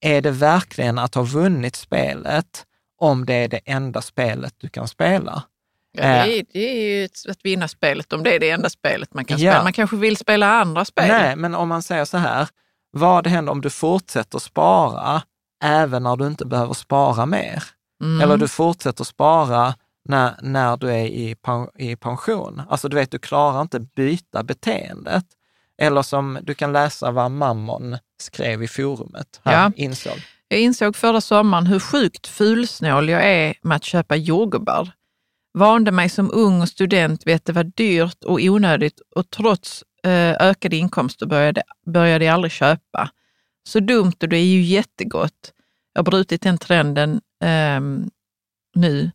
är 0.00 0.20
det 0.22 0.30
verkligen 0.30 0.98
att 0.98 1.14
ha 1.14 1.22
vunnit 1.22 1.76
spelet 1.76 2.66
om 2.98 3.26
det 3.26 3.34
är 3.34 3.48
det 3.48 3.60
enda 3.64 4.02
spelet 4.02 4.54
du 4.58 4.68
kan 4.68 4.88
spela? 4.88 5.42
Ja, 5.92 6.02
det, 6.02 6.38
är, 6.38 6.44
det 6.52 6.58
är 6.70 6.82
ju 6.98 7.04
ett- 7.04 7.28
att 7.28 7.38
vinna 7.44 7.68
spelet 7.68 8.12
om 8.12 8.22
det 8.22 8.34
är 8.34 8.40
det 8.40 8.50
enda 8.50 8.70
spelet 8.70 9.14
man 9.14 9.24
kan 9.24 9.38
Ja. 9.38 9.52
spela. 9.52 9.62
Man 9.62 9.72
kanske 9.72 9.96
vill 9.96 10.16
spela 10.16 10.46
andra 10.60 10.84
spel. 10.84 11.08
Nej, 11.08 11.36
men 11.36 11.54
om 11.54 11.68
man 11.68 11.82
säger 11.82 12.04
så 12.04 12.16
här, 12.18 12.48
vad 12.90 13.26
händer 13.26 13.52
om 13.52 13.60
du 13.60 13.70
fortsätter 13.70 14.38
spara 14.38 15.22
även 15.64 16.02
när 16.02 16.16
du 16.16 16.26
inte 16.26 16.46
behöver 16.46 16.74
spara 16.74 17.26
mer? 17.26 17.62
Mm. 18.00 18.20
Eller 18.20 18.36
du 18.36 18.48
fortsätter 18.48 19.04
spara 19.04 19.74
när, 20.08 20.34
när 20.42 20.76
du 20.76 20.90
är 20.90 21.04
i, 21.06 21.36
i 21.78 21.96
pension. 21.96 22.62
Alltså 22.68 22.88
du 22.88 22.96
vet, 22.96 23.10
du 23.10 23.18
klarar 23.18 23.60
inte 23.62 23.80
byta 23.80 24.42
beteendet. 24.42 25.24
Eller 25.82 26.02
som 26.02 26.38
du 26.42 26.54
kan 26.54 26.72
läsa 26.72 27.10
vad 27.10 27.30
Mammon 27.30 27.96
skrev 28.22 28.62
i 28.62 28.68
forumet. 28.68 29.40
Han 29.44 29.54
Ja. 29.54 29.72
insåg. 29.84 30.12
Jag 30.48 30.60
insåg 30.60 30.96
förra 30.96 31.20
sommaren 31.20 31.66
hur 31.66 31.80
sjukt 31.80 32.26
fulsnål 32.26 33.08
jag 33.08 33.24
är 33.24 33.54
med 33.62 33.76
att 33.76 33.84
köpa 33.84 34.16
jordgubbar. 34.16 34.90
Vande 35.54 35.90
mig 35.92 36.08
som 36.08 36.30
ung 36.34 36.62
och 36.62 36.68
student 36.68 37.26
vid 37.26 37.34
att 37.36 37.44
det 37.44 37.52
var 37.52 37.64
dyrt 37.64 38.24
och 38.24 38.38
onödigt 38.42 39.00
och 39.16 39.30
trots 39.30 39.84
eh, 40.04 40.30
ökade 40.40 40.76
inkomster 40.76 41.26
började, 41.26 41.62
började 41.86 42.24
jag 42.24 42.34
aldrig 42.34 42.52
köpa. 42.52 43.10
Så 43.68 43.80
dumt 43.80 44.12
och 44.22 44.28
det 44.28 44.36
är 44.36 44.44
ju 44.44 44.62
jättegott. 44.62 45.52
Jag 45.92 45.98
har 45.98 46.04
brutit 46.10 46.42
den 46.42 46.58
trenden 46.58 47.20
ehm, 47.44 48.10
nu. 48.74 49.10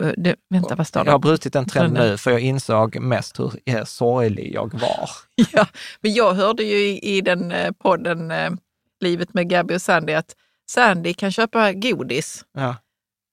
Eh, 0.00 0.12
det, 0.16 0.36
vänta, 0.50 0.74
vad 0.74 0.86
står 0.86 1.00
det? 1.04 1.08
Jag 1.08 1.12
har 1.14 1.18
brutit 1.18 1.56
en 1.56 1.66
trend 1.66 1.94
Trenden. 1.94 2.10
nu 2.10 2.16
för 2.18 2.30
jag 2.30 2.40
insåg 2.40 3.00
mest 3.00 3.38
hur 3.40 3.52
eh, 3.66 3.84
sorglig 3.84 4.54
jag 4.54 4.80
var. 4.80 5.10
Ja, 5.52 5.66
men 6.00 6.14
jag 6.14 6.34
hörde 6.34 6.62
ju 6.62 6.76
i, 6.76 7.16
i 7.16 7.20
den 7.20 7.52
eh, 7.52 7.72
podden 7.72 8.30
eh, 8.30 8.50
Livet 9.00 9.34
med 9.34 9.48
Gabby 9.50 9.74
och 9.74 9.82
Sandy 9.82 10.12
att 10.12 10.36
Sandy 10.70 11.14
kan 11.14 11.32
köpa 11.32 11.72
godis. 11.72 12.44
Ja. 12.52 12.76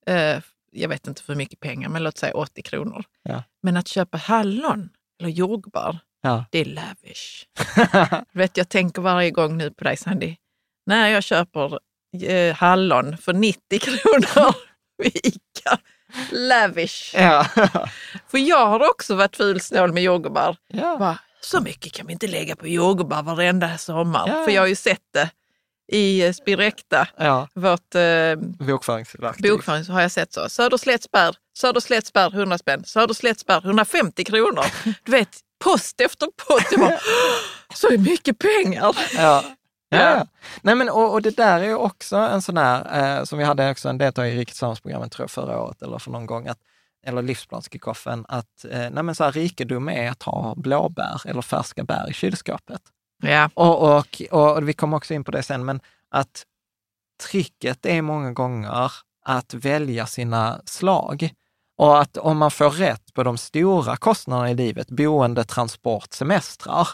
Eh, 0.08 0.42
jag 0.72 0.90
vet 0.90 1.08
inte 1.08 1.24
för 1.24 1.36
mycket 1.36 1.60
pengar, 1.60 1.90
men 1.90 2.04
låt 2.04 2.18
säga 2.18 2.34
80 2.34 2.62
kronor. 2.62 3.04
Ja. 3.24 3.44
Men 3.62 3.78
att 3.78 3.88
köpa 3.88 4.18
hallon 4.18 4.90
eller 5.20 5.30
jordgubbar, 5.30 5.98
Ja. 6.22 6.46
det 6.52 6.60
är 6.60 6.66
lavish. 6.66 7.46
Vet, 8.32 8.58
jag 8.58 8.70
tänker 8.70 9.02
varje 9.02 9.32
gång 9.32 9.58
nu 9.58 9.72
på 9.72 9.84
dig 9.84 9.98
Sandy. 9.98 10.36
När 10.86 11.08
jag 11.08 11.24
köper 11.24 11.80
eh, 12.22 12.56
hallon 12.56 13.18
för 13.18 13.34
90 13.34 13.80
kronor 13.80 14.56
vid 14.98 15.16
Ica, 15.24 15.78
lavish. 16.32 17.16
ja. 17.16 17.46
För 18.32 18.38
jag 18.38 18.66
har 18.66 18.90
också 18.90 19.16
varit 19.16 19.36
fulsnål 19.36 19.94
med 19.94 20.04
jordgubbar. 20.04 20.56
ja. 20.68 20.98
Bara, 21.00 21.18
så 21.42 21.62
mycket 21.62 21.94
kan 21.94 22.08
vi 22.08 22.14
inte 22.14 22.28
lägga 22.28 22.56
på 22.56 22.68
jordgubbar 22.68 23.24
varenda 23.24 23.78
sommar. 23.78 24.28
Ja. 24.28 24.44
För 24.46 24.52
jag 24.52 24.62
har 24.62 24.68
ju 24.68 24.76
sett 24.76 25.02
det 25.14 25.30
i 25.92 26.26
eh, 26.26 26.32
Spirecta, 26.34 27.08
ja. 27.18 27.48
vårt 27.54 27.96
eh, 27.96 28.36
Bokföringsverktyg. 28.68 29.52
bokföring, 29.52 29.86
så 29.86 29.92
har 29.94 30.02
jag 30.02 30.12
sett 30.12 30.34
så. 30.34 30.50
Söderslättsbär 31.58 32.34
100 32.36 32.58
spänn, 32.58 32.84
Söderslättsbär 32.86 33.58
150 33.66 34.24
kronor. 34.24 34.66
Du 35.04 35.12
vet, 35.12 35.40
post 35.64 36.02
efter 36.02 36.28
post. 36.48 36.68
Jag 36.72 36.80
bara, 36.80 36.98
så 37.76 37.90
mycket 37.98 38.38
pengar! 38.40 38.98
Ja. 39.16 39.44
Ja. 39.96 40.28
Nej, 40.62 40.76
men, 40.76 40.90
och, 40.90 41.14
och 41.14 41.22
det 41.22 41.38
där 41.38 41.60
är 41.60 41.66
ju 41.66 41.76
också 41.76 42.18
en 42.18 42.42
sån 42.42 42.58
här, 42.58 43.18
eh, 43.20 43.24
som 43.24 43.38
vi 43.38 43.44
hade 43.44 43.72
också 43.72 43.90
en 43.90 43.98
deltagare 43.98 44.32
i 44.32 44.38
Rikets 44.38 44.60
tror 44.60 45.10
jag, 45.18 45.32
förra 45.32 45.62
året 45.62 45.82
eller 45.82 46.00
för 46.00 46.12
någon 46.12 46.26
gång, 46.26 46.48
att, 46.48 46.60
eller 47.06 47.22
livsplanskickoffen, 47.22 48.26
att 48.28 48.66
eh, 48.72 48.90
nej, 48.92 49.04
men 49.04 49.16
så 49.16 49.24
här, 49.24 49.32
rikedom 49.32 49.90
är 49.90 50.12
att 50.12 50.24
ha 50.24 50.56
blåbär 50.56 51.22
eller 51.26 51.42
färska 51.42 51.84
bär 51.84 52.10
i 52.10 52.14
kylskåpet. 52.14 52.82
Ja, 53.24 53.50
Och, 53.54 53.98
och, 53.98 54.22
och 54.32 54.70
vi 54.70 54.74
kommer 54.74 54.98
också 54.98 55.14
in 55.14 55.24
på 55.24 55.32
det 55.32 55.44
sen, 55.44 55.66
men 55.66 55.80
att 56.12 56.44
tricket 57.30 57.86
är 57.86 58.02
många 58.02 58.32
gånger 58.32 58.92
att 59.26 59.54
välja 59.54 60.06
sina 60.06 60.62
slag. 60.66 61.30
Och 61.78 62.02
att 62.02 62.18
om 62.18 62.38
man 62.38 62.52
får 62.52 62.70
rätt 62.70 63.14
på 63.14 63.24
de 63.24 63.38
stora 63.38 63.98
kostnaderna 63.98 64.52
i 64.52 64.54
livet, 64.54 64.90
boende, 64.90 65.44
transport, 65.44 66.14
semestrar, 66.14 66.88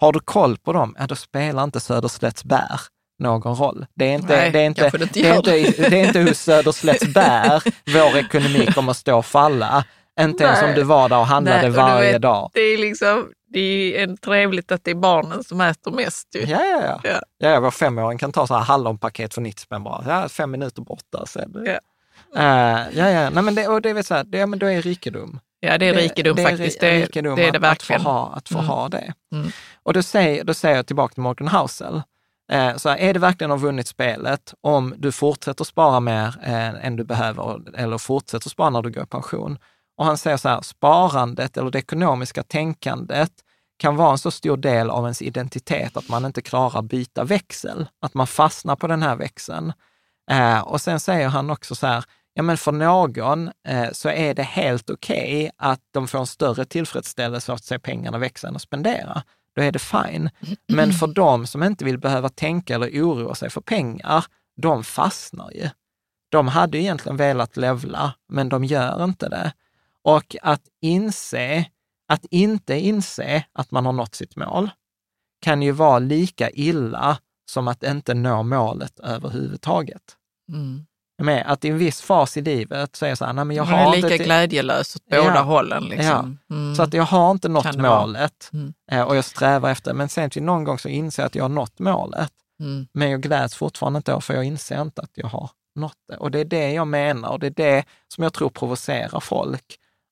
har 0.00 0.12
du 0.12 0.20
koll 0.20 0.56
på 0.58 0.72
dem, 0.72 0.94
ja 0.98 1.06
då 1.06 1.14
spelar 1.14 1.64
inte 1.64 1.80
Söderslätts 1.80 2.44
bär 2.44 2.80
någon 3.18 3.54
roll. 3.56 3.86
Det 3.94 4.04
är 4.04 4.12
inte, 4.14 4.36
Nej, 4.36 4.50
det 4.50 4.58
är 4.60 4.64
inte, 4.66 4.80
kanske 4.80 4.98
det 4.98 5.04
inte 5.04 5.20
det 5.20 5.28
är 5.28 5.56
gör 5.56 5.66
inte, 5.66 5.88
det 5.90 6.00
är 6.00 6.06
inte 6.06 6.22
hos 6.22 6.38
Söderslätts 6.38 7.06
bär 7.14 7.62
vår 7.94 8.16
ekonomi 8.18 8.66
kommer 8.74 8.90
att 8.90 8.96
stå 8.96 9.18
och 9.18 9.26
falla. 9.26 9.84
Inte 10.20 10.44
ens 10.44 10.60
om 10.62 10.66
Nej. 10.66 10.74
du 10.74 10.82
var 10.82 11.08
där 11.08 11.18
och 11.18 11.26
handlade 11.26 11.58
Nej, 11.60 11.68
och 11.68 11.74
varje 11.74 12.12
vet, 12.12 12.22
dag. 12.22 12.50
det 12.54 12.60
är 12.60 12.78
liksom, 12.78 13.28
det 13.52 13.60
är 13.98 14.04
en 14.04 14.16
trevligt 14.16 14.72
att 14.72 14.84
det 14.84 14.90
är 14.90 14.94
barnen 14.94 15.44
som 15.44 15.60
äter 15.60 15.90
mest. 15.92 16.28
Ju. 16.34 16.40
Ja, 16.40 16.64
ja, 16.64 16.80
ja. 16.82 17.00
Ja. 17.04 17.20
ja. 17.48 17.60
vår 17.60 17.70
femåring 17.70 18.18
kan 18.18 18.32
ta 18.32 18.46
så 18.46 18.54
här 18.54 18.62
hallonpaket 18.64 19.34
för 19.34 19.40
90 19.40 19.60
spänn 19.62 19.84
bara. 19.84 20.04
Ja, 20.08 20.28
fem 20.28 20.50
minuter 20.50 20.82
borta. 20.82 21.24
Är 21.34 21.46
det. 21.64 21.80
Ja. 22.34 22.40
Eh, 22.40 22.98
ja, 22.98 23.08
ja. 23.10 23.30
Nej, 23.30 23.42
men 23.42 23.54
det, 23.54 23.68
och 23.68 23.82
det 23.82 23.90
är 23.90 23.94
väl 23.94 24.04
så 24.04 24.14
här, 24.14 24.24
det, 24.24 24.38
ja, 24.38 24.46
men 24.46 24.58
då 24.58 24.66
är 24.66 24.82
rikedom. 24.82 25.40
Ja, 25.60 25.78
det 25.78 25.86
är 25.88 25.94
rikedom 25.94 26.36
det 26.36 26.42
faktiskt. 26.42 26.82
Är, 26.82 26.90
Det, 26.92 27.00
rikedom 27.02 27.36
det 27.36 27.42
är 27.46 27.52
det 27.52 27.58
att, 27.58 27.62
verkligen. 27.64 28.00
Att 28.00 28.04
få 28.04 28.10
ha, 28.10 28.32
att 28.36 28.48
få 28.48 28.58
Mm. 28.58 28.68
ha 28.68 28.88
det. 28.88 29.12
Mm. 29.34 29.50
Och 29.88 29.94
då 29.94 30.02
säger, 30.02 30.44
då 30.44 30.54
säger 30.54 30.76
jag 30.76 30.86
tillbaka 30.86 31.14
till 31.14 31.22
Morgan 31.22 31.48
Housel. 31.48 32.02
Eh, 32.52 32.76
så 32.76 32.88
här, 32.88 32.96
är 32.96 33.14
det 33.14 33.18
verkligen 33.18 33.50
att 33.50 33.60
ha 33.60 33.66
vunnit 33.66 33.88
spelet 33.88 34.54
om 34.60 34.94
du 34.98 35.12
fortsätter 35.12 35.64
spara 35.64 36.00
mer 36.00 36.34
eh, 36.42 36.86
än 36.86 36.96
du 36.96 37.04
behöver 37.04 37.76
eller 37.76 37.98
fortsätter 37.98 38.50
spara 38.50 38.70
när 38.70 38.82
du 38.82 38.90
går 38.90 39.02
i 39.02 39.06
pension? 39.06 39.58
Och 39.96 40.04
han 40.04 40.18
säger 40.18 40.36
så 40.36 40.48
här, 40.48 40.60
sparandet 40.60 41.56
eller 41.56 41.70
det 41.70 41.78
ekonomiska 41.78 42.42
tänkandet 42.42 43.32
kan 43.78 43.96
vara 43.96 44.10
en 44.10 44.18
så 44.18 44.30
stor 44.30 44.56
del 44.56 44.90
av 44.90 45.04
ens 45.04 45.22
identitet 45.22 45.96
att 45.96 46.08
man 46.08 46.24
inte 46.24 46.42
klarar 46.42 46.82
byta 46.82 47.24
växel, 47.24 47.88
att 48.00 48.14
man 48.14 48.26
fastnar 48.26 48.76
på 48.76 48.86
den 48.86 49.02
här 49.02 49.16
växeln. 49.16 49.72
Eh, 50.30 50.60
och 50.60 50.80
sen 50.80 51.00
säger 51.00 51.28
han 51.28 51.50
också 51.50 51.74
så 51.74 51.86
här, 51.86 52.04
ja 52.34 52.42
men 52.42 52.56
för 52.56 52.72
någon 52.72 53.50
eh, 53.68 53.92
så 53.92 54.08
är 54.08 54.34
det 54.34 54.42
helt 54.42 54.90
okej 54.90 55.50
att 55.56 55.80
de 55.90 56.08
får 56.08 56.18
en 56.18 56.26
större 56.26 56.64
tillfredsställelse 56.64 57.52
av 57.52 57.56
att 57.56 57.64
se 57.64 57.78
pengarna 57.78 58.18
växa 58.18 58.48
än 58.48 58.56
att 58.56 58.62
spendera. 58.62 59.22
Då 59.58 59.64
är 59.64 59.72
det 59.72 59.78
fine. 59.78 60.30
Men 60.68 60.92
för 60.92 61.06
de 61.06 61.46
som 61.46 61.62
inte 61.62 61.84
vill 61.84 61.98
behöva 61.98 62.28
tänka 62.28 62.74
eller 62.74 62.88
oroa 62.88 63.34
sig 63.34 63.50
för 63.50 63.60
pengar, 63.60 64.24
de 64.56 64.84
fastnar 64.84 65.50
ju. 65.50 65.68
De 66.28 66.48
hade 66.48 66.78
ju 66.78 66.82
egentligen 66.82 67.16
velat 67.16 67.56
levla, 67.56 68.14
men 68.28 68.48
de 68.48 68.64
gör 68.64 69.04
inte 69.04 69.28
det. 69.28 69.52
Och 70.02 70.36
att 70.42 70.62
inse, 70.80 71.64
att 72.08 72.24
inte 72.30 72.78
inse 72.80 73.44
att 73.52 73.70
man 73.70 73.86
har 73.86 73.92
nått 73.92 74.14
sitt 74.14 74.36
mål 74.36 74.70
kan 75.40 75.62
ju 75.62 75.72
vara 75.72 75.98
lika 75.98 76.50
illa 76.50 77.18
som 77.50 77.68
att 77.68 77.82
inte 77.82 78.14
nå 78.14 78.42
målet 78.42 79.00
överhuvudtaget. 79.00 80.16
Mm. 80.52 80.86
Med 81.22 81.44
att 81.46 81.64
i 81.64 81.68
en 81.68 81.78
viss 81.78 82.00
fas 82.02 82.36
i 82.36 82.40
livet 82.42 82.96
så 82.96 83.04
är 83.04 83.08
jag 83.08 83.18
så 83.18 83.24
här, 83.24 83.32
nej 83.32 83.44
men 83.44 83.56
jag 83.56 83.66
Man 83.68 83.78
har 83.78 83.92
är 83.92 83.96
lika 83.96 84.12
inte... 84.12 84.24
glädjelös 84.24 84.96
åt 84.96 85.02
Ja. 85.06 85.22
båda 85.22 85.40
hållen. 85.40 85.84
Liksom. 85.84 86.38
Mm. 86.50 86.74
Så 86.74 86.82
att 86.82 86.94
jag 86.94 87.02
har 87.02 87.30
inte 87.30 87.48
nått 87.48 87.76
målet 87.76 88.50
Mm. 88.52 88.72
eh, 88.90 89.02
och 89.02 89.16
jag 89.16 89.24
strävar 89.24 89.70
efter, 89.70 89.94
men 89.94 90.08
sen 90.08 90.30
till 90.30 90.42
någon 90.42 90.64
gång 90.64 90.78
så 90.78 90.88
inser 90.88 91.22
jag 91.22 91.26
att 91.26 91.34
jag 91.34 91.44
har 91.44 91.48
nått 91.48 91.78
målet. 91.78 92.32
Mm. 92.60 92.86
Men 92.92 93.10
jag 93.10 93.20
gläds 93.22 93.54
fortfarande 93.54 93.96
inte 93.96 94.12
då, 94.12 94.20
för 94.20 94.34
jag 94.34 94.44
inser 94.44 94.82
inte 94.82 95.02
att 95.02 95.10
jag 95.14 95.26
har 95.28 95.50
nått 95.74 95.96
det. 96.08 96.16
Och 96.16 96.30
det 96.30 96.40
är 96.40 96.44
det 96.44 96.72
jag 96.72 96.86
menar 96.86 97.28
och 97.28 97.38
det 97.40 97.46
är 97.46 97.50
det 97.56 97.84
som 98.14 98.24
jag 98.24 98.32
tror 98.32 98.50
provocerar 98.50 99.20
folk. 99.20 99.64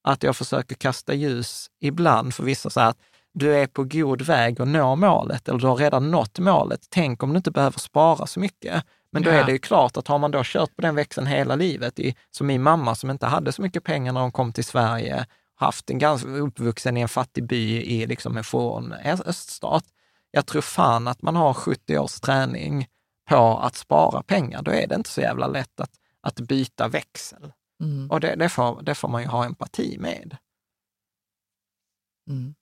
Att 0.08 0.22
jag 0.22 0.36
försöker 0.36 0.74
kasta 0.74 1.14
ljus 1.14 1.66
ibland 1.80 2.34
för 2.34 2.42
vissa 2.42 2.70
så 2.70 2.80
här, 2.80 2.88
att 2.88 2.98
du 3.34 3.54
är 3.56 3.66
på 3.66 3.84
god 3.84 4.22
väg 4.22 4.60
att 4.60 4.68
nå 4.68 4.96
målet 4.96 5.48
eller 5.48 5.58
du 5.58 5.66
har 5.66 5.76
redan 5.76 6.10
nått 6.10 6.38
målet. 6.38 6.80
Tänk 6.90 7.22
om 7.22 7.30
du 7.32 7.36
inte 7.36 7.50
behöver 7.50 7.78
spara 7.78 8.26
så 8.26 8.40
mycket. 8.40 8.84
Men 9.16 9.22
då 9.22 9.30
Ja. 9.30 9.34
är 9.34 9.44
det 9.44 9.52
ju 9.52 9.58
klart 9.58 9.96
att 9.96 10.08
har 10.08 10.18
man 10.18 10.30
då 10.30 10.42
kört 10.44 10.76
på 10.76 10.82
den 10.82 10.94
växeln 10.94 11.26
hela 11.26 11.56
livet, 11.56 11.98
i, 11.98 12.16
som 12.30 12.46
min 12.46 12.62
mamma 12.62 12.94
som 12.94 13.10
inte 13.10 13.26
hade 13.26 13.52
så 13.52 13.62
mycket 13.62 13.84
pengar 13.84 14.12
när 14.12 14.20
hon 14.20 14.32
kom 14.32 14.52
till 14.52 14.64
Sverige, 14.64 15.26
haft 15.54 15.90
en 15.90 15.98
ganska 15.98 16.28
uppvuxen 16.28 16.96
i 16.96 17.00
en 17.00 17.08
fattig 17.08 17.46
by 17.46 17.82
i 17.82 18.06
liksom 18.06 18.36
en 18.36 18.44
från 18.44 18.92
öststat. 18.92 19.84
Jag 20.30 20.46
tror 20.46 20.62
fan 20.62 21.08
att 21.08 21.22
man 21.22 21.36
har 21.36 21.54
70 21.54 21.98
års 21.98 22.20
träning 22.20 22.86
på 23.28 23.58
att 23.58 23.76
spara 23.76 24.22
pengar. 24.22 24.62
Då 24.62 24.70
är 24.70 24.86
det 24.86 24.94
inte 24.94 25.10
så 25.10 25.20
jävla 25.20 25.46
lätt 25.46 25.80
att, 25.80 25.92
att 26.20 26.40
byta 26.40 26.88
växel. 26.88 27.52
Mm. 27.82 28.10
Och 28.10 28.20
det, 28.20 28.34
det, 28.36 28.48
får, 28.48 28.82
det 28.82 28.94
får 28.94 29.08
man 29.08 29.22
ju 29.22 29.28
ha 29.28 29.44
empati 29.44 29.96
med. 29.98 30.36
Mm. 32.30 32.54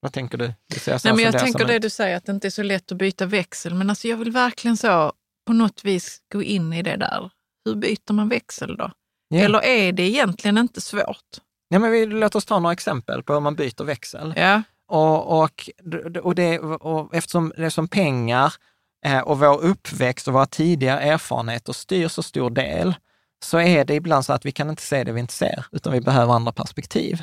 Vad 0.00 0.12
tänker 0.12 0.38
du? 0.38 0.46
du 0.46 0.76
Nej, 0.86 0.98
men 1.04 1.18
jag 1.18 1.38
tänker 1.38 1.64
det 1.64 1.78
du 1.78 1.90
säger, 1.90 2.16
att 2.16 2.24
det 2.24 2.32
inte 2.32 2.48
är 2.48 2.50
så 2.50 2.62
lätt 2.62 2.92
att 2.92 2.98
byta 2.98 3.26
växel. 3.26 3.74
Men 3.74 3.90
alltså 3.90 4.08
jag 4.08 4.16
vill 4.16 4.30
verkligen 4.30 4.76
så 4.76 5.12
på 5.46 5.52
något 5.52 5.84
vis 5.84 6.18
gå 6.32 6.42
in 6.42 6.72
i 6.72 6.82
det 6.82 6.96
där. 6.96 7.30
Hur 7.64 7.74
byter 7.74 8.12
man 8.12 8.28
växel 8.28 8.76
då? 8.76 8.90
Ja. 9.28 9.38
Eller 9.40 9.64
är 9.64 9.92
det 9.92 10.02
egentligen 10.02 10.58
inte 10.58 10.80
svårt? 10.80 11.40
Ja, 11.68 11.78
men 11.78 11.90
vi, 11.90 12.06
låt 12.06 12.34
oss 12.34 12.44
ta 12.44 12.58
några 12.58 12.72
exempel 12.72 13.22
på 13.22 13.32
hur 13.32 13.40
man 13.40 13.54
byter 13.54 13.84
växel. 13.84 14.34
Ja, 14.36 14.62
Och, 14.88 15.42
och, 15.42 15.70
och, 16.22 16.34
det, 16.34 16.58
och 16.58 17.14
eftersom 17.14 17.52
det 17.56 17.64
är 17.64 17.70
som 17.70 17.88
pengar 17.88 18.54
eh, 19.06 19.18
och 19.20 19.38
vår 19.38 19.64
uppväxt 19.64 20.28
och 20.28 20.34
våra 20.34 20.46
tidiga 20.46 21.00
erfarenheter 21.00 21.72
styr 21.72 22.08
så 22.08 22.22
stor 22.22 22.50
del, 22.50 22.94
så 23.44 23.58
är 23.58 23.84
det 23.84 23.94
ibland 23.94 24.24
så 24.24 24.32
att 24.32 24.46
vi 24.46 24.52
kan 24.52 24.70
inte 24.70 24.82
se 24.82 25.04
det 25.04 25.12
vi 25.12 25.20
inte 25.20 25.32
ser, 25.32 25.64
utan 25.72 25.92
vi 25.92 26.00
behöver 26.00 26.32
andra 26.32 26.52
perspektiv. 26.52 27.22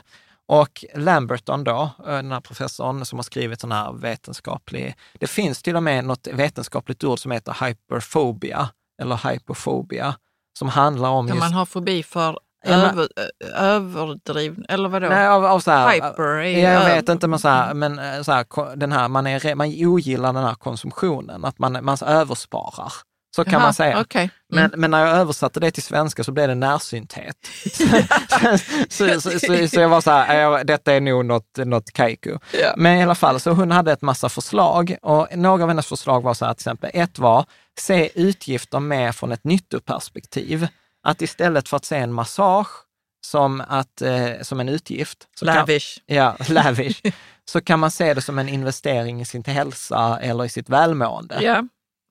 Och 0.52 0.86
Lamberton 0.96 1.64
då, 1.64 1.90
eh, 2.08 2.14
den 2.14 2.32
här 2.32 2.42
professorn 2.42 3.06
som 3.06 3.20
har 3.20 3.24
skrivit 3.24 3.62
sån 3.62 3.72
här 3.72 3.94
vetenskaplig, 3.94 4.96
det 5.20 5.28
finns 5.28 5.62
till 5.62 5.76
och 5.76 5.84
med 5.84 6.06
något 6.06 6.28
vetenskapligt 6.28 7.04
ord 7.04 7.20
som 7.20 7.32
heter 7.32 7.66
hyperphobia, 7.66 8.70
eller 9.02 9.32
hypofobia, 9.32 10.16
som 10.60 10.70
handlar 10.70 11.10
om 11.10 11.28
kan 11.28 11.36
just... 11.36 11.46
man 11.46 11.54
ha 11.54 11.66
fobi 11.66 12.04
för 12.04 12.40
över, 12.66 13.08
överdriven, 13.56 14.66
eller 14.70 14.90
vadå? 14.90 15.08
Nej, 15.08 15.28
av, 15.28 15.46
av 15.46 15.60
så 15.60 15.72
här, 15.72 15.94
Hyper 15.94 16.42
Jag 16.42 16.86
vet 16.86 17.10
inte, 17.10 17.28
men, 17.28 17.40
så 17.40 17.48
här, 17.48 17.74
men 17.74 18.00
eh, 18.00 18.22
så 18.22 18.32
här, 18.32 18.76
den 18.76 18.92
här, 18.92 19.08
man, 19.08 19.28
är, 19.28 19.56
man 19.56 19.68
ogillar 19.68 20.34
den 20.34 20.44
här 20.44 20.56
konsumtionen, 20.56 21.46
att 21.46 21.60
man, 21.60 21.86
man 21.86 21.98
översparar. 22.06 22.94
Så 23.36 23.44
kan 23.44 23.54
Jaha, 23.54 23.62
man 23.62 23.74
säga. 23.74 23.98
Men, 24.50 24.66
Mm. 24.66 24.80
men 24.80 24.92
när 24.92 25.06
jag 25.06 25.18
översatte 25.18 25.60
det 25.60 25.72
till 25.72 25.84
svenska 25.84 26.24
så 26.24 26.32
blev 26.32 26.48
det 26.48 26.56
närsynthet. 26.56 27.36
så, 28.90 29.22
så, 29.22 29.40
så, 29.40 29.68
så 29.68 29.80
jag 29.80 29.90
var 29.90 30.02
så 30.02 30.12
här, 30.12 30.40
"Ja, 30.40 30.64
detta 30.64 30.94
är 30.94 31.02
nog 31.02 31.26
något, 31.26 31.58
något 31.58 31.92
kaiku. 31.92 32.38
Ja. 32.54 32.74
Men 32.78 32.98
i 32.98 33.04
alla 33.04 33.16
fall, 33.16 33.40
så 33.40 33.52
hon 33.52 33.72
hade 33.72 33.92
ett 33.92 34.02
massa 34.02 34.30
förslag 34.30 34.98
och 35.02 35.28
några 35.38 35.64
av 35.64 35.70
hennes 35.70 35.88
förslag 35.88 36.22
var 36.24 36.34
så 36.34 36.46
här, 36.46 36.54
till 36.54 36.62
exempel, 36.62 36.92
ett 36.94 37.20
var, 37.20 37.46
se 37.80 38.10
utgifter 38.22 38.80
mer 38.80 39.12
från 39.12 39.32
ett 39.32 39.44
nyttoperspektiv. 39.44 40.68
Att 41.04 41.22
istället 41.22 41.70
för 41.70 41.78
att 41.78 41.86
se 41.86 41.96
en 41.98 42.14
massage 42.14 42.68
som, 43.26 43.64
att, 43.68 44.02
eh, 44.02 44.30
som 44.42 44.60
en 44.60 44.70
utgift, 44.70 45.28
så 45.40 45.46
kan, 45.46 45.56
Lavish. 45.56 45.98
ja, 46.06 46.36
lavish, 46.50 47.02
så 47.46 47.62
kan 47.62 47.80
man 47.80 47.92
se 47.92 48.14
det 48.14 48.22
som 48.22 48.40
en 48.40 48.50
investering 48.50 49.22
i 49.22 49.26
sin 49.26 49.44
hälsa 49.46 50.20
eller 50.22 50.46
i 50.46 50.50
sitt 50.50 50.70
välmående. 50.70 51.38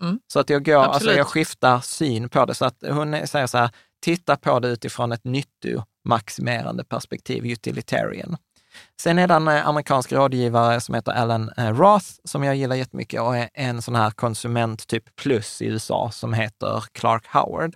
Ja. 0.01 0.15
Så 0.33 0.41
att 0.41 0.51
jag, 0.51 0.65
går, 0.65 0.83
alltså 0.83 1.13
jag 1.13 1.27
skiftar 1.27 1.81
syn 1.81 2.29
på 2.29 2.45
det. 2.45 2.55
Så 2.55 2.65
att 2.65 2.85
hon 2.91 3.27
säger 3.27 3.47
så 3.47 3.59
här, 3.59 3.71
titta 4.03 4.37
på 4.37 4.61
det 4.61 4.69
utifrån 4.69 5.13
ett 5.13 5.25
nyttomaximerande 5.25 6.85
perspektiv, 6.85 7.47
utilitarian. 7.47 8.37
Sen 9.01 9.19
är 9.19 9.29
det 9.29 9.35
en 9.35 9.49
eh, 9.49 9.69
amerikansk 9.69 10.13
rådgivare 10.13 10.81
som 10.81 10.95
heter 10.95 11.13
Alan 11.13 11.51
eh, 11.57 11.75
Roth, 11.75 12.07
som 12.25 12.45
jag 12.45 12.57
gillar 12.57 12.77
jättemycket 12.77 13.21
och 13.21 13.37
är 13.37 13.49
en 13.55 13.83
sån 13.83 13.95
här 13.95 14.11
konsument 14.11 14.87
typ 14.87 15.17
plus 15.17 15.63
i 15.63 15.67
USA 15.67 16.11
som 16.13 16.35
heter 16.35 16.85
Clark 16.93 17.27
Howard. 17.27 17.75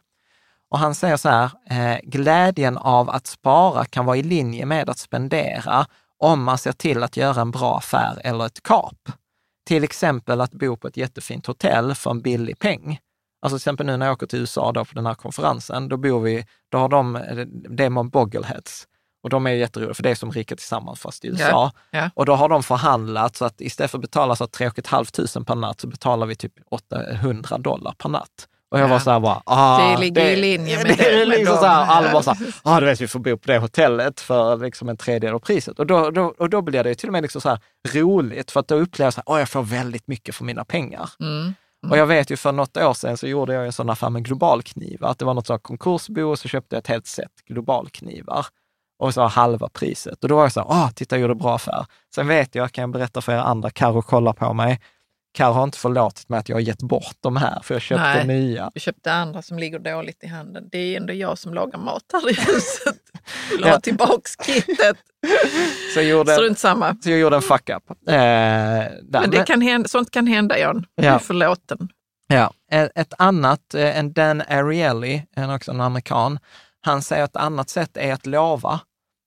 Och 0.70 0.78
han 0.78 0.94
säger 0.94 1.16
så 1.16 1.28
här, 1.28 1.50
eh, 1.70 1.98
glädjen 2.02 2.76
av 2.76 3.10
att 3.10 3.26
spara 3.26 3.84
kan 3.84 4.06
vara 4.06 4.16
i 4.16 4.22
linje 4.22 4.66
med 4.66 4.90
att 4.90 4.98
spendera 4.98 5.86
om 6.18 6.42
man 6.42 6.58
ser 6.58 6.72
till 6.72 7.02
att 7.02 7.16
göra 7.16 7.40
en 7.40 7.50
bra 7.50 7.76
affär 7.76 8.20
eller 8.24 8.46
ett 8.46 8.62
kap. 8.62 8.98
Till 9.64 9.84
exempel 9.84 10.40
att 10.40 10.52
bo 10.52 10.76
på 10.76 10.88
ett 10.88 10.96
jättefint 10.96 11.46
hotell 11.46 11.94
för 11.94 12.10
en 12.10 12.20
billig 12.22 12.58
peng. 12.58 12.98
Alltså 13.42 13.58
till 13.58 13.62
exempel 13.62 13.86
nu 13.86 13.96
när 13.96 14.06
jag 14.06 14.12
åker 14.12 14.26
till 14.26 14.38
USA 14.38 14.72
då 14.72 14.84
på 14.84 14.94
den 14.94 15.06
här 15.06 15.14
konferensen, 15.14 15.88
då 15.88 15.96
bor 15.96 16.20
vi, 16.20 16.46
då 16.68 16.78
har 16.78 16.88
de, 16.88 17.12
det 17.68 17.84
är 17.84 17.90
man 17.90 18.08
Boggleheads. 18.08 18.86
Och 19.22 19.30
de 19.30 19.46
är 19.46 19.50
jätteroliga, 19.50 19.94
för 19.94 20.02
det 20.02 20.10
är 20.10 20.14
som 20.14 20.32
Rika 20.32 20.56
Tillsammans 20.56 21.00
fast 21.00 21.24
i 21.24 21.28
USA. 21.28 21.48
Ja, 21.48 21.72
ja. 21.90 22.10
Och 22.14 22.26
då 22.26 22.34
har 22.34 22.48
de 22.48 22.62
förhandlat 22.62 23.36
så 23.36 23.44
att 23.44 23.60
istället 23.60 23.90
för 23.90 23.98
att 23.98 24.02
betala 24.02 24.36
så 24.36 24.46
3 24.46 24.70
500 24.70 25.44
per 25.46 25.54
natt 25.54 25.80
så 25.80 25.86
betalar 25.86 26.26
vi 26.26 26.36
typ 26.36 26.52
800 26.70 27.58
dollar 27.58 27.94
per 27.98 28.08
natt. 28.08 28.48
Och 28.74 28.80
jag 28.80 28.88
Ja. 28.88 28.92
var 28.92 28.98
så 28.98 29.10
här 29.10 29.20
bara, 29.20 29.42
ah, 29.46 29.90
Det 29.90 29.96
ligger 30.00 30.24
i 30.26 30.36
linje 30.36 30.76
med 30.76 30.86
det. 30.86 30.94
det, 30.94 31.22
är 31.22 31.26
liksom 31.26 31.56
så 31.56 31.64
här, 31.66 31.84
alla 31.86 32.12
bara 32.12 32.22
så 32.22 32.30
här, 32.34 32.54
ah, 32.62 32.80
du 32.80 32.86
vet 32.86 33.00
vi 33.00 33.08
får 33.08 33.18
bo 33.18 33.36
på 33.36 33.46
det 33.46 33.58
hotellet 33.58 34.20
för 34.20 34.56
liksom 34.56 34.88
en 34.88 34.96
tredjedel 34.96 35.34
av 35.34 35.38
priset. 35.38 35.78
Och 35.78 35.86
då, 35.86 36.10
då, 36.10 36.34
och 36.38 36.50
då 36.50 36.62
blir 36.62 36.82
det 36.82 36.88
ju 36.88 36.94
till 36.94 37.08
och 37.08 37.12
med 37.12 37.22
liksom 37.22 37.40
så 37.40 37.48
här 37.48 37.58
roligt, 37.92 38.50
för 38.50 38.60
att 38.60 38.68
då 38.68 38.74
upplever 38.74 39.06
jag 39.06 39.14
så 39.14 39.22
här, 39.26 39.34
oh, 39.34 39.38
jag 39.38 39.48
får 39.48 39.62
väldigt 39.62 40.06
mycket 40.08 40.34
för 40.34 40.44
mina 40.44 40.64
pengar. 40.64 41.10
Mm. 41.20 41.54
Och 41.90 41.98
jag 41.98 42.06
vet 42.06 42.30
ju 42.30 42.36
för 42.36 42.52
något 42.52 42.76
år 42.76 42.94
sedan 42.94 43.16
så 43.16 43.26
gjorde 43.26 43.54
jag 43.54 43.66
en 43.66 43.72
sån 43.72 43.90
affär 43.90 44.10
med 44.10 44.24
globalknivar, 44.24 45.08
att 45.10 45.18
det 45.18 45.24
var 45.24 45.34
något 45.34 45.46
sånt 45.46 45.62
konkursbo 45.62 46.22
och 46.22 46.38
så 46.38 46.48
köpte 46.48 46.76
jag 46.76 46.80
ett 46.80 46.88
helt 46.88 47.06
set 47.06 47.30
globalknivar 47.48 48.46
och 48.98 49.14
så 49.14 49.22
halva 49.26 49.68
priset. 49.68 50.22
Och 50.22 50.28
då 50.28 50.36
var 50.36 50.42
jag 50.42 50.52
så 50.52 50.60
här, 50.60 50.66
ah, 50.70 50.90
titta 50.94 51.16
jag 51.16 51.20
gjorde 51.22 51.34
bra 51.34 51.54
affär. 51.54 51.86
Sen 52.14 52.28
vet 52.28 52.54
jag, 52.54 52.72
kan 52.72 52.82
jag 52.82 52.90
berätta 52.90 53.20
för 53.20 53.32
er 53.32 53.36
andra, 53.36 53.70
Karo 53.70 54.02
kollar 54.02 54.32
på 54.32 54.52
mig, 54.52 54.80
Karo 55.34 55.52
har 55.52 55.64
inte 55.64 55.78
förlåtit 55.78 56.28
mig 56.28 56.38
att 56.38 56.48
jag 56.48 56.56
har 56.56 56.60
gett 56.60 56.82
bort 56.82 57.16
de 57.20 57.36
här, 57.36 57.60
för 57.62 57.74
jag 57.74 57.82
köpte 57.82 58.24
Nej. 58.24 58.26
nya. 58.26 58.70
Du 58.74 58.80
köpte 58.80 59.12
andra 59.12 59.42
som 59.42 59.58
ligger 59.58 59.78
dåligt 59.78 60.24
i 60.24 60.26
handen. 60.26 60.68
Det 60.72 60.78
är 60.78 60.96
ändå 61.00 61.12
jag 61.12 61.38
som 61.38 61.54
lagar 61.54 61.78
mat 61.78 62.02
här 62.12 62.30
i 62.30 62.34
huset. 62.34 62.96
Vill 63.50 63.64
ha 63.64 63.80
tillbaks 63.80 64.36
kittet. 64.46 64.96
Så 65.94 66.00
jag 66.00 66.04
gjorde, 66.04 66.34
Strunt 66.34 66.58
samma. 66.58 66.96
så 67.02 67.10
jag 67.10 67.18
gjorde 67.18 67.36
en 67.36 67.42
fuck 67.42 67.68
up. 67.70 67.90
Eh. 68.08 68.14
Men 69.02 69.30
det 69.30 69.44
kan 69.46 69.60
hända, 69.60 69.88
sånt 69.88 70.10
kan 70.10 70.26
hända. 70.26 70.54
Du 70.72 70.82
Ja. 70.94 71.14
är 71.14 71.18
förlåten. 71.18 71.88
Ja, 72.26 72.52
ett 72.70 72.90
ett 72.94 73.14
annat, 73.18 73.74
eh, 73.74 73.98
en 73.98 74.12
Dan 74.12 74.40
Ariely, 74.48 75.22
en 75.36 75.50
också 75.50 75.70
en 75.70 75.80
amerikan, 75.80 76.38
han 76.80 77.02
säger 77.02 77.24
att 77.24 77.30
ett 77.30 77.42
annat 77.42 77.70
sätt 77.70 77.96
är 77.96 78.12
att 78.12 78.26
lova. 78.26 78.80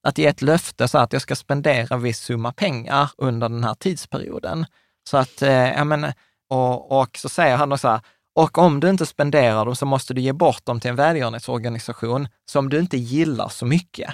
Att 0.08 0.18
ge 0.18 0.26
ett 0.26 0.42
löfte 0.42 0.88
så 0.88 0.98
att 0.98 1.14
jag 1.14 1.22
ska 1.22 1.36
spendera 1.36 1.96
en 1.96 2.02
viss 2.02 2.20
summa 2.20 2.52
pengar 2.54 3.12
under 3.18 3.50
den 3.50 3.64
här 3.64 3.74
tidsperioden. 3.74 4.66
Så 5.08 5.18
att, 5.18 5.42
eh, 5.42 5.52
ja 5.52 5.84
men, 5.84 6.14
och, 6.50 7.02
och 7.02 7.18
så 7.18 7.30
säger 7.30 7.58
han 7.58 7.72
också, 7.72 7.88
här, 7.88 8.02
och 8.36 8.58
om 8.58 8.80
du 8.80 8.90
inte 8.90 9.06
spenderar 9.06 9.66
dem 9.66 9.76
så 9.76 9.86
måste 9.86 10.14
du 10.14 10.22
ge 10.22 10.34
bort 10.34 10.66
dem 10.66 10.80
till 10.80 10.90
en 10.90 10.96
välgörenhetsorganisation 10.96 12.28
som 12.52 12.70
du 12.70 12.80
inte 12.80 12.98
gillar 12.98 13.50
så 13.50 13.66
mycket. 13.66 14.10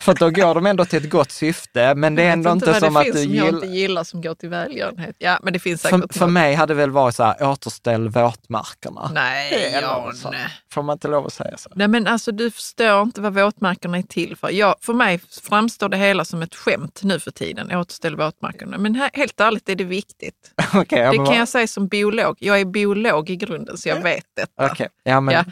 För 0.00 0.14
då 0.14 0.30
går 0.30 0.54
de 0.54 0.66
ändå 0.66 0.84
till 0.84 1.04
ett 1.04 1.10
gott 1.10 1.30
syfte, 1.30 1.94
men 1.94 2.14
det 2.14 2.22
är 2.22 2.32
ändå 2.32 2.52
inte 2.52 2.66
vad 2.66 2.76
som 2.76 2.94
det 2.94 3.00
att 3.00 3.04
finns 3.04 3.16
du 3.16 3.22
som 3.22 3.34
jag 3.34 3.46
gillar... 3.46 3.64
inte 3.64 3.76
gillar 3.76 4.04
som 4.04 4.22
går 4.22 4.34
till 4.34 4.48
välgörenhet. 4.48 5.16
Ja, 5.18 5.38
men 5.42 5.52
det 5.52 5.58
finns 5.58 5.82
säkert 5.82 6.12
För, 6.12 6.18
för 6.18 6.26
mig 6.26 6.54
hade 6.54 6.74
det 6.74 6.78
väl 6.78 6.90
varit 6.90 7.16
så 7.16 7.24
här, 7.24 7.50
återställ 7.50 8.08
våtmarkerna. 8.08 9.10
Nej, 9.14 9.82
så. 10.14 10.34
Får 10.72 10.82
man 10.82 10.92
inte 10.94 11.08
lov 11.08 11.26
att 11.26 11.32
säga 11.32 11.56
så? 11.56 11.70
Nej, 11.74 11.88
men 11.88 12.06
alltså, 12.06 12.32
du 12.32 12.50
förstår 12.50 13.02
inte 13.02 13.20
vad 13.20 13.34
våtmarkerna 13.34 13.98
är 13.98 14.02
till 14.02 14.36
för. 14.36 14.50
Jag, 14.50 14.74
för 14.80 14.92
mig 14.92 15.20
framstår 15.42 15.88
det 15.88 15.96
hela 15.96 16.24
som 16.24 16.42
ett 16.42 16.54
skämt 16.54 17.00
nu 17.02 17.20
för 17.20 17.30
tiden, 17.30 17.76
återställ 17.76 18.16
våtmarkerna. 18.16 18.78
Men 18.78 18.94
här, 18.94 19.10
helt 19.12 19.40
ärligt 19.40 19.68
är 19.68 19.74
det 19.74 19.84
viktigt. 19.84 20.52
Ja, 20.72 21.10
det 21.10 21.16
kan 21.16 21.24
vad- 21.24 21.36
jag 21.36 21.48
säga 21.48 21.66
som 21.66 21.88
biolog. 21.88 22.36
Jag 22.40 22.60
är 22.60 22.64
biolog 22.64 23.30
i 23.30 23.36
grunden, 23.36 23.76
så 23.76 23.88
jag 23.88 24.02
vet 24.02 24.24
detta. 24.36 24.66
Okej, 24.72 24.88
ja, 25.04 25.20
men, 25.20 25.34
Ja. 25.34 25.44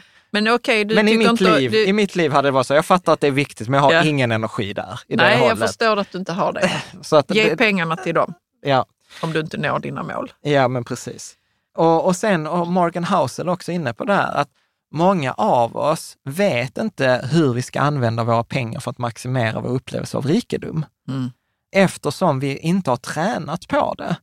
Men 0.43 0.53
okej, 0.53 0.85
du 0.85 0.95
men 0.95 1.07
i, 1.07 1.17
mitt 1.17 1.27
inte... 1.29 1.43
liv, 1.59 1.71
du, 1.71 1.85
i 1.87 1.93
mitt 1.93 2.15
liv 2.15 2.31
hade 2.31 2.47
det 2.47 2.51
varit 2.51 2.67
så, 2.67 2.73
jag 2.73 2.85
fattar 2.85 3.13
att 3.13 3.19
det 3.21 3.27
är 3.27 3.31
viktigt, 3.31 3.67
men 3.69 3.77
jag 3.77 3.81
har 3.85 3.93
Ja. 3.93 4.03
ingen 4.03 4.31
energi 4.31 4.73
där. 4.73 4.99
I 5.07 5.15
det 5.15 5.23
nej, 5.23 5.33
jag 5.33 5.39
hållet. 5.39 5.59
förstår 5.59 5.97
att 5.97 6.11
du 6.11 6.17
inte 6.17 6.33
har 6.33 6.53
det. 6.53 6.71
Så 7.01 7.15
att 7.15 7.35
Ge 7.35 7.49
det, 7.49 7.57
pengarna 7.57 7.95
till 7.97 8.15
dem 8.15 8.33
ja, 8.61 8.85
om 9.21 9.33
du 9.33 9.39
inte 9.39 9.57
når 9.57 9.79
dina 9.79 10.03
mål. 10.03 10.33
ja, 10.41 10.67
men 10.67 10.83
precis. 10.83 11.33
Och, 11.77 12.05
och 12.05 12.15
sen, 12.15 12.47
och 12.47 12.67
Morgan 12.67 13.03
Housel 13.03 13.49
också 13.49 13.71
inne 13.71 13.93
på 13.93 14.05
det 14.05 14.13
här, 14.13 14.33
att 14.35 14.49
många 14.93 15.33
av 15.33 15.77
oss 15.77 16.17
vet 16.25 16.77
inte 16.77 17.29
hur 17.31 17.53
vi 17.53 17.61
ska 17.61 17.79
använda 17.81 18.23
våra 18.23 18.43
pengar 18.43 18.79
för 18.79 18.91
att 18.91 18.97
maximera 18.97 19.59
vår 19.59 19.69
upplevelse 19.69 20.17
av 20.17 20.25
rikedom. 20.27 20.85
Mm. 21.09 21.31
Eftersom 21.75 22.39
vi 22.39 22.57
inte 22.57 22.89
har 22.89 22.97
tränat 22.97 23.67
på 23.67 23.95
det. 23.97 24.15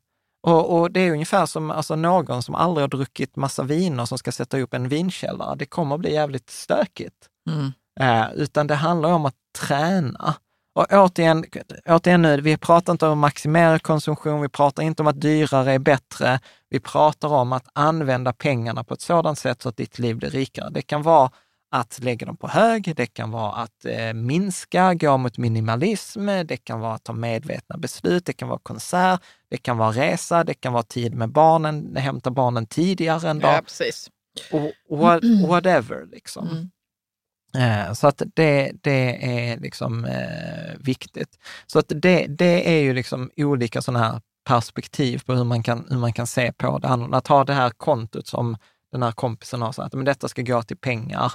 Och, 0.43 0.78
och 0.78 0.90
det 0.90 1.01
är 1.01 1.12
ungefär 1.12 1.47
som 1.47 1.70
alltså, 1.70 1.97
någon 1.97 2.43
som 2.43 2.55
aldrig 2.55 2.82
har 2.82 2.89
druckit 2.89 3.36
massa 3.36 3.62
viner 3.62 4.05
som 4.05 4.19
ska 4.19 4.32
sätta 4.32 4.60
upp 4.60 4.74
en 4.74 4.89
vinkällare. 4.89 5.56
Det 5.56 5.66
kommer 5.66 5.94
att 5.94 6.01
bli 6.01 6.12
jävligt 6.12 6.51
stökigt. 6.51 7.28
Mm. 7.51 7.73
Eh, 8.01 8.32
utan 8.35 8.66
det 8.66 8.74
handlar 8.74 9.12
om 9.12 9.27
att 9.27 9.35
träna. 9.59 10.35
Och 10.74 10.86
återigen, 10.90 11.44
återigen 11.86 12.23
nu, 12.23 12.40
vi 12.40 12.56
pratar 12.56 12.93
inte 12.93 13.06
om 13.06 13.19
maximerad 13.19 13.82
konsumtion, 13.82 14.43
vi 14.43 14.48
pratar 14.48 14.82
inte 14.82 15.02
om 15.02 15.06
att 15.06 15.20
dyrare 15.20 15.73
är 15.73 15.78
bättre. 15.78 16.40
Vi 16.70 16.81
pratar 16.81 17.28
om 17.28 17.52
att 17.52 17.69
använda 17.73 18.32
pengarna 18.32 18.85
på 18.85 18.94
ett 18.94 19.01
sådant 19.01 19.39
sätt 19.39 19.62
så 19.62 19.69
att 19.69 19.77
ditt 19.77 19.98
liv 19.98 20.16
blir 20.16 20.31
rikare. 20.31 20.70
Det 20.70 20.82
kan 20.82 21.02
vara 21.02 21.31
att 21.74 21.99
lägga 22.03 22.27
dem 22.27 22.36
på 22.36 22.49
hög, 22.49 22.93
det 22.97 23.07
kan 23.07 23.31
vara 23.31 23.53
att 23.53 23.85
eh, 23.85 24.12
minska, 24.12 24.94
gå 24.94 25.16
mot 25.16 25.39
minimalism, 25.39 26.27
det 26.27 26.57
kan 26.57 26.81
vara 26.81 26.94
att 26.94 27.05
ta 27.05 27.12
medvetna 27.12 27.77
beslut, 27.77 28.27
det 28.27 28.32
kan 28.32 28.49
vara 28.49 28.59
konsert, 28.62 29.20
det 29.51 29.57
kan 29.57 29.77
vara 29.77 29.90
resa, 29.93 30.44
det 30.44 30.55
kan 30.55 30.73
vara 30.73 30.82
tid 30.82 31.15
med 31.15 31.28
barnen, 31.32 31.97
hämta 31.97 32.31
barnen 32.31 32.66
tidigare 32.66 33.31
en 33.31 33.39
dag. 33.39 33.55
Ja, 33.55 33.62
precis. 33.62 34.11
Och, 34.53 34.99
what, 34.99 35.23
whatever 35.49 36.07
liksom. 36.12 36.49
Mm. 36.49 36.70
Eh, 37.89 37.93
Så 37.93 38.07
att 38.07 38.23
det, 38.35 38.73
det 38.82 39.27
är 39.27 39.61
liksom 39.61 40.05
eh, 40.05 40.77
viktigt. 40.78 41.39
Så 41.66 41.78
att 41.78 41.86
det, 41.89 42.27
det 42.27 42.77
är 42.77 42.81
ju 42.81 42.94
liksom 42.94 43.31
olika 43.36 43.82
sådana 43.82 44.05
här 44.05 44.20
perspektiv 44.44 45.23
på 45.27 45.35
hur 45.35 45.44
man 45.44 45.62
kan, 45.62 45.86
hur 45.90 45.99
man 45.99 46.12
kan 46.12 46.27
se 46.27 46.53
på 46.53 46.78
det. 46.78 46.89
annorlunda. 46.89 47.19
Att 47.19 47.27
ha 47.27 47.44
det 47.44 47.53
här 47.55 47.70
kontot 47.70 48.27
som 48.27 48.57
den 48.93 49.03
här 49.03 49.12
kompisen 49.12 49.62
har, 49.62 49.73
så 49.73 49.82
att 49.82 49.94
men 49.94 50.05
detta 50.05 50.28
ska 50.28 50.43
gå 50.43 50.62
till 50.62 50.77
pengar 50.77 51.32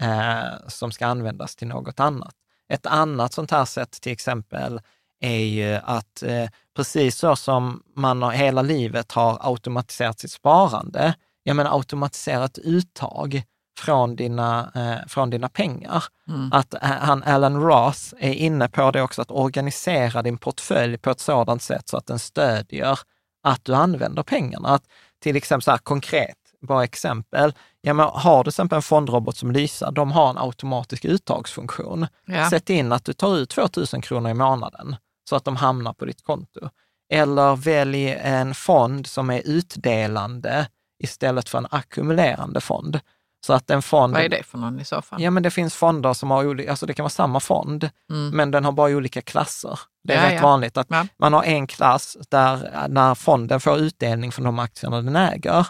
eh, 0.00 0.68
som 0.68 0.92
ska 0.92 1.06
användas 1.06 1.56
till 1.56 1.68
något 1.68 2.00
annat. 2.00 2.34
Ett 2.68 2.86
annat 2.86 3.32
sånt 3.32 3.50
här 3.50 3.64
sätt 3.64 3.90
till 4.00 4.12
exempel 4.12 4.80
är 5.20 5.44
ju 5.44 5.74
att 5.74 6.22
eh, 6.22 6.48
precis 6.76 7.16
så 7.16 7.36
som 7.36 7.82
man 7.96 8.22
har, 8.22 8.30
hela 8.30 8.62
livet 8.62 9.12
har 9.12 9.38
automatiserat 9.40 10.20
sitt 10.20 10.32
sparande, 10.32 11.14
jag 11.42 11.56
menar 11.56 11.76
automatiserat 11.76 12.58
uttag 12.58 13.42
från 13.78 14.16
dina, 14.16 14.70
eh, 14.74 15.08
från 15.08 15.30
dina 15.30 15.48
pengar. 15.48 16.04
Att 16.52 16.74
eh, 16.74 16.80
han, 16.80 17.22
Alan 17.22 17.62
Ross 17.62 18.14
är 18.18 18.32
inne 18.32 18.68
på 18.68 18.90
det 18.90 19.02
också, 19.02 19.22
att 19.22 19.30
organisera 19.30 20.22
din 20.22 20.38
portfölj 20.38 20.98
på 20.98 21.10
ett 21.10 21.20
sådant 21.20 21.62
sätt 21.62 21.88
så 21.88 21.96
att 21.96 22.06
den 22.06 22.18
stödjer 22.18 22.98
att 23.42 23.64
du 23.64 23.74
använder 23.74 24.22
pengarna. 24.22 24.68
Att 24.68 24.84
till 25.22 25.36
exempel 25.36 25.62
så 25.62 25.70
här 25.70 25.78
konkret, 25.78 26.36
bara 26.60 26.84
exempel, 26.84 27.54
ja, 27.80 27.94
men 27.94 28.06
har 28.12 28.38
du 28.38 28.42
till 28.44 28.50
exempel 28.50 28.76
en 28.76 28.82
fondrobot 28.82 29.36
som 29.36 29.50
Lysa, 29.52 29.90
de 29.90 30.12
har 30.12 30.30
en 30.30 30.38
automatisk 30.38 31.04
uttagsfunktion. 31.04 32.06
Ja. 32.26 32.50
Sätt 32.50 32.70
in 32.70 32.92
att 32.92 33.04
du 33.04 33.12
tar 33.12 33.36
ut 33.36 33.50
2 33.50 33.68
000 33.92 34.02
kronor 34.02 34.30
i 34.30 34.34
månaden 34.34 34.96
så 35.28 35.36
att 35.36 35.44
de 35.44 35.56
hamnar 35.56 35.92
på 35.92 36.04
ditt 36.04 36.24
konto. 36.24 36.68
Eller 37.12 37.56
välj 37.56 38.10
en 38.12 38.54
fond 38.54 39.06
som 39.06 39.30
är 39.30 39.42
utdelande 39.44 40.68
istället 41.02 41.48
för 41.48 41.58
en 41.58 41.66
ackumulerande 41.70 42.60
fond. 42.60 43.00
Så 43.46 43.52
att 43.52 43.70
en 43.70 43.82
fond... 43.82 44.14
Vad 44.14 44.22
är 44.22 44.28
det 44.28 44.42
för 44.42 44.58
någon 44.58 44.80
i 44.80 44.84
så 44.84 45.02
fall? 45.02 45.22
Ja, 45.22 45.30
men 45.30 45.42
det 45.42 45.50
finns 45.50 45.74
fonder 45.74 46.12
som 46.12 46.30
har 46.30 46.46
olika, 46.46 46.70
alltså 46.70 46.86
det 46.86 46.94
kan 46.94 47.02
vara 47.02 47.10
samma 47.10 47.40
fond, 47.40 47.90
men 48.32 48.50
den 48.50 48.64
har 48.64 48.72
bara 48.72 48.90
olika 48.90 49.22
klasser. 49.22 49.78
Det 50.04 50.12
är 50.14 50.18
Mm. 50.18 50.28
Ja, 50.30 50.34
rätt 50.36 50.42
ja. 50.42 50.48
vanligt 50.48 50.76
att 50.76 50.86
Ja. 50.90 51.06
man 51.18 51.32
har 51.32 51.42
en 51.42 51.66
klass 51.66 52.16
där 52.30 52.88
när 52.88 53.14
fonden 53.14 53.60
får 53.60 53.78
utdelning 53.78 54.32
från 54.32 54.44
de 54.44 54.58
aktierna 54.58 55.02
den 55.02 55.16
äger, 55.16 55.66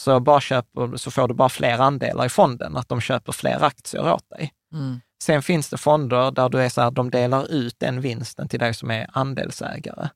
så, 0.00 0.20
bara 0.20 0.40
köper, 0.40 0.96
så 0.96 1.10
får 1.10 1.28
du 1.28 1.34
bara 1.34 1.48
fler 1.48 1.78
andelar 1.78 2.26
i 2.26 2.28
fonden, 2.28 2.76
att 2.76 2.88
de 2.88 3.00
köper 3.00 3.32
fler 3.32 3.62
aktier 3.62 4.12
åt 4.12 4.28
dig. 4.28 4.52
Mm. 4.72 5.00
Sen 5.22 5.42
finns 5.42 5.70
det 5.70 5.76
fonder 5.78 6.30
där 6.30 6.48
du 6.48 6.62
är 6.62 6.68
så 6.68 6.80
här, 6.80 6.90
de 6.90 7.10
delar 7.10 7.52
ut 7.52 7.74
den 7.78 8.00
vinsten 8.00 8.48
till 8.48 8.60
dig 8.60 8.74
som 8.74 8.90
är 8.90 9.06
andelsägare. 9.12 10.08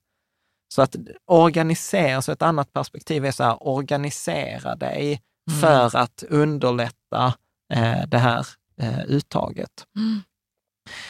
Så 0.74 0.82
att 0.82 0.96
organisera, 1.26 2.22
så 2.22 2.32
ett 2.32 2.42
annat 2.42 2.72
perspektiv 2.72 3.24
är 3.24 3.30
så 3.30 3.44
här, 3.44 3.68
organisera 3.68 4.76
dig 4.76 5.22
för 5.60 5.96
att 5.96 6.24
underlätta 6.28 7.34
eh, 7.72 8.06
det 8.06 8.18
här 8.18 8.46
eh, 8.80 9.00
uttaget. 9.06 9.86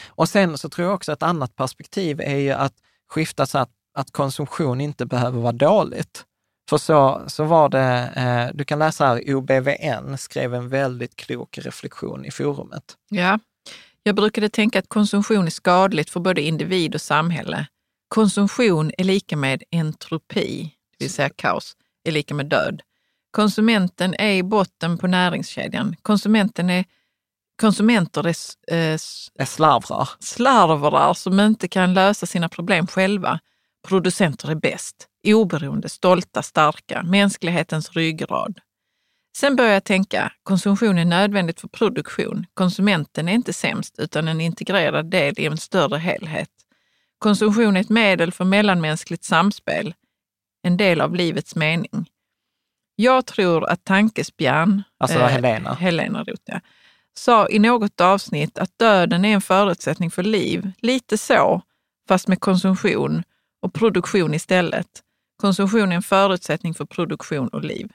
Och 0.08 0.28
sen 0.28 0.58
så 0.58 0.68
tror 0.68 0.86
jag 0.86 0.94
också 0.94 1.12
ett 1.12 1.22
annat 1.22 1.56
perspektiv 1.56 2.20
är 2.20 2.36
ju 2.36 2.50
att 2.50 2.74
skifta 3.08 3.46
så 3.46 3.58
att, 3.58 3.70
att 3.94 4.10
konsumtion 4.10 4.80
inte 4.80 5.06
behöver 5.06 5.40
vara 5.40 5.52
dåligt. 5.52 6.24
För 6.68 6.78
så, 6.78 7.24
så 7.26 7.44
var 7.44 7.68
det, 7.68 8.12
eh, 8.16 8.56
du 8.56 8.64
kan 8.64 8.78
läsa 8.78 9.06
här, 9.06 9.34
OBVN 9.34 10.18
skrev 10.18 10.54
en 10.54 10.68
väldigt 10.68 11.16
klok 11.16 11.58
reflektion 11.58 12.24
i 12.24 12.30
forumet. 12.30 12.96
Ja, 13.08 13.38
jag 14.02 14.14
brukade 14.14 14.48
tänka 14.48 14.78
att 14.78 14.88
konsumtion 14.88 15.46
är 15.46 15.50
skadligt 15.50 16.10
för 16.10 16.20
både 16.20 16.42
individ 16.42 16.94
och 16.94 17.00
samhälle. 17.00 17.66
Konsumtion 18.08 18.92
är 18.98 19.04
lika 19.04 19.36
med 19.36 19.62
entropi, 19.70 20.74
det 20.98 21.04
vill 21.04 21.12
säga 21.12 21.30
kaos, 21.36 21.76
är 22.04 22.12
lika 22.12 22.34
med 22.34 22.46
död. 22.46 22.82
Konsumenten 23.30 24.14
är 24.14 24.32
i 24.32 24.42
botten 24.42 24.98
på 24.98 25.06
näringskedjan. 25.06 25.96
Konsumenten 26.02 26.70
är, 26.70 26.84
konsumenter 27.60 28.26
är 28.26 28.34
eh, 28.74 28.98
Det 29.38 29.46
slarvrar. 29.46 30.08
slarvrar 30.20 31.14
som 31.14 31.40
inte 31.40 31.68
kan 31.68 31.94
lösa 31.94 32.26
sina 32.26 32.48
problem 32.48 32.86
själva. 32.86 33.40
Producenter 33.88 34.50
är 34.50 34.54
bäst. 34.54 35.08
Oberoende, 35.34 35.88
stolta, 35.88 36.42
starka. 36.42 37.02
Mänsklighetens 37.02 37.92
ryggrad. 37.92 38.60
Sen 39.36 39.56
börjar 39.56 39.72
jag 39.72 39.84
tänka, 39.84 40.32
konsumtion 40.42 40.98
är 40.98 41.04
nödvändigt 41.04 41.60
för 41.60 41.68
produktion. 41.68 42.46
Konsumenten 42.54 43.28
är 43.28 43.32
inte 43.32 43.52
sämst, 43.52 43.98
utan 43.98 44.28
en 44.28 44.40
integrerad 44.40 45.10
del 45.10 45.34
i 45.38 45.46
en 45.46 45.56
större 45.56 45.98
helhet. 45.98 46.50
Konsumtion 47.18 47.76
är 47.76 47.80
ett 47.80 47.88
medel 47.88 48.32
för 48.32 48.44
mellanmänskligt 48.44 49.24
samspel, 49.24 49.94
en 50.62 50.76
del 50.76 51.00
av 51.00 51.14
livets 51.14 51.56
mening. 51.56 52.10
Jag 52.96 53.26
tror 53.26 53.68
att 53.68 53.84
tankesbjärn, 53.84 54.82
Alltså 54.98 55.18
Helena. 55.18 55.74
Helena 55.74 56.24
Roth, 56.24 56.42
ja, 56.44 56.60
sa 57.14 57.48
i 57.48 57.58
något 57.58 58.00
avsnitt 58.00 58.58
att 58.58 58.78
döden 58.78 59.24
är 59.24 59.34
en 59.34 59.40
förutsättning 59.40 60.10
för 60.10 60.22
liv. 60.22 60.72
Lite 60.78 61.18
så, 61.18 61.62
fast 62.08 62.28
med 62.28 62.40
konsumtion 62.40 63.22
och 63.62 63.74
produktion 63.74 64.34
istället. 64.34 65.02
Konsumtion 65.42 65.92
är 65.92 65.96
en 65.96 66.02
förutsättning 66.02 66.74
för 66.74 66.84
produktion 66.84 67.48
och 67.48 67.64
liv. 67.64 67.88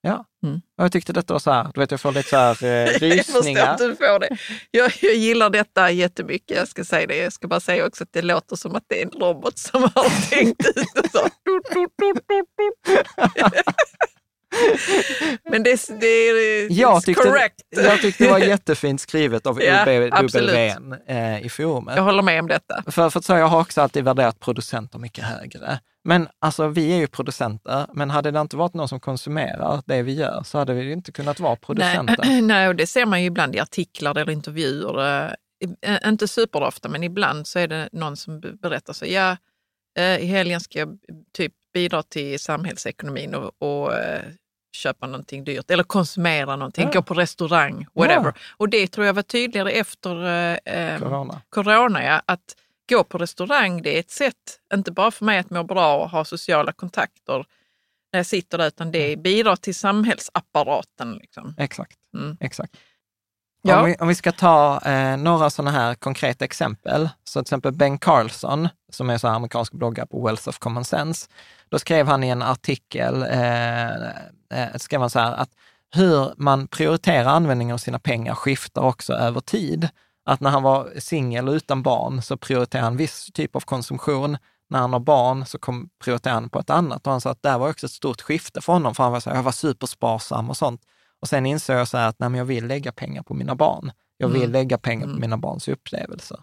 Ja. 0.00 0.24
Mm. 0.46 0.56
Och 0.78 0.84
jag 0.84 0.92
tyckte 0.92 1.12
detta 1.12 1.32
var 1.34 1.38
så 1.40 1.50
här, 1.50 1.70
du 1.74 1.80
vet 1.80 1.90
jag 1.90 2.00
får 2.00 2.12
lite 2.12 2.28
så 2.28 2.36
här 2.36 2.64
eh, 2.64 2.70
Jag 2.70 2.92
förstår 2.92 3.38
rysningar. 3.38 3.66
att 3.72 3.78
du 3.78 3.96
får 3.96 4.18
det. 4.18 4.36
Jag, 4.70 4.92
jag 5.02 5.14
gillar 5.14 5.50
detta 5.50 5.90
jättemycket. 5.90 6.56
Jag 6.56 6.68
ska 6.68 6.84
säga 6.84 7.06
det. 7.06 7.16
Jag 7.16 7.32
ska 7.32 7.48
bara 7.48 7.60
säga 7.60 7.86
också 7.86 8.04
att 8.04 8.12
det 8.12 8.22
låter 8.22 8.56
som 8.56 8.74
att 8.74 8.84
det 8.86 9.02
är 9.02 9.04
en 9.06 9.20
robot 9.20 9.58
som 9.58 9.82
har 9.82 10.30
tänkt 10.30 10.66
ut 10.66 10.74
det. 11.12 11.30
Men 15.50 15.62
det, 15.62 15.88
det 16.00 16.06
är 16.06 16.72
Jag 16.80 16.92
it's 16.98 17.04
tyckte, 17.04 17.22
correct. 17.22 17.54
jag 17.70 18.00
tyckte 18.00 18.24
det 18.24 18.30
var 18.30 18.38
jättefint 18.48 19.00
skrivet 19.00 19.46
av 19.46 19.62
Ja, 19.62 19.82
OBWN 20.20 20.94
eh, 21.08 21.46
i 21.46 21.48
forumet. 21.48 21.96
Jag 21.96 22.02
håller 22.02 22.22
med 22.22 22.40
om 22.40 22.48
detta. 22.48 22.82
För, 22.86 23.10
för 23.10 23.20
så, 23.20 23.32
jag 23.32 23.46
har 23.46 23.60
också 23.60 23.80
alltid 23.80 24.04
värderat 24.04 24.40
producenter 24.40 24.98
mycket 24.98 25.24
högre. 25.24 25.80
Men 26.04 26.28
alltså, 26.38 26.68
vi 26.68 26.92
är 26.92 26.96
ju 26.96 27.06
producenter, 27.06 27.86
men 27.94 28.10
hade 28.10 28.30
det 28.30 28.40
inte 28.40 28.56
varit 28.56 28.74
någon 28.74 28.88
som 28.88 29.00
konsumerar 29.00 29.82
det 29.86 30.02
vi 30.02 30.12
gör 30.14 30.42
så 30.42 30.58
hade 30.58 30.74
vi 30.74 30.82
ju 30.82 30.92
inte 30.92 31.12
kunnat 31.12 31.40
vara 31.40 31.56
producenter. 31.56 32.16
Nej, 32.24 32.42
nej, 32.42 32.68
och 32.68 32.76
det 32.76 32.86
ser 32.86 33.06
man 33.06 33.20
ju 33.20 33.26
ibland 33.26 33.56
i 33.56 33.60
artiklar 33.60 34.18
eller 34.18 34.32
intervjuer. 34.32 35.24
Eh, 35.86 36.08
Inte 36.08 36.28
superofta, 36.28 36.88
men 36.88 37.02
ibland 37.02 37.46
så 37.46 37.58
är 37.58 37.68
det 37.68 37.88
någon 37.92 38.16
som 38.16 38.40
be- 38.40 38.52
berättar 38.52 38.92
så. 38.92 39.06
Ja, 39.06 39.36
eh, 39.98 40.18
i 40.18 40.26
helgen 40.26 40.60
ska 40.60 40.78
jag 40.78 40.98
typ 41.36 41.52
bidra 41.74 42.02
till 42.02 42.40
samhällsekonomin 42.40 43.34
och, 43.34 43.52
och 43.58 43.94
eh, 43.94 44.22
köpa 44.74 45.06
någonting 45.06 45.44
dyrt 45.44 45.70
eller 45.70 45.82
konsumera 45.84 46.56
någonting, 46.56 46.84
Ja. 46.84 46.90
gå 46.92 47.02
på 47.02 47.14
restaurang, 47.14 47.86
whatever. 47.94 48.24
Ja. 48.26 48.32
Och 48.56 48.68
det 48.68 48.86
tror 48.86 49.06
jag 49.06 49.14
var 49.14 49.22
tydligare 49.22 49.70
efter 49.70 50.24
eh, 50.26 50.74
eh, 50.74 50.98
Corona. 50.98 51.40
corona, 51.50 52.04
ja, 52.04 52.22
att 52.26 52.56
gå 52.88 53.04
på 53.04 53.18
restaurang 53.18 53.82
det 53.82 53.96
är 53.96 54.00
ett 54.00 54.10
sätt, 54.10 54.60
inte 54.74 54.92
bara 54.92 55.10
för 55.10 55.24
mig 55.24 55.38
att 55.38 55.50
må 55.50 55.62
bra 55.64 55.96
och 56.02 56.10
ha 56.10 56.24
sociala 56.24 56.72
kontakter 56.72 57.44
när 58.12 58.18
jag 58.18 58.26
sitter 58.26 58.58
där, 58.58 58.66
utan 58.66 58.90
det 58.92 59.16
bidrar 59.16 59.56
till 59.56 59.74
samhällsapparaten. 59.74 61.12
Liksom. 61.14 61.54
Exakt. 61.58 61.98
Mm. 62.14 62.36
Exakt. 62.40 62.76
Ja. 63.66 63.80
Om, 63.80 63.86
vi, 63.86 63.96
om 64.00 64.08
vi 64.08 64.14
ska 64.14 64.32
ta 64.32 64.80
eh, 64.84 65.16
några 65.16 65.50
sådana 65.50 65.70
här 65.70 65.94
konkreta 65.94 66.44
exempel, 66.44 67.08
så 67.24 67.32
till 67.32 67.40
exempel 67.40 67.72
Ben 67.72 67.98
Carlson, 67.98 68.68
som 68.92 69.10
är 69.10 69.18
så 69.18 69.28
amerikansk 69.28 69.72
bloggare 69.72 70.06
på 70.06 70.26
Wealth 70.26 70.48
of 70.48 70.58
Common 70.58 70.84
Sense, 70.84 71.28
då 71.68 71.78
skrev 71.78 72.06
han 72.06 72.24
i 72.24 72.28
en 72.28 72.42
artikel, 72.42 73.22
eh, 73.22 73.92
eh, 73.94 74.76
skrev 74.76 75.00
han 75.00 75.10
så 75.10 75.18
här 75.18 75.32
att 75.32 75.50
hur 75.94 76.34
man 76.36 76.66
prioriterar 76.66 77.30
användningen 77.30 77.74
av 77.74 77.78
sina 77.78 77.98
pengar 77.98 78.34
skiftar 78.34 78.82
också 78.82 79.12
över 79.12 79.40
tid. 79.40 79.88
Att 80.24 80.40
när 80.40 80.50
han 80.50 80.62
var 80.62 80.88
singel 80.98 81.48
utan 81.48 81.82
barn 81.82 82.22
så 82.22 82.36
prioriterade 82.36 82.86
han 82.86 82.96
viss 82.96 83.30
typ 83.34 83.56
av 83.56 83.60
konsumtion. 83.60 84.36
När 84.70 84.78
han 84.78 84.92
har 84.92 85.00
barn 85.00 85.46
så 85.46 85.58
kom, 85.58 85.88
prioriterar 86.04 86.34
han 86.34 86.50
på 86.50 86.58
ett 86.58 86.70
annat. 86.70 87.06
Och 87.06 87.12
han 87.12 87.20
sa 87.20 87.30
att 87.30 87.42
det 87.42 87.58
var 87.58 87.70
också 87.70 87.86
ett 87.86 87.92
stort 87.92 88.20
skifte 88.20 88.60
för 88.60 88.72
honom, 88.72 88.94
för 88.94 89.02
han 89.02 89.12
var 89.12 89.20
så 89.20 89.30
här, 89.30 89.36
jag 89.36 89.42
var 89.42 89.52
supersparsam 89.52 90.50
och 90.50 90.56
sånt. 90.56 90.80
Och 91.24 91.28
sen 91.28 91.46
insåg 91.46 91.76
jag 91.76 91.88
så 91.88 91.98
att 91.98 92.18
nej, 92.18 92.36
jag 92.36 92.44
vill 92.44 92.66
lägga 92.66 92.92
pengar 92.92 93.22
på 93.22 93.34
mina 93.34 93.54
barn. 93.54 93.92
Jag 94.16 94.28
vill 94.28 94.50
lägga 94.50 94.78
pengar 94.78 95.06
på 95.06 95.12
mina 95.12 95.36
barns 95.36 95.68
upplevelser. 95.68 96.40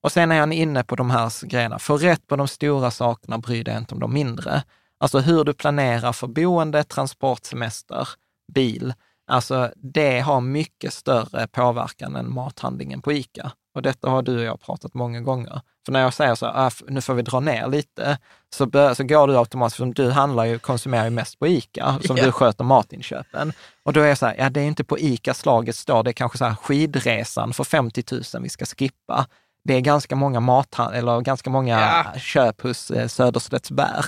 Och 0.00 0.12
sen 0.12 0.32
är 0.32 0.40
han 0.40 0.52
inne 0.52 0.84
på 0.84 0.96
de 0.96 1.10
här 1.10 1.46
grejerna. 1.46 1.78
Få 1.78 1.96
rätt 1.96 2.26
på 2.26 2.36
de 2.36 2.48
stora 2.48 2.90
sakerna, 2.90 3.38
bry 3.38 3.62
dig 3.62 3.76
inte 3.76 3.94
om 3.94 4.00
de 4.00 4.12
mindre. 4.12 4.62
Alltså 4.98 5.18
hur 5.18 5.44
du 5.44 5.54
planerar 5.54 6.12
för 6.12 6.26
boende, 6.26 6.84
transport, 6.84 7.44
semester, 7.44 8.08
bil. 8.52 8.94
Alltså 9.30 9.72
det 9.76 10.20
har 10.20 10.40
mycket 10.40 10.92
större 10.94 11.46
påverkan 11.46 12.16
än 12.16 12.32
mathandlingen 12.34 13.02
på 13.02 13.12
ICA. 13.12 13.52
Och 13.74 13.82
detta 13.82 14.10
har 14.10 14.22
du 14.22 14.38
och 14.38 14.44
jag 14.44 14.60
pratat 14.60 14.94
många 14.94 15.20
gånger. 15.20 15.60
För 15.86 15.92
när 15.92 16.00
jag 16.00 16.14
säger 16.14 16.34
så 16.34 16.46
här, 16.46 16.66
"Ah, 16.66 16.70
nu 16.88 17.00
får 17.00 17.14
vi 17.14 17.22
dra 17.22 17.40
ner 17.40 17.66
lite, 17.68 18.18
så, 18.54 18.66
bör, 18.66 18.94
så 18.94 19.04
går 19.04 19.26
du 19.28 19.38
automatiskt, 19.38 19.76
för 19.76 19.84
du 19.86 20.10
handlar 20.10 20.44
ju, 20.44 20.58
konsumerar 20.58 21.04
ju 21.04 21.10
mest 21.10 21.38
på 21.38 21.46
ICA, 21.46 21.98
som 22.06 22.16
Ja. 22.16 22.24
du 22.24 22.32
sköter 22.32 22.64
matinköpen. 22.64 23.52
Och 23.82 23.92
då 23.92 24.00
är 24.00 24.06
jag 24.06 24.18
så 24.18 24.26
här, 24.26 24.34
ja 24.38 24.50
det 24.50 24.60
är 24.60 24.64
inte 24.64 24.84
på 24.84 24.98
ICAs 24.98 25.46
laget 25.46 25.76
står, 25.76 26.02
det 26.02 26.10
är 26.10 26.12
kanske 26.12 26.38
så 26.38 26.44
här 26.44 26.54
skidresan 26.54 27.52
för 27.52 27.64
50 27.64 28.04
000 28.34 28.42
vi 28.42 28.48
ska 28.48 28.64
skippa. 28.66 29.26
Det 29.64 29.74
är 29.74 29.80
ganska 29.80 30.16
många 30.16 30.40
mathan- 30.40 30.92
eller 30.92 31.20
ganska 31.20 31.50
många 31.50 31.80
Ja. 32.14 32.20
köp 32.20 32.60
hos 32.62 32.90
eh, 32.90 33.06
Söderslättsbär 33.06 34.04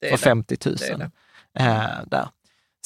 Det 0.00 0.06
är 0.06 0.10
för 0.10 0.16
det. 0.16 0.22
50 0.30 0.56
000. 0.66 0.76
Det 0.76 0.96
det. 0.96 1.10
Eh, 1.64 1.84
där. 2.06 2.28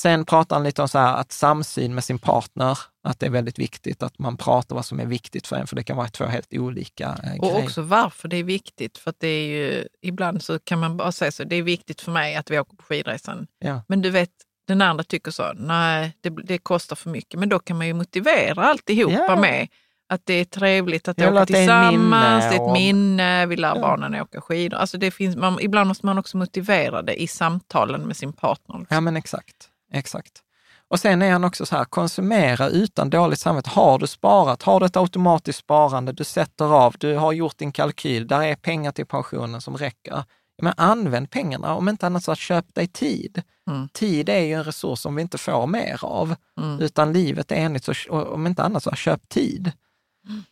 Sen 0.03 0.25
pratar 0.25 0.57
han 0.57 0.65
lite 0.65 0.83
om 0.83 0.89
så 0.89 0.99
här 0.99 1.17
att 1.17 1.33
samsyn 1.33 1.95
med 1.95 2.05
sin 2.05 2.19
partner, 2.19 2.79
att 3.05 3.21
det 3.21 3.27
är 3.27 3.31
väldigt 3.31 3.59
viktigt 3.59 4.03
att 4.03 4.19
man 4.19 4.37
pratar 4.37 4.75
vad 4.75 4.85
som 4.85 5.01
är 5.01 5.07
viktigt 5.07 5.47
för 5.47 5.57
en, 5.57 5.67
för 5.67 5.77
det 5.77 5.83
kan 5.83 5.97
vara 5.97 6.09
två 6.09 6.25
helt 6.25 6.55
olika 6.55 7.05
eh, 7.25 7.33
Och 7.41 7.49
grejer. 7.49 7.65
också 7.65 7.83
varför 7.83 8.29
det 8.29 8.37
är 8.37 8.45
viktigt. 8.45 8.99
För 8.99 9.11
att 9.11 9.17
det 9.21 9.29
är 9.29 9.47
ju, 9.47 9.87
ibland 10.03 10.43
så 10.43 10.59
kan 10.59 10.79
man 10.79 10.97
bara 10.97 11.13
säga 11.13 11.33
så, 11.33 11.45
det 11.45 11.57
är 11.57 11.63
viktigt 11.63 12.01
för 12.01 12.13
mig 12.13 12.37
att 12.37 12.51
vi 12.51 12.59
åker 12.59 12.77
på 12.77 12.83
skidresan. 12.85 13.47
Ja. 13.59 13.83
Men 13.89 14.03
du 14.03 14.11
vet, 14.11 14.31
den 14.69 14.83
andra 14.83 15.05
tycker 15.05 15.31
så, 15.31 15.53
nej, 15.57 16.17
det, 16.21 16.31
det 16.31 16.59
kostar 16.59 16.97
för 16.97 17.11
mycket. 17.11 17.41
Men 17.41 17.49
då 17.49 17.59
kan 17.59 17.79
man 17.79 17.87
ju 17.87 17.95
motivera 17.95 18.65
alltihopa 18.67 19.25
Ja. 19.29 19.37
med 19.41 19.69
att 20.09 20.21
det 20.25 20.35
är 20.35 20.45
trevligt 20.45 21.09
att 21.09 21.19
Eller 21.19 21.33
åka 21.33 21.41
att 21.43 21.49
det 21.49 21.59
är 21.59 21.59
tillsammans, 21.59 21.93
minne 21.93 22.39
det 22.39 22.45
är 22.47 22.53
ett 22.55 22.61
och- 22.61 22.73
minne, 22.73 23.47
vi 23.47 23.57
lär 23.57 23.75
Ja. 23.77 23.81
barnen 23.81 24.21
åka 24.21 24.41
skidor. 24.41 24.77
Alltså 24.79 24.99
det 24.99 25.11
finns, 25.11 25.37
man, 25.37 25.59
ibland 25.61 25.89
måste 25.89 26.07
man 26.07 26.19
också 26.19 26.37
motivera 26.37 27.03
det 27.03 27.23
i 27.23 27.27
samtalen 27.27 28.01
med 28.03 28.17
sin 28.17 28.33
partner. 28.33 28.87
Ja, 28.91 29.01
men 29.01 29.17
exakt. 29.17 29.69
Exakt. 29.93 30.43
Och 30.89 31.01
sen 31.01 31.23
är 31.23 31.33
han 31.33 31.45
också 31.45 31.67
så 31.67 31.77
här, 31.77 31.85
konsumera 31.85 32.69
utan 32.69 33.11
dåligt 33.11 33.39
samvete. 33.39 33.71
Har 33.71 33.99
du 33.99 34.07
sparat, 34.07 34.63
har 34.63 34.81
du 34.81 34.87
ett 34.87 34.97
automatiskt 34.97 35.59
sparande, 35.59 36.13
du 36.13 36.25
sätter 36.25 36.65
av, 36.65 36.95
du 36.99 37.17
har 37.17 37.33
gjort 37.33 37.59
din 37.59 37.73
kalkyl, 37.73 38.27
där 38.27 38.43
är 38.43 38.55
pengar 38.55 38.93
till 38.93 39.07
pensionen 39.07 39.61
som 39.61 39.77
räcker. 39.77 40.25
Men 40.63 40.75
använd 40.77 41.31
pengarna, 41.31 41.75
om 41.75 41.89
inte 41.89 42.07
annat 42.07 42.25
så 42.25 42.35
köp 42.35 42.75
dig 42.75 42.87
tid. 42.87 43.43
Mm. 43.71 43.89
Tid 43.89 44.29
är 44.29 44.41
ju 44.41 44.53
en 44.53 44.65
resurs 44.65 44.99
som 44.99 45.15
vi 45.15 45.23
inte 45.23 45.39
får 45.39 45.67
mer 45.67 46.05
av, 46.05 46.35
Mm. 46.61 46.81
utan 46.81 47.13
livet 47.13 47.53
är 47.53 47.57
enligt, 47.57 47.85
så 47.85 47.93
om 48.11 48.47
inte 48.47 48.63
annat 48.63 48.83
så 48.83 48.91
köp 48.91 49.29
tid. 49.29 49.73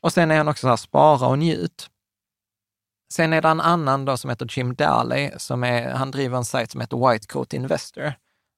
Och 0.01 0.13
sen 0.13 0.31
är 0.31 0.37
han 0.37 0.49
också 0.49 0.61
så 0.61 0.69
här, 0.69 0.77
spara 0.77 1.27
och 1.29 1.39
njut. 1.39 1.91
Sen 3.13 3.33
är 3.33 3.43
det 3.43 3.49
en 3.49 3.61
annan 3.61 4.05
då 4.05 4.17
som 4.17 4.31
heter 4.31 4.59
Jim 4.59 4.75
Daly, 4.75 5.31
som 5.37 5.65
är, 5.65 5.91
han 5.91 6.11
driver 6.11 6.37
en 6.37 6.45
sajt 6.45 6.71
som 6.71 6.81
heter 6.81 7.11
White 7.11 7.27
Coat 7.27 7.53
Investor, 7.53 8.13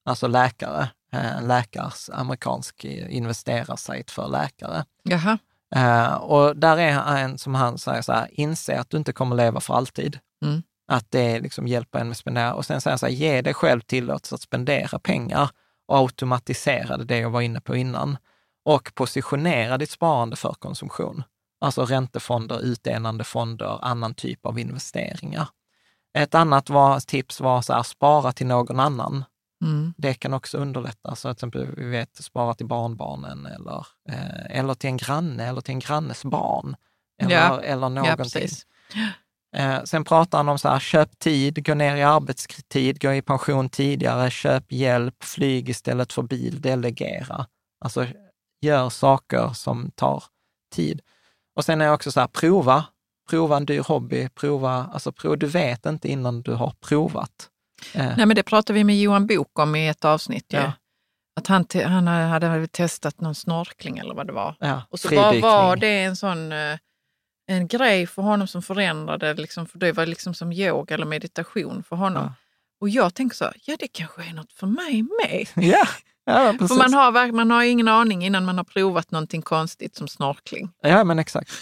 alltså 0.04 0.26
läkare, 0.26 0.88
eh, 1.12 1.36
en 1.36 1.48
läkars 1.48 2.10
amerikansk 2.12 2.84
eh, 2.84 3.16
investerarsajt 3.16 4.10
för 4.10 4.28
läkare. 4.28 4.84
Jaha, 5.02 5.38
Eh, 5.74 6.14
och 6.14 6.56
där 6.56 6.76
är 6.76 7.16
en 7.16 7.38
som 7.38 7.54
han 7.54 7.78
säger 7.78 8.02
så 8.02 8.12
här, 8.12 8.28
inse 8.32 8.80
att 8.80 8.90
du 8.90 8.96
inte 8.96 9.12
kommer 9.12 9.36
leva 9.36 9.60
för 9.60 9.74
alltid. 9.74 10.18
Mm. 10.44 10.62
Att 10.88 11.10
det 11.10 11.40
liksom 11.40 11.66
hjälper 11.66 11.98
en 11.98 12.06
med 12.06 12.16
spendera. 12.16 12.54
Och 12.54 12.66
sen 12.66 12.80
säger 12.80 12.92
han 12.92 12.98
så 12.98 13.06
här, 13.06 13.12
ge 13.12 13.42
dig 13.42 13.54
själv 13.54 13.80
tillåtelse 13.80 14.34
att 14.34 14.40
spendera 14.40 14.98
pengar 14.98 15.50
och 15.88 15.96
automatisera 15.96 16.96
det, 16.96 17.04
det 17.04 17.18
jag 17.18 17.30
var 17.30 17.40
inne 17.40 17.60
på 17.60 17.76
innan. 17.76 18.16
Och 18.64 18.94
positionera 18.94 19.78
ditt 19.78 19.90
sparande 19.90 20.36
för 20.36 20.52
konsumtion. 20.52 21.22
Alltså 21.60 21.84
räntefonder, 21.84 22.60
utdelande 22.60 23.24
fonder, 23.24 23.78
annan 23.82 24.14
typ 24.14 24.46
av 24.46 24.58
investeringar. 24.58 25.48
Ett 26.18 26.34
annat 26.34 26.70
var, 26.70 27.00
tips 27.00 27.40
var 27.40 27.62
så 27.62 27.72
här, 27.72 27.82
spara 27.82 28.32
till 28.32 28.46
någon 28.46 28.80
annan. 28.80 29.24
Mm. 29.62 29.94
Det 29.96 30.14
kan 30.14 30.34
också 30.34 30.58
underlätta. 30.58 31.16
Så 31.16 31.28
till 31.28 31.32
exempel, 31.32 31.74
vi 31.76 31.84
vet, 31.88 32.16
spara 32.16 32.54
till 32.54 32.66
barnbarnen 32.66 33.46
eller, 33.46 33.86
eh, 34.08 34.58
eller 34.58 34.74
till 34.74 34.88
en 34.90 34.96
granne 34.96 35.46
eller 35.46 35.60
till 35.60 35.74
en 35.74 35.78
grannes 35.78 36.24
barn. 36.24 36.76
Eller, 37.22 37.34
Ja. 37.34 37.60
eller 37.60 37.82
ja 37.82 37.88
någonting. 37.88 38.16
precis. 38.16 38.66
Eh, 39.56 39.82
sen 39.84 40.04
pratar 40.04 40.38
han 40.38 40.48
om 40.48 40.58
så 40.58 40.68
här, 40.68 40.78
köp 40.78 41.18
tid, 41.18 41.66
gå 41.66 41.74
ner 41.74 41.96
i 41.96 42.02
arbetstid, 42.02 43.00
gå 43.02 43.12
i 43.12 43.22
pension 43.22 43.68
tidigare, 43.68 44.30
köp 44.30 44.72
hjälp, 44.72 45.24
flyg 45.24 45.68
istället 45.68 46.12
för 46.12 46.22
bil, 46.22 46.60
delegera. 46.60 47.46
Alltså 47.84 48.06
gör 48.60 48.88
saker 48.88 49.48
som 49.54 49.90
tar 49.94 50.24
tid. 50.74 51.00
Och 51.56 51.64
sen 51.64 51.80
är 51.80 51.86
det 51.86 51.92
också 51.92 52.12
så 52.12 52.20
här, 52.20 52.26
prova, 52.26 52.84
prova 53.30 53.56
en 53.56 53.66
dyr 53.66 53.82
hobby, 53.82 54.28
prova, 54.28 54.90
alltså 54.92 55.12
prova, 55.12 55.36
du 55.36 55.46
vet 55.46 55.86
inte 55.86 56.08
innan 56.08 56.42
du 56.42 56.52
har 56.54 56.74
provat. 56.88 57.49
Nej, 57.94 58.26
men 58.26 58.34
det 58.34 58.42
pratade 58.42 58.72
vi 58.78 58.84
med 58.84 58.98
Johan 59.00 59.26
Bok 59.26 59.58
om 59.58 59.76
i 59.76 59.88
ett 59.88 60.04
avsnitt. 60.04 60.46
Ja. 60.48 60.72
Att 61.36 61.46
han, 61.46 61.66
han 61.84 62.06
hade 62.06 62.66
testat 62.66 63.20
någon 63.20 63.34
snorkling 63.34 63.98
eller 63.98 64.14
vad 64.14 64.26
det 64.26 64.32
var. 64.32 64.56
ja, 64.60 64.82
Och 64.90 65.00
så 65.00 65.08
bara 65.08 65.40
var 65.40 65.76
det 65.76 66.02
en 66.02 66.16
sån 66.16 66.52
eh, 66.52 66.78
en 67.50 67.68
grej 67.68 68.06
för 68.06 68.22
honom 68.22 68.46
som 68.46 68.62
förändrade, 68.62 69.34
liksom, 69.34 69.66
för 69.66 69.78
det 69.78 69.92
var 69.92 70.06
liksom 70.06 70.34
som 70.34 70.52
yoga 70.52 70.94
eller 70.94 71.06
meditation 71.06 71.82
för 71.88 71.96
honom. 71.96 72.22
Ja. 72.22 72.34
Och 72.80 72.88
jag 72.88 73.14
tänker 73.14 73.36
så, 73.36 73.52
ja 73.64 73.76
det 73.78 73.88
kanske 73.88 74.22
är 74.22 74.32
något 74.32 74.52
för 74.52 74.66
mig 74.66 75.02
med. 75.02 75.46
Ja, 75.74 75.86
ja 76.24 76.52
precis. 76.52 76.68
För 76.68 76.76
man 76.76 76.94
har, 76.94 77.32
man 77.32 77.50
har 77.50 77.62
ingen 77.62 77.88
aning 77.88 78.24
innan 78.26 78.44
man 78.44 78.56
har 78.56 78.64
provat 78.64 79.10
någonting 79.10 79.42
konstigt 79.42 79.96
som 79.96 80.08
snorkling. 80.08 80.72
Ja, 80.82 81.04
men 81.04 81.18
exakt. 81.18 81.52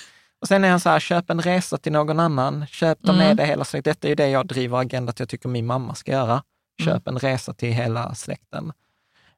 Och 0.41 0.49
sen 0.49 0.65
är 0.65 0.71
han 0.71 0.81
så 0.81 0.89
här, 0.89 1.01
köp 1.01 1.31
en 1.31 1.41
resa 1.43 1.79
till 1.79 1.93
någon 1.93 2.21
annan, 2.21 2.67
köp 2.67 3.03
dem 3.03 3.15
Mm. 3.15 3.27
med 3.29 3.37
dig 3.37 3.47
hela 3.47 3.65
släkten. 3.65 3.91
Detta 3.91 4.07
är 4.07 4.09
ju 4.09 4.15
det 4.15 4.29
jag 4.29 4.47
driver 4.47 4.79
agenda 4.79 5.11
att 5.11 5.21
jag 5.21 5.29
tycker 5.29 5.49
min 5.49 5.67
mamma 5.67 5.95
ska 5.95 6.13
göra. 6.13 6.43
Köp 6.85 7.09
Mm. 7.09 7.17
en 7.17 7.19
resa 7.19 7.55
till 7.55 7.73
hela 7.73 8.15
släkten. 8.15 8.73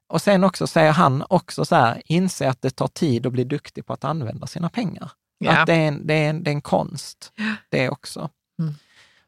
Och 0.09 0.21
sen 0.21 0.43
också 0.43 0.67
säger 0.67 0.91
han 0.91 1.23
också 1.29 1.65
så 1.65 1.75
här, 1.75 2.01
inse 2.05 2.49
att 2.49 2.61
det 2.61 2.69
tar 2.69 2.87
tid 2.87 3.25
att 3.25 3.33
bli 3.33 3.43
duktig 3.43 3.85
på 3.85 3.93
att 3.93 4.03
använda 4.03 4.47
sina 4.47 4.69
pengar. 4.69 5.11
Ja. 5.37 5.51
Att 5.57 5.67
det 5.67 5.73
är, 5.73 5.87
en, 5.87 6.07
det, 6.07 6.13
är 6.13 6.29
en, 6.29 6.43
det 6.43 6.49
är 6.49 6.53
en 6.53 6.61
konst, 6.61 7.33
det 7.69 7.89
också. 7.89 8.29
Mm. 8.59 8.73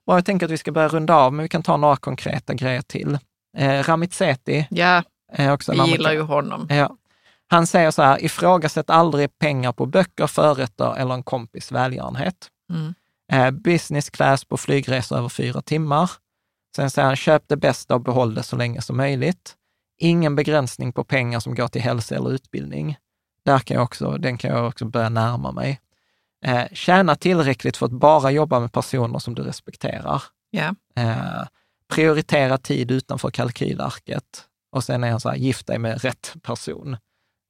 Och 0.06 0.16
jag 0.16 0.26
tänker 0.26 0.46
att 0.46 0.52
vi 0.52 0.58
ska 0.58 0.72
börja 0.72 0.88
runda 0.88 1.16
av, 1.16 1.34
men 1.34 1.44
vi 1.44 1.50
kan 1.50 1.64
ta 1.64 1.78
några 1.78 1.96
konkreta 1.96 2.54
grejer 2.54 2.82
till. 2.82 3.18
Eh, 3.58 3.84
Ramit 3.84 4.14
Sethi 4.14 4.68
Ja, 4.70 5.04
är 5.32 5.52
också 5.54 5.72
vi 5.72 5.92
gillar 5.92 6.12
ju 6.14 6.22
honom. 6.22 6.68
Ja. 6.70 6.98
Han 7.48 7.68
säger 7.68 7.92
så 7.92 8.02
här, 8.02 8.24
ifrågasätt 8.24 8.90
aldrig 8.90 9.40
pengar 9.40 9.72
på 9.72 9.86
böcker, 9.86 10.28
förrätter 10.28 10.96
eller 10.96 11.14
en 11.14 11.24
kompis 11.24 11.72
välgörenhet. 11.72 12.50
Mm. 12.70 12.94
Eh, 13.32 13.52
business 13.52 14.10
class 14.10 14.46
på 14.46 14.58
flygresor 14.58 15.18
över 15.18 15.30
fyra 15.30 15.62
timmar. 15.62 16.12
Sen 16.76 16.90
säger 16.90 17.06
han, 17.06 17.16
köp 17.16 17.44
det 17.48 17.58
bästa 17.58 17.96
och 17.96 18.02
behåll 18.02 18.36
det 18.36 18.44
så 18.44 18.56
länge 18.56 18.82
som 18.82 18.98
möjligt. 18.98 19.56
Ingen 19.98 20.36
begränsning 20.36 20.94
på 20.94 21.04
pengar 21.04 21.40
som 21.40 21.56
går 21.56 21.68
till 21.68 21.82
hälsa 21.82 22.16
eller 22.16 22.32
utbildning. 22.32 22.98
Där 23.46 23.60
kan 23.60 23.76
jag 23.76 23.84
också, 23.84 24.18
den 24.18 24.38
kan 24.38 24.52
jag 24.52 24.68
också 24.68 24.86
börja 24.86 25.10
närma 25.10 25.52
mig. 25.52 25.80
Eh, 26.46 26.66
tjäna 26.72 27.16
tillräckligt 27.16 27.78
för 27.78 27.86
att 27.86 27.92
bara 27.92 28.32
jobba 28.32 28.60
med 28.60 28.72
personer 28.72 29.20
som 29.20 29.36
du 29.36 29.44
respekterar. 29.44 30.24
Ja. 30.50 30.76
Eh, 30.96 31.44
prioritera 31.88 32.58
tid 32.58 32.92
utanför 32.92 33.30
kalkylarket. 33.30 34.46
Och 34.72 34.84
sen 34.84 35.04
är 35.04 35.12
han 35.12 35.20
så 35.20 35.30
här, 35.30 35.36
gift 35.36 35.68
dig 35.68 35.80
med 35.80 36.02
rätt 36.02 36.34
person. 36.42 36.98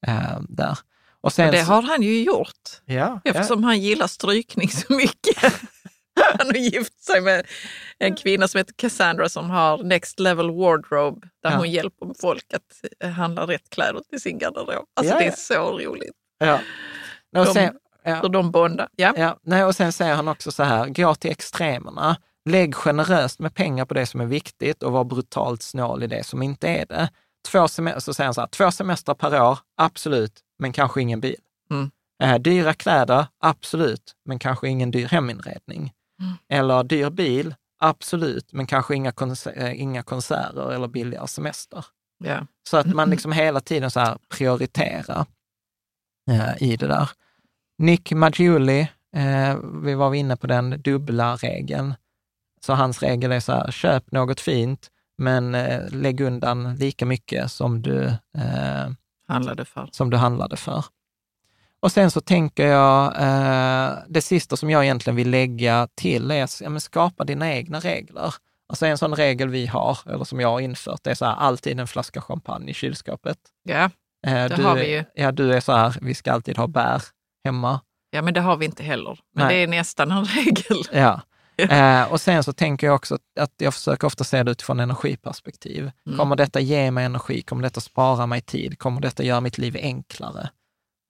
Eh, 0.08 0.40
där. 0.50 0.78
Och 1.22 1.34
sen, 1.34 1.46
Och 1.46 1.52
det 1.52 1.62
har 1.62 1.82
han 1.82 2.02
ju 2.02 2.24
gjort. 2.24 2.82
ja, 2.86 2.96
ja, 3.24 3.32
Eftersom 3.32 3.64
han 3.64 3.80
gillar 3.80 4.08
strykning 4.08 4.70
så 4.70 4.94
mycket. 4.94 5.38
Han 6.40 6.48
har 6.48 6.54
gift 6.54 7.04
sig 7.04 7.22
med 7.22 7.46
en 8.00 8.16
kvinna 8.16 8.48
som 8.48 8.58
heter 8.58 8.74
Cassandra 8.78 9.30
som 9.30 9.50
har 9.50 9.84
Next 9.84 10.20
Level 10.20 10.52
Wardrobe 10.52 11.28
där 11.44 11.52
Ja. 11.52 11.58
hon 11.58 11.72
hjälper 11.72 12.08
folk 12.22 12.54
att 12.54 12.62
eh, 13.04 13.10
handla 13.10 13.48
rätt 13.48 13.70
kläder 13.70 14.02
till 14.10 14.22
sin 14.22 14.38
garderob. 14.40 14.86
Alltså 14.96 15.14
Ja, 15.14 15.20
det 15.20 15.26
är 15.26 15.30
ja. 15.30 15.36
så 15.36 15.80
roligt. 15.80 16.12
ja. 16.38 16.60
Och 17.38 17.46
De- 17.46 17.54
sen, 17.54 17.74
ja. 18.04 18.28
De 18.28 18.52
bondar. 18.52 18.90
Ja. 18.96 19.14
Ja, 19.18 19.38
nej, 19.44 19.64
och 19.64 19.76
sen 19.76 19.92
säger 19.94 20.16
han 20.16 20.28
också 20.28 20.52
så 20.52 20.64
här, 20.64 20.88
gå 20.88 21.16
till 21.16 21.32
extremerna. 21.32 22.18
Lägg 22.50 22.76
generöst 22.76 23.40
med 23.40 23.56
pengar 23.56 23.86
på 23.86 23.94
det 23.94 24.06
som 24.06 24.22
är 24.22 24.26
viktigt 24.26 24.84
och 24.84 24.92
var 24.92 25.04
brutalt 25.04 25.62
snål 25.62 26.04
i 26.04 26.08
det 26.08 26.24
som 26.24 26.44
inte 26.44 26.68
är 26.68 26.86
det. 26.86 27.10
Två, 27.52 27.68
sem- 27.68 28.00
så 28.00 28.14
säger 28.14 28.26
han 28.26 28.34
så 28.34 28.42
här, 28.42 28.48
två 28.48 28.72
semestrar 28.72 29.16
per 29.16 29.42
år, 29.42 29.60
absolut, 29.78 30.40
men 30.60 30.74
kanske 30.74 31.02
ingen 31.02 31.20
bil. 31.22 31.36
Mm. 31.72 31.92
Eh, 32.24 32.40
dyra 32.42 32.74
kläder, 32.74 33.28
absolut, 33.40 34.14
men 34.26 34.40
kanske 34.40 34.68
ingen 34.68 34.92
dyr 34.92 35.08
heminredning. 35.08 35.94
Mm. 36.22 36.34
Eller 36.50 36.84
dyr 36.84 37.10
bil, 37.10 37.56
absolut, 37.80 38.54
men 38.54 38.66
kanske 38.68 38.96
inga, 38.96 39.12
konser- 39.12 39.58
eh, 39.64 39.82
inga 39.82 40.04
konserter 40.04 40.72
eller 40.72 40.88
billigare 40.88 41.28
semester. 41.28 41.86
Ja. 42.24 42.48
Så 42.70 42.78
att 42.78 42.86
man 42.94 43.10
liksom 43.10 43.32
hela 43.32 43.60
tiden 43.60 43.92
så 43.92 44.00
här 44.00 44.18
prioriterar 44.30 45.26
eh, 46.32 46.64
i 46.64 46.76
det 46.76 46.88
där. 46.88 47.10
Nick 47.78 48.12
Maggiuli, 48.12 48.82
eh, 49.16 49.58
vi 49.84 49.94
var 49.94 50.14
inne 50.14 50.36
på 50.38 50.48
den 50.48 50.82
dubbla 50.82 51.36
regeln. 51.36 51.94
Så 52.66 52.74
hans 52.74 53.02
regel 53.04 53.32
är 53.32 53.40
så 53.40 53.52
här, 53.52 53.72
köp 53.72 54.12
något 54.12 54.40
fint, 54.40 54.92
men 55.18 55.56
eh, 55.56 55.90
lägg 55.90 56.22
undan 56.22 56.76
lika 56.76 57.06
mycket 57.06 57.52
som 57.52 57.82
du, 57.82 58.04
eh, 58.38 58.90
Handlade 59.28 59.66
för. 59.66 59.90
som 59.92 60.10
du 60.10 60.18
handlade 60.18 60.58
för. 60.58 60.86
Och 61.80 61.92
sen 61.92 62.12
så 62.12 62.22
tänker 62.22 62.68
jag, 62.68 63.06
eh, 63.22 63.94
det 64.08 64.22
sista 64.22 64.58
som 64.58 64.70
jag 64.70 64.84
egentligen 64.84 65.16
vill 65.16 65.30
lägga 65.30 65.88
till 65.96 66.32
är 66.32 66.44
att 66.44 66.62
ja, 66.64 66.80
skapa 66.80 67.24
dina 67.24 67.54
egna 67.54 67.80
regler. 67.80 68.34
Alltså 68.70 68.86
en 68.86 68.98
sån 68.98 69.16
regel 69.16 69.50
vi 69.50 69.66
har, 69.68 69.98
eller 70.06 70.24
som 70.24 70.40
jag 70.40 70.48
har 70.52 70.60
infört, 70.60 71.00
det 71.04 71.12
är 71.12 71.16
så 71.16 71.26
här, 71.26 71.36
alltid 71.36 71.80
en 71.80 71.88
flaska 71.88 72.22
champagne 72.22 72.72
i 72.72 72.74
kylskåpet. 72.74 73.38
Ja. 73.64 73.84
Eh, 74.28 74.34
Det 74.34 74.48
du, 74.56 74.64
har 74.64 74.76
vi 74.76 74.92
ju. 74.96 75.04
Ja, 75.16 75.32
du 75.32 75.54
är 75.54 75.60
så 75.60 75.72
här, 75.74 75.96
vi 76.02 76.14
ska 76.14 76.32
alltid 76.32 76.58
ha 76.58 76.68
bär 76.68 77.02
hemma. 77.44 77.80
Ja, 78.12 78.22
men 78.22 78.34
det 78.34 78.42
har 78.42 78.58
vi 78.58 78.66
inte 78.66 78.84
heller. 78.84 79.20
Men 79.36 79.48
Nej. 79.48 79.56
det 79.58 79.64
är 79.64 79.68
nästan 79.68 80.12
en 80.12 80.26
regel. 80.26 80.78
Ja. 80.92 81.22
Eh, 81.70 82.12
och 82.12 82.22
sen 82.22 82.44
så 82.44 82.54
tänker 82.54 82.88
jag 82.88 82.96
också 82.96 83.18
att 83.40 83.52
jag 83.58 83.74
försöker 83.74 84.08
ofta 84.08 84.24
se 84.24 84.44
det 84.44 84.52
utifrån 84.52 84.80
energiperspektiv. 84.80 85.92
Mm. 86.08 86.20
Kommer 86.20 86.36
detta 86.36 86.60
ge 86.60 86.92
mig 86.92 87.06
energi? 87.06 87.42
Kommer 87.42 87.64
detta 87.64 87.82
spara 87.82 88.26
mig 88.26 88.42
tid? 88.42 88.80
Kommer 88.80 89.02
detta 89.02 89.24
göra 89.24 89.42
mitt 89.42 89.58
liv 89.58 89.78
enklare? 89.82 90.50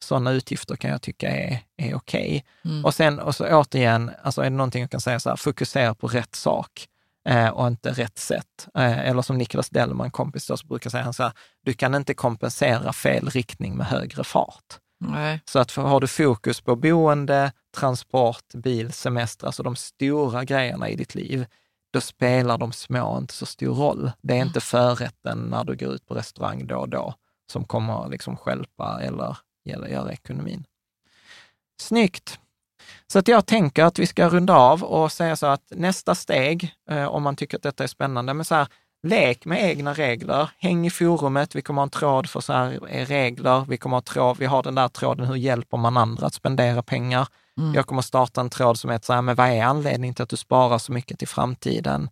Sådana 0.03 0.31
utgifter 0.31 0.75
kan 0.75 0.91
jag 0.91 1.01
tycka 1.01 1.29
är, 1.29 1.59
är 1.77 1.95
okej. 1.95 2.45
Mm. 2.65 2.85
Och 2.85 2.93
sen 2.93 3.19
och 3.19 3.35
så 3.35 3.47
återigen, 3.47 4.11
alltså 4.23 4.41
är 4.41 4.45
det 4.45 4.49
någonting 4.49 4.81
jag 4.81 4.91
kan 4.91 5.01
säga 5.01 5.19
så 5.19 5.29
här, 5.29 5.35
fokusera 5.35 5.95
på 5.95 6.07
rätt 6.07 6.35
sak 6.35 6.87
eh, 7.29 7.47
och 7.47 7.67
inte 7.67 7.91
rätt 7.91 8.17
sätt. 8.17 8.67
Eh, 8.75 8.99
eller 8.99 9.21
som 9.21 9.37
Niklas 9.37 9.69
Dellman, 9.69 10.11
kompis 10.11 10.45
till 10.45 10.53
oss, 10.53 10.63
brukar 10.63 10.89
säga, 10.89 11.03
han 11.03 11.13
så 11.13 11.23
här, 11.23 11.33
du 11.65 11.73
kan 11.73 11.95
inte 11.95 12.13
kompensera 12.13 12.93
fel 12.93 13.29
riktning 13.29 13.77
med 13.77 13.87
högre 13.87 14.23
fart. 14.23 14.79
Nej. 15.11 15.41
Så 15.45 15.59
att 15.59 15.71
för, 15.71 15.81
har 15.81 15.99
du 15.99 16.07
fokus 16.07 16.61
på 16.61 16.75
boende, 16.75 17.51
transport, 17.75 18.53
bil, 18.53 18.93
semester, 18.93 19.47
alltså 19.47 19.63
de 19.63 19.75
stora 19.75 20.43
grejerna 20.43 20.89
i 20.89 20.95
ditt 20.95 21.15
liv, 21.15 21.45
då 21.93 22.01
spelar 22.01 22.57
de 22.57 22.71
små 22.71 23.17
inte 23.17 23.33
så 23.33 23.45
stor 23.45 23.75
roll. 23.75 24.11
Det 24.21 24.33
är 24.33 24.41
inte 24.41 24.61
förrätten 24.61 25.39
när 25.39 25.63
du 25.63 25.75
går 25.75 25.93
ut 25.93 26.05
på 26.05 26.13
restaurang 26.13 26.67
då 26.67 26.77
och 26.77 26.89
då 26.89 27.13
som 27.51 27.65
kommer 27.65 28.09
liksom 28.09 28.37
stjälpa 28.37 29.01
eller, 29.01 29.37
eller 29.69 29.87
göra 29.87 30.11
ekonomin. 30.11 30.65
Snyggt! 31.81 32.39
Så 33.07 33.19
att 33.19 33.27
jag 33.27 33.45
tänker 33.45 33.83
att 33.83 33.99
vi 33.99 34.07
ska 34.07 34.29
runda 34.29 34.55
av 34.55 34.83
och 34.83 35.11
säga 35.11 35.35
så 35.35 35.45
att 35.45 35.63
nästa 35.69 36.15
steg, 36.15 36.73
eh, 36.89 37.05
om 37.05 37.23
man 37.23 37.35
tycker 37.35 37.57
att 37.57 37.63
detta 37.63 37.83
är 37.83 37.87
spännande, 37.87 38.33
men 38.33 38.45
så 38.45 38.55
här, 38.55 38.67
lek 39.03 39.45
med 39.45 39.63
egna 39.63 39.93
regler. 39.93 40.49
Häng 40.57 40.85
i 40.87 40.89
forumet. 40.89 41.55
Vi 41.55 41.61
kommer 41.61 41.81
ha 41.81 41.83
en 41.83 41.89
tråd 41.89 42.29
för 42.29 42.39
så 42.39 42.53
här 42.53 42.79
eh, 42.89 43.05
regler. 43.05 43.65
Vi 43.69 43.77
kommer 43.77 43.97
ha 43.97 44.01
tråd, 44.01 44.37
vi 44.37 44.45
har 44.45 44.63
den 44.63 44.75
där 44.75 44.87
tråden, 44.87 45.25
hur 45.25 45.35
hjälper 45.35 45.77
man 45.77 45.97
andra 45.97 46.27
att 46.27 46.33
spendera 46.33 46.83
pengar? 46.83 47.27
Mm. 47.57 47.73
Jag 47.73 47.87
kommer 47.87 48.01
starta 48.01 48.41
en 48.41 48.49
tråd 48.49 48.79
som 48.79 48.89
heter 48.89 49.05
så 49.05 49.13
här, 49.13 49.21
men 49.21 49.35
vad 49.35 49.47
är 49.47 49.63
anledningen 49.63 50.15
till 50.15 50.23
att 50.23 50.29
du 50.29 50.37
sparar 50.37 50.77
så 50.77 50.91
mycket 50.91 51.19
till 51.19 51.27
framtiden? 51.27 52.09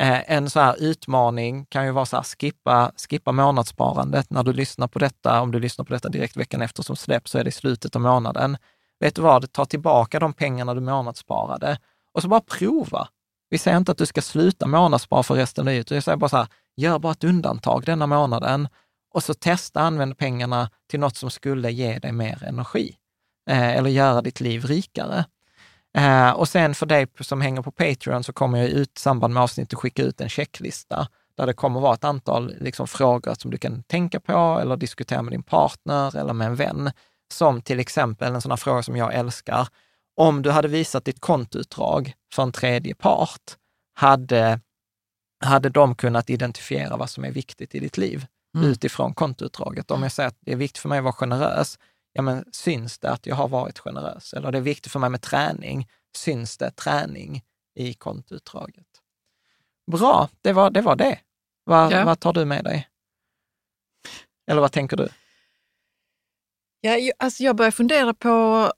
Eh, 0.00 0.32
en 0.32 0.50
så 0.50 0.60
här 0.60 0.76
utmaning 0.78 1.66
kan 1.66 1.84
ju 1.84 1.90
vara 1.90 2.06
så 2.06 2.16
här, 2.16 2.24
skippa, 2.24 2.92
skippa 3.10 3.32
månadssparandet 3.32 4.30
när 4.30 4.42
du 4.42 4.52
lyssnar 4.52 4.88
på 4.88 4.98
detta. 4.98 5.40
Om 5.40 5.50
du 5.50 5.60
lyssnar 5.60 5.84
på 5.84 5.92
detta 5.92 6.08
direkt 6.08 6.36
veckan 6.36 6.62
efter 6.62 6.82
som 6.82 6.96
släpps 6.96 7.30
så 7.30 7.38
är 7.38 7.44
det 7.44 7.48
i 7.48 7.52
slutet 7.52 7.96
av 7.96 8.02
månaden. 8.02 8.56
Vet 9.00 9.14
du 9.14 9.22
vad, 9.22 9.52
ta 9.52 9.64
tillbaka 9.64 10.18
de 10.18 10.32
pengarna 10.32 10.74
du 10.74 10.80
månadssparade 10.80 11.78
och 12.14 12.22
så 12.22 12.28
bara 12.28 12.40
prova. 12.40 13.08
Vi 13.52 13.58
säger 13.58 13.76
inte 13.76 13.92
att 13.92 13.98
du 13.98 14.06
ska 14.06 14.22
sluta 14.22 14.66
månadsspara 14.66 15.22
för 15.22 15.34
resten 15.34 15.62
av 15.62 15.72
livet, 15.72 15.90
jag 15.90 16.02
säger 16.02 16.16
bara 16.16 16.28
så 16.28 16.36
här, 16.36 16.46
gör 16.76 16.98
bara 16.98 17.12
ett 17.12 17.24
undantag 17.24 17.84
denna 17.84 18.06
månaden 18.06 18.68
och 19.14 19.22
så 19.22 19.34
testa 19.34 19.80
använda 19.80 20.14
pengarna 20.14 20.70
till 20.90 21.00
något 21.00 21.16
som 21.16 21.30
skulle 21.30 21.70
ge 21.70 21.98
dig 21.98 22.12
mer 22.12 22.44
energi 22.44 22.96
eh, 23.50 23.76
eller 23.76 23.90
göra 23.90 24.22
ditt 24.22 24.40
liv 24.40 24.64
rikare. 24.64 25.24
Eh, 25.98 26.30
och 26.30 26.48
sen 26.48 26.74
för 26.74 26.86
dig 26.86 27.06
som 27.20 27.40
hänger 27.40 27.62
på 27.62 27.70
Patreon 27.70 28.24
så 28.24 28.32
kommer 28.32 28.58
jag 28.58 28.68
ut 28.68 28.98
i 28.98 29.00
samband 29.00 29.34
med 29.34 29.42
avsnittet 29.42 29.78
skicka 29.78 30.02
ut 30.02 30.20
en 30.20 30.28
checklista 30.28 31.08
där 31.36 31.46
det 31.46 31.54
kommer 31.54 31.80
vara 31.80 31.94
ett 31.94 32.04
antal 32.04 32.54
liksom, 32.60 32.86
frågor 32.86 33.34
som 33.38 33.50
du 33.50 33.58
kan 33.58 33.82
tänka 33.82 34.20
på 34.20 34.58
eller 34.62 34.76
diskutera 34.76 35.22
med 35.22 35.32
din 35.32 35.42
partner 35.42 36.16
eller 36.16 36.32
med 36.32 36.46
en 36.46 36.56
vän. 36.56 36.90
Som 37.32 37.62
till 37.62 37.80
exempel 37.80 38.34
en 38.34 38.40
sån 38.40 38.50
här 38.52 38.56
fråga 38.56 38.82
som 38.82 38.96
jag 38.96 39.14
älskar. 39.14 39.68
Om 40.16 40.42
du 40.42 40.50
hade 40.50 40.68
visat 40.68 41.04
ditt 41.04 41.20
kontoutdrag 41.20 42.14
för 42.34 42.42
en 42.42 42.52
tredje 42.52 42.94
part, 42.94 43.56
hade, 43.94 44.60
hade 45.44 45.68
de 45.68 45.94
kunnat 45.94 46.30
identifiera 46.30 46.96
vad 46.96 47.10
som 47.10 47.24
är 47.24 47.30
viktigt 47.30 47.74
i 47.74 47.78
ditt 47.80 47.96
liv 47.96 48.26
Mm. 48.56 48.70
utifrån 48.70 49.14
kontoutdraget? 49.14 49.90
Om 49.90 50.02
jag 50.02 50.12
säger 50.12 50.28
att 50.28 50.36
det 50.40 50.52
är 50.52 50.56
viktigt 50.56 50.78
för 50.78 50.88
mig 50.88 50.98
att 50.98 51.04
vara 51.04 51.12
generös, 51.14 51.78
ja 52.12 52.22
men 52.22 52.44
syns 52.52 52.98
det 52.98 53.10
att 53.10 53.26
jag 53.26 53.36
har 53.36 53.48
varit 53.48 53.78
generös? 53.78 54.32
Eller 54.32 54.52
det 54.52 54.58
är 54.58 54.62
viktigt 54.62 54.92
för 54.92 54.98
mig 54.98 55.10
med 55.10 55.22
träning, 55.22 55.88
syns 56.16 56.58
det 56.58 56.70
träning 56.70 57.42
i 57.74 57.94
kontoutdraget? 57.94 58.86
Bra, 59.92 60.28
det 60.42 60.52
var 60.52 60.70
det. 60.70 60.80
Var 60.80 60.96
det. 60.96 61.18
Vad, 61.64 61.92
Ja. 61.92 62.04
vad 62.04 62.20
tar 62.20 62.32
du 62.32 62.44
med 62.44 62.64
dig? 62.64 62.88
Eller 64.50 64.60
vad 64.60 64.72
tänker 64.72 64.96
du? 64.96 65.08
Ja, 66.84 67.12
alltså 67.18 67.42
jag 67.42 67.56
börjar 67.56 67.70
fundera 67.70 68.14
på 68.14 68.30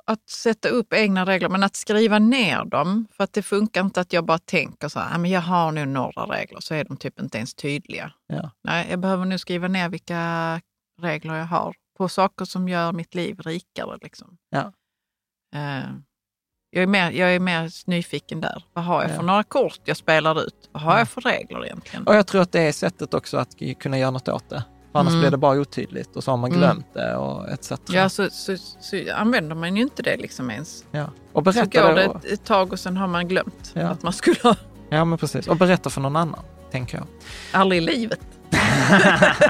att 0.07 0.29
sätta 0.31 0.69
upp 0.69 0.93
egna 0.93 1.27
regler, 1.27 1.49
men 1.49 1.63
att 1.63 1.77
skriva 1.77 2.19
ner 2.19 2.65
dem. 2.65 3.07
För 3.17 3.25
att 3.25 3.33
det 3.33 3.43
funkar 3.43 3.81
inte 3.81 4.01
att 4.01 4.13
jag 4.13 4.25
bara 4.25 4.39
tänker 4.39 4.89
så 4.89 5.01
här, 5.01 5.15
"Ah, 5.15 5.19
men 5.19 5.31
jag 5.31 5.41
har 5.41 5.73
nu 5.73 5.85
några 5.87 6.23
regler, 6.23 6.61
så 6.61 6.75
är 6.75 6.85
de 6.85 6.97
typ 6.97 7.21
inte 7.21 7.39
ens 7.39 7.55
tydliga. 7.55 8.13
Ja. 8.27 8.51
Nej, 8.65 8.87
jag 8.91 8.99
behöver 9.01 9.25
nu 9.25 9.39
skriva 9.39 9.69
ner 9.69 9.89
vilka 9.89 10.61
regler 11.03 11.35
jag 11.35 11.45
har 11.47 11.75
på 11.99 12.09
saker 12.09 12.45
som 12.45 12.69
gör 12.69 12.93
mitt 12.93 13.15
liv 13.15 13.41
rikare. 13.41 13.99
Liksom. 14.03 14.37
Ja. 14.51 14.73
Eh, 15.55 15.85
jag, 16.71 16.83
är 16.83 16.87
mer, 16.87 17.11
jag 17.11 17.35
är 17.35 17.41
mer 17.41 17.71
nyfiken 17.91 18.41
där. 18.41 18.65
Vad 18.73 18.85
har 18.85 19.03
jag 19.03 19.11
Ja. 19.11 19.17
för 19.17 19.23
några 19.23 19.43
kort 19.45 19.81
jag 19.85 19.97
spelar 19.97 20.43
ut? 20.47 20.69
Vad 20.73 20.83
har 20.83 20.93
Ja. 20.93 20.99
jag 20.99 21.09
för 21.09 21.21
regler 21.21 21.65
egentligen? 21.65 22.07
Och 22.07 22.15
jag 22.15 22.27
tror 22.27 22.43
att 22.43 22.53
det 22.53 22.61
är 22.61 22.73
sättet 22.73 23.15
också 23.15 23.37
att 23.39 23.55
kunna 23.81 23.99
göra 23.99 24.11
något 24.11 24.29
åt 24.29 24.49
det. 24.51 24.65
Annars 24.99 25.11
Mm. 25.13 25.21
blir 25.21 25.31
det 25.31 25.37
bara 25.37 25.61
otydligt 25.61 26.17
och 26.17 26.25
så 26.25 26.31
har 26.31 26.37
man 26.37 26.51
Mm. 26.51 26.61
glömt 26.61 26.87
det 26.95 27.17
och 27.17 27.49
etc. 27.49 27.73
Ja, 27.89 28.09
så, 28.09 28.29
så, 28.31 28.57
så 28.81 28.97
använder 29.17 29.55
man 29.57 29.77
ju 29.77 29.83
inte 29.83 30.03
det 30.03 30.17
liksom 30.17 30.51
ens. 30.51 30.85
Ja. 30.91 31.05
Och 31.05 31.11
Så 31.33 31.41
berätta 31.41 31.83
går 31.89 31.95
det. 31.95 32.05
ett, 32.05 32.25
ett 32.25 32.45
tag 32.45 32.73
och 32.73 32.79
sen 32.81 32.97
har 32.97 33.07
man 33.07 33.29
glömt 33.29 33.71
Ja. 33.75 33.89
att 33.89 34.03
man 34.03 34.13
skulle 34.13 34.37
ha 34.43 34.57
Ja, 34.89 35.05
men 35.05 35.19
precis. 35.19 35.47
Och 35.47 35.57
berätta 35.57 35.91
för 35.91 36.01
någon 36.01 36.17
annan, 36.17 36.41
tänker 36.71 36.99
jag. 36.99 37.07
aldrig 37.53 37.83
i 37.83 37.87
livet. 37.87 38.21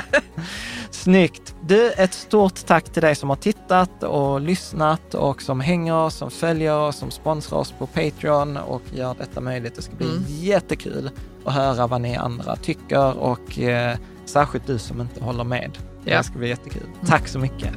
Snyggt! 0.91 1.55
Du, 1.62 1.91
ett 1.93 2.15
stort 2.15 2.66
tack 2.66 2.85
till 2.85 3.03
dig 3.03 3.15
som 3.15 3.29
har 3.29 3.37
tittat 3.37 4.03
och 4.03 4.41
lyssnat 4.41 5.15
och 5.15 5.43
som 5.43 5.61
hänger 5.61 5.95
oss, 5.95 6.15
som 6.15 6.31
följer 6.31 6.75
oss, 6.79 6.97
som 6.97 7.11
sponsrar 7.11 7.59
oss 7.59 7.75
på 7.79 7.87
Patreon 7.87 8.57
och 8.57 8.83
gör 8.95 9.15
detta 9.19 9.41
möjligt. 9.41 9.75
Det 9.77 9.83
ska 9.83 9.97
bli 9.97 10.07
Mm. 10.07 10.25
jättekul 10.29 11.11
att 11.45 11.55
höra 11.55 11.87
vad 11.87 12.01
ni 12.01 12.16
andra 12.16 12.57
tycker 12.57 13.19
och 13.19 13.59
eh, 13.59 13.97
särskilt 14.29 14.67
du 14.67 14.79
som 14.79 15.01
inte 15.01 15.25
håller 15.25 15.45
med. 15.45 15.79
Ja. 16.05 16.17
Det 16.19 16.25
ska 16.25 16.39
bli 16.39 16.49
jättekul. 16.49 16.87
Tack 17.07 17.29
så 17.29 17.39
mycket! 17.39 17.73